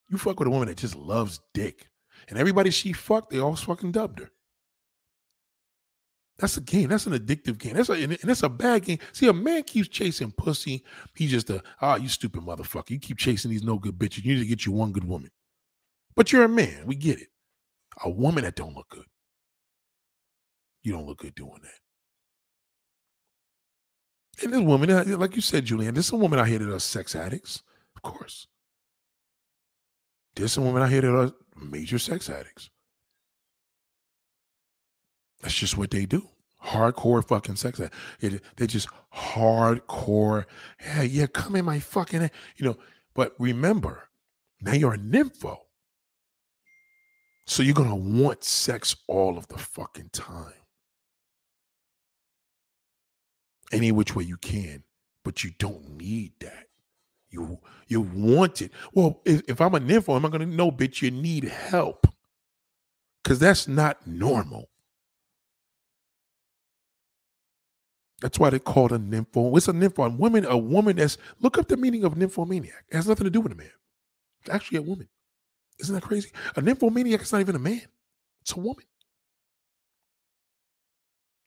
[0.10, 1.88] You fuck with a woman that just loves dick.
[2.28, 4.32] And everybody she fucked, they all fucking dubbed her.
[6.38, 6.90] That's a game.
[6.90, 7.76] That's an addictive game.
[7.76, 9.00] That's a and that's a bad game.
[9.14, 10.84] See, a man keeps chasing pussy.
[11.14, 12.90] He's just a ah, oh, you stupid motherfucker.
[12.90, 14.26] You keep chasing these no good bitches.
[14.26, 15.32] You need to get you one good woman.
[16.16, 16.86] But you're a man.
[16.86, 17.30] We get it.
[18.04, 19.06] A woman that don't look good.
[20.84, 21.72] You don't look good doing that.
[24.44, 26.80] And this woman, uh, like you said, Julian, there's some woman out here that are
[26.80, 27.64] sex addicts,
[27.96, 28.48] of course.
[30.36, 32.70] There's some women out here that are major sex addicts.
[35.46, 36.28] That's just what they do.
[36.60, 37.80] Hardcore fucking sex.
[38.20, 40.46] It, they're just hardcore.
[40.84, 42.78] Yeah, yeah, come in my fucking, you know.
[43.14, 44.10] But remember,
[44.60, 45.58] now you're a nympho.
[47.46, 50.54] So you're going to want sex all of the fucking time.
[53.72, 54.84] Any which way you can,
[55.24, 56.70] but you don't need that.
[57.30, 58.72] You you want it.
[58.94, 62.08] Well, if, if I'm a nympho, am I gonna know, bitch, you need help?
[63.24, 64.70] Because that's not normal.
[68.22, 69.56] That's why they call it a nympho.
[69.58, 70.06] It's a nympho.
[70.06, 72.86] A woman, a woman that's look up the meaning of nymphomaniac.
[72.90, 73.72] It has nothing to do with a man.
[74.42, 75.08] It's actually a woman.
[75.80, 76.32] Isn't that crazy?
[76.56, 77.82] A nymphomaniac is not even a man.
[78.42, 78.86] It's a woman.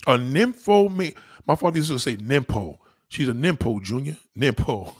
[0.06, 1.14] A nympho.
[1.46, 2.76] My father used to say nympho.
[3.08, 4.18] She's a nympho, Junior.
[4.38, 4.94] Nympho.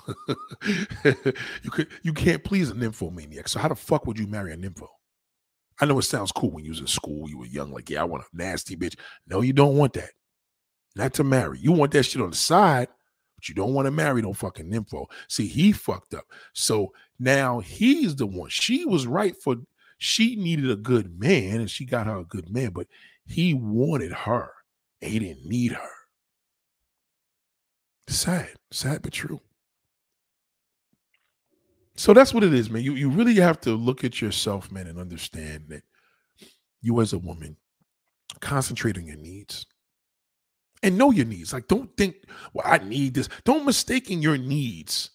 [1.63, 3.49] you could you can't please a nymphomaniac.
[3.49, 4.89] So how the fuck would you marry a nympho?
[5.81, 8.01] I know it sounds cool when you was in school, you were young, like, yeah,
[8.01, 8.99] I want a nasty bitch.
[9.27, 10.11] No, you don't want that.
[10.99, 11.61] Not to marry.
[11.61, 12.89] You want that shit on the side,
[13.37, 15.07] but you don't want to marry no fucking nympho.
[15.29, 16.25] See, he fucked up.
[16.55, 18.51] So now he's the one.
[18.51, 19.57] She was right for
[19.99, 22.89] she needed a good man and she got her a good man, but
[23.25, 24.51] he wanted her
[25.01, 25.91] and he didn't need her.
[28.09, 29.41] Sad, sad but true.
[31.95, 32.83] So that's what it is, man.
[32.83, 35.83] You you really have to look at yourself, man, and understand that
[36.81, 37.57] you as a woman
[38.41, 39.65] concentrate on your needs
[40.83, 41.53] and know your needs.
[41.53, 42.17] Like, don't think,
[42.53, 43.29] well, I need this.
[43.45, 45.11] Don't mistaking your needs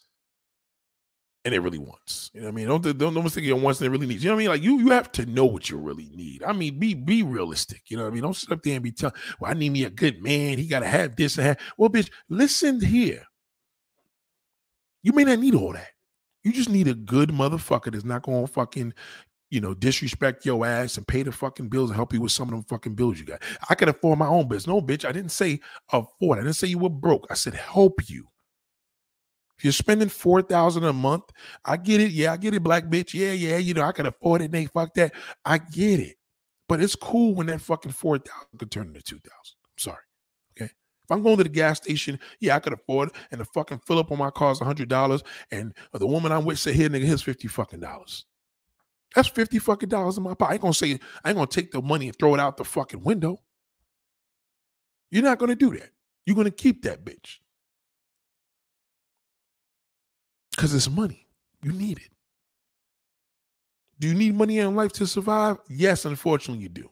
[1.45, 2.31] and it really wants.
[2.33, 2.67] You know what I mean?
[2.67, 4.23] Don't don't, don't mistake your wants and it really needs.
[4.23, 4.49] You know what I mean?
[4.49, 6.43] Like you you have to know what you really need.
[6.43, 7.81] I mean, be be realistic.
[7.87, 8.23] You know what I mean?
[8.23, 10.57] Don't sit up there and be telling, well, I need me a good man.
[10.57, 11.59] He gotta have this and that.
[11.77, 13.23] Well, bitch, listen here.
[15.01, 15.89] You may not need all that.
[16.43, 18.93] You just need a good motherfucker that's not gonna fucking,
[19.53, 22.47] you know, disrespect your ass and pay the fucking bills and help you with some
[22.47, 23.43] of them fucking bills you got.
[23.69, 24.65] I can afford my own business.
[24.65, 25.59] No, bitch, I didn't say
[25.91, 26.39] afford.
[26.39, 27.27] I didn't say you were broke.
[27.29, 28.27] I said help you.
[29.55, 31.25] If you're spending four thousand a month,
[31.63, 32.13] I get it.
[32.13, 33.13] Yeah, I get it, black bitch.
[33.13, 34.51] Yeah, yeah, you know, I can afford it.
[34.51, 35.13] They fuck that.
[35.45, 36.15] I get it.
[36.67, 39.55] But it's cool when that fucking four thousand could turn into two thousand.
[39.65, 40.03] I'm sorry.
[40.57, 40.71] Okay.
[40.71, 43.15] If I'm going to the gas station, yeah, I could afford it.
[43.29, 45.23] And the fucking fill up on my car is hundred dollars.
[45.51, 48.25] And the woman I'm with say, here, nigga, here's 50 fucking dollars.
[49.15, 50.51] That's 50 fucking dollars in my pocket.
[50.51, 52.65] I ain't gonna say I ain't gonna take the money and throw it out the
[52.65, 53.39] fucking window.
[55.11, 55.91] You're not gonna do that.
[56.25, 57.37] You're gonna keep that bitch.
[60.51, 61.27] Because it's money.
[61.61, 62.09] You need it.
[63.99, 65.57] Do you need money in life to survive?
[65.69, 66.89] Yes, unfortunately, you do.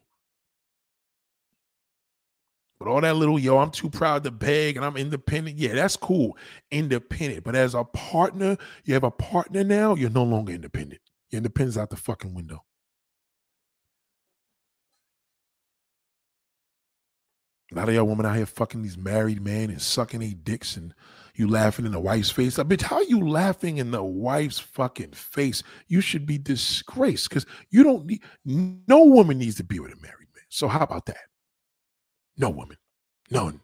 [2.80, 5.58] But all that little, yo, I'm too proud to beg and I'm independent.
[5.58, 6.36] Yeah, that's cool.
[6.72, 7.44] Independent.
[7.44, 11.02] But as a partner, you have a partner now, you're no longer independent.
[11.32, 12.64] Your independence out the fucking window.
[17.72, 20.76] A lot of y'all women out here fucking these married men and sucking a dicks
[20.76, 20.94] and
[21.36, 22.60] you laughing in the wife's face.
[22.60, 25.64] I bitch, how are you laughing in the wife's fucking face?
[25.88, 30.02] You should be disgraced because you don't need no woman needs to be with a
[30.02, 30.44] married man.
[30.50, 31.16] So how about that?
[32.36, 32.76] No woman.
[33.30, 33.62] None.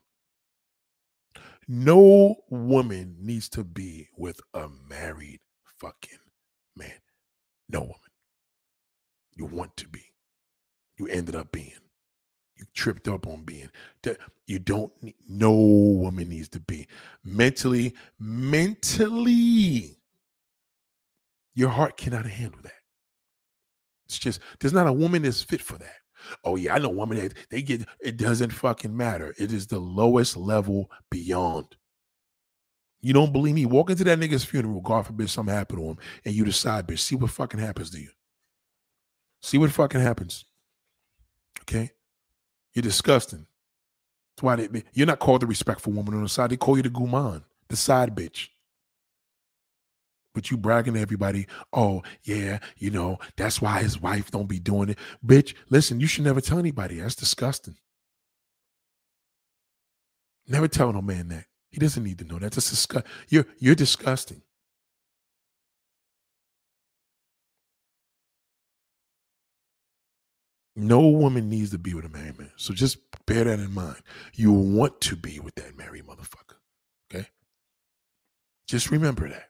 [1.67, 5.41] No woman needs to be with a married
[5.81, 6.19] fucking
[6.77, 6.93] man.
[7.69, 7.95] No woman.
[9.35, 10.03] You want to be.
[10.97, 11.73] You ended up being.
[12.55, 13.69] You tripped up on being.
[14.47, 16.87] You don't need, no woman needs to be.
[17.23, 19.97] Mentally mentally
[21.53, 22.71] your heart cannot handle that.
[24.05, 25.95] It's just there's not a woman that's fit for that.
[26.43, 29.35] Oh yeah i know women that they get it doesn't fucking matter.
[29.37, 31.75] It is the lowest level beyond
[33.01, 35.97] you don't believe me walk into that nigga's funeral god forbid something happen to him
[36.25, 38.09] and you decide bitch see what fucking happens to you
[39.41, 40.45] see what fucking happens
[41.61, 41.91] okay
[42.77, 43.47] you're disgusting.
[44.35, 46.51] That's why they, you're not called the respectful woman on the side.
[46.51, 48.49] They call you the guman, the side bitch.
[50.35, 54.59] But you bragging to everybody, oh, yeah, you know, that's why his wife don't be
[54.59, 54.99] doing it.
[55.25, 56.99] Bitch, listen, you should never tell anybody.
[56.99, 57.77] That's disgusting.
[60.47, 61.45] Never tell no man that.
[61.69, 62.51] He doesn't need to know that.
[62.53, 63.05] That's disgust.
[63.29, 64.41] You're you're disgusting.
[70.75, 72.51] No woman needs to be with a married man.
[72.55, 73.97] So just bear that in mind.
[74.33, 76.57] You want to be with that married motherfucker.
[77.11, 77.27] Okay?
[78.67, 79.49] Just remember that.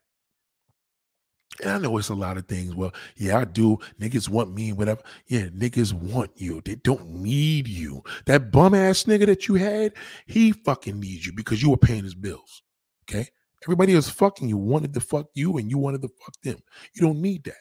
[1.61, 2.75] And I know it's a lot of things.
[2.75, 3.79] Well, yeah, I do.
[3.99, 5.01] Niggas want me, whatever.
[5.27, 6.61] Yeah, niggas want you.
[6.63, 8.03] They don't need you.
[8.25, 9.93] That bum ass nigga that you had,
[10.27, 12.61] he fucking needs you because you were paying his bills.
[13.09, 13.27] Okay?
[13.65, 16.57] Everybody else fucking you wanted to fuck you and you wanted to fuck them.
[16.93, 17.55] You don't need that.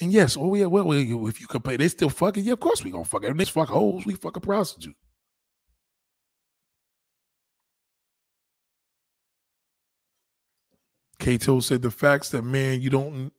[0.00, 2.44] And yes, oh yeah, well, if you complain, they still fucking.
[2.44, 3.22] Yeah, of course we gonna fuck.
[3.22, 4.96] They fuck hoes, we fuck a prostitute.
[11.20, 13.32] Cato said the facts that man you don't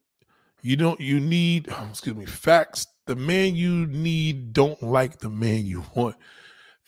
[0.62, 5.28] you don't you need oh, excuse me facts the man you need don't like the
[5.28, 6.16] man you want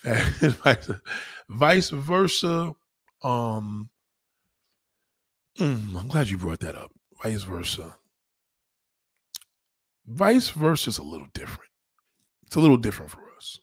[1.48, 2.72] vice versa
[3.22, 3.90] um
[5.58, 6.90] Mm, I'm glad you brought that up.
[7.22, 7.96] Vice versa.
[10.06, 11.70] Vice versa is a little different.
[12.46, 13.60] It's a little different for us.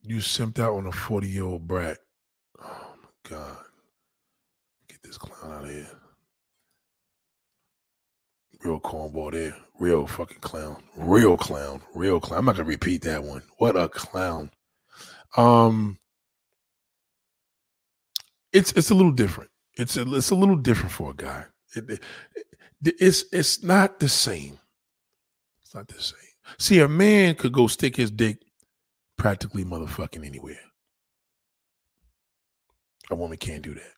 [0.00, 1.98] You simped out on a 40 year old brat.
[3.32, 3.56] God.
[4.88, 5.88] Get this clown out of here.
[8.62, 9.56] Real cornball there.
[9.80, 10.82] Real fucking clown.
[10.96, 11.80] Real clown.
[11.94, 12.40] Real clown.
[12.40, 13.42] I'm not gonna repeat that one.
[13.56, 14.50] What a clown.
[15.34, 15.98] Um
[18.52, 19.48] it's it's a little different.
[19.78, 21.46] It's a, it's a little different for a guy.
[21.74, 22.02] It, it,
[23.00, 24.58] it's it's not the same.
[25.62, 26.18] It's not the same.
[26.58, 28.42] See, a man could go stick his dick
[29.16, 30.60] practically motherfucking anywhere.
[33.10, 33.92] A woman can't do that.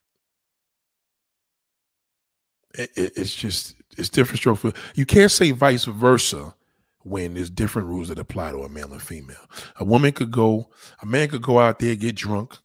[2.77, 6.53] It, it, it's just it's different stroke for you can't say vice versa
[7.05, 9.47] when there's different rules that apply to a male and female.
[9.79, 10.69] A woman could go,
[11.01, 12.57] a man could go out there get drunk.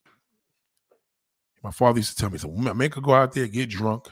[1.62, 4.09] My father used to tell me, so a man could go out there get drunk,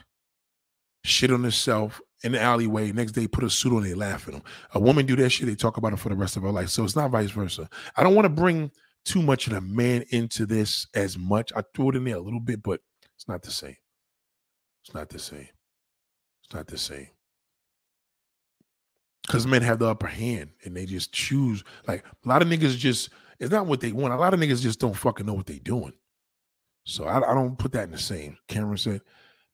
[1.03, 2.91] shit on himself in the alleyway.
[2.91, 4.43] Next day, put a suit on, they laugh at him.
[4.75, 6.69] A woman do that shit, they talk about it for the rest of her life.
[6.69, 7.67] So it's not vice versa.
[7.97, 8.71] I don't want to bring
[9.05, 11.51] too much of the man into this as much.
[11.55, 12.81] I threw it in there a little bit, but
[13.15, 13.77] it's not the same.
[14.83, 15.49] It's not the same.
[16.43, 17.07] It's not the same.
[19.25, 21.63] Because men have the upper hand and they just choose.
[21.87, 23.09] Like a lot of niggas just,
[23.39, 24.13] it's not what they want.
[24.13, 25.93] A lot of niggas just don't fucking know what they're doing.
[26.85, 28.37] So I, I don't put that in the same.
[28.47, 29.01] Cameron said,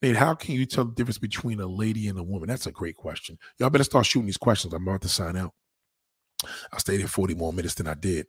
[0.01, 2.47] Nate, how can you tell the difference between a lady and a woman?
[2.47, 3.37] That's a great question.
[3.57, 4.73] Y'all better start shooting these questions.
[4.73, 5.53] I'm about to sign out.
[6.71, 8.27] I stayed here 40 more minutes than I did.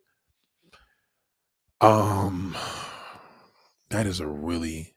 [1.80, 2.56] Um,
[3.90, 4.94] that is a really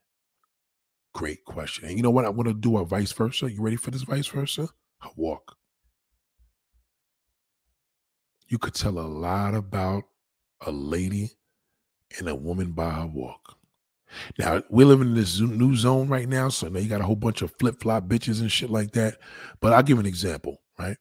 [1.12, 1.88] great question.
[1.88, 2.24] And you know what?
[2.24, 3.50] I want to do a vice versa.
[3.50, 4.68] You ready for this vice versa?
[5.02, 5.56] A walk.
[8.48, 10.04] You could tell a lot about
[10.66, 11.30] a lady
[12.18, 13.56] and a woman by her walk.
[14.38, 17.14] Now we're living in this new zone right now, so now you got a whole
[17.14, 19.18] bunch of flip flop bitches and shit like that.
[19.60, 20.96] But I'll give an example, right?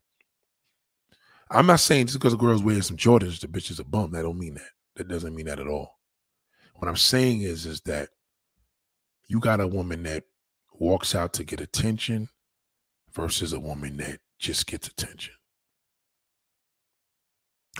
[1.50, 4.12] I'm not saying just because a girl's wearing some Jordans, the bitch is a bum.
[4.12, 4.70] That don't mean that.
[5.00, 5.98] That doesn't mean that at all.
[6.76, 8.10] What I'm saying is, is that
[9.28, 10.26] you got a woman that
[10.74, 12.30] walks out to get attention
[13.12, 15.34] versus a woman that just gets attention.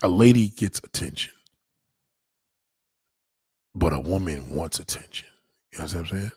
[0.02, 1.34] A lady gets attention
[3.76, 5.28] but a woman wants attention.
[5.72, 6.32] You know what I'm saying?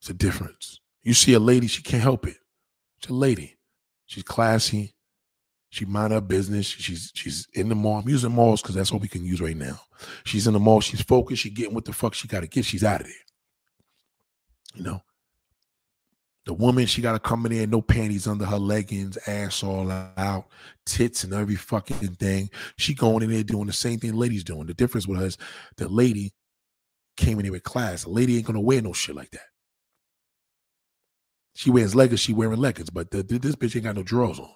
[0.00, 0.80] It's a difference.
[1.02, 2.36] You see a lady, she can't help it.
[3.00, 3.58] She's a lady.
[4.06, 4.94] She's classy.
[5.74, 6.66] She mind her business.
[6.66, 7.98] She's she's in the mall.
[7.98, 9.80] I'm using malls because that's what we can use right now.
[10.22, 10.80] She's in the mall.
[10.80, 11.42] She's focused.
[11.42, 12.64] She getting what the fuck she got to get.
[12.64, 13.16] She's out of there.
[14.76, 15.02] You know,
[16.46, 19.90] the woman, she got to come in there, no panties under her leggings, ass all
[19.90, 20.46] out,
[20.86, 22.50] tits and every fucking thing.
[22.78, 24.68] She going in there doing the same thing ladies doing.
[24.68, 25.38] The difference with her is
[25.76, 26.34] the lady
[27.16, 28.04] came in here with class.
[28.04, 29.48] A lady ain't gonna wear no shit like that.
[31.56, 34.38] She wears leggings, she wearing leggings, but the, the, this bitch ain't got no drawers
[34.38, 34.54] on.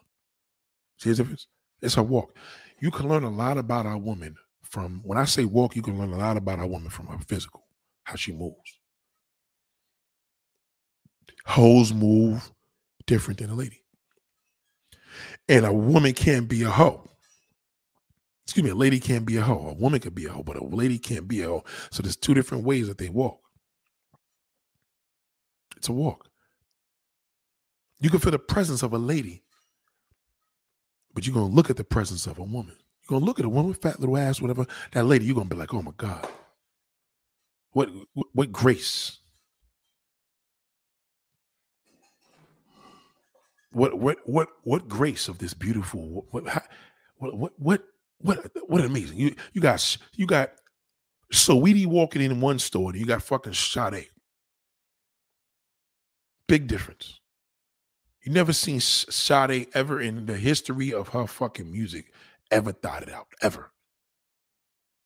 [0.98, 1.46] See the difference?
[1.80, 2.36] It's her walk.
[2.80, 5.98] You can learn a lot about our woman from when I say walk, you can
[5.98, 7.64] learn a lot about our woman from her physical,
[8.04, 8.78] how she moves.
[11.46, 12.50] Hoes move
[13.06, 13.82] different than a lady.
[15.48, 17.08] And a woman can't be a hoe.
[18.44, 19.68] Excuse me, a lady can't be a hoe.
[19.68, 21.64] A woman could be a hoe, but a lady can't be a hoe.
[21.90, 23.40] So there's two different ways that they walk.
[25.76, 26.28] It's a walk.
[28.00, 29.42] You can feel the presence of a lady,
[31.18, 32.76] but you're gonna look at the presence of a woman.
[33.02, 34.66] You're gonna look at a woman, fat little ass, whatever.
[34.92, 36.28] That lady, you're gonna be like, oh my God.
[37.72, 37.90] What
[38.34, 39.18] what grace.
[43.72, 46.44] What what what what grace of this beautiful what
[47.16, 47.82] what what what
[48.18, 50.52] what what amazing you you got you got
[51.32, 54.08] so Saweetie walking in one store and you got fucking Sade.
[56.46, 57.17] Big difference.
[58.28, 62.12] You never seen Sade ever in the history of her fucking music
[62.50, 63.70] ever thought it out ever.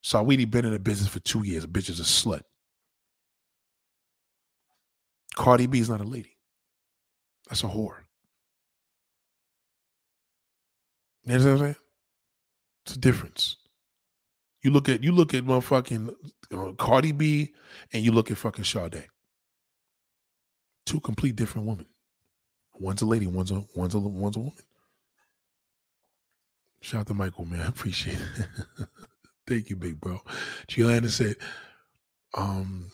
[0.03, 1.65] Saweetie been in the business for two years.
[1.65, 2.41] Bitch is a slut.
[5.37, 6.35] Cardi B is not a lady.
[7.47, 7.99] That's a whore.
[11.23, 11.75] You know what I'm saying?
[12.85, 13.55] It's a difference.
[14.63, 16.13] You look at you look at motherfucking
[16.53, 17.53] uh, Cardi B
[17.93, 19.07] and you look at fucking Sade.
[20.85, 21.85] Two complete different women.
[22.75, 24.53] One's a lady, one's a one's a one's a woman.
[26.81, 27.61] Shout out to Michael, man.
[27.65, 28.87] I appreciate it.
[29.47, 30.21] Thank you, big bro.
[30.67, 31.35] Gianna said,
[32.33, 32.91] um,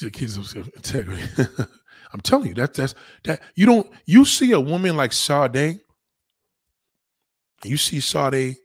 [0.00, 1.22] the kids of integrity.
[2.12, 2.94] I'm telling you, that's that's
[3.24, 5.80] that you don't you see a woman like Sade
[7.64, 8.56] you see Sade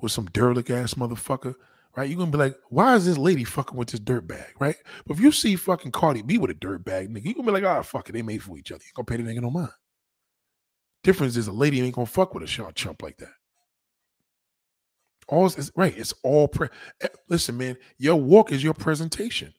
[0.00, 1.54] with some derelict ass motherfucker
[1.96, 2.08] right?
[2.08, 4.76] You're gonna be like, why is this lady fucking with this dirt bag, right?
[5.06, 7.52] But if you see fucking Cardi B with a dirt bag, nigga, you gonna be
[7.52, 8.82] like, ah, oh, fuck it, they made for each other.
[8.84, 9.70] You gonna pay the nigga no mind.
[11.02, 13.32] Difference is a lady ain't gonna fuck with a short chump like that.
[15.28, 15.96] All is right.
[15.96, 16.68] It's all pre.
[17.00, 19.52] Eh, listen, man, your walk is your presentation.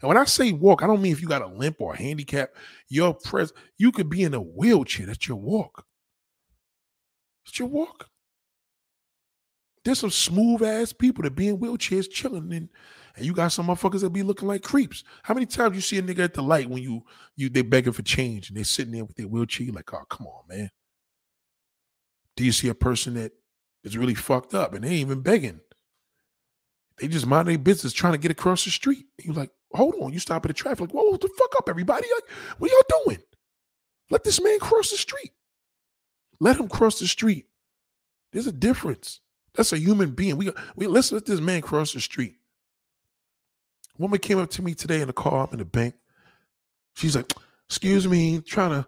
[0.00, 1.96] And when I say walk, I don't mean if you got a limp or a
[1.96, 2.50] handicap.
[2.88, 5.06] Your pres, you could be in a wheelchair.
[5.06, 5.86] That's your walk.
[7.46, 8.08] It's your walk.
[9.86, 12.68] There's some smooth ass people that be in wheelchairs chilling, and,
[13.14, 15.04] and you got some motherfuckers that be looking like creeps.
[15.22, 17.04] How many times you see a nigga at the light when you
[17.36, 19.70] you they begging for change and they sitting there with their wheelchair?
[19.70, 20.72] Like, oh come on, man.
[22.34, 23.30] Do you see a person that
[23.84, 25.60] is really fucked up and they ain't even begging?
[26.98, 29.06] They just mind their business trying to get across the street.
[29.22, 32.08] You like, hold on, you stop at the traffic, like, whoa, the fuck up, everybody.
[32.12, 33.22] Like, what y'all doing?
[34.10, 35.30] Let this man cross the street.
[36.40, 37.46] Let him cross the street.
[38.32, 39.20] There's a difference.
[39.56, 40.36] That's a human being.
[40.36, 42.36] We we let's let this man cross the street.
[43.98, 45.46] Woman came up to me today in the car.
[45.46, 45.94] I'm in the bank.
[46.94, 47.32] She's like,
[47.68, 48.86] "Excuse me, trying to."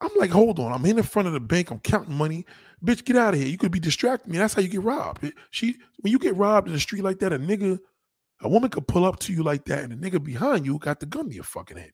[0.00, 0.72] I'm like, "Hold on.
[0.72, 1.70] I'm in the front of the bank.
[1.70, 2.44] I'm counting money.
[2.84, 3.48] Bitch, get out of here.
[3.48, 4.38] You could be distracting me.
[4.38, 5.32] That's how you get robbed.
[5.50, 7.78] She when you get robbed in the street like that, a nigga,
[8.40, 10.98] a woman could pull up to you like that, and a nigga behind you got
[10.98, 11.92] the gun to your fucking head.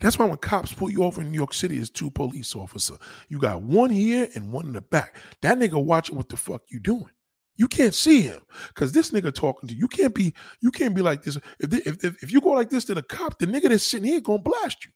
[0.00, 2.98] That's why when cops pull you over in New York City, it's two police officers.
[3.28, 5.16] You got one here and one in the back.
[5.42, 7.10] That nigga watching what the fuck you doing.
[7.56, 9.80] You can't see him because this nigga talking to you.
[9.80, 11.36] You can't be you can't be like this.
[11.58, 14.08] If, if, if, if you go like this to the cop, the nigga that's sitting
[14.08, 14.92] here gonna blast you.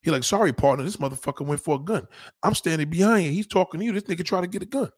[0.00, 2.06] He like, sorry, partner, this motherfucker went for a gun.
[2.42, 3.32] I'm standing behind you.
[3.32, 3.92] He's talking to you.
[3.92, 4.90] This nigga try to get a gun.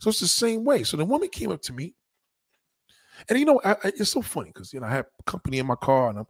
[0.00, 0.82] So it's the same way.
[0.84, 1.94] So the woman came up to me,
[3.28, 5.66] and you know, I, I, it's so funny because you know I have company in
[5.66, 6.26] my car, and I'm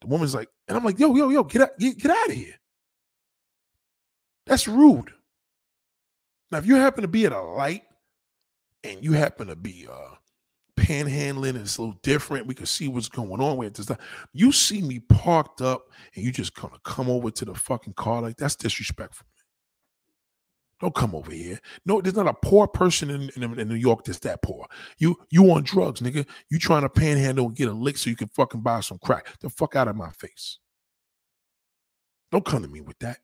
[0.00, 2.34] the woman's like, and I'm like, yo, yo, yo, get out, get, get out of
[2.34, 2.54] here.
[4.46, 5.10] That's rude.
[6.52, 7.82] Now, if you happen to be at a light
[8.84, 10.14] and you happen to be uh
[10.76, 13.90] panhandling and it's a little different, we can see what's going on with this.
[14.32, 18.22] You see me parked up and you just gonna come over to the fucking car
[18.22, 19.26] like that's disrespectful.
[20.80, 21.60] Don't come over here.
[21.84, 24.66] No, there's not a poor person in, in, in, New York that's that poor.
[24.98, 26.26] You you on drugs, nigga.
[26.48, 29.28] You trying to panhandle and get a lick so you can fucking buy some crack.
[29.40, 30.58] The fuck out of my face.
[32.32, 33.18] Don't come to me with that.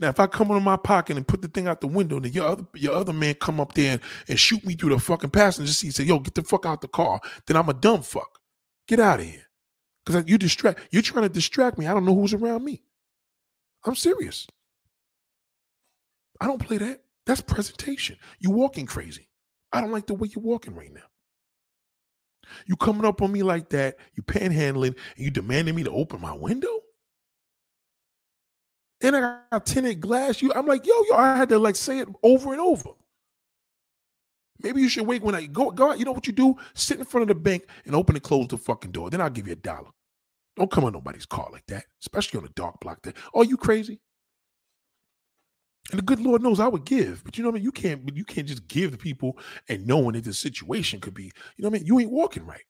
[0.00, 2.34] Now, if I come into my pocket and put the thing out the window, and
[2.34, 5.30] your other your other man come up there and, and shoot me through the fucking
[5.30, 8.38] passenger seat, say, "Yo, get the fuck out the car." Then I'm a dumb fuck.
[8.86, 9.46] Get out of here,
[10.06, 10.80] because you distract.
[10.92, 11.86] You're trying to distract me.
[11.86, 12.82] I don't know who's around me.
[13.84, 14.46] I'm serious.
[16.40, 17.02] I don't play that.
[17.26, 18.16] That's presentation.
[18.38, 19.28] You walking crazy.
[19.72, 21.02] I don't like the way you're walking right now.
[22.66, 26.20] You coming up on me like that, you panhandling, and you demanding me to open
[26.20, 26.80] my window?
[29.02, 30.40] And I got tinted glass.
[30.42, 32.90] You, I'm like, yo, yo, I had to like say it over and over.
[34.60, 35.98] Maybe you should wait when I go, go out.
[35.98, 36.56] You know what you do?
[36.74, 39.08] Sit in front of the bank and open and close the fucking door.
[39.08, 39.90] Then I'll give you a dollar.
[40.56, 43.00] Don't come on nobody's car like that, especially on a dark block.
[43.02, 43.12] There.
[43.32, 44.00] Oh, you crazy?
[45.90, 47.64] And the good Lord knows I would give, but you know what I mean.
[47.64, 49.38] You can't, but you can't just give to people
[49.68, 51.86] and knowing that the situation could be, you know what I mean.
[51.86, 52.64] You ain't walking right.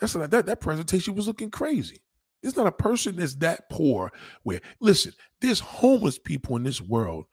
[0.00, 0.46] That's like that.
[0.46, 2.00] That presentation was looking crazy.
[2.42, 4.12] There's not a person that's that poor.
[4.42, 7.26] Where listen, there's homeless people in this world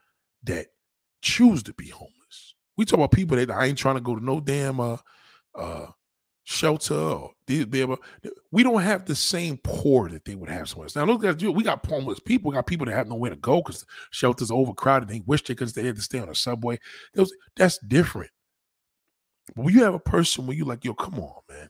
[0.44, 0.68] that
[1.22, 2.56] choose to be homeless.
[2.78, 4.98] We talk about people that I ain't trying to go to no damn uh
[5.56, 5.88] uh
[6.44, 7.86] shelter or they, they
[8.52, 10.96] we don't have the same poor that they would have somewhere else.
[10.96, 13.36] Now look at you, we got homeless people, we got people that have nowhere to
[13.38, 15.08] go because shelters are overcrowded.
[15.10, 16.80] They wish they could they had to stay on a subway.
[17.16, 18.32] Was, that's different.
[19.56, 21.70] But when you have a person where you like, yo, come on, man.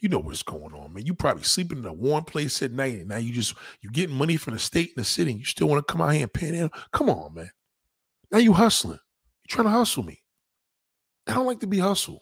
[0.00, 1.06] You know what's going on, man.
[1.06, 4.16] You probably sleeping in a warm place at night, and now you just you getting
[4.16, 5.30] money from the state and the city.
[5.30, 6.76] And you still want to come out here and panhandle?
[6.92, 7.50] Come on, man.
[8.32, 8.98] Now you hustling.
[8.98, 10.20] You trying to hustle me.
[11.28, 12.20] I don't like to be hustled.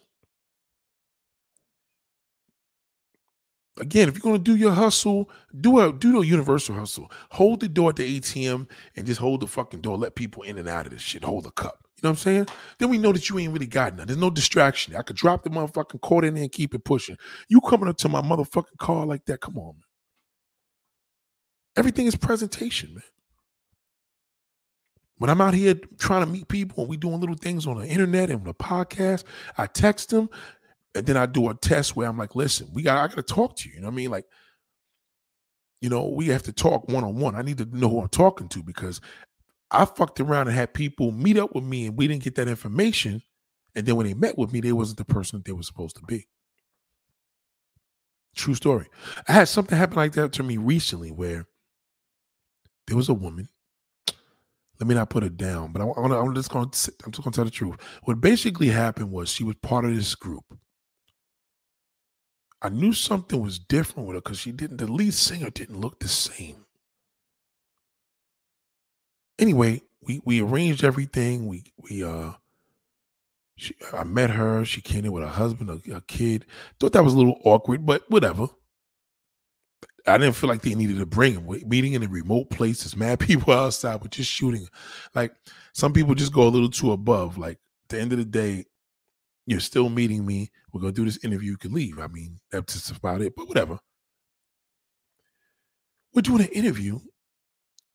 [3.77, 5.29] Again, if you're gonna do your hustle,
[5.59, 7.11] do a do a universal hustle.
[7.31, 9.97] Hold the door at the ATM and just hold the fucking door.
[9.97, 11.23] Let people in and out of this shit.
[11.23, 11.79] Hold the cup.
[11.97, 12.47] You know what I'm saying?
[12.79, 14.07] Then we know that you ain't really got nothing.
[14.07, 14.95] There's no distraction.
[14.95, 17.15] I could drop the motherfucking cord in there and keep it pushing.
[17.47, 19.41] You coming up to my motherfucking car like that?
[19.41, 19.83] Come on, man.
[21.77, 23.03] Everything is presentation, man.
[25.19, 27.85] When I'm out here trying to meet people and we doing little things on the
[27.85, 29.23] internet and on the podcast,
[29.55, 30.31] I text them
[30.95, 33.55] and then I do a test where I'm like, listen, we got I gotta talk
[33.57, 33.75] to you.
[33.75, 34.11] You know what I mean?
[34.11, 34.25] Like,
[35.81, 37.35] you know, we have to talk one on one.
[37.35, 39.01] I need to know who I'm talking to because
[39.71, 42.47] I fucked around and had people meet up with me and we didn't get that
[42.47, 43.21] information.
[43.75, 45.95] And then when they met with me, they wasn't the person that they were supposed
[45.97, 46.27] to be.
[48.35, 48.87] True story.
[49.27, 51.47] I had something happen like that to me recently where
[52.87, 53.49] there was a woman.
[54.79, 57.31] let me not put it down, but I, I'm just going I'm just going to
[57.31, 57.77] tell the truth.
[58.03, 60.43] What basically happened was she was part of this group.
[62.61, 64.77] I knew something was different with her because she didn't.
[64.77, 66.65] The lead singer didn't look the same.
[69.39, 71.47] Anyway, we we arranged everything.
[71.47, 72.33] We we uh,
[73.55, 74.65] she, I met her.
[74.65, 76.45] She came in with her husband, a, a kid.
[76.79, 78.47] Thought that was a little awkward, but whatever.
[80.07, 81.47] I didn't feel like they needed to bring him.
[81.69, 84.67] Meeting in a remote place, there's mad people outside, but just shooting.
[85.15, 85.33] Like
[85.73, 87.37] some people just go a little too above.
[87.37, 87.59] Like
[87.89, 88.65] the end of the day,
[89.51, 90.49] you're still meeting me.
[90.71, 91.51] We're gonna do this interview.
[91.51, 91.99] You can leave.
[91.99, 93.35] I mean, that's just about it.
[93.35, 93.79] But whatever.
[96.13, 96.99] We're doing an interview,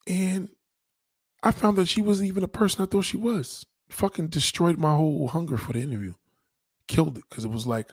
[0.06, 0.50] and
[1.42, 3.64] I found that she wasn't even a person I thought she was.
[3.88, 6.12] Fucking destroyed my whole hunger for the interview.
[6.88, 7.90] Killed it because it was like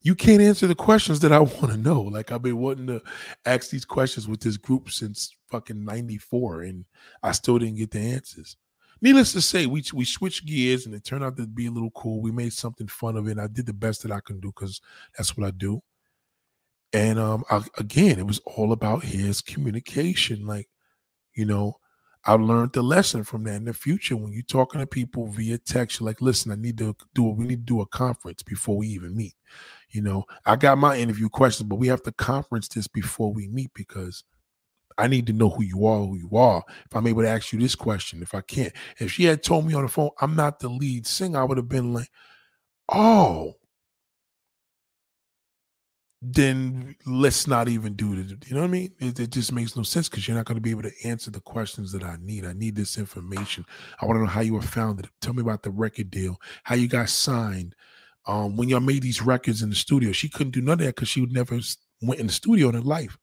[0.00, 2.00] you can't answer the questions that I want to know.
[2.00, 3.02] Like I've been wanting to
[3.44, 6.84] ask these questions with this group since fucking 94 and
[7.22, 8.56] I still didn't get the answers.
[9.00, 11.90] Needless to say, we we switched gears and it turned out to be a little
[11.90, 12.20] cool.
[12.22, 13.38] We made something fun of it.
[13.38, 14.80] I did the best that I can do because
[15.16, 15.82] that's what I do.
[16.92, 20.46] And um I, again, it was all about his communication.
[20.46, 20.68] Like,
[21.34, 21.78] you know,
[22.26, 24.16] I learned the lesson from that in the future.
[24.16, 27.44] When you're talking to people via text, you're like, listen, I need to do we
[27.46, 29.34] need to do a conference before we even meet.
[29.90, 33.48] You know, I got my interview questions, but we have to conference this before we
[33.48, 34.24] meet because
[34.96, 36.62] I need to know who you are, who you are.
[36.86, 39.66] If I'm able to ask you this question, if I can't, if she had told
[39.66, 42.08] me on the phone, I'm not the lead singer, I would have been like,
[42.92, 43.54] oh,
[46.26, 48.48] then let's not even do it.
[48.48, 48.92] You know what I mean?
[48.98, 51.30] It, it just makes no sense because you're not going to be able to answer
[51.30, 52.46] the questions that I need.
[52.46, 53.66] I need this information.
[54.00, 55.08] I want to know how you were founded.
[55.20, 57.74] Tell me about the record deal, how you got signed.
[58.26, 60.94] Um, when y'all made these records in the studio, she couldn't do none of that
[60.94, 61.60] because she would never
[62.00, 63.18] went in the studio in her life.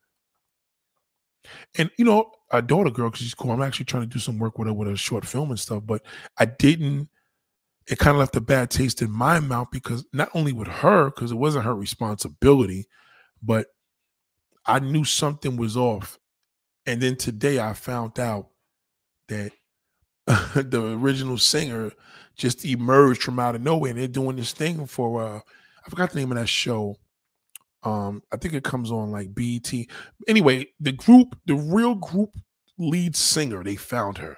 [1.77, 3.51] And you know, a daughter girl, because she's cool.
[3.51, 5.83] I'm actually trying to do some work with her with a short film and stuff,
[5.85, 6.01] but
[6.37, 7.09] I didn't
[7.87, 11.05] it kind of left a bad taste in my mouth because not only with her,
[11.05, 12.87] because it wasn't her responsibility,
[13.41, 13.67] but
[14.65, 16.19] I knew something was off.
[16.85, 18.49] And then today I found out
[19.27, 19.51] that
[20.27, 21.91] the original singer
[22.35, 25.39] just emerged from out of nowhere and they're doing this thing for uh
[25.85, 26.95] I forgot the name of that show.
[27.83, 29.73] Um, I think it comes on like BET.
[30.27, 32.29] Anyway, the group, the real group
[32.77, 34.37] lead singer, they found her.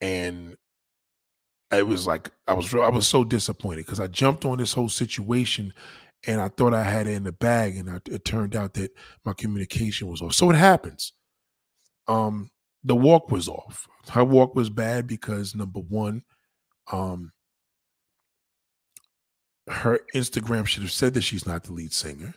[0.00, 0.56] And
[1.72, 4.88] it was like I was I was so disappointed because I jumped on this whole
[4.88, 5.72] situation
[6.26, 8.90] and I thought I had it in the bag, and I, it turned out that
[9.24, 10.34] my communication was off.
[10.34, 11.12] So it happens.
[12.08, 12.50] Um,
[12.84, 13.86] the walk was off.
[14.10, 16.22] Her walk was bad because number one,
[16.92, 17.32] um,
[19.68, 22.34] her Instagram should have said that she's not the lead singer.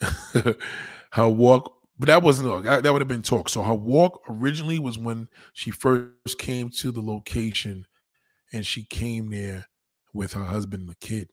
[1.12, 3.48] her walk, but that wasn't that would have been talk.
[3.48, 7.86] So her walk originally was when she first came to the location
[8.52, 9.66] and she came there
[10.12, 11.30] with her husband and the kid.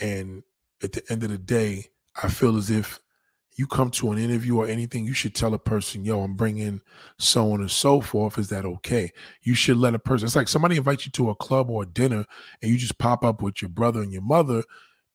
[0.00, 0.42] And
[0.82, 1.86] at the end of the day,
[2.22, 3.00] I feel as if
[3.58, 6.80] you come to an interview or anything, you should tell a person, yo, I'm bringing
[7.18, 8.38] so on and so forth.
[8.38, 9.12] Is that okay?
[9.42, 11.86] You should let a person, it's like somebody invites you to a club or a
[11.86, 12.24] dinner
[12.62, 14.62] and you just pop up with your brother and your mother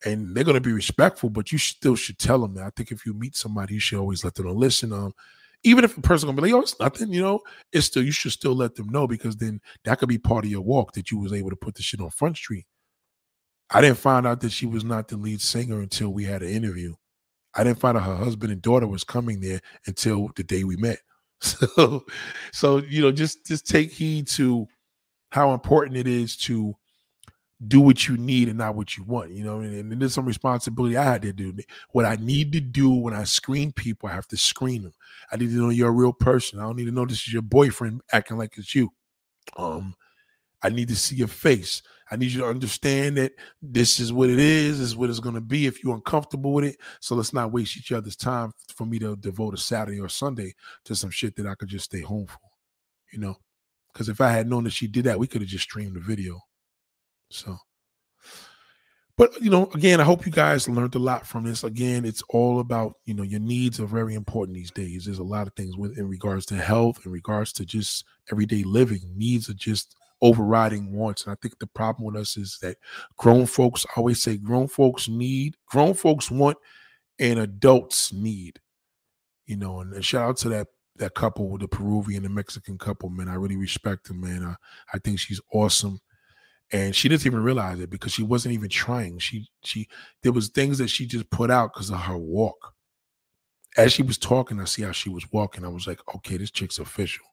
[0.05, 2.65] and they're going to be respectful, but you still should tell them that.
[2.65, 5.13] I think if you meet somebody, you should always let them know, listen, um,
[5.63, 7.39] even if a person gonna be like, oh, it's nothing, you know,
[7.71, 10.51] it's still you should still let them know because then that could be part of
[10.51, 12.65] your walk that you was able to put the shit on Front Street.
[13.69, 16.49] I didn't find out that she was not the lead singer until we had an
[16.49, 16.95] interview.
[17.55, 20.75] I didn't find out her husband and daughter was coming there until the day we
[20.77, 20.99] met.
[21.43, 22.05] So,
[22.53, 24.65] so you know, just just take heed to
[25.31, 26.73] how important it is to
[27.67, 30.25] do what you need and not what you want, you know, and, and there's some
[30.25, 31.53] responsibility I had to do.
[31.91, 34.93] What I need to do when I screen people, I have to screen them.
[35.31, 36.59] I need to know you're a real person.
[36.59, 38.91] I don't need to know this is your boyfriend acting like it's you.
[39.57, 39.95] Um,
[40.61, 41.81] I need to see your face.
[42.13, 45.19] I need you to understand that this is what it is, this is what it's
[45.19, 46.77] going to be if you're uncomfortable with it.
[46.99, 50.53] So let's not waste each other's time for me to devote a Saturday or Sunday
[50.85, 52.37] to some shit that I could just stay home for,
[53.11, 53.35] you know?
[53.91, 56.01] Because if I had known that she did that, we could have just streamed the
[56.01, 56.39] video.
[57.31, 57.57] So,
[59.17, 61.63] but you know, again, I hope you guys learned a lot from this.
[61.63, 65.05] Again, it's all about you know your needs are very important these days.
[65.05, 68.61] There's a lot of things with in regards to health, in regards to just everyday
[68.63, 69.01] living.
[69.15, 72.77] Needs are just overriding wants, and I think the problem with us is that
[73.17, 76.57] grown folks I always say grown folks need, grown folks want,
[77.19, 78.59] and adults need.
[79.45, 83.09] You know, and, shout out to that that couple, with the Peruvian and Mexican couple,
[83.09, 83.27] man.
[83.27, 84.43] I really respect them, man.
[84.43, 84.55] I,
[84.93, 85.99] I think she's awesome
[86.73, 89.87] and she didn't even realize it because she wasn't even trying she she
[90.23, 92.73] there was things that she just put out because of her walk
[93.77, 96.51] as she was talking i see how she was walking i was like okay this
[96.51, 97.25] chick's official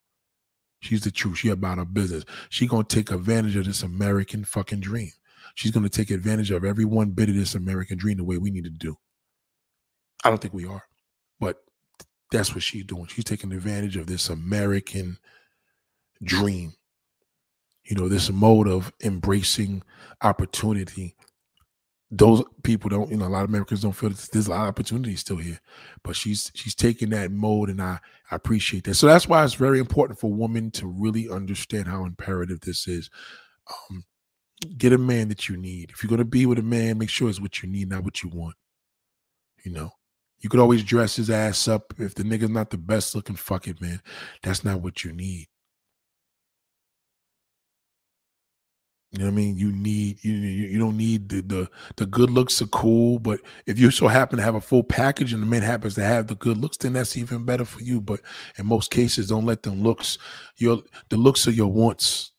[0.80, 1.38] She's the truth.
[1.38, 2.24] She about her business.
[2.48, 5.10] She gonna take advantage of this American fucking dream.
[5.54, 8.50] She's gonna take advantage of every one bit of this American dream the way we
[8.50, 8.96] need to do.
[10.24, 10.84] I don't think we are,
[11.38, 11.62] but
[12.30, 13.06] that's what she's doing.
[13.06, 15.18] She's taking advantage of this American
[16.22, 16.74] dream.
[17.84, 19.82] You know, this mode of embracing
[20.22, 21.16] opportunity.
[22.10, 24.62] Those people don't, you know, a lot of Americans don't feel that there's a lot
[24.62, 25.60] of opportunities still here.
[26.02, 28.00] But she's she's taking that mode and I,
[28.30, 28.94] I appreciate that.
[28.94, 33.10] So that's why it's very important for women to really understand how imperative this is.
[33.90, 34.04] Um,
[34.76, 35.90] get a man that you need.
[35.90, 38.22] If you're gonna be with a man, make sure it's what you need, not what
[38.22, 38.56] you want.
[39.64, 39.92] You know,
[40.40, 41.94] you could always dress his ass up.
[41.98, 44.00] If the nigga's not the best looking, fuck it, man.
[44.42, 45.46] That's not what you need.
[49.12, 49.58] You know what I mean?
[49.58, 53.76] You need you you don't need the, the the good looks are cool, but if
[53.78, 56.36] you so happen to have a full package and the man happens to have the
[56.36, 58.00] good looks, then that's even better for you.
[58.00, 58.20] But
[58.56, 60.16] in most cases, don't let them looks
[60.58, 62.30] your the looks of your wants.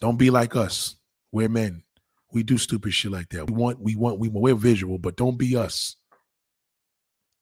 [0.00, 0.96] Don't be like us.
[1.32, 1.84] We're men.
[2.32, 3.48] We do stupid shit like that.
[3.50, 5.96] We want we want we we're visual, but don't be us.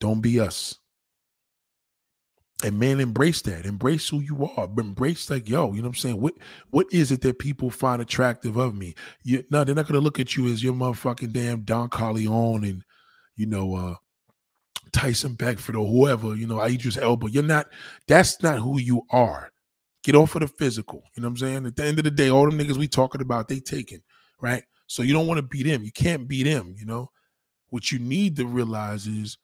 [0.01, 0.78] Don't be us.
[2.64, 3.66] And man, embrace that.
[3.66, 4.68] Embrace who you are.
[4.78, 6.20] Embrace like, yo, you know what I'm saying?
[6.20, 6.34] What
[6.70, 8.94] what is it that people find attractive of me?
[9.24, 12.84] You no, they're not gonna look at you as your motherfucking damn Don Corleone and
[13.34, 13.94] you know uh
[14.93, 17.30] Tyson Beckford or whoever, you know, Idris Elba.
[17.30, 17.66] You're not,
[18.06, 19.51] that's not who you are.
[20.05, 21.02] Get off of the physical.
[21.16, 21.66] You know what I'm saying?
[21.66, 24.02] At the end of the day, all them niggas we talking about, they taken,
[24.40, 24.62] right?
[24.86, 25.82] So you don't want to beat them.
[25.82, 27.10] You can't beat them, you know.
[27.70, 29.39] What you need to realize is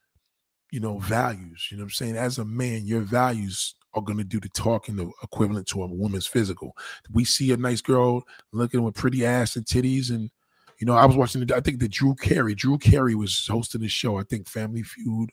[0.70, 1.68] you know, values.
[1.70, 2.16] You know what I'm saying?
[2.16, 5.86] As a man, your values are going to do the talking the equivalent to a
[5.86, 6.76] woman's physical.
[7.12, 8.22] We see a nice girl
[8.52, 10.10] looking with pretty ass and titties.
[10.10, 10.30] And,
[10.78, 13.80] you know, I was watching, the, I think the Drew Carey, Drew Carey was hosting
[13.80, 14.18] the show.
[14.18, 15.30] I think Family Feud,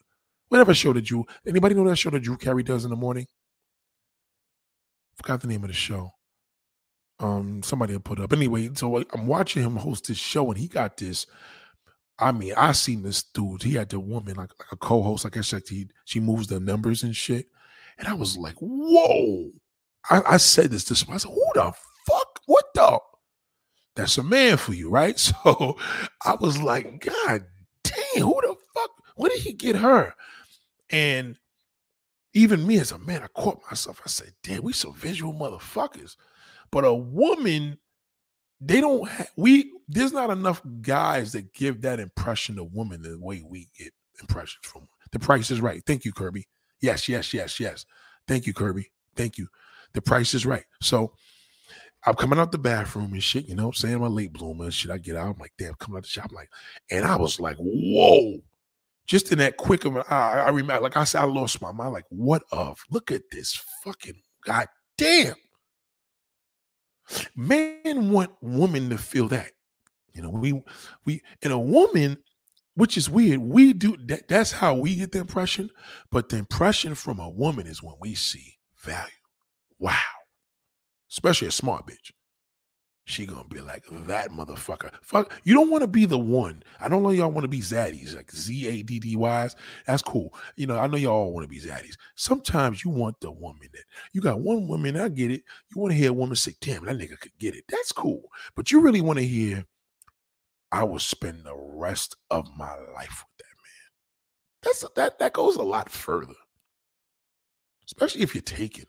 [0.48, 3.26] whatever show that Drew, anybody know that show that Drew Carey does in the morning?
[5.16, 6.12] Forgot the name of the show.
[7.18, 8.32] Um, somebody will put up.
[8.32, 11.26] Anyway, so I'm watching him host this show and he got this
[12.18, 13.62] I mean, I seen this dude.
[13.62, 15.24] He had the woman like, like a co-host.
[15.24, 17.46] Like I said, he she moves the numbers and shit.
[17.98, 19.50] And I was like, whoa.
[20.08, 21.72] I, I said this this I said, who the
[22.06, 22.40] fuck?
[22.46, 22.98] What the?
[23.96, 25.18] That's a man for you, right?
[25.44, 25.76] So
[26.24, 27.44] I was like, God
[27.82, 28.90] damn, who the fuck?
[29.16, 30.14] Where did he get her?
[30.90, 31.36] And
[32.34, 34.00] even me as a man, I caught myself.
[34.04, 36.16] I said, damn, we some visual motherfuckers.
[36.70, 37.78] But a woman
[38.60, 43.18] they don't ha- we there's not enough guys that give that impression of women the
[43.18, 45.82] way we get impressions from the price is right.
[45.86, 46.46] Thank you kirby.
[46.80, 47.86] Yes yes yes yes.
[48.26, 48.90] Thank you kirby.
[49.14, 49.48] Thank you.
[49.92, 50.64] The price is right.
[50.80, 51.12] So
[52.04, 53.98] i'm coming out the bathroom and shit you know i'm saying?
[53.98, 56.36] My late bloomer shit i get out i'm like damn coming out the shop I'm
[56.36, 56.50] like
[56.90, 58.38] and i was like whoa.
[59.06, 61.72] Just in that quick of an eye i remember like i said i lost my
[61.72, 62.84] mind like what of?
[62.90, 64.66] Look at this fucking god
[64.96, 65.34] damn
[67.34, 69.52] Men want women to feel that.
[70.12, 70.62] You know, we
[71.04, 72.18] we and a woman,
[72.74, 75.70] which is weird, we do that, that's how we get the impression.
[76.10, 79.10] But the impression from a woman is when we see value.
[79.78, 79.94] Wow.
[81.10, 82.12] Especially a smart bitch
[83.08, 84.90] she gonna be like that motherfucker.
[85.00, 86.60] Fuck, you don't want to be the one.
[86.80, 89.54] I don't know y'all want to be zaddies, like Z A D D Y's.
[89.86, 90.34] That's cool.
[90.56, 91.94] You know, I know y'all want to be zaddies.
[92.16, 94.96] Sometimes you want the woman that you got one woman.
[94.96, 95.44] I get it.
[95.72, 98.24] You want to hear a woman say, "Damn, that nigga could get it." That's cool.
[98.56, 99.64] But you really want to hear,
[100.72, 103.92] "I will spend the rest of my life with that man."
[104.62, 105.18] That's that.
[105.20, 106.34] That goes a lot further,
[107.86, 108.86] especially if you're taken.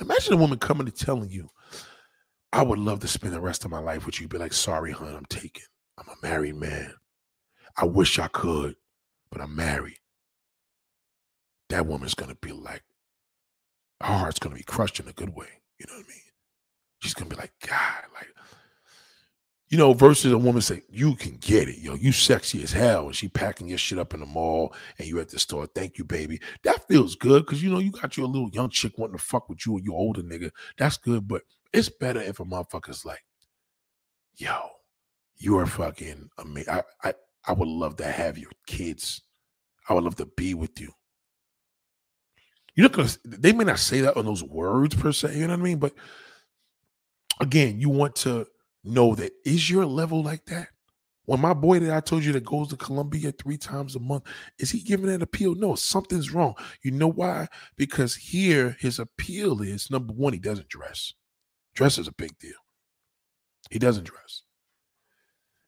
[0.00, 1.48] Imagine a woman coming to telling you.
[2.52, 4.28] I would love to spend the rest of my life with you.
[4.28, 5.64] Be like, sorry, hon, I'm taken.
[5.98, 6.92] I'm a married man.
[7.76, 8.76] I wish I could,
[9.30, 9.98] but I'm married.
[11.70, 12.82] That woman's gonna be like,
[14.02, 15.46] her heart's gonna be crushed in a good way.
[15.78, 16.20] You know what I mean?
[17.00, 18.28] She's gonna be like, God, like,
[19.70, 23.06] you know, versus a woman say, you can get it, yo, you sexy as hell,
[23.06, 25.66] and she packing your shit up in the mall and you at the store.
[25.66, 26.42] Thank you, baby.
[26.62, 29.48] That feels good because you know you got your little young chick wanting to fuck
[29.48, 30.50] with you and you older nigga.
[30.76, 31.40] That's good, but
[31.72, 33.24] it's better if a motherfucker's like,
[34.36, 34.68] yo,
[35.36, 36.72] you are fucking amazing.
[36.72, 37.14] I, I,
[37.46, 39.22] I would love to have your kids.
[39.88, 40.92] I would love to be with you.
[42.74, 45.54] You know, because they may not say that on those words per se, you know
[45.54, 45.78] what I mean?
[45.78, 45.94] But
[47.40, 48.46] again, you want to
[48.84, 50.68] know that is your level like that?
[51.26, 54.24] When my boy that I told you that goes to Colombia three times a month,
[54.58, 55.54] is he giving that appeal?
[55.54, 56.54] No, something's wrong.
[56.82, 57.46] You know why?
[57.76, 61.14] Because here his appeal is number one, he doesn't dress.
[61.74, 62.52] Dress is a big deal.
[63.70, 64.42] He doesn't dress.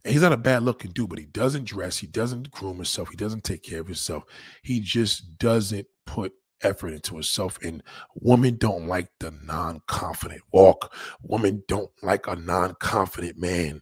[0.05, 1.99] And he's not a bad looking dude, but he doesn't dress.
[1.99, 3.09] He doesn't groom himself.
[3.09, 4.25] He doesn't take care of himself.
[4.63, 6.33] He just doesn't put
[6.63, 7.59] effort into himself.
[7.63, 7.83] And
[8.15, 10.95] women don't like the non confident walk.
[11.23, 13.81] Women don't like a non confident man.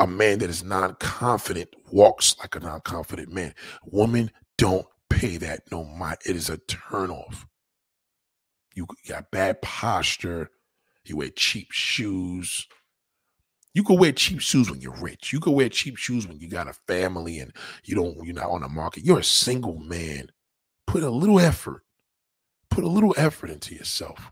[0.00, 3.54] A man that is non confident walks like a non confident man.
[3.84, 6.18] Women don't pay that no mind.
[6.26, 7.44] It is a turnoff.
[8.74, 10.50] You got bad posture.
[11.04, 12.66] You wear cheap shoes.
[13.74, 15.32] You can wear cheap shoes when you're rich.
[15.32, 17.52] You can wear cheap shoes when you got a family and
[17.84, 19.04] you don't, you're not on the market.
[19.04, 20.30] You're a single man.
[20.86, 21.82] Put a little effort.
[22.70, 24.30] Put a little effort into yourself.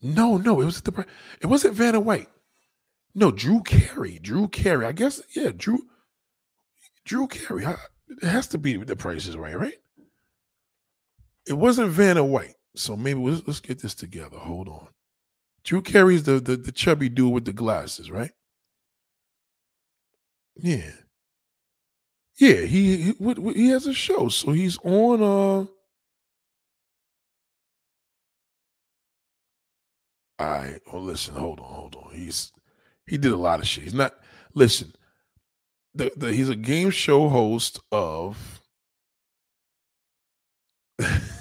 [0.00, 1.06] No, no, it was the
[1.40, 2.28] it wasn't Vanna White.
[3.14, 4.18] No, Drew Carey.
[4.20, 4.84] Drew Carey.
[4.84, 5.86] I guess, yeah, Drew.
[7.04, 7.64] Drew Carey.
[8.08, 9.74] It has to be the prices right, right?
[11.46, 12.54] It wasn't Vanna White.
[12.74, 14.38] So maybe let's, let's get this together.
[14.38, 14.88] Hold on.
[15.64, 18.32] Drew Carey's the, the the chubby dude with the glasses, right?
[20.56, 20.90] Yeah.
[22.38, 25.22] Yeah, he he, he has a show, so he's on.
[25.22, 25.66] Uh,
[30.38, 30.80] all right.
[30.92, 31.34] Well, listen.
[31.34, 31.66] Hold on.
[31.66, 32.14] Hold on.
[32.14, 32.52] He's
[33.06, 33.84] he did a lot of shit.
[33.84, 34.14] He's not.
[34.54, 34.94] Listen.
[35.94, 38.60] The, the he's a game show host of.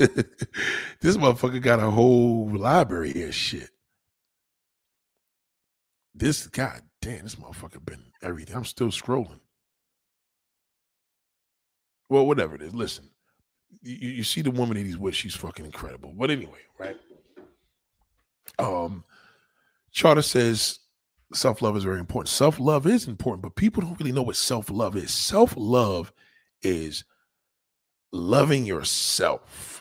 [1.00, 3.32] this motherfucker got a whole library here.
[3.32, 3.68] Shit.
[6.14, 8.56] This god damn, this motherfucker been everything.
[8.56, 9.40] I'm still scrolling.
[12.08, 12.74] Well, whatever it is.
[12.74, 13.10] Listen,
[13.82, 16.14] you, you see the woman that he's with, she's fucking incredible.
[16.16, 16.96] But anyway, right?
[18.58, 19.04] Um,
[19.92, 20.78] Charter says
[21.34, 22.30] self-love is very important.
[22.30, 25.12] Self-love is important, but people don't really know what self-love is.
[25.12, 26.10] Self-love
[26.62, 27.04] is
[28.12, 29.79] loving yourself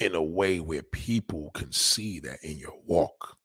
[0.00, 3.36] in a way where people can see that in your walk.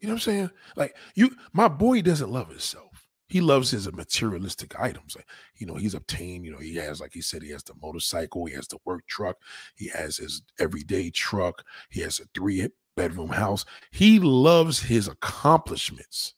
[0.00, 0.50] You know what I'm saying?
[0.76, 3.06] Like you, my boy doesn't love himself.
[3.28, 5.16] He loves his materialistic items.
[5.16, 5.26] Like,
[5.56, 8.46] you know, he's obtained, you know, he has, like he said, he has the motorcycle,
[8.46, 9.36] he has the work truck,
[9.74, 13.64] he has his everyday truck, he has a three bedroom house.
[13.90, 16.34] He loves his accomplishments.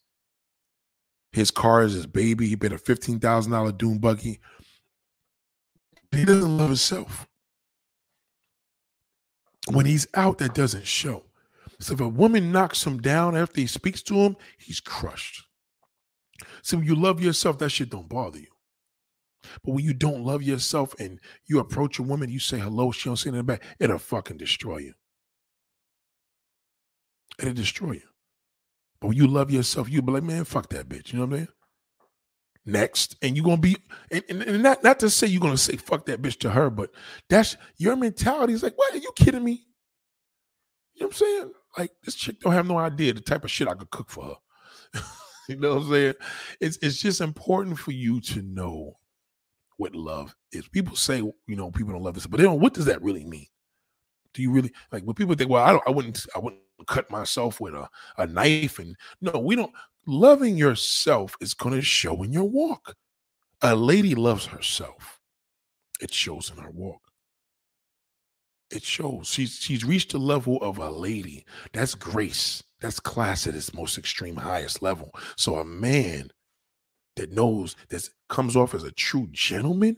[1.33, 2.49] His car is his baby.
[2.49, 4.41] He bought a $15,000 dune buggy.
[6.11, 7.28] He doesn't love himself
[9.74, 11.24] when he's out, that doesn't show.
[11.81, 15.45] So if a woman knocks him down after he speaks to him, he's crushed.
[16.62, 18.47] So when you love yourself, that shit don't bother you.
[19.65, 23.09] But when you don't love yourself and you approach a woman, you say hello, she
[23.09, 24.95] don't say anything back, it'll fucking destroy you.
[27.39, 28.09] It'll destroy you.
[29.01, 31.12] But when you love yourself, you'll be like, man, fuck that bitch.
[31.12, 31.49] You know what I'm saying?
[32.69, 33.16] Next.
[33.23, 33.77] And you're gonna be
[34.11, 36.70] and, and, and, not not to say you're gonna say fuck that bitch to her
[36.70, 36.90] but
[37.28, 38.95] that's your mentality is like what?
[38.95, 39.66] Are you kidding me?
[40.95, 41.53] You know what i'm saying?
[41.77, 44.24] Like this chick don't have no idea the type of shit i could cook for
[44.24, 45.01] her.
[45.49, 46.15] You know what i'm saying?
[46.61, 48.99] It's it's just important for you to know
[49.78, 50.69] what love is.
[50.69, 53.24] People say you know people don't love this but they don't what does that really
[53.24, 53.47] mean?
[54.35, 57.11] Do you really like when people think well i don't i wouldn't i wouldn't cut
[57.11, 57.89] myself with a,
[58.19, 59.73] a knife and no we don't
[60.07, 62.95] loving yourself is going to show in your walk.
[63.62, 65.20] A lady loves herself.
[66.01, 67.01] It shows in her walk.
[68.70, 71.47] It shows she's she's reached the level of a lady.
[71.73, 72.62] That's grace.
[72.81, 75.11] That's class at its most extreme highest level.
[75.37, 76.31] So a man
[77.16, 79.97] that knows that comes off as a true gentleman,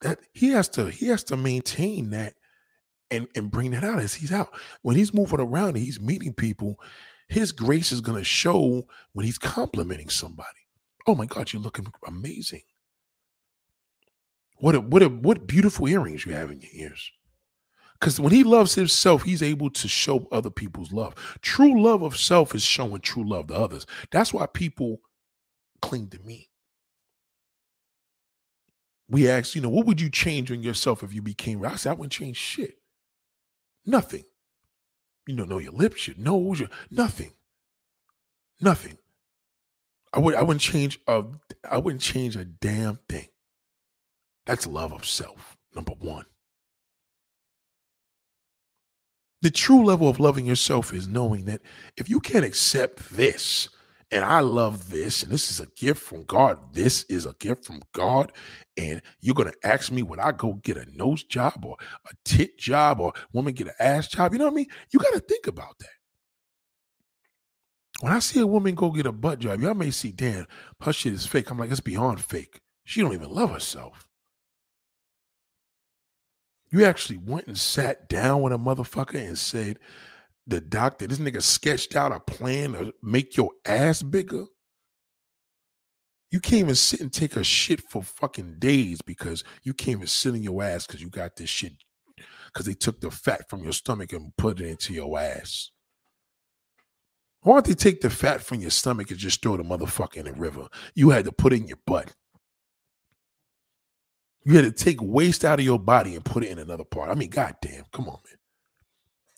[0.00, 2.34] that he has to he has to maintain that
[3.10, 4.48] and and bring that out as he's out.
[4.82, 6.80] When he's moving around he's meeting people,
[7.28, 10.48] his grace is going to show when he's complimenting somebody.
[11.06, 12.62] Oh my God, you're looking amazing.
[14.58, 17.10] What a, what a, what beautiful earrings you have in your ears.
[17.98, 21.14] Because when he loves himself, he's able to show other people's love.
[21.40, 23.86] True love of self is showing true love to others.
[24.10, 25.00] That's why people
[25.80, 26.50] cling to me.
[29.08, 31.64] We ask, you know, what would you change in yourself if you became?
[31.64, 32.78] I said, I wouldn't change shit.
[33.86, 34.24] Nothing.
[35.26, 37.32] You don't know your lips, your nose, your nothing.
[38.60, 38.98] Nothing.
[40.12, 41.24] I would I wouldn't change a
[41.68, 43.28] I wouldn't change a damn thing.
[44.46, 46.26] That's love of self, number one.
[49.42, 51.60] The true level of loving yourself is knowing that
[51.96, 53.68] if you can't accept this,
[54.10, 57.64] and I love this, and this is a gift from God, this is a gift
[57.64, 58.32] from God,
[58.76, 61.76] and you're gonna ask me would I go get a nose job or
[62.10, 64.32] a tit job or woman get an ass job?
[64.32, 64.66] You know what I mean?
[64.90, 65.88] You got to think about that.
[68.00, 70.46] When I see a woman go get a butt job, y'all may see, Dan,
[70.80, 71.50] her shit is fake.
[71.50, 72.60] I'm like, it's beyond fake.
[72.84, 74.06] She don't even love herself.
[76.70, 79.78] You actually went and sat down with a motherfucker and said,
[80.46, 84.44] the doctor, this nigga sketched out a plan to make your ass bigger.
[86.30, 90.06] You can't even sit and take a shit for fucking days because you can't even
[90.06, 91.72] sit in your ass because you got this shit
[92.46, 95.70] because they took the fat from your stomach and put it into your ass.
[97.42, 100.24] Why don't they take the fat from your stomach and just throw the motherfucker in
[100.24, 100.66] the river?
[100.94, 102.12] You had to put it in your butt.
[104.44, 107.10] You had to take waste out of your body and put it in another part.
[107.10, 108.38] I mean, goddamn, come on, man.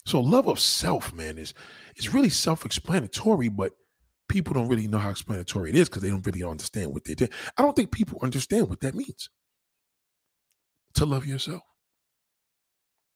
[0.07, 1.53] So love of self, man, is
[1.97, 3.73] is really self-explanatory, but
[4.29, 7.15] people don't really know how explanatory it is because they don't really understand what they
[7.15, 7.33] did.
[7.57, 9.29] I don't think people understand what that means
[10.95, 11.63] to love yourself.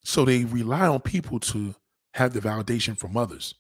[0.03, 1.75] So they rely on people to
[2.15, 3.55] have the validation from others.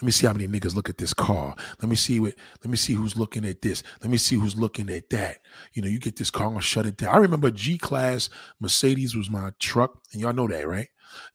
[0.00, 1.54] Let me see how many niggas look at this car.
[1.80, 2.34] Let me see what.
[2.64, 3.82] Let me see who's looking at this.
[4.00, 5.38] Let me see who's looking at that.
[5.74, 7.14] You know, you get this car and shut it down.
[7.14, 8.30] I remember G class
[8.60, 10.88] Mercedes was my truck, and y'all know that, right?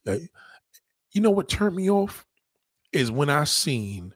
[0.06, 0.16] Uh,
[1.12, 2.26] you know what turned me off
[2.92, 4.14] is when I seen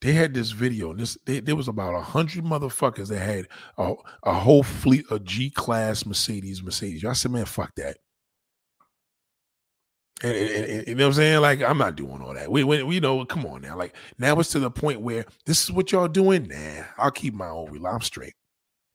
[0.00, 0.90] they had this video.
[0.90, 5.04] And This they, there was about a hundred motherfuckers that had a, a whole fleet
[5.10, 6.62] of G class Mercedes.
[6.62, 7.04] Mercedes.
[7.04, 7.98] I said, man, fuck that.
[10.22, 11.40] And, and, and, you know what I'm saying?
[11.40, 12.50] Like, I'm not doing all that.
[12.50, 13.76] We, we, we know, come on now.
[13.76, 16.48] Like, now it's to the point where this is what y'all doing.
[16.48, 17.86] Nah, I'll keep my own wheel.
[17.86, 18.34] I'm straight.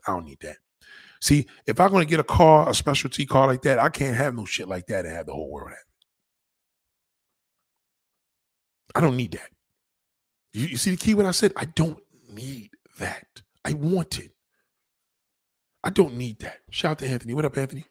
[0.06, 0.58] I don't need that.
[1.22, 4.18] See, if I'm going to get a car, a specialty car like that, I can't
[4.18, 5.86] have no shit like that and have the whole world have it.
[8.96, 9.50] I don't need that.
[10.54, 12.00] You, you see the key when I said, I don't
[12.30, 13.42] need that.
[13.66, 14.32] I want it.
[15.84, 16.60] I don't need that.
[16.70, 17.34] Shout out to Anthony.
[17.34, 17.86] What up, Anthony?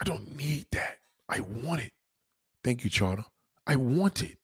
[0.00, 0.98] I don't need that.
[1.28, 1.92] I want it.
[2.64, 3.24] Thank you, Charter.
[3.66, 4.38] I want it.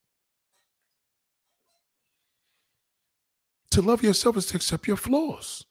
[3.73, 5.65] To love yourself is to accept your flaws.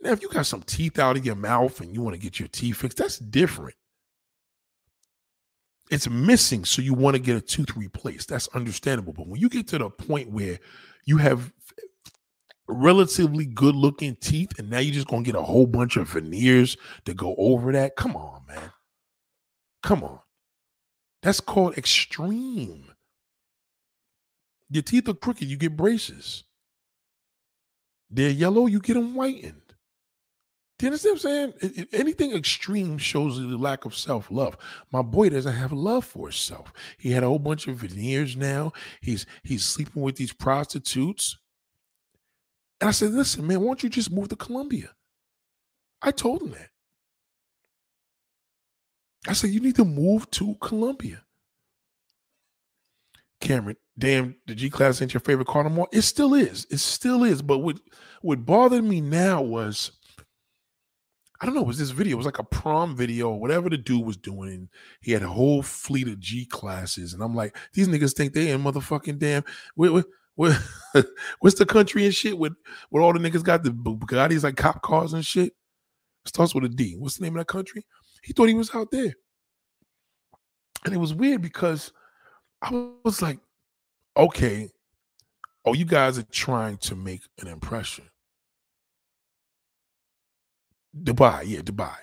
[0.00, 2.38] Now, if you got some teeth out of your mouth and you want to get
[2.38, 3.74] your teeth fixed, that's different.
[5.90, 8.28] It's missing, so you want to get a tooth replaced.
[8.28, 9.12] That's understandable.
[9.12, 10.58] But when you get to the point where
[11.04, 11.52] you have
[12.68, 16.08] relatively good looking teeth and now you're just going to get a whole bunch of
[16.08, 18.70] veneers to go over that, come on, man.
[19.82, 20.20] Come on.
[21.22, 22.84] That's called extreme.
[24.70, 26.44] Your teeth are crooked, you get braces.
[28.10, 29.69] They're yellow, you get them whitened.
[30.80, 31.88] Do you understand what I'm saying?
[31.92, 34.56] Anything extreme shows the lack of self love.
[34.90, 36.72] My boy doesn't have love for himself.
[36.96, 38.72] He had a whole bunch of veneers now.
[39.02, 41.36] He's he's sleeping with these prostitutes.
[42.80, 44.88] And I said, listen, man, why don't you just move to Colombia?
[46.00, 46.70] I told him that.
[49.28, 51.22] I said, you need to move to Colombia.
[53.42, 55.88] Cameron, damn, the G class ain't your favorite car no more.
[55.92, 56.66] It still is.
[56.70, 57.42] It still is.
[57.42, 57.78] But what
[58.22, 59.92] what bothered me now was
[61.40, 62.14] I don't know, it was this video.
[62.14, 64.68] It was like a prom video or whatever the dude was doing.
[65.00, 67.14] He had a whole fleet of G classes.
[67.14, 69.44] And I'm like, these niggas think they in motherfucking damn
[69.74, 70.04] where,
[70.34, 70.58] where,
[71.40, 72.52] what's the country and shit with
[72.90, 75.54] where all the niggas got the Bugattis like cop cars and shit?
[76.26, 76.96] Starts with a D.
[76.98, 77.86] What's the name of that country?
[78.22, 79.14] He thought he was out there.
[80.84, 81.90] And it was weird because
[82.60, 83.38] I was like,
[84.14, 84.70] okay,
[85.64, 88.09] oh, you guys are trying to make an impression.
[90.96, 91.94] Dubai, yeah, Dubai.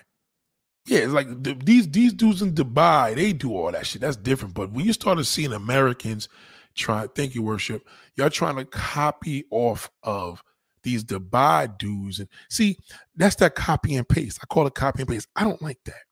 [0.86, 4.00] Yeah, it's like the, these these dudes in Dubai, they do all that shit.
[4.00, 4.54] That's different.
[4.54, 6.28] But when you started seeing Americans
[6.74, 7.86] try, thank you, worship,
[8.16, 10.42] y'all trying to copy off of
[10.82, 12.20] these Dubai dudes.
[12.20, 12.78] And see,
[13.14, 14.38] that's that copy and paste.
[14.42, 15.28] I call it copy and paste.
[15.36, 16.02] I don't like that.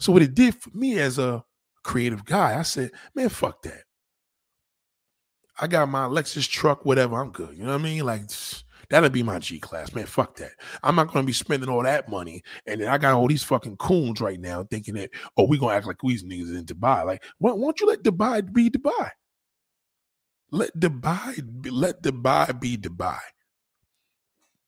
[0.00, 1.44] So what it did for me as a
[1.84, 3.84] creative guy, I said, man, fuck that.
[5.60, 7.20] I got my Lexus truck, whatever.
[7.20, 7.56] I'm good.
[7.56, 8.04] You know what I mean?
[8.04, 8.22] Like
[8.92, 10.04] that'll be my G class, man.
[10.04, 10.52] Fuck that.
[10.82, 13.78] I'm not gonna be spending all that money, and then I got all these fucking
[13.78, 17.04] coons right now thinking that oh, we gonna act like we niggas in Dubai.
[17.06, 19.10] Like, why, why don't you let Dubai be Dubai?
[20.50, 23.18] Let Dubai be, let Dubai be Dubai.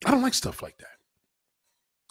[0.07, 0.87] I don't like stuff like that.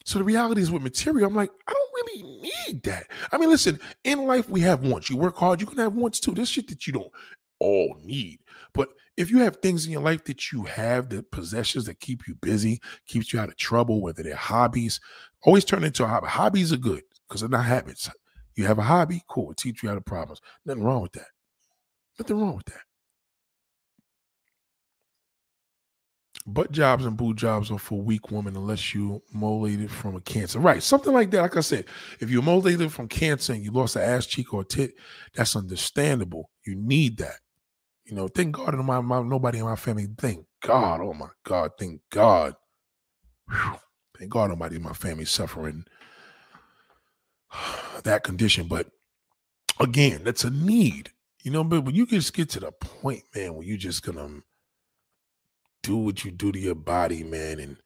[0.06, 3.06] So the reality is with material, I'm like, I don't really need that.
[3.32, 5.10] I mean, listen, in life we have wants.
[5.10, 6.34] You work hard, you can have wants too.
[6.34, 7.12] There's shit that you don't
[7.60, 8.40] all need.
[8.74, 12.28] But if you have things in your life that you have, the possessions that keep
[12.28, 15.00] you busy, keeps you out of trouble, whether they're hobbies,
[15.44, 16.28] always turn into a hobby.
[16.28, 18.10] Hobbies are good because they're not habits.
[18.56, 20.42] You have a hobby, cool, it teach you out of problems.
[20.66, 21.28] Nothing wrong with that.
[22.20, 22.82] Nothing wrong with that.
[26.46, 30.60] butt jobs and boob jobs are for weak women unless you molated from a cancer.
[30.60, 30.84] Right.
[30.84, 31.42] Something like that.
[31.42, 31.86] Like I said,
[32.20, 34.94] if you're molated from cancer and you lost an ass cheek or a tit,
[35.34, 36.50] that's understandable.
[36.66, 37.38] You need that.
[38.06, 40.08] You know, thank God in my, my nobody in my family.
[40.18, 41.02] Thank God.
[41.02, 41.72] Oh my God.
[41.80, 42.56] Thank God.
[43.50, 43.80] Whew.
[44.18, 45.86] Thank God nobody in my family suffering
[48.04, 48.68] that condition.
[48.68, 48.88] But
[49.80, 51.12] again, that's a need.
[51.44, 54.42] You know, but when you just get to the point, man, where you just gonna
[55.82, 57.60] do what you do to your body, man.
[57.60, 57.78] And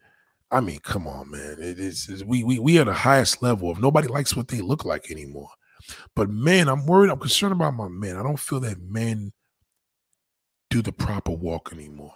[0.50, 1.56] I mean, come on, man.
[1.60, 4.84] It is we we we are the highest level of nobody likes what they look
[4.84, 5.50] like anymore.
[6.14, 7.10] But man, I'm worried.
[7.10, 8.16] I'm concerned about my men.
[8.16, 9.32] I don't feel that men
[10.70, 12.14] do the proper walk anymore.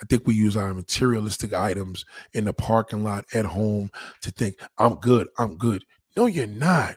[0.00, 3.90] I think we use our materialistic items in the parking lot at home
[4.22, 5.84] to think, I'm good, I'm good.
[6.16, 6.96] No, you're not.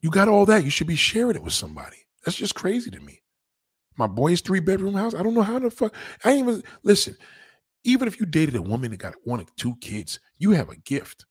[0.00, 0.64] You got all that.
[0.64, 1.96] You should be sharing it with somebody.
[2.24, 3.22] That's just crazy to me.
[3.96, 5.14] My boy's three bedroom house.
[5.14, 5.94] I don't know how the fuck.
[6.24, 7.16] I ain't even listen.
[7.84, 10.76] Even if you dated a woman that got one or two kids, you have a
[10.76, 11.26] gift.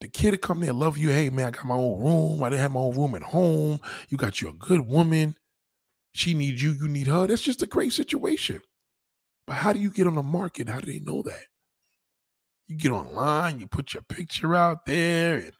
[0.00, 1.10] The kid to come there, love you.
[1.10, 2.42] Hey man, I got my own room.
[2.42, 3.80] I didn't have my own room at home.
[4.08, 5.36] You got you a good woman.
[6.12, 7.26] She needs you, you need her.
[7.26, 8.60] That's just a great situation.
[9.46, 10.68] But how do you get on the market?
[10.68, 11.44] How do they know that?
[12.66, 15.52] You get online, you put your picture out there, and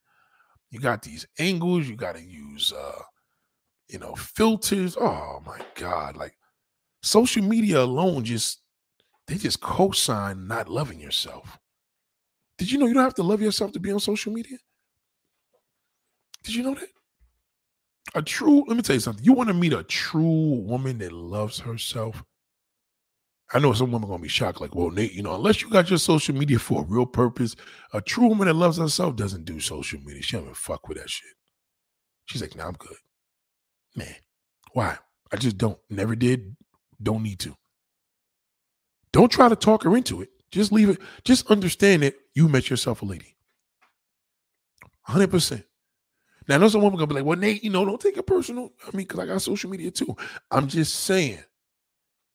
[0.70, 1.88] you got these angles.
[1.88, 3.02] You got to use, uh,
[3.88, 4.96] you know, filters.
[4.98, 6.16] Oh my God!
[6.16, 6.34] Like
[7.02, 8.60] social media alone, just
[9.26, 11.58] they just co-sign not loving yourself.
[12.58, 14.58] Did you know you don't have to love yourself to be on social media?
[16.42, 16.88] Did you know that?
[18.18, 19.24] A true, let me tell you something.
[19.24, 22.24] You want to meet a true woman that loves herself?
[23.54, 25.88] I know some women gonna be shocked, like, well, Nate, you know, unless you got
[25.88, 27.54] your social media for a real purpose,
[27.92, 30.20] a true woman that loves herself doesn't do social media.
[30.20, 31.30] She don't even fuck with that shit.
[32.24, 32.96] She's like, nah, I'm good.
[33.94, 34.16] Man,
[34.72, 34.98] why?
[35.32, 35.78] I just don't.
[35.88, 36.56] Never did.
[37.00, 37.54] Don't need to.
[39.12, 40.30] Don't try to talk her into it.
[40.50, 40.98] Just leave it.
[41.22, 43.36] Just understand that you met yourself a lady.
[45.08, 45.62] 100%.
[46.48, 48.72] Now, know some woman gonna be like, well, Nate, you know, don't take it personal.
[48.82, 50.16] I mean, because I got social media too.
[50.50, 51.44] I'm just saying,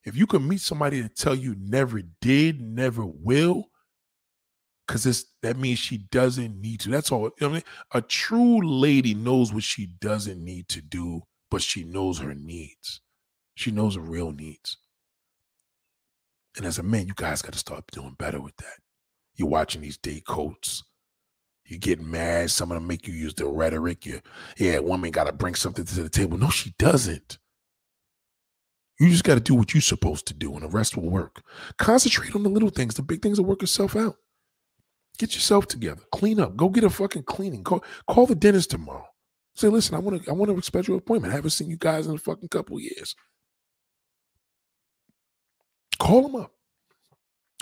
[0.06, 3.69] if you can meet somebody to tell you never did, never will,
[4.85, 6.90] because this that means she doesn't need to.
[6.90, 7.23] That's all.
[7.23, 7.64] You know I mean?
[7.94, 13.02] A true lady knows what she doesn't need to do, but she knows her needs.
[13.56, 14.77] She knows her real needs.
[16.56, 18.77] And as a man, you guys got to start doing better with that.
[19.35, 20.84] You're watching these date coats
[21.65, 22.52] you get mad.
[22.52, 24.06] Some of them make you use the rhetoric.
[24.06, 24.22] You,
[24.57, 26.38] yeah, woman got to bring something to the table.
[26.38, 27.38] No, she doesn't.
[28.99, 31.41] You just got to do what you're supposed to do, and the rest will work.
[31.77, 32.95] Concentrate on the little things.
[32.95, 34.15] The big things will work itself out.
[35.18, 36.02] Get yourself together.
[36.11, 36.56] Clean up.
[36.56, 37.64] Go get a fucking cleaning.
[37.64, 39.07] Call, call the dentist tomorrow.
[39.56, 41.31] Say, listen, I want to I want to schedule an appointment.
[41.31, 43.15] I haven't seen you guys in a fucking couple years.
[45.99, 46.52] Call them up.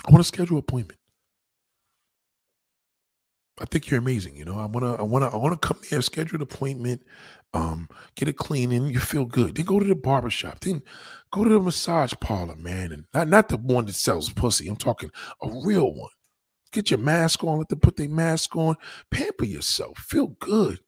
[0.06, 0.98] I want to schedule an appointment.
[3.60, 4.36] I think you're amazing.
[4.36, 7.02] You know, I wanna, I wanna, I wanna come there, schedule an appointment,
[7.54, 8.86] um, get a cleaning.
[8.86, 9.54] You feel good.
[9.54, 10.60] Then go to the barbershop.
[10.60, 10.82] Then
[11.30, 14.68] go to the massage parlor, man, and not not the one that sells pussy.
[14.68, 15.10] I'm talking
[15.42, 16.10] a real one.
[16.72, 17.58] Get your mask on.
[17.58, 18.76] Let them put their mask on.
[19.10, 19.98] Pamper yourself.
[19.98, 20.80] Feel good.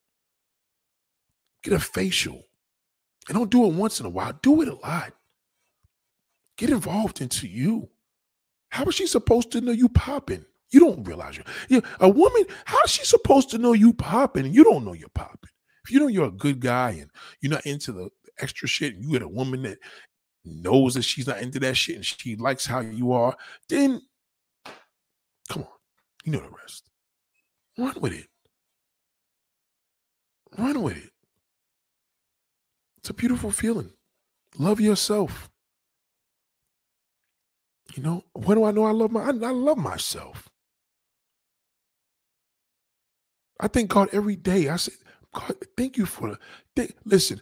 [1.62, 2.42] Get a facial,
[3.28, 4.32] and don't do it once in a while.
[4.42, 5.12] Do it a lot.
[6.56, 7.90] Get involved into you.
[8.70, 10.44] How is she supposed to know you popping?
[10.74, 11.44] You don't realize you.
[11.68, 15.50] you a woman, how's she supposed to know you popping you don't know you're popping?
[15.84, 17.08] If you know you're a good guy and
[17.40, 18.10] you're not into the
[18.40, 19.78] extra shit, and you get a woman that
[20.44, 23.36] knows that she's not into that shit and she likes how you are,
[23.68, 24.02] then
[25.48, 25.68] come on,
[26.24, 26.90] you know the rest.
[27.78, 28.26] Run with it.
[30.58, 31.10] Run with it.
[32.98, 33.92] It's a beautiful feeling.
[34.58, 35.48] Love yourself.
[37.94, 40.50] You know, when do I know I love my I, I love myself.
[43.60, 44.68] I thank God every day.
[44.68, 44.94] I said,
[45.32, 46.38] God, thank you for
[46.76, 46.90] the.
[47.04, 47.40] listen,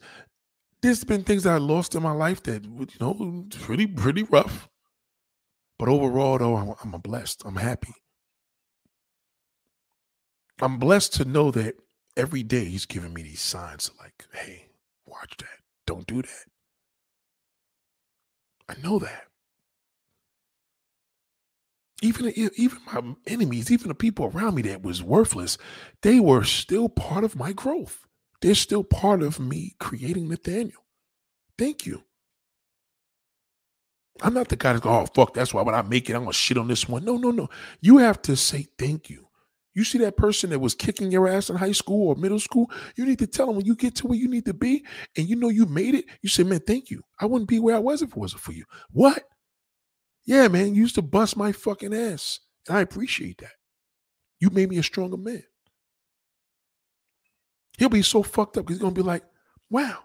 [0.82, 4.68] there's been things that I lost in my life that you know pretty pretty rough,
[5.78, 7.42] but overall though I'm, I'm blessed.
[7.44, 7.94] I'm happy.
[10.60, 11.76] I'm blessed to know that
[12.16, 14.66] every day He's giving me these signs like, hey,
[15.06, 15.58] watch that.
[15.86, 16.44] Don't do that.
[18.68, 19.24] I know that
[22.02, 25.56] even even my enemies, even the people around me that was worthless,
[26.02, 28.06] they were still part of my growth.
[28.40, 30.84] They're still part of me creating Nathaniel.
[31.56, 32.02] Thank you.
[34.20, 36.26] I'm not the guy that's going, oh, fuck, that's why when I make it, I'm
[36.26, 37.04] to shit on this one.
[37.04, 37.48] No, no, no.
[37.80, 39.28] You have to say thank you.
[39.74, 42.70] You see that person that was kicking your ass in high school or middle school,
[42.94, 44.84] you need to tell them when you get to where you need to be
[45.16, 47.02] and you know you made it, you say, man, thank you.
[47.20, 48.64] I wouldn't be where I was if it wasn't for you.
[48.90, 49.22] What?
[50.24, 52.40] Yeah, man, you used to bust my fucking ass.
[52.68, 53.52] And I appreciate that.
[54.40, 55.42] You made me a stronger man.
[57.78, 59.24] He'll be so fucked up he's gonna be like,
[59.70, 60.04] wow.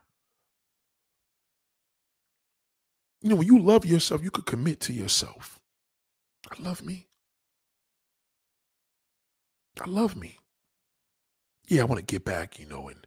[3.21, 5.59] You know, when you love yourself, you could commit to yourself.
[6.49, 7.07] I love me.
[9.81, 10.39] I love me.
[11.67, 13.05] Yeah, I want to get back, you know, and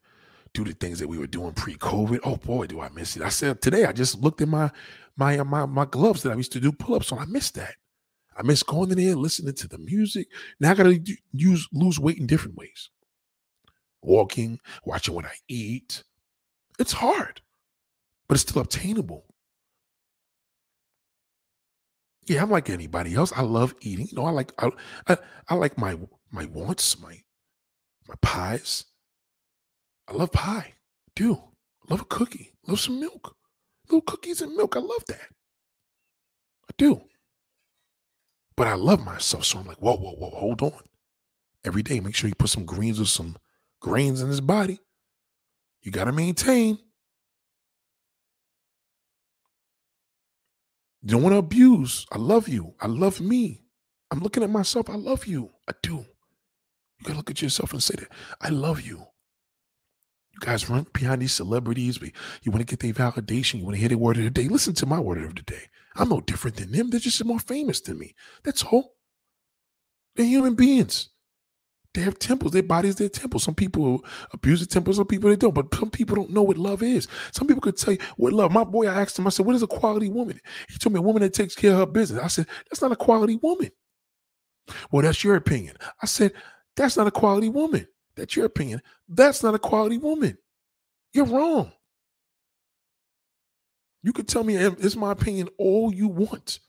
[0.52, 2.20] do the things that we were doing pre-COVID.
[2.24, 3.22] Oh boy, do I miss it.
[3.22, 4.70] I said today I just looked at my
[5.16, 7.18] my uh, my my gloves that I used to do pull-ups on.
[7.18, 7.74] I missed that.
[8.36, 10.28] I miss going in there, listening to the music.
[10.58, 11.00] Now I gotta
[11.32, 12.90] use lose weight in different ways.
[14.02, 16.04] Walking, watching what I eat.
[16.78, 17.42] It's hard,
[18.26, 19.26] but it's still obtainable.
[22.26, 23.32] Yeah, I'm like anybody else.
[23.34, 24.06] I love eating.
[24.08, 24.70] You know, I like I,
[25.08, 25.16] I,
[25.48, 25.98] I like my
[26.30, 27.20] my wants, my
[28.08, 28.86] my pies.
[30.10, 30.74] I love pie.
[30.74, 31.34] I do.
[31.34, 32.52] I love a cookie.
[32.66, 33.36] I love some milk.
[33.88, 34.76] Little cookies and milk.
[34.76, 35.28] I love that.
[36.68, 37.02] I do.
[38.56, 39.44] But I love myself.
[39.44, 40.80] So I'm like, whoa, whoa, whoa, hold on.
[41.64, 43.36] Every day, make sure you put some greens or some
[43.80, 44.80] grains in his body.
[45.82, 46.78] You got to maintain.
[51.02, 52.06] You don't want to abuse.
[52.12, 52.74] I love you.
[52.80, 53.64] I love me.
[54.10, 54.90] I'm looking at myself.
[54.90, 55.50] I love you.
[55.68, 56.04] I do.
[56.98, 58.08] You got to look at yourself and say that.
[58.40, 59.06] I love you.
[60.32, 61.98] You guys run behind these celebrities.
[62.42, 63.58] You want to get their validation.
[63.58, 64.48] You want to hear their word of the day.
[64.48, 65.64] Listen to my word of the day.
[65.96, 66.90] I'm no different than them.
[66.90, 68.14] They're just more famous than me.
[68.44, 68.94] That's all.
[70.16, 71.10] They're human beings.
[71.92, 72.52] They have temples.
[72.52, 73.42] Their bodies, their temples.
[73.42, 75.54] Some people abuse the temples, some people they don't.
[75.54, 77.08] But some people don't know what love is.
[77.32, 78.52] Some people could tell you what love.
[78.52, 80.40] My boy, I asked him, I said, what is a quality woman?
[80.68, 82.22] He told me a woman that takes care of her business.
[82.22, 83.70] I said, that's not a quality woman.
[84.92, 85.76] Well, that's your opinion.
[86.00, 86.32] I said,
[86.76, 87.88] that's not a quality woman.
[88.20, 88.82] That's your opinion.
[89.08, 90.36] That's not a quality woman.
[91.14, 91.72] You're wrong.
[94.02, 96.60] You could tell me it's my opinion all you want.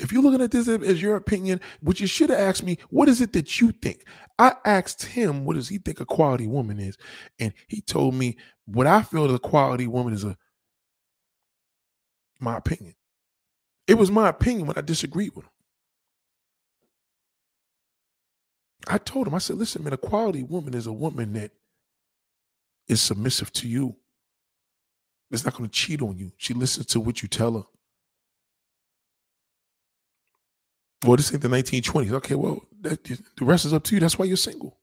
[0.00, 3.08] If you're looking at this as your opinion, what you should have asked me, what
[3.08, 4.04] is it that you think?
[4.40, 6.96] I asked him, what does he think a quality woman is?
[7.38, 8.36] And he told me
[8.66, 10.36] what I feel a quality woman is a
[12.40, 12.96] my opinion.
[13.86, 15.50] It was my opinion when I disagreed with him.
[18.86, 21.52] I told him, I said, listen, man, a quality woman is a woman that
[22.88, 23.96] is submissive to you.
[25.30, 26.32] It's not going to cheat on you.
[26.36, 27.64] She listens to what you tell her.
[31.04, 32.12] Well, this ain't the 1920s.
[32.12, 34.00] Okay, well, that, the rest is up to you.
[34.00, 34.78] That's why you're single.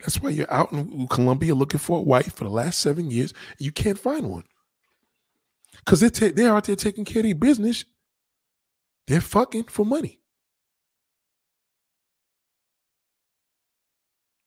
[0.00, 3.32] That's why you're out in Colombia looking for a wife for the last seven years.
[3.58, 4.44] And you can't find one.
[5.78, 7.84] Because they're, they're out there taking care of their business.
[9.06, 10.20] They're fucking for money.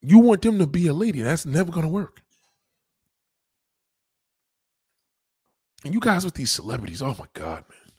[0.07, 1.21] You want them to be a lady.
[1.21, 2.21] That's never going to work.
[5.83, 7.91] And you guys with these celebrities, oh my God, man.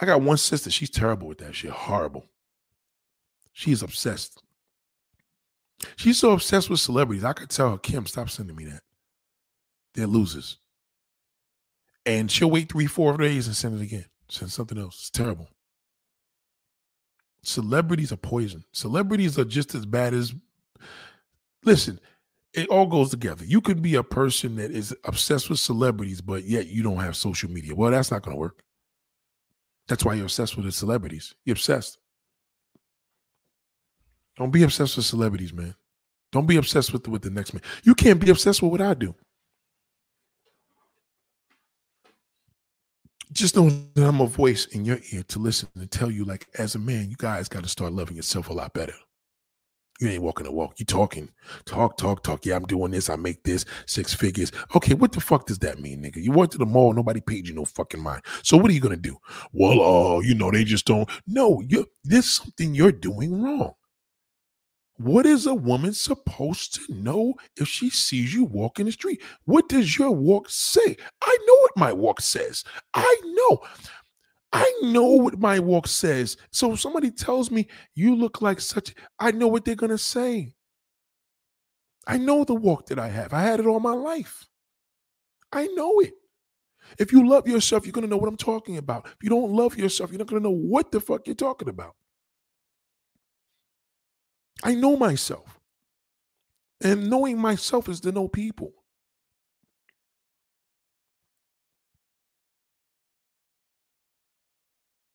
[0.00, 0.70] I got one sister.
[0.70, 1.70] She's terrible with that shit.
[1.70, 2.26] Horrible.
[3.54, 4.42] She's obsessed.
[5.96, 7.24] She's so obsessed with celebrities.
[7.24, 8.82] I could tell her, Kim, stop sending me that.
[9.94, 10.58] They're losers.
[12.04, 14.04] And she'll wait three, four days and send it again.
[14.28, 14.96] Send something else.
[15.00, 15.48] It's terrible.
[17.42, 18.64] Celebrities are poison.
[18.72, 20.34] Celebrities are just as bad as.
[21.64, 22.00] Listen,
[22.54, 23.44] it all goes together.
[23.44, 27.16] You could be a person that is obsessed with celebrities, but yet you don't have
[27.16, 27.74] social media.
[27.74, 28.62] Well, that's not going to work.
[29.88, 31.34] That's why you're obsessed with the celebrities.
[31.44, 31.98] You're obsessed.
[34.36, 35.74] Don't be obsessed with celebrities, man.
[36.30, 37.62] Don't be obsessed with the, with the next man.
[37.84, 39.14] You can't be obsessed with what I do.
[43.32, 46.46] Just know that I'm a voice in your ear to listen and tell you, like,
[46.58, 48.94] as a man, you guys got to start loving yourself a lot better.
[50.02, 50.80] You ain't walking the walk.
[50.80, 51.30] You talking.
[51.64, 52.44] Talk, talk, talk.
[52.44, 53.08] Yeah, I'm doing this.
[53.08, 54.50] I make this six figures.
[54.74, 56.16] Okay, what the fuck does that mean, nigga?
[56.16, 58.22] You went to the mall, nobody paid you no fucking mind.
[58.42, 59.16] So what are you gonna do?
[59.52, 61.08] Well, uh, you know, they just don't.
[61.28, 63.74] No, you there's something you're doing wrong.
[64.96, 69.22] What is a woman supposed to know if she sees you walk in the street?
[69.44, 70.96] What does your walk say?
[71.22, 72.64] I know what my walk says.
[72.92, 73.60] I know.
[74.52, 76.36] I know what my walk says.
[76.50, 79.98] So if somebody tells me you look like such, I know what they're going to
[79.98, 80.54] say.
[82.06, 83.32] I know the walk that I have.
[83.32, 84.46] I had it all my life.
[85.52, 86.14] I know it.
[86.98, 89.06] If you love yourself, you're going to know what I'm talking about.
[89.06, 91.68] If you don't love yourself, you're not going to know what the fuck you're talking
[91.68, 91.94] about.
[94.62, 95.60] I know myself.
[96.82, 98.72] And knowing myself is to know people.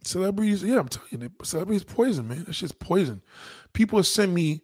[0.07, 2.45] Celebrities, yeah, I'm telling you, celebrities poison, man.
[2.45, 3.21] That's just poison.
[3.73, 4.61] People send me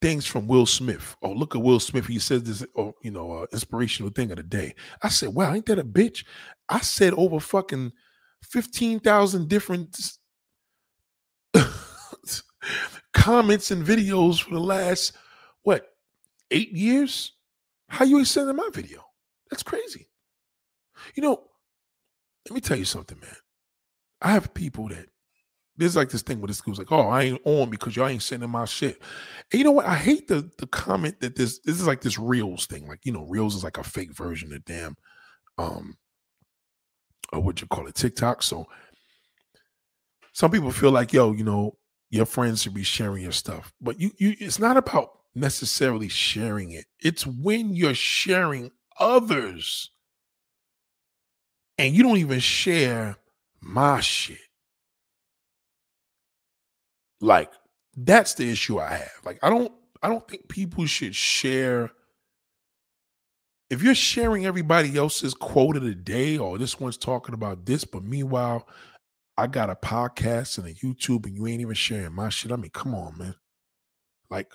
[0.00, 1.16] things from Will Smith.
[1.22, 2.06] Oh, look at Will Smith.
[2.06, 4.74] He says this, oh, you know, uh, inspirational thing of the day.
[5.02, 6.24] I said, wow, ain't that a bitch?
[6.70, 7.92] I said over fucking
[8.44, 9.98] 15,000 different
[13.12, 15.12] comments and videos for the last,
[15.62, 15.88] what,
[16.50, 17.32] eight years?
[17.90, 19.02] How you ain't sending my video?
[19.50, 20.08] That's crazy.
[21.14, 21.42] You know,
[22.48, 23.36] let me tell you something, man.
[24.20, 25.08] I have people that
[25.76, 28.22] There's like this thing with the school's like, oh, I ain't on because y'all ain't
[28.22, 29.00] sending my shit.
[29.52, 29.86] And you know what?
[29.86, 32.86] I hate the the comment that this this is like this Reels thing.
[32.88, 34.96] Like, you know, Reels is like a fake version of damn
[35.58, 35.96] um
[37.32, 38.42] or what you call it, TikTok.
[38.42, 38.66] So
[40.32, 41.76] some people feel like, yo, you know,
[42.10, 43.72] your friends should be sharing your stuff.
[43.80, 46.86] But you you it's not about necessarily sharing it.
[47.00, 49.90] It's when you're sharing others
[51.78, 53.16] and you don't even share
[53.60, 54.38] my shit.
[57.20, 57.52] Like
[57.96, 59.20] that's the issue I have.
[59.24, 59.72] Like I don't
[60.02, 61.90] I don't think people should share
[63.68, 67.84] if you're sharing everybody else's quote of the day or this one's talking about this
[67.84, 68.66] but meanwhile
[69.36, 72.52] I got a podcast and a YouTube and you ain't even sharing my shit.
[72.52, 73.34] I mean, come on, man.
[74.30, 74.52] Like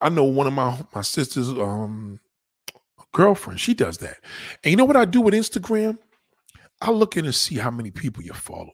[0.00, 2.20] I know one of my my sister's um
[3.12, 4.18] girlfriend, she does that.
[4.62, 5.98] And you know what I do with Instagram?
[6.84, 8.70] I look in and see how many people you're following.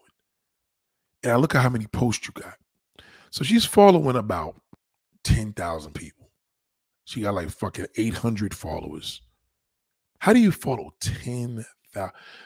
[1.22, 2.56] And I look at how many posts you got.
[3.30, 4.60] So she's following about
[5.22, 6.28] 10,000 people.
[7.05, 9.22] She got like fucking 800 followers.
[10.18, 11.64] How do you follow 10,000?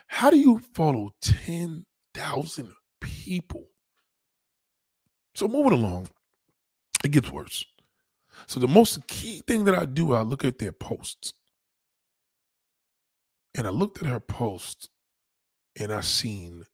[0.07, 3.65] How do you follow 10,000 people?
[5.35, 6.09] So moving along,
[7.03, 7.65] it gets worse.
[8.47, 11.33] So the most key thing that I do, I look at their posts.
[13.57, 14.91] And I looked at her post
[15.79, 16.65] and I seen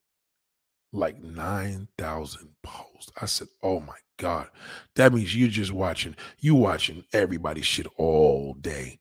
[0.93, 3.11] like 9,000 posts.
[3.19, 4.47] I said, oh my God.
[4.95, 8.99] That means you're just watching, you watching everybody's shit all day.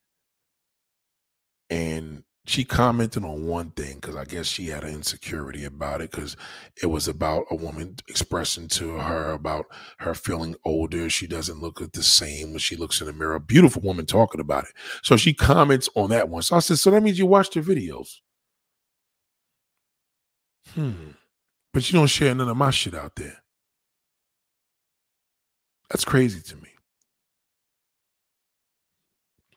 [1.68, 6.10] And she commented on one thing because I guess she had an insecurity about it
[6.10, 6.36] because
[6.82, 9.66] it was about a woman expressing to her about
[9.98, 11.08] her feeling older.
[11.10, 13.38] She doesn't look the same when she looks in the mirror.
[13.38, 14.72] Beautiful woman talking about it.
[15.02, 16.42] So she comments on that one.
[16.42, 18.16] So I said, So that means you watched her videos.
[20.74, 21.10] Hmm.
[21.72, 23.38] But you don't share none of my shit out there.
[25.90, 26.68] That's crazy to me.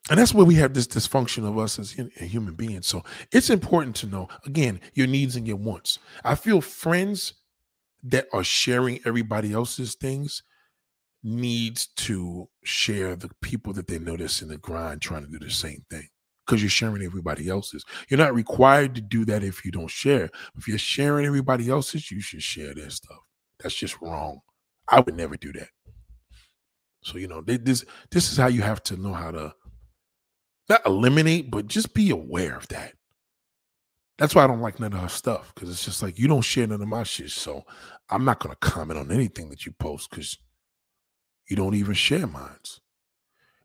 [0.09, 2.87] And that's where we have this dysfunction of us as human beings.
[2.87, 5.97] So it's important to know, again, your needs and your wants.
[6.25, 7.33] I feel friends
[8.03, 10.43] that are sharing everybody else's things
[11.23, 15.49] needs to share the people that they notice in the grind trying to do the
[15.49, 16.09] same thing
[16.45, 17.85] because you're sharing everybody else's.
[18.09, 20.29] You're not required to do that if you don't share.
[20.57, 23.19] If you're sharing everybody else's, you should share their stuff.
[23.59, 24.39] That's just wrong.
[24.87, 25.69] I would never do that.
[27.03, 29.53] So you know, this this is how you have to know how to
[30.69, 32.93] not eliminate, but just be aware of that.
[34.17, 36.41] That's why I don't like none of her stuff because it's just like you don't
[36.41, 37.31] share none of my shit.
[37.31, 37.63] So
[38.09, 40.37] I'm not gonna comment on anything that you post because
[41.49, 42.51] you don't even share mine.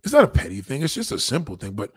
[0.02, 1.72] It's not a petty thing, it's just a simple thing.
[1.72, 1.92] But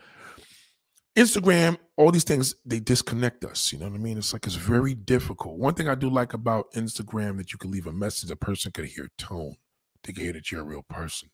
[1.16, 3.72] Instagram, all these things, they disconnect us.
[3.72, 4.18] You know what I mean?
[4.18, 5.58] It's like it's very difficult.
[5.58, 8.72] One thing I do like about Instagram that you can leave a message, a person
[8.72, 9.56] can hear tone.
[10.04, 11.28] They can hear that you're a real person.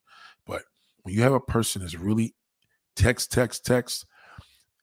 [0.46, 0.62] But
[1.02, 2.34] when you have a person that's really
[2.98, 4.04] text, text, text.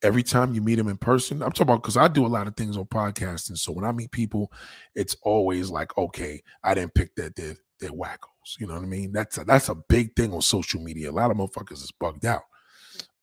[0.02, 2.48] Every time you meet them in person, I'm talking about because I do a lot
[2.48, 3.58] of things on podcasting.
[3.58, 4.52] So when I meet people,
[4.94, 7.36] it's always like, okay, I didn't pick that.
[7.36, 8.60] They're, they're wackos.
[8.60, 9.12] You know what I mean?
[9.12, 11.10] That's a, that's a big thing on social media.
[11.10, 12.44] A lot of motherfuckers is bugged out.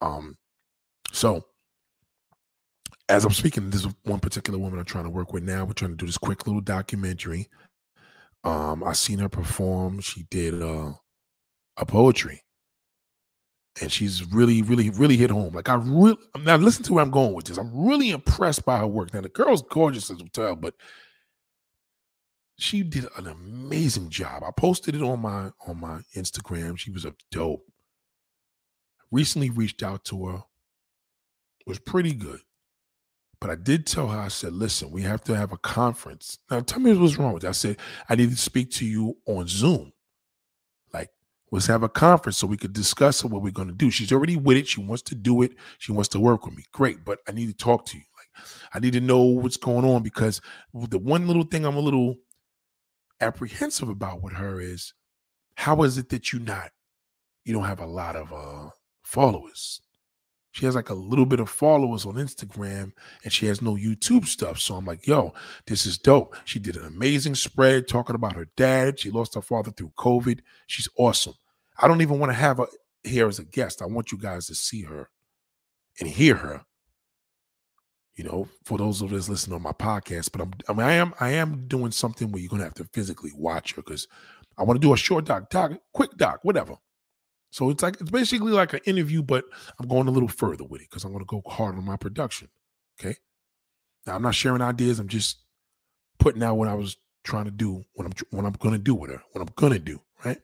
[0.01, 0.37] Um,
[1.13, 1.45] so
[3.09, 5.65] as I'm speaking, this is one particular woman I'm trying to work with now.
[5.65, 7.49] We're trying to do this quick little documentary.
[8.45, 10.01] Um, I seen her perform.
[10.01, 10.93] She did uh,
[11.77, 12.43] a poetry
[13.81, 15.55] and she's really, really, really hit home.
[15.55, 17.59] Like I really now listen to where I'm going with this.
[17.59, 19.15] I'm really impressed by her work.
[19.15, 20.75] Now the girl's gorgeous as you tell, but
[22.59, 24.43] she did an amazing job.
[24.45, 26.79] I posted it on my on my Instagram.
[26.79, 27.67] She was a dope.
[29.11, 30.43] Recently reached out to her.
[31.67, 32.41] Was pretty good.
[33.43, 36.39] But I did tell her, I said, listen, we have to have a conference.
[36.51, 37.47] Now tell me what's wrong with.
[37.47, 39.93] I said, I need to speak to you on Zoom
[40.95, 41.11] Like,
[41.53, 43.91] let's have a conference so we could discuss what we're going to do.
[43.91, 44.69] She's already with it.
[44.69, 45.55] She wants to do it.
[45.79, 46.65] She wants to work with me.
[46.73, 48.05] Great, but I need to talk to you.
[48.19, 50.41] Like, I need to know what's going on because
[50.75, 52.17] the one little thing I'm a little
[53.21, 54.95] apprehensive about with her is
[55.57, 56.71] how is it that you not
[57.45, 58.71] you don't have a lot of uh
[59.05, 59.83] followers?
[60.53, 62.93] She has like a little bit of followers on Instagram
[63.25, 64.61] and she has no YouTube stuff.
[64.61, 65.33] So I'm like, yo,
[65.67, 66.37] this is dope.
[66.45, 69.01] She did an amazing spread talking about her dad.
[69.01, 70.41] She lost her father through COVID.
[70.67, 71.35] She's awesome.
[71.79, 72.67] I don't even want to have her
[73.03, 73.81] here as a guest.
[73.81, 75.09] I want you guys to see her
[75.99, 76.63] and hear her.
[78.15, 80.93] You know, for those of us listening on my podcast, but I'm I, mean, I
[80.93, 84.07] am I am doing something where you're gonna have to physically watch her because
[84.59, 86.75] I want to do a short doc, doc, quick doc, whatever.
[87.53, 89.45] So it's like it's basically like an interview, but
[89.79, 91.97] I'm going a little further with it because I'm going to go hard on my
[91.97, 92.49] production.
[92.99, 93.17] Okay.
[94.07, 94.99] Now I'm not sharing ideas.
[94.99, 95.37] I'm just
[96.19, 99.11] putting out what I was trying to do what I'm what I'm gonna do with
[99.11, 100.39] her, what I'm gonna do, right?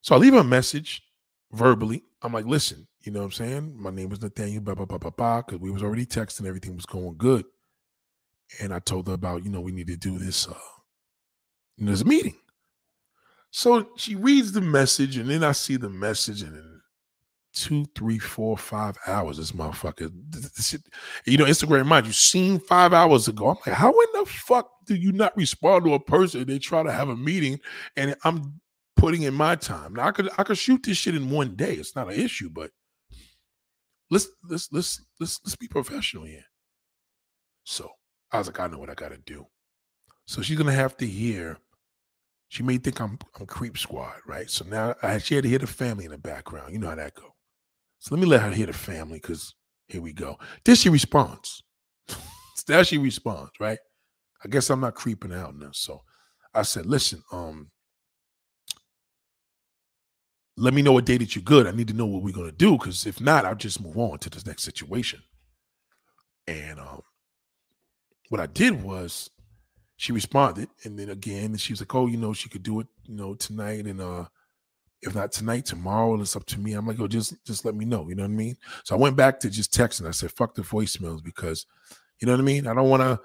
[0.00, 1.02] So I leave her a message
[1.52, 2.02] verbally.
[2.22, 3.74] I'm like, listen, you know what I'm saying?
[3.76, 6.74] My name is Nathaniel, blah, blah, blah, blah, blah, because we was already texting, everything
[6.74, 7.44] was going good.
[8.60, 10.54] And I told her about, you know, we need to do this, uh,
[11.78, 12.36] there's a meeting.
[13.52, 16.80] So she reads the message, and then I see the message, and in
[17.52, 20.74] two, three, four, five hours, this motherfucker, this
[21.26, 23.48] you know, Instagram mind you seen five hours ago.
[23.50, 26.46] I'm like, how in the fuck do you not respond to a person?
[26.46, 27.60] They try to have a meeting,
[27.94, 28.58] and I'm
[28.96, 29.92] putting in my time.
[29.92, 31.74] Now I could I could shoot this shit in one day.
[31.74, 32.70] It's not an issue, but
[34.10, 36.44] let's let's let's let's let's be professional here.
[37.64, 37.90] So
[38.30, 39.46] I was like, I know what I gotta do.
[40.24, 41.58] So she's gonna have to hear.
[42.52, 44.50] She may think I'm I'm creep squad, right?
[44.50, 46.70] So now I she had to hear the family in the background.
[46.70, 47.34] You know how that go.
[47.98, 49.54] So let me let her hear the family because
[49.88, 50.38] here we go.
[50.62, 51.62] Then she responds.
[52.68, 53.78] now she responds, right?
[54.44, 55.70] I guess I'm not creeping out now.
[55.72, 56.02] So
[56.52, 57.70] I said, listen, um,
[60.58, 61.66] let me know a day that you're good.
[61.66, 64.18] I need to know what we're gonna do because if not, I'll just move on
[64.18, 65.22] to this next situation.
[66.46, 67.00] And um,
[68.28, 69.30] what I did was
[70.02, 72.88] she responded, and then again, she was like, "Oh, you know, she could do it,
[73.06, 74.24] you know, tonight, and uh,
[75.00, 77.84] if not tonight, tomorrow, it's up to me." I'm like, "Oh, just just let me
[77.84, 78.56] know." You know what I mean?
[78.82, 80.08] So I went back to just texting.
[80.08, 81.66] I said, "Fuck the voicemails," because
[82.20, 82.66] you know what I mean.
[82.66, 83.20] I don't want to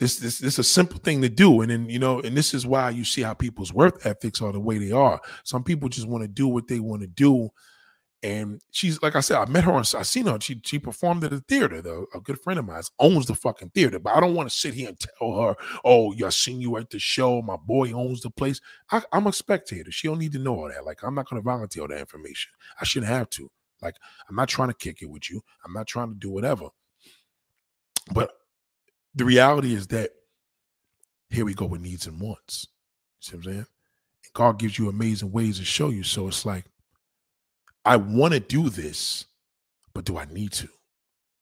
[0.00, 1.60] this, this, this is a simple thing to do.
[1.60, 4.52] And then, you know, and this is why you see how people's worth ethics are
[4.52, 5.20] the way they are.
[5.44, 7.50] Some people just want to do what they want to do.
[8.22, 10.38] And she's like I said, I met her on I seen her.
[10.40, 11.80] She she performed at a theater.
[11.80, 14.00] Though a good friend of mine owns the fucking theater.
[14.00, 16.76] But I don't want to sit here and tell her, oh, yeah, I seen you
[16.78, 17.40] at the show.
[17.42, 18.60] My boy owns the place.
[18.90, 19.92] I, I'm a spectator.
[19.92, 20.84] She don't need to know all that.
[20.84, 22.50] Like, I'm not gonna volunteer all that information.
[22.80, 23.48] I shouldn't have to.
[23.80, 23.94] Like,
[24.28, 25.40] I'm not trying to kick it with you.
[25.64, 26.66] I'm not trying to do whatever.
[28.12, 28.32] But
[29.14, 30.10] the reality is that
[31.30, 32.66] here we go with needs and wants.
[33.20, 33.66] You see what I'm saying?
[34.24, 36.02] And God gives you amazing ways to show you.
[36.02, 36.64] So it's like,
[37.88, 39.24] I want to do this,
[39.94, 40.68] but do I need to?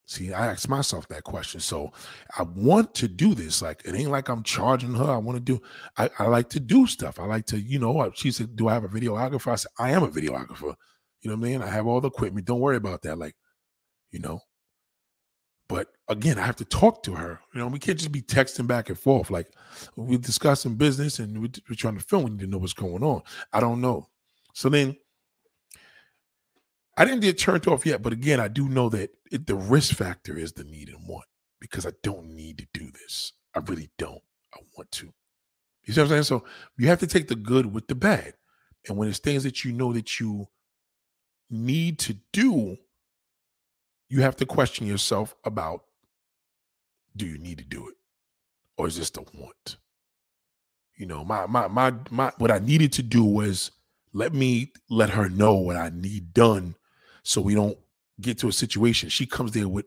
[0.06, 1.58] See, I ask myself that question.
[1.58, 1.90] So
[2.38, 3.60] I want to do this.
[3.60, 5.10] Like it ain't like I'm charging her.
[5.10, 5.60] I want to do.
[5.98, 7.18] I, I like to do stuff.
[7.18, 8.12] I like to, you know.
[8.14, 10.76] She said, "Do I have a videographer?" I said, "I am a videographer."
[11.22, 11.62] You know what I mean?
[11.62, 12.46] I have all the equipment.
[12.46, 13.18] Don't worry about that.
[13.18, 13.34] Like,
[14.12, 14.38] you know,
[15.68, 17.40] but again, I have to talk to her.
[17.52, 19.30] You know, we can't just be texting back and forth.
[19.30, 19.48] Like
[19.96, 22.22] we're discussing business and we're, we're trying to film.
[22.22, 23.22] We need to know what's going on.
[23.52, 24.06] I don't know.
[24.54, 24.96] So then
[26.96, 29.94] I didn't get turned off yet, but again, I do know that it, the risk
[29.94, 31.26] factor is the need and want
[31.60, 33.32] because I don't need to do this.
[33.54, 34.22] I really don't.
[34.54, 35.12] I want to.
[35.84, 36.22] You see what I'm saying?
[36.24, 36.44] So
[36.78, 38.34] you have to take the good with the bad.
[38.88, 40.46] And when it's things that you know that you
[41.50, 42.76] need to do,
[44.08, 45.82] you have to question yourself about
[47.16, 47.94] do you need to do it
[48.76, 49.76] or is this the want
[50.96, 53.70] you know my my my my what i needed to do was
[54.12, 56.74] let me let her know what i need done
[57.26, 57.78] so we don't
[58.20, 59.86] get to a situation she comes there with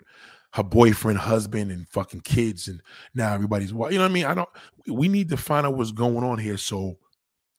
[0.54, 2.82] her boyfriend husband and fucking kids and
[3.14, 4.50] now everybody's well you know what i mean i don't
[4.88, 6.98] we need to find out what's going on here so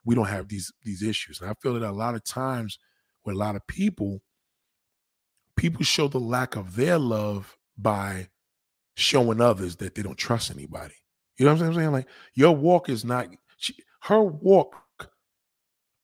[0.05, 2.79] we don't have these these issues and i feel that a lot of times
[3.25, 4.21] with a lot of people
[5.61, 8.27] people show the lack of their love by
[8.95, 10.95] showing others that they don't trust anybody.
[11.37, 11.93] You know what I'm saying?
[11.93, 13.29] Like your walk is not
[13.59, 14.75] she, her walk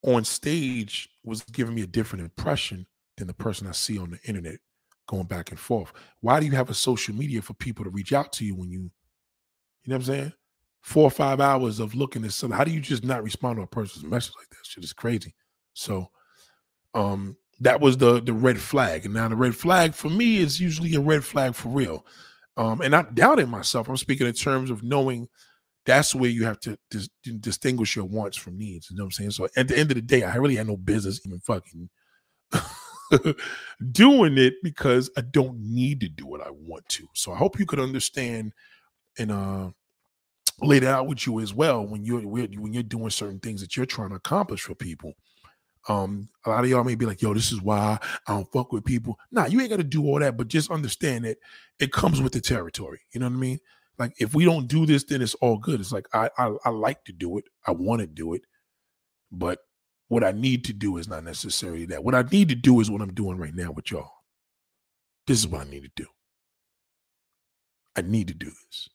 [0.02, 4.20] on stage was giving me a different impression than the person I see on the
[4.24, 4.58] internet
[5.06, 5.92] going back and forth.
[6.20, 8.70] Why do you have a social media for people to reach out to you when
[8.70, 10.32] you, you know what I'm saying?
[10.82, 12.56] Four or five hours of looking at something.
[12.56, 14.64] How do you just not respond to a person's message like that?
[14.64, 15.34] Shit is crazy.
[15.74, 16.10] So,
[16.94, 19.04] um, that was the the red flag.
[19.04, 22.04] And now the red flag for me is usually a red flag for real.
[22.56, 23.88] Um, and not doubting myself.
[23.88, 25.28] I'm speaking in terms of knowing
[25.84, 27.08] that's where you have to dis-
[27.40, 28.90] distinguish your wants from needs.
[28.90, 29.30] You know what I'm saying?
[29.32, 31.88] So at the end of the day, I really had no business even fucking
[33.92, 37.06] doing it because I don't need to do what I want to.
[37.14, 38.52] So I hope you could understand
[39.18, 39.70] and uh
[40.62, 43.76] lay that out with you as well when you're when you're doing certain things that
[43.76, 45.14] you're trying to accomplish for people.
[45.88, 48.72] Um, a lot of y'all may be like, yo, this is why I don't fuck
[48.72, 49.18] with people.
[49.30, 51.38] Nah, you ain't got to do all that, but just understand that
[51.78, 53.00] it comes with the territory.
[53.12, 53.60] You know what I mean?
[53.98, 55.80] Like if we don't do this, then it's all good.
[55.80, 57.44] It's like I I, I like to do it.
[57.66, 58.42] I want to do it,
[59.32, 59.60] but
[60.08, 62.04] what I need to do is not necessarily that.
[62.04, 64.12] What I need to do is what I'm doing right now with y'all.
[65.26, 66.06] This is what I need to do.
[67.96, 68.88] I need to do this.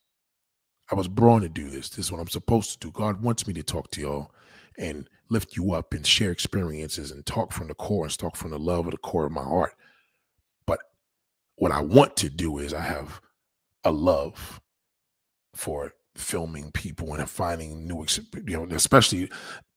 [0.92, 1.90] I was born to do this.
[1.90, 2.92] This is what I'm supposed to do.
[2.92, 4.32] God wants me to talk to y'all
[4.78, 8.52] and lift you up and share experiences and talk from the core and talk from
[8.52, 9.74] the love of the core of my heart.
[10.66, 10.80] But
[11.56, 13.22] what I want to do is I have
[13.84, 14.62] a love
[15.56, 18.06] for filming people and finding new,
[18.46, 19.30] you know, especially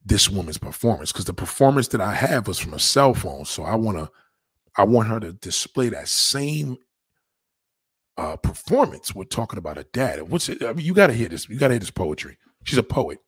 [0.04, 3.44] this woman's performance because the performance that I have was from a cell phone.
[3.44, 4.10] So I want to,
[4.76, 6.76] I want her to display that same
[8.16, 9.14] uh, performance.
[9.14, 10.22] We're talking about a dad.
[10.22, 10.62] What's it?
[10.62, 11.48] I mean, you got to hear this.
[11.48, 12.36] You got to hear this poetry.
[12.64, 13.18] She's a poet.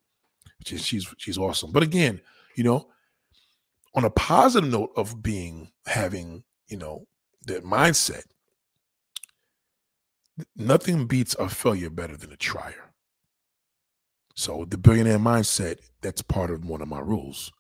[0.64, 1.72] She's she's she's awesome.
[1.72, 2.20] But again,
[2.56, 2.88] you know,
[3.94, 7.06] on a positive note of being having you know
[7.46, 8.24] that mindset,
[10.56, 12.85] nothing beats a failure better than a trier.
[14.36, 17.50] So the billionaire mindset, that's part of one of my rules.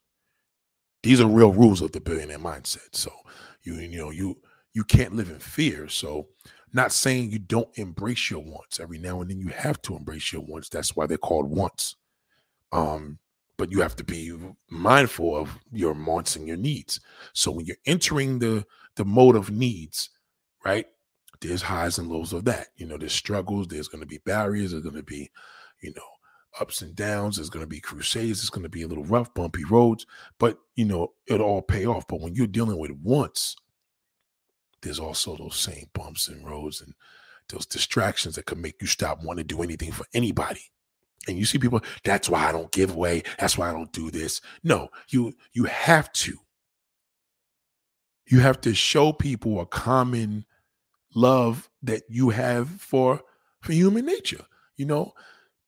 [1.02, 2.88] These are real rules of the billionaire mindset.
[2.92, 3.10] So
[3.62, 4.38] you you know you
[4.74, 5.88] you can't live in fear.
[5.88, 6.28] So
[6.72, 8.78] not saying you don't embrace your wants.
[8.78, 10.68] Every now and then you have to embrace your wants.
[10.68, 11.96] That's why they're called wants.
[12.72, 13.18] Um,
[13.56, 14.36] but you have to be
[14.68, 17.00] mindful of your wants and your needs.
[17.32, 20.10] So when you're entering the the mode of needs,
[20.64, 20.86] right?
[21.40, 22.68] There's highs and lows of that.
[22.76, 25.30] You know, there's struggles, there's going to be barriers, there's going to be,
[25.82, 26.02] you know,
[26.60, 27.36] ups and downs.
[27.36, 28.40] There's going to be crusades.
[28.40, 30.06] It's going to be a little rough, bumpy roads,
[30.38, 32.06] but you know, it'll all pay off.
[32.08, 33.56] But when you're dealing with once,
[34.82, 36.94] there's also those same bumps and roads and
[37.48, 40.60] those distractions that could make you stop wanting to do anything for anybody.
[41.28, 43.22] And you see people, that's why I don't give away.
[43.38, 44.40] That's why I don't do this.
[44.62, 46.38] No, you you have to.
[48.28, 50.44] You have to show people a common
[51.14, 53.22] love that you have for
[53.60, 54.44] for human nature.
[54.76, 55.14] You know,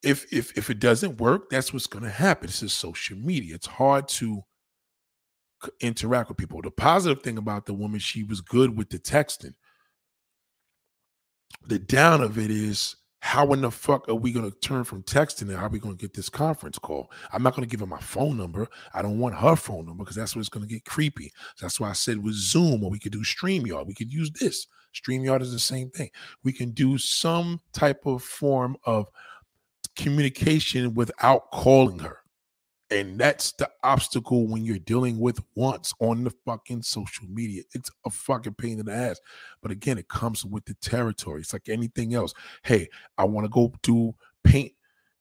[0.03, 2.47] if if if it doesn't work, that's what's going to happen.
[2.47, 3.55] This is social media.
[3.55, 4.43] It's hard to
[5.81, 6.63] interact with people.
[6.63, 9.55] The positive thing about the woman, she was good with the texting.
[11.67, 15.03] The down of it is how in the fuck are we going to turn from
[15.03, 17.11] texting and how are we going to get this conference call?
[17.33, 18.69] I'm not going to give her my phone number.
[18.95, 21.33] I don't want her phone number because that's what's going to get creepy.
[21.61, 23.87] That's why I said with Zoom or we could do StreamYard.
[23.87, 24.69] We could use this.
[24.95, 26.11] StreamYard is the same thing.
[26.45, 29.09] We can do some type of form of
[29.99, 32.19] communication without calling her.
[32.91, 37.63] And that's the obstacle when you're dealing with wants on the fucking social media.
[37.75, 39.21] It's a fucking pain in the ass.
[39.61, 41.43] But again, it comes with the territory.
[41.43, 42.33] It's like anything else.
[42.63, 44.73] Hey, I want to go do paint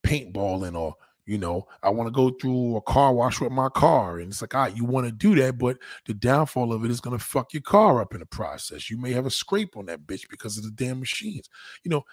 [0.06, 0.96] paintballing or
[1.28, 4.20] you know, I want to go through a car wash with my car.
[4.20, 7.02] And it's like, right, you want to do that, but the downfall of it is
[7.02, 8.90] going to fuck your car up in the process.
[8.90, 11.50] You may have a scrape on that bitch because of the damn machines.
[11.84, 12.04] You know,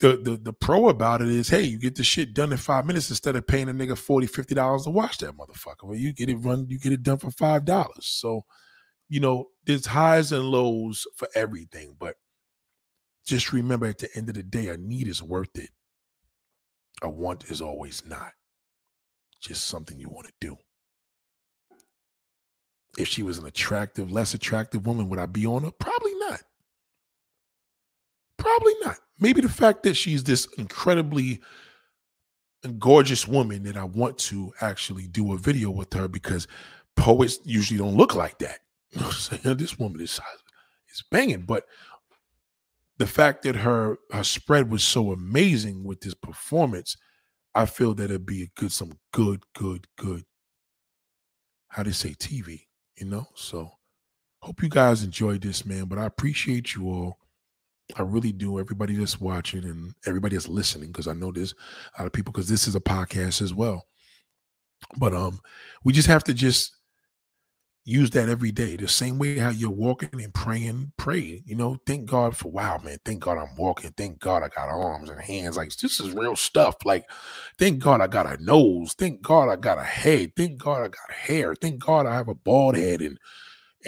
[0.00, 2.86] the, the the pro about it is, hey, you get the shit done in five
[2.86, 5.84] minutes instead of paying a nigga 40 50 dollars to wash that motherfucker.
[5.84, 8.06] Well, you get it run, you get it done for five dollars.
[8.06, 8.44] So,
[9.08, 12.16] you know, there's highs and lows for everything, but
[13.26, 15.70] just remember at the end of the day, a need is worth it.
[17.02, 18.32] A want is always not.
[19.40, 20.56] Just something you want to do.
[22.96, 25.70] If she was an attractive, less attractive woman, would I be on her?
[25.70, 26.40] Probably not.
[28.38, 28.96] Probably not.
[29.20, 31.40] Maybe the fact that she's this incredibly
[32.78, 36.46] gorgeous woman that I want to actually do a video with her because
[36.96, 38.60] poets usually don't look like that.
[39.42, 40.20] This woman is
[40.90, 41.64] is banging, but
[42.98, 46.96] the fact that her her spread was so amazing with this performance,
[47.54, 50.24] I feel that it'd be a good some good good good
[51.68, 52.62] how you say TV,
[52.96, 53.26] you know?
[53.34, 53.70] So
[54.42, 55.84] hope you guys enjoyed this, man.
[55.84, 57.18] But I appreciate you all.
[57.96, 58.58] I really do.
[58.60, 61.54] Everybody that's watching and everybody that's listening, because I know there's
[61.96, 63.86] a lot of people, because this is a podcast as well.
[64.96, 65.40] But um,
[65.84, 66.74] we just have to just
[67.88, 68.76] use that every day.
[68.76, 71.42] The same way how you're walking and praying, pray.
[71.46, 72.98] You know, thank God for wow, man.
[73.04, 73.92] Thank God I'm walking.
[73.96, 75.56] Thank God I got arms and hands.
[75.56, 76.76] Like this is real stuff.
[76.84, 77.10] Like,
[77.58, 78.92] thank God I got a nose.
[78.92, 80.32] Thank God I got a head.
[80.36, 81.54] Thank God I got hair.
[81.54, 83.18] Thank God I have a bald head and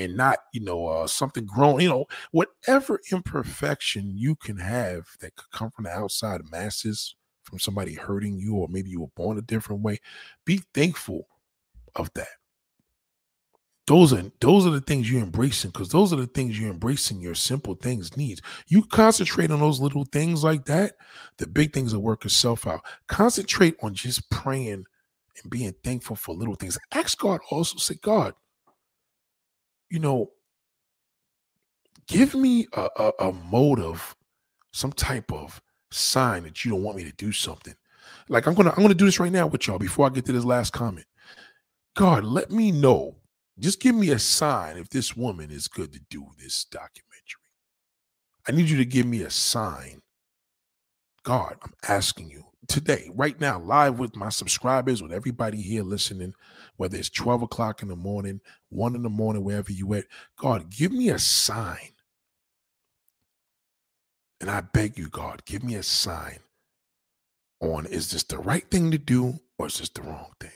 [0.01, 5.35] and not you know uh, something grown you know whatever imperfection you can have that
[5.37, 9.39] could come from the outside masses from somebody hurting you or maybe you were born
[9.39, 9.99] a different way
[10.45, 11.27] be thankful
[11.97, 12.29] of that.
[13.87, 17.21] Those are those are the things you're embracing because those are the things you're embracing
[17.21, 18.41] your simple things needs.
[18.69, 20.95] You concentrate on those little things like that
[21.39, 22.83] the big things will work itself out.
[23.09, 24.85] Concentrate on just praying
[25.43, 26.79] and being thankful for little things.
[26.93, 28.35] Ask god also say god
[29.91, 30.31] you know,
[32.07, 34.15] give me a, a, a motive,
[34.73, 35.61] some type of
[35.91, 37.75] sign that you don't want me to do something.
[38.29, 40.33] Like I'm gonna I'm gonna do this right now with y'all before I get to
[40.33, 41.07] this last comment.
[41.97, 43.17] God, let me know.
[43.59, 47.01] Just give me a sign if this woman is good to do this documentary.
[48.49, 50.01] I need you to give me a sign.
[51.25, 56.33] God, I'm asking you today, right now, live with my subscribers, with everybody here listening,
[56.81, 60.07] whether it's 12 o'clock in the morning, one in the morning, wherever you at.
[60.39, 61.91] God, give me a sign.
[64.41, 66.39] And I beg you, God, give me a sign
[67.61, 70.51] on is this the right thing to do or is this the wrong thing?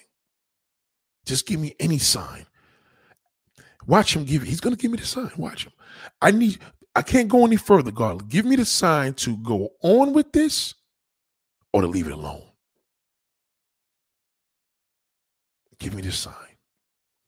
[1.27, 2.47] Just give me any sign.
[3.87, 5.31] Watch him give He's going to give me the sign.
[5.37, 5.73] Watch him.
[6.23, 6.59] I need,
[6.97, 8.31] I can't go any further, God.
[8.31, 10.73] Give me the sign to go on with this
[11.75, 12.45] or to leave it alone.
[15.85, 16.57] Give me the sign.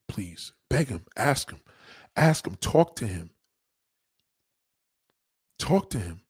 [0.08, 1.60] Please beg him, ask him,
[2.16, 3.28] ask him, talk to him.
[5.58, 6.22] Talk to him.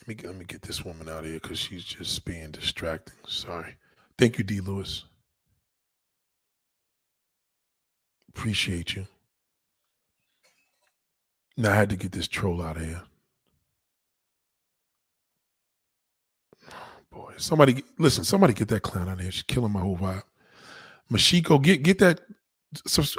[0.00, 3.14] Let me, let me get this woman out of here because she's just being distracting.
[3.28, 3.76] Sorry.
[4.18, 4.58] Thank you, D.
[4.58, 5.04] Lewis.
[8.30, 9.06] Appreciate you.
[11.56, 13.02] Now I had to get this troll out of here.
[17.12, 18.24] Boy, somebody listen.
[18.24, 19.30] Somebody get that clown out of here.
[19.30, 20.22] She's killing my whole vibe.
[21.12, 22.20] Mashiko, get get that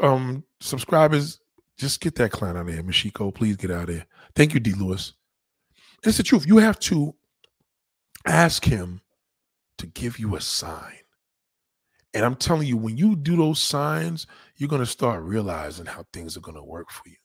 [0.01, 1.39] um subscribers.
[1.77, 3.33] Just get that clown out of here, Mashiko.
[3.33, 4.05] Please get out of here.
[4.35, 4.73] Thank you, D.
[4.73, 5.13] Lewis.
[6.03, 6.47] It's the truth.
[6.47, 7.15] You have to
[8.25, 9.01] ask him
[9.77, 10.97] to give you a sign.
[12.13, 16.05] And I'm telling you, when you do those signs, you're going to start realizing how
[16.13, 17.15] things are going to work for you.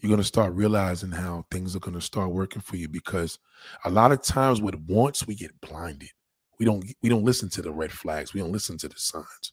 [0.00, 3.38] You're going to start realizing how things are going to start working for you because
[3.84, 6.10] a lot of times with wants we get blinded.
[6.58, 8.32] We don't we don't listen to the red flags.
[8.32, 9.52] We don't listen to the signs.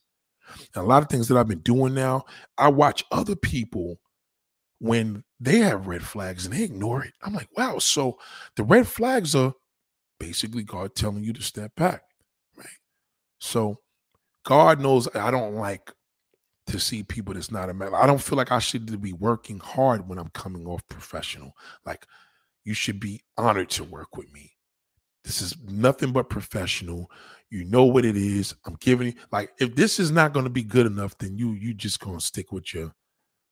[0.76, 2.24] And a lot of things that I've been doing now,
[2.58, 4.00] I watch other people
[4.80, 7.14] when they have red flags and they ignore it.
[7.24, 7.80] I'm like, wow.
[7.80, 8.20] So
[8.56, 9.54] the red flags are
[10.20, 12.04] basically God telling you to step back,
[12.58, 12.68] right?
[13.40, 13.80] So
[14.44, 15.92] God knows I don't like
[16.68, 17.94] to see people that's not a man.
[17.94, 21.54] I don't feel like I should be working hard when I'm coming off professional.
[21.86, 22.08] Like
[22.64, 24.52] you should be honored to work with me.
[25.24, 27.10] This is nothing but professional.
[27.50, 28.56] You know what it is.
[28.66, 31.52] I'm giving you like if this is not going to be good enough, then you
[31.54, 32.94] you just gonna stick with your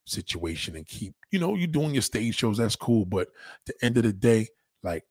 [0.04, 3.04] situation and keep, you know, you doing your stage shows, that's cool.
[3.04, 3.28] But
[3.66, 4.48] the end of the day,
[4.82, 5.04] like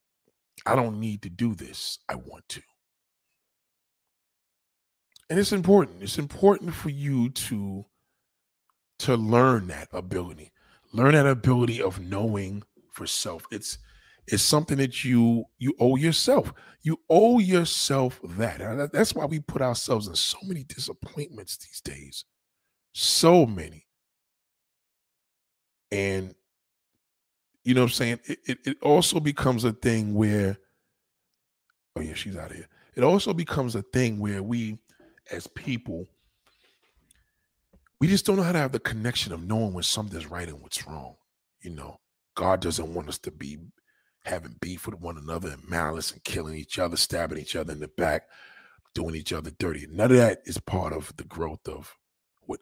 [0.66, 2.00] I don't need to do this.
[2.10, 2.62] I want to.
[5.30, 6.04] And it's important.
[6.04, 7.86] It's important for you to
[9.02, 10.52] to learn that ability.
[10.94, 13.44] Learn that ability of knowing for self.
[13.52, 13.78] It's
[14.28, 16.54] it's something that you you owe yourself.
[16.84, 18.92] You owe yourself that.
[18.92, 22.26] That's why we put ourselves in so many disappointments these days.
[22.94, 23.88] So many.
[25.92, 26.36] And
[27.64, 28.20] you know what I'm saying?
[28.26, 30.58] It, it, it also becomes a thing where,
[31.96, 32.68] oh yeah, she's out of here.
[32.96, 34.80] It also becomes a thing where we
[35.32, 36.08] as people
[38.02, 40.60] we just don't know how to have the connection of knowing when something's right and
[40.60, 41.14] what's wrong.
[41.62, 42.00] You know,
[42.36, 43.60] God doesn't want us to be
[44.26, 47.80] having beef with one another and malice and killing each other, stabbing each other in
[47.80, 48.24] the back,
[48.96, 49.86] doing each other dirty.
[49.88, 51.96] None of that is part of the growth of
[52.42, 52.60] what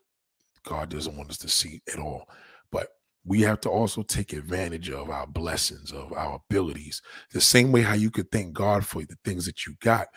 [0.65, 2.27] God doesn't want us to see at all.
[2.69, 2.89] But
[3.23, 7.01] we have to also take advantage of our blessings, of our abilities.
[7.31, 10.07] The same way how you could thank God for the things that you got.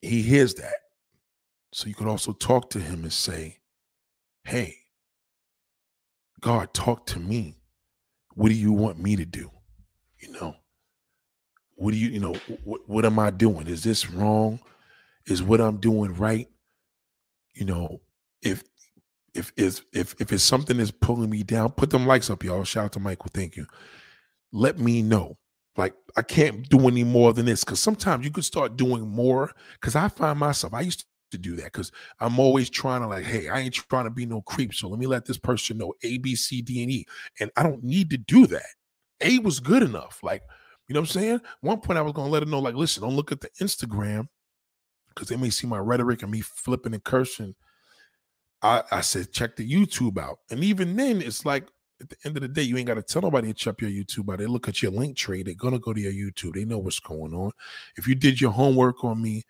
[0.00, 0.76] He hears that.
[1.74, 3.58] So you could also talk to him and say,
[4.44, 4.76] hey,
[6.40, 7.56] God, talk to me.
[8.34, 9.50] What do you want me to do?
[10.20, 10.56] You know,
[11.74, 13.66] what do you, you know, what, what am I doing?
[13.66, 14.60] Is this wrong?
[15.26, 16.48] Is what I'm doing right?
[17.54, 18.00] You know,
[18.42, 18.64] if
[19.34, 22.64] if if if if it's something that's pulling me down, put them likes up, y'all.
[22.64, 23.30] Shout out to Michael.
[23.32, 23.66] Thank you.
[24.52, 25.38] Let me know.
[25.76, 29.52] Like I can't do any more than this because sometimes you could start doing more.
[29.74, 33.08] Because I find myself, I used to to do that because I'm always trying to
[33.08, 34.72] like, hey, I ain't trying to be no creep.
[34.72, 37.06] So let me let this person know A, B, C, D, and E.
[37.40, 38.66] And I don't need to do that.
[39.20, 40.20] A was good enough.
[40.22, 40.42] Like,
[40.88, 41.40] you know what I'm saying?
[41.60, 44.28] One point I was gonna let her know, like, listen, don't look at the Instagram
[45.08, 47.54] because they may see my rhetoric and me flipping and cursing.
[48.62, 50.38] I, I said, check the YouTube out.
[50.50, 51.66] And even then, it's like
[52.00, 53.90] at the end of the day, you ain't got to tell nobody to check your
[53.90, 54.38] YouTube out.
[54.38, 56.54] They look at your Linktree, they're gonna go to your YouTube.
[56.54, 57.52] They know what's going on.
[57.96, 59.42] If you did your homework on me,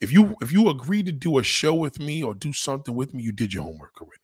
[0.00, 3.14] if you if you agree to do a show with me or do something with
[3.14, 4.20] me, you did your homework already.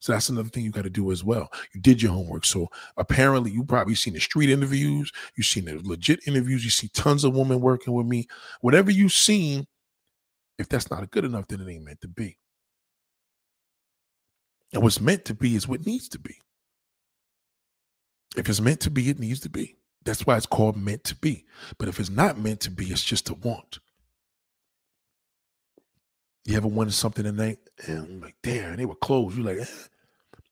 [0.00, 1.48] So that's another thing you got to do as well.
[1.74, 2.44] You did your homework.
[2.44, 6.88] So apparently, you probably seen the street interviews, you've seen the legit interviews, you see
[6.88, 8.28] tons of women working with me.
[8.60, 9.66] Whatever you've seen,
[10.58, 12.38] if that's not good enough, then it ain't meant to be.
[14.72, 16.36] And what's meant to be is what needs to be.
[18.36, 19.76] If it's meant to be, it needs to be.
[20.04, 21.44] That's why it's called meant to be.
[21.78, 23.80] But if it's not meant to be, it's just a want.
[26.48, 29.36] You ever wanted something tonight and I'm like, damn, they were closed.
[29.36, 29.70] You're like, eh.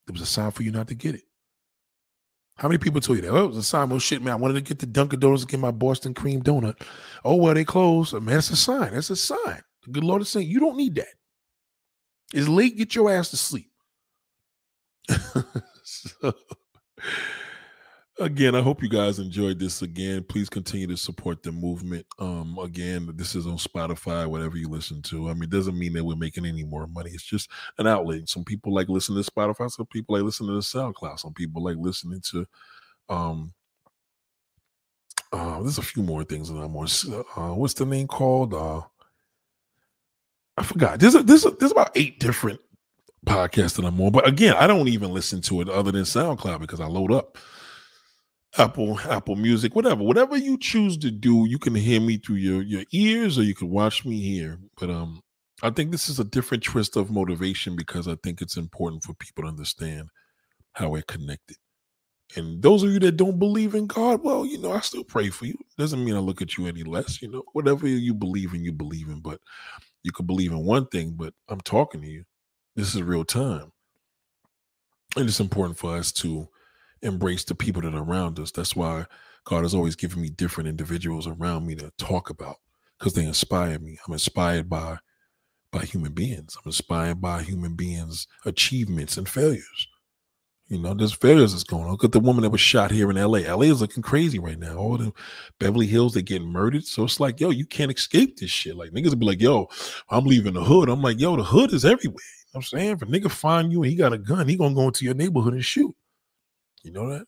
[0.07, 1.23] it was a sign for you not to get it.
[2.59, 3.31] How many people told you that?
[3.31, 3.91] Oh, it was a sign.
[3.91, 6.43] Oh shit, man, I wanted to get the Dunkin' Donuts and get my Boston cream
[6.43, 6.79] donut.
[7.25, 8.15] Oh, well, they closed.
[8.15, 8.93] I mean, that's a sign.
[8.93, 9.63] That's a sign.
[9.85, 11.09] The good Lord is saying, you don't need that.
[12.35, 12.77] It's late.
[12.77, 13.71] Get your ass to sleep.
[15.83, 16.35] so,
[18.19, 19.83] again, I hope you guys enjoyed this.
[19.83, 22.07] Again, please continue to support the movement.
[22.19, 25.29] Um, again, this is on Spotify, whatever you listen to.
[25.29, 27.11] I mean, it doesn't mean that we're making any more money.
[27.11, 28.29] It's just an outlet.
[28.29, 29.71] Some people like listening to Spotify.
[29.71, 31.21] Some people like listening to SoundCloud.
[31.21, 32.47] Some people like listening to
[33.09, 33.53] um
[35.33, 36.87] uh, there's a few more things that I'm on.
[37.37, 38.55] Uh, what's the name called?
[38.55, 38.81] Uh,
[40.57, 41.01] I forgot.
[41.01, 42.61] There's a, there's a, there's about eight different
[43.27, 46.61] podcasts that I'm on, but again, I don't even listen to it other than SoundCloud
[46.61, 47.39] because I load up
[48.59, 51.47] Apple Apple Music, whatever, whatever you choose to do.
[51.49, 54.59] You can hear me through your your ears, or you can watch me here.
[54.79, 55.21] But um,
[55.63, 59.15] I think this is a different twist of motivation because I think it's important for
[59.15, 60.09] people to understand
[60.73, 61.57] how we're connected.
[62.37, 65.31] And those of you that don't believe in God, well, you know, I still pray
[65.31, 65.57] for you.
[65.79, 67.23] Doesn't mean I look at you any less.
[67.23, 69.21] You know, whatever you believe in, you believe in.
[69.21, 69.41] But
[70.03, 72.25] you can believe in one thing, but I'm talking to you.
[72.75, 73.73] This is real time.
[75.17, 76.49] And it's important for us to
[77.07, 78.51] embrace the people that are around us.
[78.51, 79.07] That's why
[79.45, 82.57] God has always given me different individuals around me to talk about
[82.99, 83.99] because they inspire me.
[84.07, 84.99] I'm inspired by
[85.73, 86.57] by human beings.
[86.57, 89.89] I'm inspired by human beings' achievements and failures.
[90.69, 91.93] You know, there's failures that's going on.
[91.93, 93.41] Look at the woman that was shot here in LA.
[93.41, 94.77] LA is looking crazy right now.
[94.77, 95.13] All the
[95.61, 96.85] Beverly Hills, they're getting murdered.
[96.85, 98.77] So it's like, yo, you can't escape this shit.
[98.77, 99.69] Like niggas be like, yo,
[100.11, 100.89] I'm leaving the hood.
[100.89, 102.17] I'm like, yo, the hood is everywhere.
[102.17, 102.91] You know I'm saying?
[102.91, 105.15] If a nigga find you and he got a gun, he gonna go into your
[105.15, 105.95] neighborhood and shoot.
[106.87, 107.27] You know that?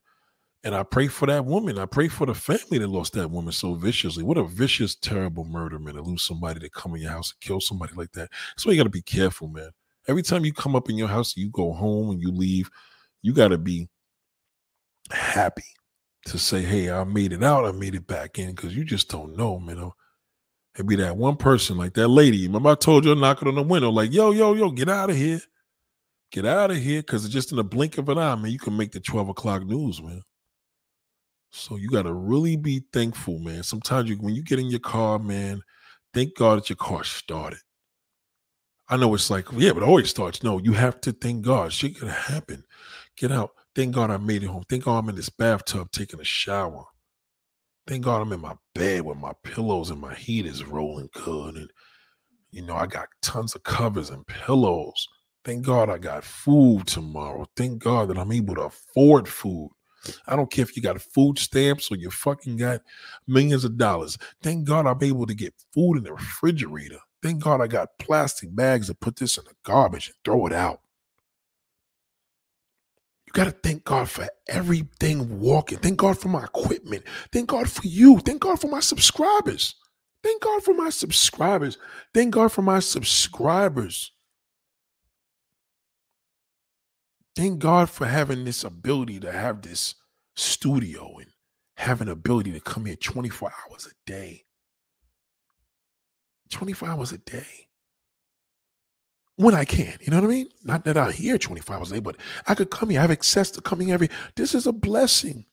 [0.64, 1.78] And I pray for that woman.
[1.78, 4.24] I pray for the family that lost that woman so viciously.
[4.24, 7.40] What a vicious, terrible murder, man, to lose somebody to come in your house and
[7.40, 8.30] kill somebody like that.
[8.64, 9.70] Why you gotta be careful, man.
[10.08, 12.70] Every time you come up in your house, you go home and you leave
[13.22, 13.88] you got to be
[15.10, 15.64] happy
[16.26, 19.08] to say, hey, I made it out, I made it back in, because you just
[19.08, 19.78] don't know, man.
[19.78, 19.94] Oh,
[20.74, 22.46] It'd be that one person, like that lady.
[22.46, 25.16] Remember, I told you, knocking on the window, like, yo, yo, yo, get out of
[25.16, 25.40] here.
[26.31, 27.02] Get out of here.
[27.02, 29.31] Cause it's just in the blink of an eye, man, you can make the 12
[29.31, 30.23] o'clock news, man.
[31.50, 33.62] So you got to really be thankful, man.
[33.62, 35.62] Sometimes you, when you get in your car, man,
[36.12, 37.60] thank God that your car started.
[38.89, 40.42] I know it's like, yeah, but it always starts.
[40.42, 41.73] No, you have to thank God.
[41.73, 42.65] Shit could happen.
[43.16, 43.50] Get out.
[43.74, 44.65] Thank God I made it home.
[44.68, 46.84] Thank God I'm in this bathtub taking a shower.
[47.86, 51.57] Thank God I'm in my bed with my pillows and my heat is rolling good.
[51.57, 51.70] And,
[52.50, 55.07] you know, I got tons of covers and pillows.
[55.44, 57.47] Thank God I got food tomorrow.
[57.57, 59.70] Thank God that I'm able to afford food.
[60.26, 62.83] I don't care if you got food stamps or you fucking got
[63.26, 64.18] millions of dollars.
[64.42, 66.99] Thank God I'm able to get food in the refrigerator.
[67.23, 70.52] Thank God I got plastic bags to put this in the garbage and throw it
[70.52, 70.81] out.
[73.26, 75.78] You got to thank God for everything walking.
[75.78, 77.05] Thank God for my equipment.
[77.33, 78.18] Thank God for you.
[78.20, 79.75] Thank God for my subscribers.
[80.23, 81.76] Thank God for my subscribers.
[82.15, 84.12] Thank God for my subscribers.
[87.39, 89.94] Thank God for having this ability to have this
[90.34, 91.31] studio and
[91.76, 94.47] having ability to come here 24 hours a day.
[96.50, 97.68] 24 hours a day
[99.36, 99.97] when I can.
[100.00, 100.49] You know what I mean?
[100.65, 102.17] Not that I'm here 25 hours a day, but
[102.49, 102.99] I could come here.
[102.99, 104.10] I have access to coming every.
[104.34, 105.47] This is a blessing.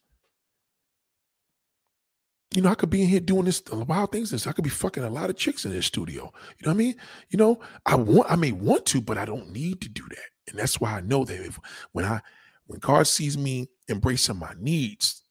[2.52, 4.32] You know, I could be in here doing this wild things.
[4.32, 6.32] This I could be fucking a lot of chicks in this studio.
[6.58, 6.96] You know what I mean?
[7.28, 10.35] You know, I want, I may want to, but I don't need to do that.
[10.48, 11.58] And that's why I know that if
[11.92, 12.20] when I
[12.66, 15.22] when God sees me embracing my needs,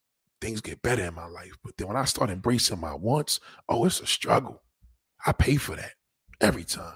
[0.42, 1.54] things get better in my life.
[1.64, 4.62] But then when I start embracing my wants, oh, it's a struggle.
[5.26, 5.94] I pay for that
[6.40, 6.96] every time.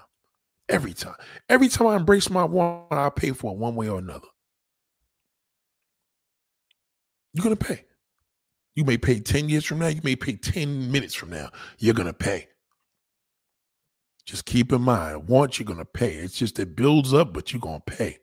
[0.68, 1.16] Every time.
[1.48, 4.28] Every time I embrace my want, I pay for it one way or another.
[7.34, 7.84] You're to pay.
[8.74, 9.88] You may pay 10 years from now.
[9.88, 11.50] You may pay 10 minutes from now.
[11.78, 12.48] You're to pay.
[14.26, 16.14] Just keep in mind, once you're going to pay.
[16.14, 18.18] It's just it builds up, but you're going to pay.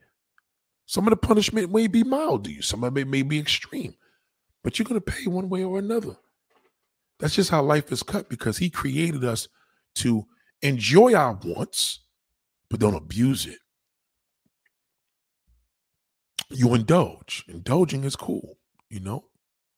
[0.85, 2.61] Some of the punishment may be mild to you.
[2.61, 3.93] Some of it may be extreme,
[4.63, 6.15] but you're going to pay one way or another.
[7.19, 9.47] That's just how life is cut because he created us
[9.95, 10.25] to
[10.61, 11.99] enjoy our wants
[12.69, 13.59] but don't abuse it.
[16.49, 17.45] You indulge.
[17.47, 18.57] Indulging is cool,
[18.89, 19.25] you know?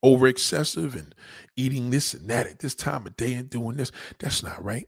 [0.01, 1.13] Over excessive and
[1.57, 3.91] eating this and that at this time of day and doing this.
[4.19, 4.87] That's not right.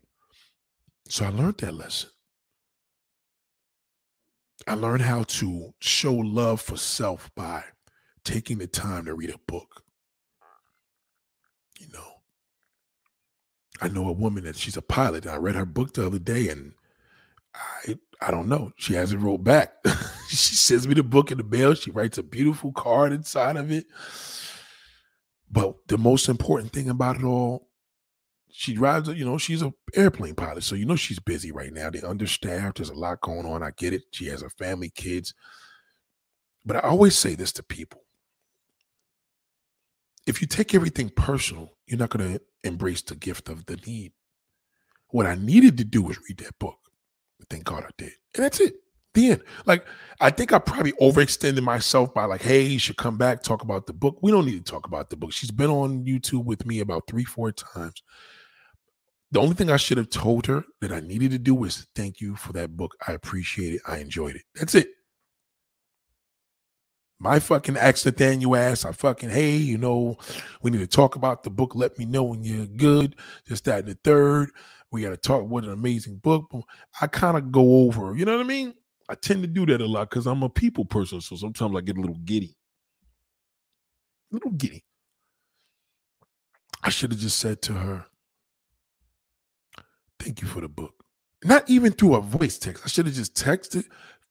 [1.11, 2.09] So I learned that lesson.
[4.65, 7.65] I learned how to show love for self by
[8.23, 9.83] taking the time to read a book.
[11.81, 12.07] You know,
[13.81, 15.27] I know a woman that she's a pilot.
[15.27, 16.75] I read her book the other day and
[17.53, 18.72] I I don't know.
[18.77, 19.73] She hasn't wrote back.
[20.30, 21.73] she sends me the book in the mail.
[21.73, 23.85] She writes a beautiful card inside of it.
[25.51, 27.67] But the most important thing about it all,
[28.53, 30.63] she drives, you know, she's an airplane pilot.
[30.63, 31.89] So, you know, she's busy right now.
[31.89, 32.77] They're understaffed.
[32.77, 33.63] There's a lot going on.
[33.63, 34.03] I get it.
[34.11, 35.33] She has a family, kids.
[36.65, 38.01] But I always say this to people
[40.27, 44.13] if you take everything personal, you're not going to embrace the gift of the need.
[45.09, 46.77] What I needed to do was read that book.
[47.49, 48.13] Thank God I did.
[48.35, 48.75] And that's it.
[49.13, 49.41] The end.
[49.65, 49.85] Like,
[50.21, 53.88] I think I probably overextended myself by like, hey, you should come back, talk about
[53.88, 54.19] the book.
[54.21, 55.33] We don't need to talk about the book.
[55.33, 58.01] She's been on YouTube with me about three, four times.
[59.32, 62.19] The only thing I should have told her that I needed to do was thank
[62.19, 62.95] you for that book.
[63.08, 63.82] I appreciate it.
[63.88, 64.43] I enjoyed it.
[64.56, 64.90] That's it.
[67.18, 70.18] My fucking ex Nathaniel ass, I fucking, hey, you know,
[70.64, 71.76] we need to talk about the book.
[71.76, 73.16] Let me know when you're good.
[73.48, 74.50] Just that and the third.
[74.92, 75.48] We got to talk.
[75.48, 76.51] What an amazing book.
[77.00, 78.74] I kind of go over, you know what I mean?
[79.08, 81.22] I tend to do that a lot because I'm a people person.
[81.22, 82.58] So sometimes I get a little giddy.
[84.32, 84.84] A little giddy.
[86.84, 88.06] I should have just said to her,
[90.22, 90.93] Thank you for the book.
[91.43, 92.83] Not even through a voice text.
[92.85, 93.85] I should have just texted,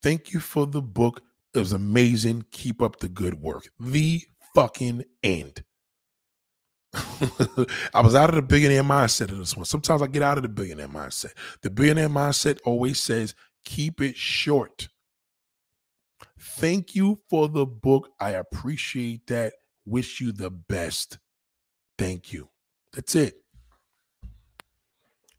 [0.05, 1.23] Thank you for the book.
[1.53, 2.45] It was amazing.
[2.53, 3.69] Keep up the good work.
[3.81, 4.23] The
[4.55, 5.65] fucking end.
[6.95, 9.67] I was out of the billionaire mindset in this one.
[9.67, 11.33] Sometimes I get out of the billionaire mindset.
[11.63, 14.89] The billionaire mindset always says, keep it short.
[16.39, 18.11] Thank you for the book.
[18.21, 19.55] I appreciate that.
[19.85, 21.19] Wish you the best.
[21.99, 22.49] Thank you.
[22.93, 23.35] That's it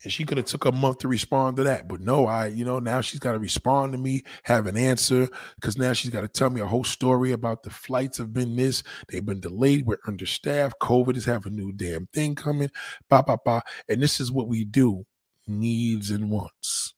[0.04, 2.66] and she could have took a month to respond to that but no i you
[2.66, 6.22] know now she's got to respond to me have an answer because now she's got
[6.22, 9.86] to tell me a whole story about the flights have been this they've been delayed
[9.86, 12.70] we're understaffed covid is having a new damn thing coming
[13.10, 13.62] ba ba ba.
[13.88, 15.06] And this is what we do
[15.48, 16.94] needs and wants.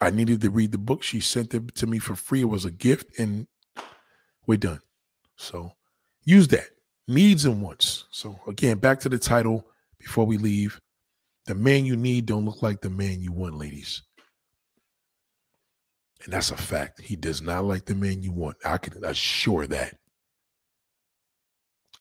[0.00, 2.64] I needed to read the book she sent it to me for free it was
[2.64, 3.46] a gift and
[4.46, 4.80] we're done.
[5.36, 5.72] So
[6.24, 6.68] use that
[7.08, 8.04] needs and wants.
[8.10, 9.66] So again back to the title
[9.98, 10.80] before we leave.
[11.46, 14.02] The man you need don't look like the man you want, ladies.
[16.24, 17.00] And that's a fact.
[17.00, 18.56] He does not like the man you want.
[18.64, 19.96] I can assure that.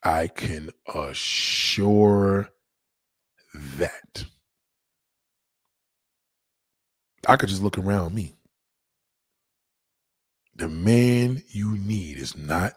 [0.04, 2.50] I can assure
[3.54, 4.26] that.
[7.28, 8.36] I could just look around me.
[10.56, 12.74] The man you need is not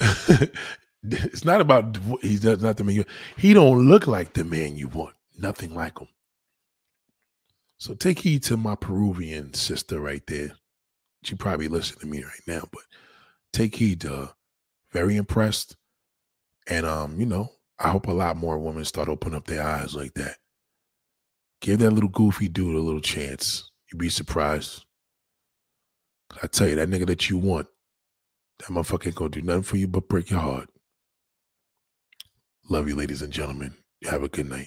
[1.12, 3.04] it's not about he's not the man you
[3.36, 6.08] he don't look like the man you want nothing like him.
[7.78, 10.52] So take heed to my peruvian sister right there.
[11.22, 12.82] She probably listening to me right now but
[13.52, 14.34] take heed to her
[14.92, 15.76] very impressed.
[16.68, 19.94] And um you know i hope a lot more women start opening up their eyes
[19.94, 20.36] like that.
[21.60, 23.70] Give that little goofy dude a little chance.
[23.90, 24.84] You'd be surprised.
[26.42, 27.68] I tell you that nigga that you want
[28.58, 30.68] that motherfucker ain't gonna do nothing for you but break your heart
[32.68, 33.76] Love you, ladies and gentlemen.
[34.10, 34.64] Have a good night.